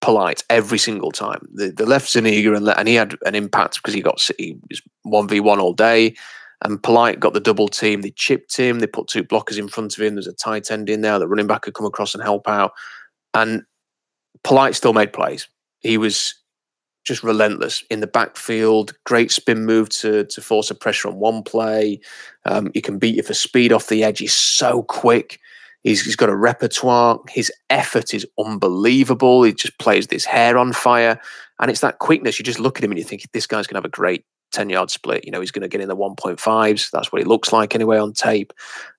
Polite 0.00 0.42
every 0.50 0.78
single 0.78 1.12
time. 1.12 1.46
The, 1.52 1.70
the 1.70 1.86
left 1.86 2.10
Zuniga 2.10 2.54
and, 2.54 2.66
and 2.68 2.88
he 2.88 2.94
had 2.94 3.14
an 3.24 3.36
impact 3.36 3.76
because 3.76 3.94
he 3.94 4.00
got 4.00 4.20
he 4.36 4.58
was 4.68 4.82
one 5.02 5.28
v 5.28 5.38
one 5.38 5.60
all 5.60 5.74
day. 5.74 6.16
And 6.62 6.82
Polite 6.82 7.20
got 7.20 7.34
the 7.34 7.40
double 7.40 7.68
team. 7.68 8.00
They 8.00 8.10
chipped 8.10 8.56
him. 8.56 8.80
They 8.80 8.86
put 8.86 9.06
two 9.06 9.22
blockers 9.22 9.58
in 9.58 9.68
front 9.68 9.96
of 9.96 10.02
him. 10.02 10.14
There's 10.14 10.26
a 10.26 10.32
tight 10.32 10.70
end 10.70 10.90
in 10.90 11.02
there. 11.02 11.18
The 11.18 11.28
running 11.28 11.46
back 11.46 11.62
could 11.62 11.74
come 11.74 11.86
across 11.86 12.14
and 12.14 12.22
help 12.22 12.48
out. 12.48 12.72
And 13.32 13.62
Polite 14.42 14.74
still 14.74 14.92
made 14.92 15.12
plays. 15.12 15.48
He 15.80 15.98
was 15.98 16.34
just 17.04 17.22
relentless 17.22 17.82
in 17.90 18.00
the 18.00 18.06
backfield. 18.06 18.92
Great 19.04 19.30
spin 19.30 19.64
move 19.64 19.88
to 19.88 20.24
to 20.24 20.40
force 20.40 20.70
a 20.70 20.74
pressure 20.74 21.08
on 21.08 21.16
one 21.16 21.42
play. 21.42 22.00
Um, 22.44 22.70
he 22.74 22.80
can 22.80 22.98
beat 22.98 23.16
you 23.16 23.22
for 23.22 23.34
speed 23.34 23.72
off 23.72 23.88
the 23.88 24.04
edge. 24.04 24.18
He's 24.18 24.34
so 24.34 24.82
quick. 24.84 25.40
He's, 25.82 26.04
he's 26.04 26.16
got 26.16 26.28
a 26.28 26.36
repertoire. 26.36 27.18
His 27.30 27.50
effort 27.70 28.12
is 28.12 28.26
unbelievable. 28.38 29.42
He 29.42 29.54
just 29.54 29.78
plays 29.78 30.08
this 30.08 30.26
hair 30.26 30.58
on 30.58 30.74
fire, 30.74 31.18
and 31.58 31.70
it's 31.70 31.80
that 31.80 32.00
quickness. 32.00 32.38
You 32.38 32.44
just 32.44 32.60
look 32.60 32.76
at 32.78 32.84
him 32.84 32.90
and 32.90 32.98
you 32.98 33.04
think 33.04 33.26
this 33.32 33.46
guy's 33.46 33.66
going 33.66 33.74
to 33.74 33.78
have 33.78 33.84
a 33.86 33.88
great 33.88 34.24
10 34.52 34.70
yard 34.70 34.90
split. 34.90 35.24
You 35.24 35.32
know, 35.32 35.40
he's 35.40 35.50
going 35.50 35.62
to 35.62 35.68
get 35.68 35.80
in 35.80 35.88
the 35.88 35.96
1.5s. 35.96 36.90
That's 36.90 37.12
what 37.12 37.20
it 37.20 37.26
looks 37.26 37.52
like 37.52 37.74
anyway 37.74 37.98
on 37.98 38.12
tape. 38.12 38.52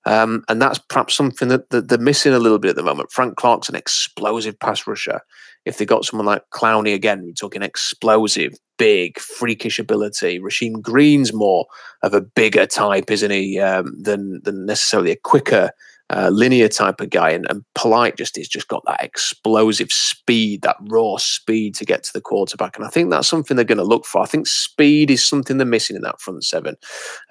Um, 0.04 0.44
and 0.48 0.60
that's 0.60 0.78
perhaps 0.78 1.14
something 1.14 1.48
that, 1.48 1.70
that, 1.70 1.88
they're 1.88 1.98
missing 1.98 2.32
a 2.32 2.38
little 2.38 2.58
bit 2.58 2.70
at 2.70 2.76
the 2.76 2.82
moment. 2.82 3.12
Frank 3.12 3.36
Clark's 3.36 3.68
an 3.68 3.74
explosive 3.74 4.58
pass 4.58 4.86
rusher. 4.86 5.20
If 5.64 5.78
they 5.78 5.84
got 5.84 6.04
someone 6.04 6.26
like 6.26 6.42
Clowney 6.50 6.94
again, 6.94 7.22
we're 7.22 7.32
talking 7.32 7.62
explosive, 7.62 8.54
big, 8.78 9.18
freakish 9.18 9.78
ability. 9.78 10.40
Rasheem 10.40 10.82
Green's 10.82 11.32
more 11.32 11.66
of 12.02 12.14
a 12.14 12.20
bigger 12.20 12.66
type, 12.66 13.10
isn't 13.10 13.30
he, 13.30 13.60
um, 13.60 13.94
than, 14.00 14.40
than 14.42 14.66
necessarily 14.66 15.12
a 15.12 15.16
quicker 15.16 15.70
uh, 16.12 16.28
linear 16.30 16.68
type 16.68 17.00
of 17.00 17.10
guy, 17.10 17.30
and, 17.30 17.46
and 17.48 17.64
Polite 17.74 18.16
just 18.16 18.36
is 18.38 18.48
just 18.48 18.68
got 18.68 18.82
that 18.86 19.02
explosive 19.02 19.90
speed, 19.90 20.62
that 20.62 20.76
raw 20.88 21.16
speed 21.16 21.74
to 21.76 21.84
get 21.84 22.02
to 22.04 22.12
the 22.12 22.20
quarterback, 22.20 22.76
and 22.76 22.84
I 22.84 22.88
think 22.88 23.10
that's 23.10 23.28
something 23.28 23.56
they're 23.56 23.64
going 23.64 23.78
to 23.78 23.84
look 23.84 24.04
for. 24.04 24.20
I 24.20 24.26
think 24.26 24.46
speed 24.46 25.10
is 25.10 25.26
something 25.26 25.56
they're 25.56 25.66
missing 25.66 25.96
in 25.96 26.02
that 26.02 26.20
front 26.20 26.44
seven, 26.44 26.76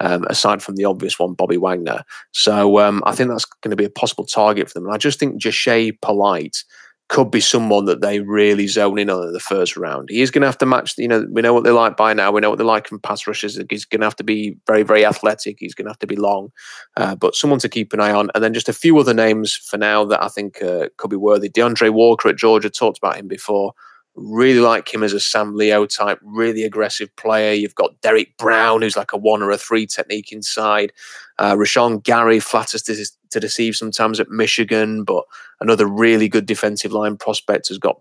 um, 0.00 0.24
aside 0.28 0.62
from 0.62 0.76
the 0.76 0.84
obvious 0.84 1.18
one, 1.18 1.34
Bobby 1.34 1.56
Wagner. 1.56 2.02
So 2.32 2.78
um, 2.78 3.02
I 3.06 3.14
think 3.14 3.30
that's 3.30 3.44
going 3.44 3.70
to 3.70 3.76
be 3.76 3.84
a 3.84 3.90
possible 3.90 4.24
target 4.24 4.68
for 4.68 4.74
them, 4.74 4.86
and 4.86 4.94
I 4.94 4.98
just 4.98 5.18
think 5.18 5.40
Jachai 5.40 6.00
Polite 6.00 6.64
could 7.12 7.30
be 7.30 7.40
someone 7.40 7.84
that 7.84 8.00
they 8.00 8.20
really 8.20 8.66
zone 8.66 8.98
in 8.98 9.10
on 9.10 9.22
in 9.22 9.34
the 9.34 9.38
first 9.38 9.76
round. 9.76 10.08
He 10.08 10.22
is 10.22 10.30
going 10.30 10.40
to 10.40 10.48
have 10.48 10.56
to 10.56 10.64
match, 10.64 10.96
you 10.96 11.06
know, 11.06 11.26
we 11.30 11.42
know 11.42 11.52
what 11.52 11.62
they 11.62 11.70
like 11.70 11.94
by 11.94 12.14
now. 12.14 12.32
We 12.32 12.40
know 12.40 12.48
what 12.48 12.56
they 12.56 12.64
like 12.64 12.88
from 12.88 13.00
pass 13.00 13.26
rushes. 13.26 13.60
He's 13.68 13.84
going 13.84 14.00
to 14.00 14.06
have 14.06 14.16
to 14.16 14.24
be 14.24 14.56
very, 14.66 14.82
very 14.82 15.04
athletic. 15.04 15.58
He's 15.58 15.74
going 15.74 15.84
to 15.84 15.90
have 15.90 15.98
to 15.98 16.06
be 16.06 16.16
long, 16.16 16.52
uh, 16.96 17.14
but 17.14 17.34
someone 17.34 17.58
to 17.58 17.68
keep 17.68 17.92
an 17.92 18.00
eye 18.00 18.12
on. 18.12 18.30
And 18.34 18.42
then 18.42 18.54
just 18.54 18.70
a 18.70 18.72
few 18.72 18.98
other 18.98 19.12
names 19.12 19.54
for 19.54 19.76
now 19.76 20.06
that 20.06 20.22
I 20.22 20.28
think 20.28 20.62
uh, 20.62 20.88
could 20.96 21.10
be 21.10 21.16
worthy. 21.16 21.50
D'Andre 21.50 21.90
Walker 21.90 22.30
at 22.30 22.36
Georgia, 22.36 22.70
talked 22.70 22.96
about 22.96 23.18
him 23.18 23.28
before. 23.28 23.74
Really 24.14 24.60
like 24.60 24.92
him 24.92 25.02
as 25.02 25.12
a 25.14 25.20
Sam 25.20 25.56
Leo 25.56 25.86
type, 25.86 26.18
really 26.22 26.64
aggressive 26.64 27.14
player. 27.16 27.54
You've 27.54 27.74
got 27.74 27.98
Derrick 28.02 28.36
Brown, 28.36 28.82
who's 28.82 28.96
like 28.96 29.12
a 29.12 29.16
one 29.16 29.42
or 29.42 29.50
a 29.50 29.56
three 29.56 29.86
technique 29.86 30.32
inside. 30.32 30.92
Uh, 31.38 31.54
Rashan 31.54 32.02
Gary 32.02 32.38
flatters 32.38 32.82
to, 32.82 33.06
to 33.30 33.40
deceive 33.40 33.74
sometimes 33.74 34.20
at 34.20 34.28
Michigan, 34.28 35.04
but 35.04 35.24
another 35.60 35.86
really 35.86 36.28
good 36.28 36.44
defensive 36.44 36.92
line 36.92 37.16
prospect 37.16 37.68
has 37.68 37.78
got 37.78 37.98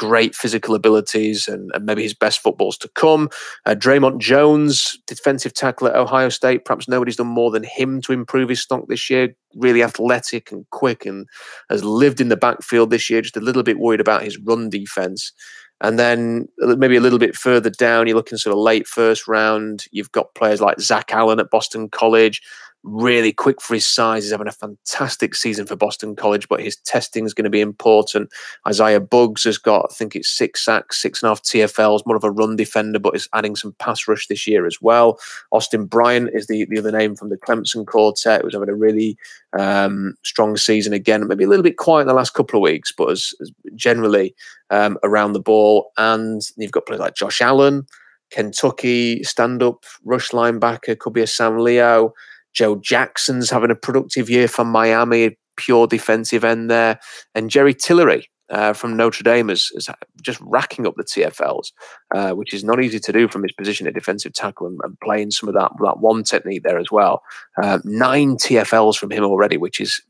great 0.00 0.34
physical 0.34 0.74
abilities 0.74 1.46
and, 1.46 1.70
and, 1.74 1.84
maybe 1.84 2.02
his 2.02 2.14
best 2.14 2.38
footballs 2.38 2.78
to 2.78 2.88
come. 2.94 3.28
Uh, 3.66 3.74
Dre'Mont 3.74 4.16
Jones, 4.16 4.98
defensive 5.06 5.52
tackle 5.52 5.88
at 5.88 5.94
Ohio 5.94 6.30
State, 6.30 6.64
perhaps 6.64 6.88
nobody's 6.88 7.16
done 7.16 7.26
more 7.26 7.50
than 7.50 7.64
him 7.64 8.00
to 8.00 8.14
improve 8.14 8.48
his 8.48 8.62
stock 8.62 8.88
this 8.88 9.10
year. 9.10 9.36
Really 9.56 9.82
athletic 9.82 10.50
and 10.52 10.64
quick 10.70 11.04
and 11.04 11.26
has 11.68 11.84
lived 11.84 12.18
in 12.18 12.30
the 12.30 12.36
backfield 12.36 12.88
this 12.88 13.10
year. 13.10 13.20
Just 13.20 13.36
a 13.36 13.40
little 13.40 13.62
bit 13.62 13.78
worried 13.78 14.00
about 14.00 14.22
his 14.22 14.38
run 14.38 14.70
defense. 14.70 15.34
And 15.82 15.98
then 15.98 16.48
maybe 16.58 16.96
a 16.96 17.00
little 17.00 17.18
bit 17.18 17.36
further 17.36 17.70
down, 17.70 18.06
you're 18.06 18.16
looking 18.16 18.38
sort 18.38 18.54
of 18.54 18.58
late 18.62 18.86
first 18.86 19.28
round. 19.28 19.84
You've 19.92 20.12
got 20.12 20.34
players 20.34 20.62
like 20.62 20.80
Zach 20.80 21.12
Allen 21.12 21.40
at 21.40 21.50
Boston 21.50 21.90
College, 21.90 22.40
really 22.82 23.32
quick 23.32 23.60
for 23.60 23.74
his 23.74 23.86
size. 23.86 24.24
He's 24.24 24.32
having 24.32 24.48
a 24.48 24.52
fantastic 24.52 25.34
season 25.34 25.66
for 25.66 25.76
Boston 25.76 26.16
College, 26.16 26.48
but 26.48 26.62
his 26.62 26.76
testing 26.76 27.26
is 27.26 27.34
going 27.34 27.44
to 27.44 27.50
be 27.50 27.60
important. 27.60 28.30
Isaiah 28.66 29.00
Buggs 29.00 29.44
has 29.44 29.58
got, 29.58 29.86
I 29.90 29.94
think 29.94 30.16
it's 30.16 30.30
six 30.30 30.64
sacks, 30.64 31.00
six 31.00 31.22
and 31.22 31.28
a 31.28 31.30
half 31.30 31.42
TFLs, 31.42 32.06
more 32.06 32.16
of 32.16 32.24
a 32.24 32.30
run 32.30 32.56
defender, 32.56 32.98
but 32.98 33.14
is 33.14 33.28
adding 33.34 33.56
some 33.56 33.74
pass 33.78 34.08
rush 34.08 34.26
this 34.28 34.46
year 34.46 34.66
as 34.66 34.78
well. 34.80 35.18
Austin 35.52 35.86
Bryant 35.86 36.30
is 36.32 36.46
the, 36.46 36.64
the 36.66 36.78
other 36.78 36.92
name 36.92 37.16
from 37.16 37.28
the 37.28 37.36
Clemson 37.36 37.86
quartet, 37.86 38.42
who's 38.42 38.54
having 38.54 38.70
a 38.70 38.74
really 38.74 39.16
um, 39.58 40.14
strong 40.24 40.56
season 40.56 40.92
again. 40.92 41.26
Maybe 41.26 41.44
a 41.44 41.48
little 41.48 41.62
bit 41.62 41.76
quiet 41.76 42.02
in 42.02 42.08
the 42.08 42.14
last 42.14 42.34
couple 42.34 42.58
of 42.58 42.62
weeks, 42.62 42.92
but 42.96 43.10
as, 43.10 43.34
as 43.40 43.50
generally 43.74 44.34
um, 44.70 44.98
around 45.02 45.32
the 45.32 45.40
ball. 45.40 45.92
And 45.98 46.40
you've 46.56 46.72
got 46.72 46.86
players 46.86 47.00
like 47.00 47.14
Josh 47.14 47.40
Allen. 47.40 47.86
Kentucky 48.30 49.24
stand 49.24 49.62
up 49.62 49.84
rush 50.04 50.30
linebacker 50.30 50.98
could 50.98 51.12
be 51.12 51.22
a 51.22 51.26
Sam 51.26 51.58
Leo. 51.58 52.14
Joe 52.52 52.76
Jackson's 52.76 53.50
having 53.50 53.70
a 53.70 53.76
productive 53.76 54.28
year 54.28 54.48
for 54.48 54.64
Miami, 54.64 55.36
pure 55.56 55.86
defensive 55.86 56.44
end 56.44 56.70
there. 56.70 56.98
And 57.34 57.50
Jerry 57.50 57.74
Tillery 57.74 58.28
uh, 58.50 58.72
from 58.72 58.96
Notre 58.96 59.22
Dame 59.22 59.50
is, 59.50 59.70
is, 59.74 59.88
just 60.22 60.40
racking 60.42 60.86
up 60.86 60.94
the 60.96 61.04
TFLs, 61.04 61.72
uh, 62.14 62.32
which 62.32 62.52
is 62.52 62.64
not 62.64 62.82
easy 62.82 62.98
to 62.98 63.12
do 63.12 63.28
from 63.28 63.42
his 63.42 63.52
position 63.52 63.86
at 63.86 63.94
defensive 63.94 64.32
tackle 64.32 64.66
and, 64.66 64.78
and 64.82 64.98
playing 65.00 65.30
some 65.30 65.48
of 65.48 65.54
that, 65.54 65.70
that 65.82 66.00
one 66.00 66.24
technique 66.24 66.62
there 66.62 66.78
as 66.78 66.90
well. 66.90 67.22
Uh, 67.62 67.78
nine 67.84 68.36
TFLs 68.36 68.96
from 68.96 69.10
him 69.10 69.24
already, 69.24 69.56
which 69.56 69.80
is 69.80 70.02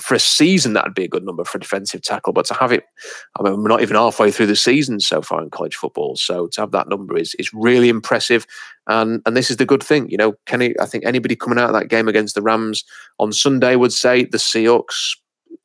for 0.00 0.14
a 0.14 0.20
season, 0.20 0.72
that'd 0.72 0.94
be 0.94 1.04
a 1.04 1.08
good 1.08 1.24
number 1.24 1.44
for 1.44 1.58
a 1.58 1.60
defensive 1.60 2.02
tackle. 2.02 2.32
But 2.32 2.46
to 2.46 2.54
have 2.54 2.72
it, 2.72 2.84
I 3.38 3.42
mean, 3.42 3.62
we're 3.62 3.68
not 3.68 3.82
even 3.82 3.96
halfway 3.96 4.30
through 4.30 4.46
the 4.46 4.56
season 4.56 5.00
so 5.00 5.22
far 5.22 5.42
in 5.42 5.50
college 5.50 5.76
football. 5.76 6.16
So 6.16 6.46
to 6.48 6.60
have 6.62 6.70
that 6.72 6.88
number 6.88 7.16
is 7.16 7.34
is 7.34 7.52
really 7.52 7.88
impressive. 7.88 8.46
And 8.86 9.22
and 9.26 9.36
this 9.36 9.50
is 9.50 9.58
the 9.58 9.66
good 9.66 9.82
thing, 9.82 10.08
you 10.10 10.16
know. 10.16 10.34
Kenny, 10.46 10.74
I 10.80 10.86
think 10.86 11.04
anybody 11.04 11.36
coming 11.36 11.58
out 11.58 11.70
of 11.70 11.74
that 11.74 11.88
game 11.88 12.08
against 12.08 12.34
the 12.34 12.42
Rams 12.42 12.84
on 13.18 13.32
Sunday 13.32 13.76
would 13.76 13.92
say 13.92 14.24
the 14.24 14.38
Seahawks 14.38 15.16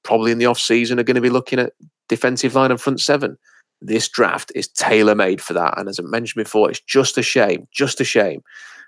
probably 0.04 0.32
in 0.32 0.38
the 0.38 0.46
off 0.46 0.60
season 0.60 1.00
are 1.00 1.04
going 1.04 1.16
to 1.16 1.22
be 1.22 1.30
looking 1.30 1.60
at 1.60 1.74
defensive 2.10 2.56
line 2.56 2.72
and 2.72 2.82
front 2.82 3.00
seven. 3.00 3.38
This 3.82 4.10
draft 4.10 4.52
is 4.56 4.68
tailor 4.68 5.16
made 5.16 5.42
for 5.42 5.54
that. 5.54 5.78
And 5.78 5.88
as 5.88 6.00
I 6.00 6.04
mentioned 6.04 6.44
before, 6.44 6.70
it's 6.70 6.82
just 6.82 7.18
a 7.18 7.24
shame, 7.24 7.68
just 7.72 8.02
a 8.02 8.04
shame 8.04 8.42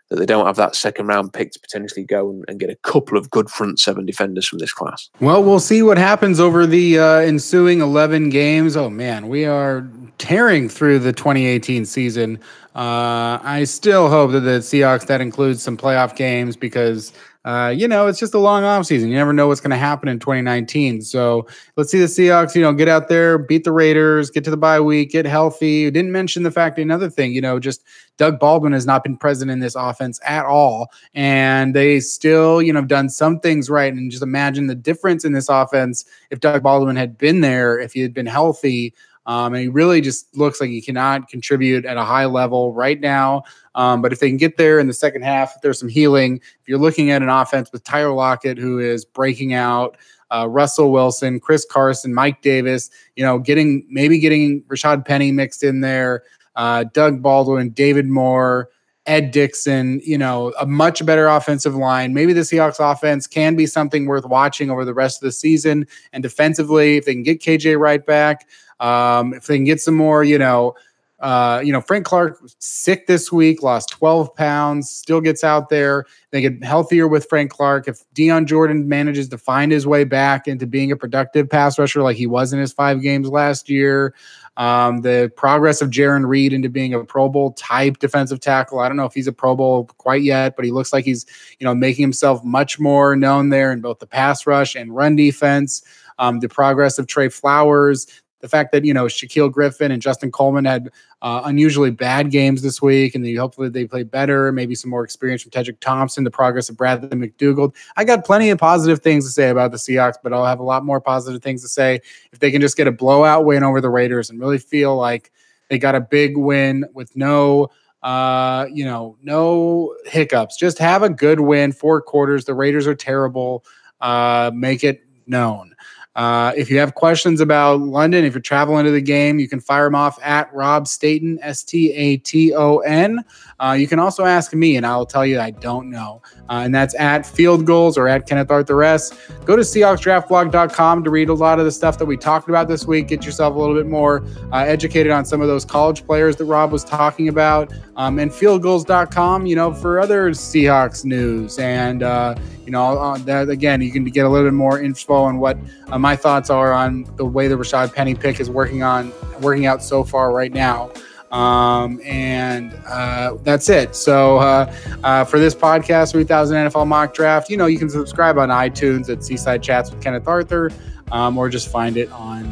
that 0.10 0.18
they 0.18 0.26
don't 0.26 0.46
have 0.46 0.56
that 0.56 0.76
second 0.76 1.08
round 1.08 1.34
pick 1.34 1.52
to 1.52 1.60
potentially 1.60 2.04
go 2.04 2.30
and, 2.30 2.46
and, 2.48 2.60
get 2.60 2.70
a 2.70 2.76
couple 2.78 3.18
of 3.18 3.30
good 3.30 3.50
front 3.50 3.80
seven 3.80 4.06
defenders 4.06 4.48
from 4.48 4.60
this 4.60 4.74
class. 4.74 5.10
Well, 5.20 5.44
we'll 5.44 5.60
see 5.60 5.82
what 5.84 5.98
happens 5.98 6.40
over 6.40 6.66
the 6.66 7.00
uh, 7.00 7.20
ensuing 7.20 7.82
11 7.82 8.30
games. 8.30 8.76
Oh, 8.76 8.90
man, 8.90 9.28
we 9.28 9.46
are 9.46 9.88
tearing 10.18 10.68
through 10.68 11.00
the 11.00 11.14
2018 11.14 11.86
season. 11.86 12.40
Uh, 12.76 13.40
I 13.42 13.64
still 13.66 14.10
hope 14.10 14.32
that 14.32 14.42
the 14.42 14.60
Seahawks, 14.60 15.06
that 15.08 15.22
includes 15.22 15.62
some 15.62 15.78
playoff 15.78 16.16
games 16.16 16.56
because 16.56 17.14
uh, 17.50 17.70
you 17.70 17.88
know, 17.88 18.06
it's 18.06 18.20
just 18.20 18.36
a 18.36 18.38
long 18.38 18.64
off 18.64 18.86
season. 18.86 19.10
You 19.10 19.16
never 19.16 19.34
know 19.34 19.48
what's 19.48 19.60
going 19.60 19.72
to 19.72 19.76
happen 19.76 20.08
in 20.08 20.20
2019. 20.20 21.02
So 21.02 21.48
let's 21.78 21.90
see 21.90 21.98
the 21.98 22.06
Seahawks, 22.06 22.54
you 22.54 22.62
know, 22.62 22.74
get 22.74 22.88
out 22.88 23.08
there, 23.08 23.40
beat 23.40 23.64
the 23.64 23.72
Raiders, 23.72 24.30
get 24.30 24.44
to 24.44 24.52
the 24.52 24.58
bye 24.58 24.80
week, 24.80 25.10
get 25.10 25.26
healthy. 25.26 25.86
We 25.86 25.90
didn't 25.90 26.12
mention 26.12 26.44
the 26.44 26.52
fact, 26.52 26.78
another 26.78 27.10
thing, 27.10 27.34
you 27.34 27.42
know, 27.42 27.58
just 27.58 27.84
Doug 28.18 28.40
Baldwin 28.40 28.74
has 28.74 28.86
not 28.86 29.04
been 29.04 29.18
present 29.18 29.50
in 29.50 29.62
this 29.62 29.74
offense 29.74 30.20
at 30.28 30.46
all. 30.46 30.92
And 31.16 31.74
they 31.74 32.02
still, 32.02 32.62
you 32.62 32.72
know, 32.72 32.82
have 32.82 32.88
done 32.88 33.10
some 33.10 33.40
things 33.40 33.68
right. 33.68 33.92
And 33.92 34.12
just 34.12 34.22
imagine 34.22 34.68
the 34.68 34.76
difference 34.76 35.26
in 35.26 35.34
this 35.34 35.50
offense 35.50 36.06
if 36.30 36.42
Doug 36.42 36.62
Baldwin 36.62 36.98
had 36.98 37.18
been 37.18 37.42
there, 37.42 37.80
if 37.80 37.94
he 37.94 38.02
had 38.02 38.14
been 38.14 38.28
healthy. 38.28 38.94
Um, 39.30 39.54
and 39.54 39.62
he 39.62 39.68
really 39.68 40.02
just 40.02 40.36
looks 40.36 40.60
like 40.60 40.72
he 40.72 40.82
cannot 40.82 41.30
contribute 41.30 41.86
at 41.86 41.98
a 41.98 42.04
high 42.04 42.26
level 42.26 42.74
right 42.74 43.00
now. 43.00 43.44
Um, 43.76 44.02
but 44.02 44.12
if 44.12 44.20
they 44.20 44.28
can 44.28 44.38
get 44.38 44.58
there 44.58 44.80
in 44.80 44.88
the 44.88 44.94
second 44.94 45.22
half, 45.22 45.56
if 45.56 45.62
there's 45.62 45.80
some 45.80 45.88
healing, 45.88 46.38
if 46.38 46.68
you're 46.68 46.80
looking 46.80 47.12
at 47.12 47.22
an 47.22 47.30
offense 47.30 47.72
with 47.72 47.84
Tyler 47.84 48.12
Lockett, 48.12 48.58
who 48.58 48.80
is 48.80 49.06
breaking 49.06 49.54
out, 49.54 49.98
uh, 50.32 50.48
Russell 50.50 50.92
Wilson, 50.92 51.40
Chris 51.40 51.64
Carson, 51.64 52.12
Mike 52.12 52.42
Davis, 52.42 52.90
you 53.16 53.24
know, 53.24 53.38
getting 53.38 53.86
maybe 53.88 54.18
getting 54.18 54.64
Rashad 54.64 55.06
Penny 55.06 55.32
mixed 55.32 55.64
in 55.64 55.82
there, 55.82 56.24
uh, 56.56 56.86
Doug 56.86 57.22
Baldwin, 57.22 57.70
David 57.70 58.08
Moore, 58.08 58.70
Ed 59.06 59.30
Dickson, 59.30 60.02
you 60.04 60.18
know, 60.18 60.54
a 60.60 60.66
much 60.66 61.06
better 61.06 61.28
offensive 61.28 61.76
line. 61.76 62.16
Maybe 62.16 62.34
the 62.34 62.42
Seahawks 62.42 62.80
offense 62.80 63.28
can 63.28 63.56
be 63.56 63.68
something 63.68 64.08
worth 64.08 64.26
watching 64.26 64.72
over 64.72 64.86
the 64.86 64.94
rest 64.94 65.22
of 65.22 65.28
the 65.28 65.32
season. 65.32 65.86
And 66.14 66.24
defensively, 66.24 66.98
if 66.98 67.06
they 67.06 67.14
can 67.14 67.24
get 67.24 67.42
KJ 67.42 67.80
Wright 67.80 68.04
back, 68.04 68.48
um, 68.80 69.34
if 69.34 69.48
they 69.48 69.58
can 69.58 69.66
get 69.66 69.82
some 69.82 69.96
more, 69.96 70.24
you 70.24 70.38
know, 70.38 70.76
uh, 71.20 71.62
you 71.64 71.74
know, 71.74 71.82
Frank 71.82 72.06
Clark 72.06 72.40
sick 72.60 73.06
this 73.06 73.32
week, 73.32 73.62
lost 73.62 73.90
12 73.90 74.34
pounds, 74.36 74.90
still 74.90 75.20
gets 75.20 75.44
out 75.44 75.68
there. 75.68 76.06
They 76.32 76.40
get 76.40 76.64
healthier 76.64 77.10
with 77.10 77.28
Frank 77.28 77.52
Clark. 77.52 77.90
If 77.90 78.04
Dion 78.14 78.46
Jordan 78.48 78.88
manages 78.88 79.28
to 79.30 79.38
find 79.38 79.72
his 79.72 79.86
way 79.86 80.06
back 80.06 80.48
into 80.48 80.66
being 80.66 80.92
a 80.92 80.96
productive 80.96 81.50
pass 81.50 81.78
rusher 81.78 82.02
like 82.02 82.16
he 82.16 82.28
was 82.28 82.54
in 82.54 82.60
his 82.60 82.72
five 82.72 83.02
games 83.02 83.28
last 83.28 83.70
year, 83.70 84.14
um, 84.56 85.02
the 85.02 85.32
progress 85.36 85.82
of 85.82 85.90
Jarran 85.90 86.26
Reed 86.26 86.54
into 86.54 86.70
being 86.70 86.94
a 86.94 87.04
Pro 87.04 87.28
Bowl 87.28 87.52
type 87.54 88.00
defensive 88.00 88.40
tackle. 88.40 88.80
I 88.80 88.88
don't 88.88 88.98
know 88.98 89.06
if 89.06 89.14
he's 89.14 89.28
a 89.28 89.34
Pro 89.34 89.56
Bowl 89.58 89.86
quite 89.98 90.22
yet, 90.22 90.56
but 90.56 90.64
he 90.64 90.72
looks 90.72 90.94
like 90.94 91.04
he's, 91.04 91.26
you 91.60 91.66
know, 91.66 91.76
making 91.76 92.04
himself 92.04 92.44
much 92.46 92.80
more 92.80 93.16
known 93.18 93.50
there 93.50 93.74
in 93.74 93.82
both 93.82 94.00
the 94.00 94.08
pass 94.08 94.48
rush 94.48 94.76
and 94.76 94.96
run 94.96 95.18
defense. 95.18 95.84
Um, 96.18 96.40
the 96.42 96.50
progress 96.50 97.00
of 97.00 97.08
Tre 97.08 97.30
Flowers, 97.30 98.06
the 98.42 98.48
fact 98.48 98.72
that 98.72 98.86
you 98.86 98.94
know 98.94 99.06
Shaquill 99.06 99.52
Griffin 99.52 99.92
and 99.92 100.02
Justin 100.02 100.32
Coleman 100.32 100.66
had 100.66 100.90
uh, 101.22 101.42
unusually 101.46 101.92
bad 101.92 102.32
games 102.32 102.62
this 102.62 102.82
week, 102.82 103.16
and 103.16 103.38
hopefully 103.38 103.70
they 103.70 103.86
play 103.86 104.04
better. 104.04 104.52
Maybe 104.52 104.76
some 104.76 104.90
more 104.90 105.04
experience 105.04 105.42
from 105.42 105.52
Tedric 105.52 105.80
Thompson, 105.80 106.24
the 106.24 106.32
progress 106.32 106.70
of 106.70 106.78
Bradley 106.78 107.10
McDougald. 107.10 107.76
I 107.98 108.06
got 108.06 108.26
plenty 108.26 108.50
of 108.50 108.58
positive 108.58 109.02
things 109.02 109.26
to 109.26 109.32
say 109.32 109.50
about 109.50 109.72
the 109.72 109.78
Seahawks, 109.78 110.16
but 110.22 110.34
I'll 110.34 110.46
have 110.46 110.60
a 110.60 110.64
lot 110.64 110.86
more 110.86 111.02
positive 111.02 111.42
things 111.42 111.62
to 111.64 111.68
say 111.68 112.02
if 112.32 112.40
they 112.40 112.52
can 112.52 112.62
just 112.62 112.78
get 112.78 112.88
a 112.88 112.92
blowout 112.92 113.46
win 113.46 113.64
over 113.64 113.82
the 113.82 113.90
Raiders 113.90 114.30
and 114.30 114.40
really 114.40 114.58
feel 114.58 114.96
like 114.96 115.32
they 115.70 115.78
got 115.78 115.96
a 115.96 116.02
big 116.02 116.38
win 116.38 116.86
with 116.94 117.16
no 117.16 117.70
uh, 118.02 118.66
you 118.72 118.86
know, 118.86 119.18
no 119.22 119.94
hiccups. 120.06 120.58
Just 120.58 120.80
have 120.80 121.04
a 121.04 121.10
good 121.10 121.42
win, 121.42 121.72
four 121.72 122.02
quarters. 122.02 122.46
The 122.46 122.54
Raiders 122.54 122.88
are 122.88 122.96
terrible. 122.96 123.66
Uh, 124.00 124.52
make 124.54 124.84
it 124.84 125.04
known. 125.28 125.76
Uh, 126.20 126.52
if 126.58 126.70
you 126.70 126.78
have 126.78 126.96
questions 126.96 127.40
about 127.40 127.80
London, 127.80 128.26
if 128.26 128.34
you're 128.34 128.42
traveling 128.42 128.84
to 128.84 128.92
the 128.92 129.00
game, 129.00 129.40
you 129.40 129.48
can 129.48 129.62
fire 129.62 129.86
them 129.86 129.96
off 129.96 130.20
at 130.22 130.54
Rob 130.54 130.86
Staton, 130.86 131.40
S 131.42 131.64
T 131.64 131.94
A 131.94 132.18
T 132.18 132.54
O 132.54 132.80
N. 132.80 133.24
Uh, 133.62 133.72
you 133.72 133.88
can 133.88 134.00
also 134.00 134.26
ask 134.26 134.54
me, 134.54 134.76
and 134.76 134.86
I'll 134.86 135.06
tell 135.06 135.26
you 135.26 135.40
I 135.40 135.52
don't 135.52 135.90
know. 135.90 136.22
Uh, 136.50 136.64
and 136.66 136.76
that's 136.76 136.94
at 136.96 137.26
Field 137.26 137.66
Gulls 137.66 137.98
or 137.98 138.10
at 138.10 138.28
Kenneth 138.28 138.52
Arthur 138.52 138.84
S. 138.84 139.12
Go 139.46 139.56
to 139.56 139.62
SeahawksDraftBlog.com 139.62 141.04
to 141.04 141.10
read 141.10 141.30
a 141.30 141.34
lot 141.34 141.58
of 141.58 141.64
the 141.66 141.72
stuff 141.72 141.98
that 142.00 142.06
we 142.06 142.18
talked 142.18 142.50
about 142.50 142.68
this 142.68 142.86
week. 142.86 143.08
Get 143.08 143.26
yourself 143.26 143.56
a 143.56 143.60
little 143.60 143.76
bit 143.76 143.88
more 143.88 144.26
uh, 144.52 144.58
educated 144.58 145.14
on 145.14 145.24
some 145.24 145.40
of 145.40 145.48
those 145.48 145.64
college 145.64 146.06
players 146.06 146.36
that 146.38 146.46
Rob 146.46 146.72
was 146.72 146.84
talking 146.84 147.30
about. 147.30 147.72
Um, 147.96 148.20
and 148.20 148.32
FieldGulls.com, 148.32 149.46
you 149.46 149.56
know, 149.56 149.74
for 149.74 150.00
other 150.00 150.32
Seahawks 150.32 151.06
news. 151.06 151.60
And, 151.60 152.04
uh, 152.04 152.36
you 152.66 152.72
know, 152.72 153.18
that, 153.20 153.50
again, 153.50 153.82
you 153.82 153.92
can 153.92 154.04
get 154.06 154.26
a 154.26 154.30
little 154.30 154.48
bit 154.48 154.54
more 154.54 154.82
info 154.82 155.16
on 155.16 155.40
what 155.40 155.58
uh, 155.88 156.00
my 156.10 156.16
thoughts 156.16 156.50
are 156.50 156.74
on 156.74 157.06
the 157.18 157.26
way 157.26 157.48
the 157.48 157.56
Rashad 157.56 157.94
Penny 157.94 158.16
pick 158.16 158.40
is 158.40 158.50
working 158.50 158.82
on, 158.82 159.14
working 159.42 159.68
out 159.68 159.84
so 159.84 160.04
far 160.04 160.32
right 160.32 160.52
now. 160.52 160.90
Um, 161.32 162.02
and 162.04 162.74
uh, 162.88 163.38
that's 163.44 163.70
it. 163.70 163.96
So 163.96 164.38
uh, 164.38 164.74
uh, 165.04 165.24
for 165.26 165.38
this 165.38 165.54
podcast, 165.54 166.14
3000 166.14 166.58
NFL 166.58 166.88
mock 166.88 167.14
draft, 167.14 167.48
you 167.48 167.58
know, 167.58 167.68
you 167.68 167.78
can 167.78 167.92
subscribe 167.92 168.40
on 168.40 168.50
iTunes 168.50 169.08
at 169.08 169.24
Seaside 169.24 169.62
Chats 169.62 169.92
with 169.92 170.02
Kenneth 170.02 170.28
Arthur, 170.28 170.72
um, 171.12 171.38
or 171.38 171.48
just 171.48 171.68
find 171.68 171.96
it 171.96 172.12
on 172.12 172.44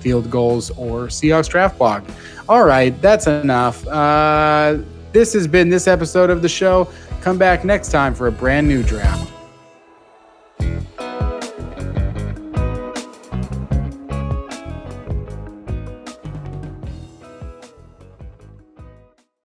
Field 0.00 0.30
Gulls 0.30 0.68
or 0.72 1.06
Seahawks 1.06 1.48
Draft 1.48 1.78
Blog. 1.78 2.04
All 2.50 2.64
right, 2.64 3.00
that's 3.00 3.26
enough. 3.26 3.86
Uh, 3.86 4.76
this 5.12 5.32
has 5.32 5.46
been 5.46 5.70
this 5.70 5.88
episode 5.88 6.28
of 6.28 6.42
the 6.42 6.50
show. 6.50 6.86
Come 7.22 7.38
back 7.38 7.64
next 7.64 7.88
time 7.90 8.14
for 8.14 8.26
a 8.26 8.32
brand 8.32 8.68
new 8.68 8.82
draft. 8.82 9.32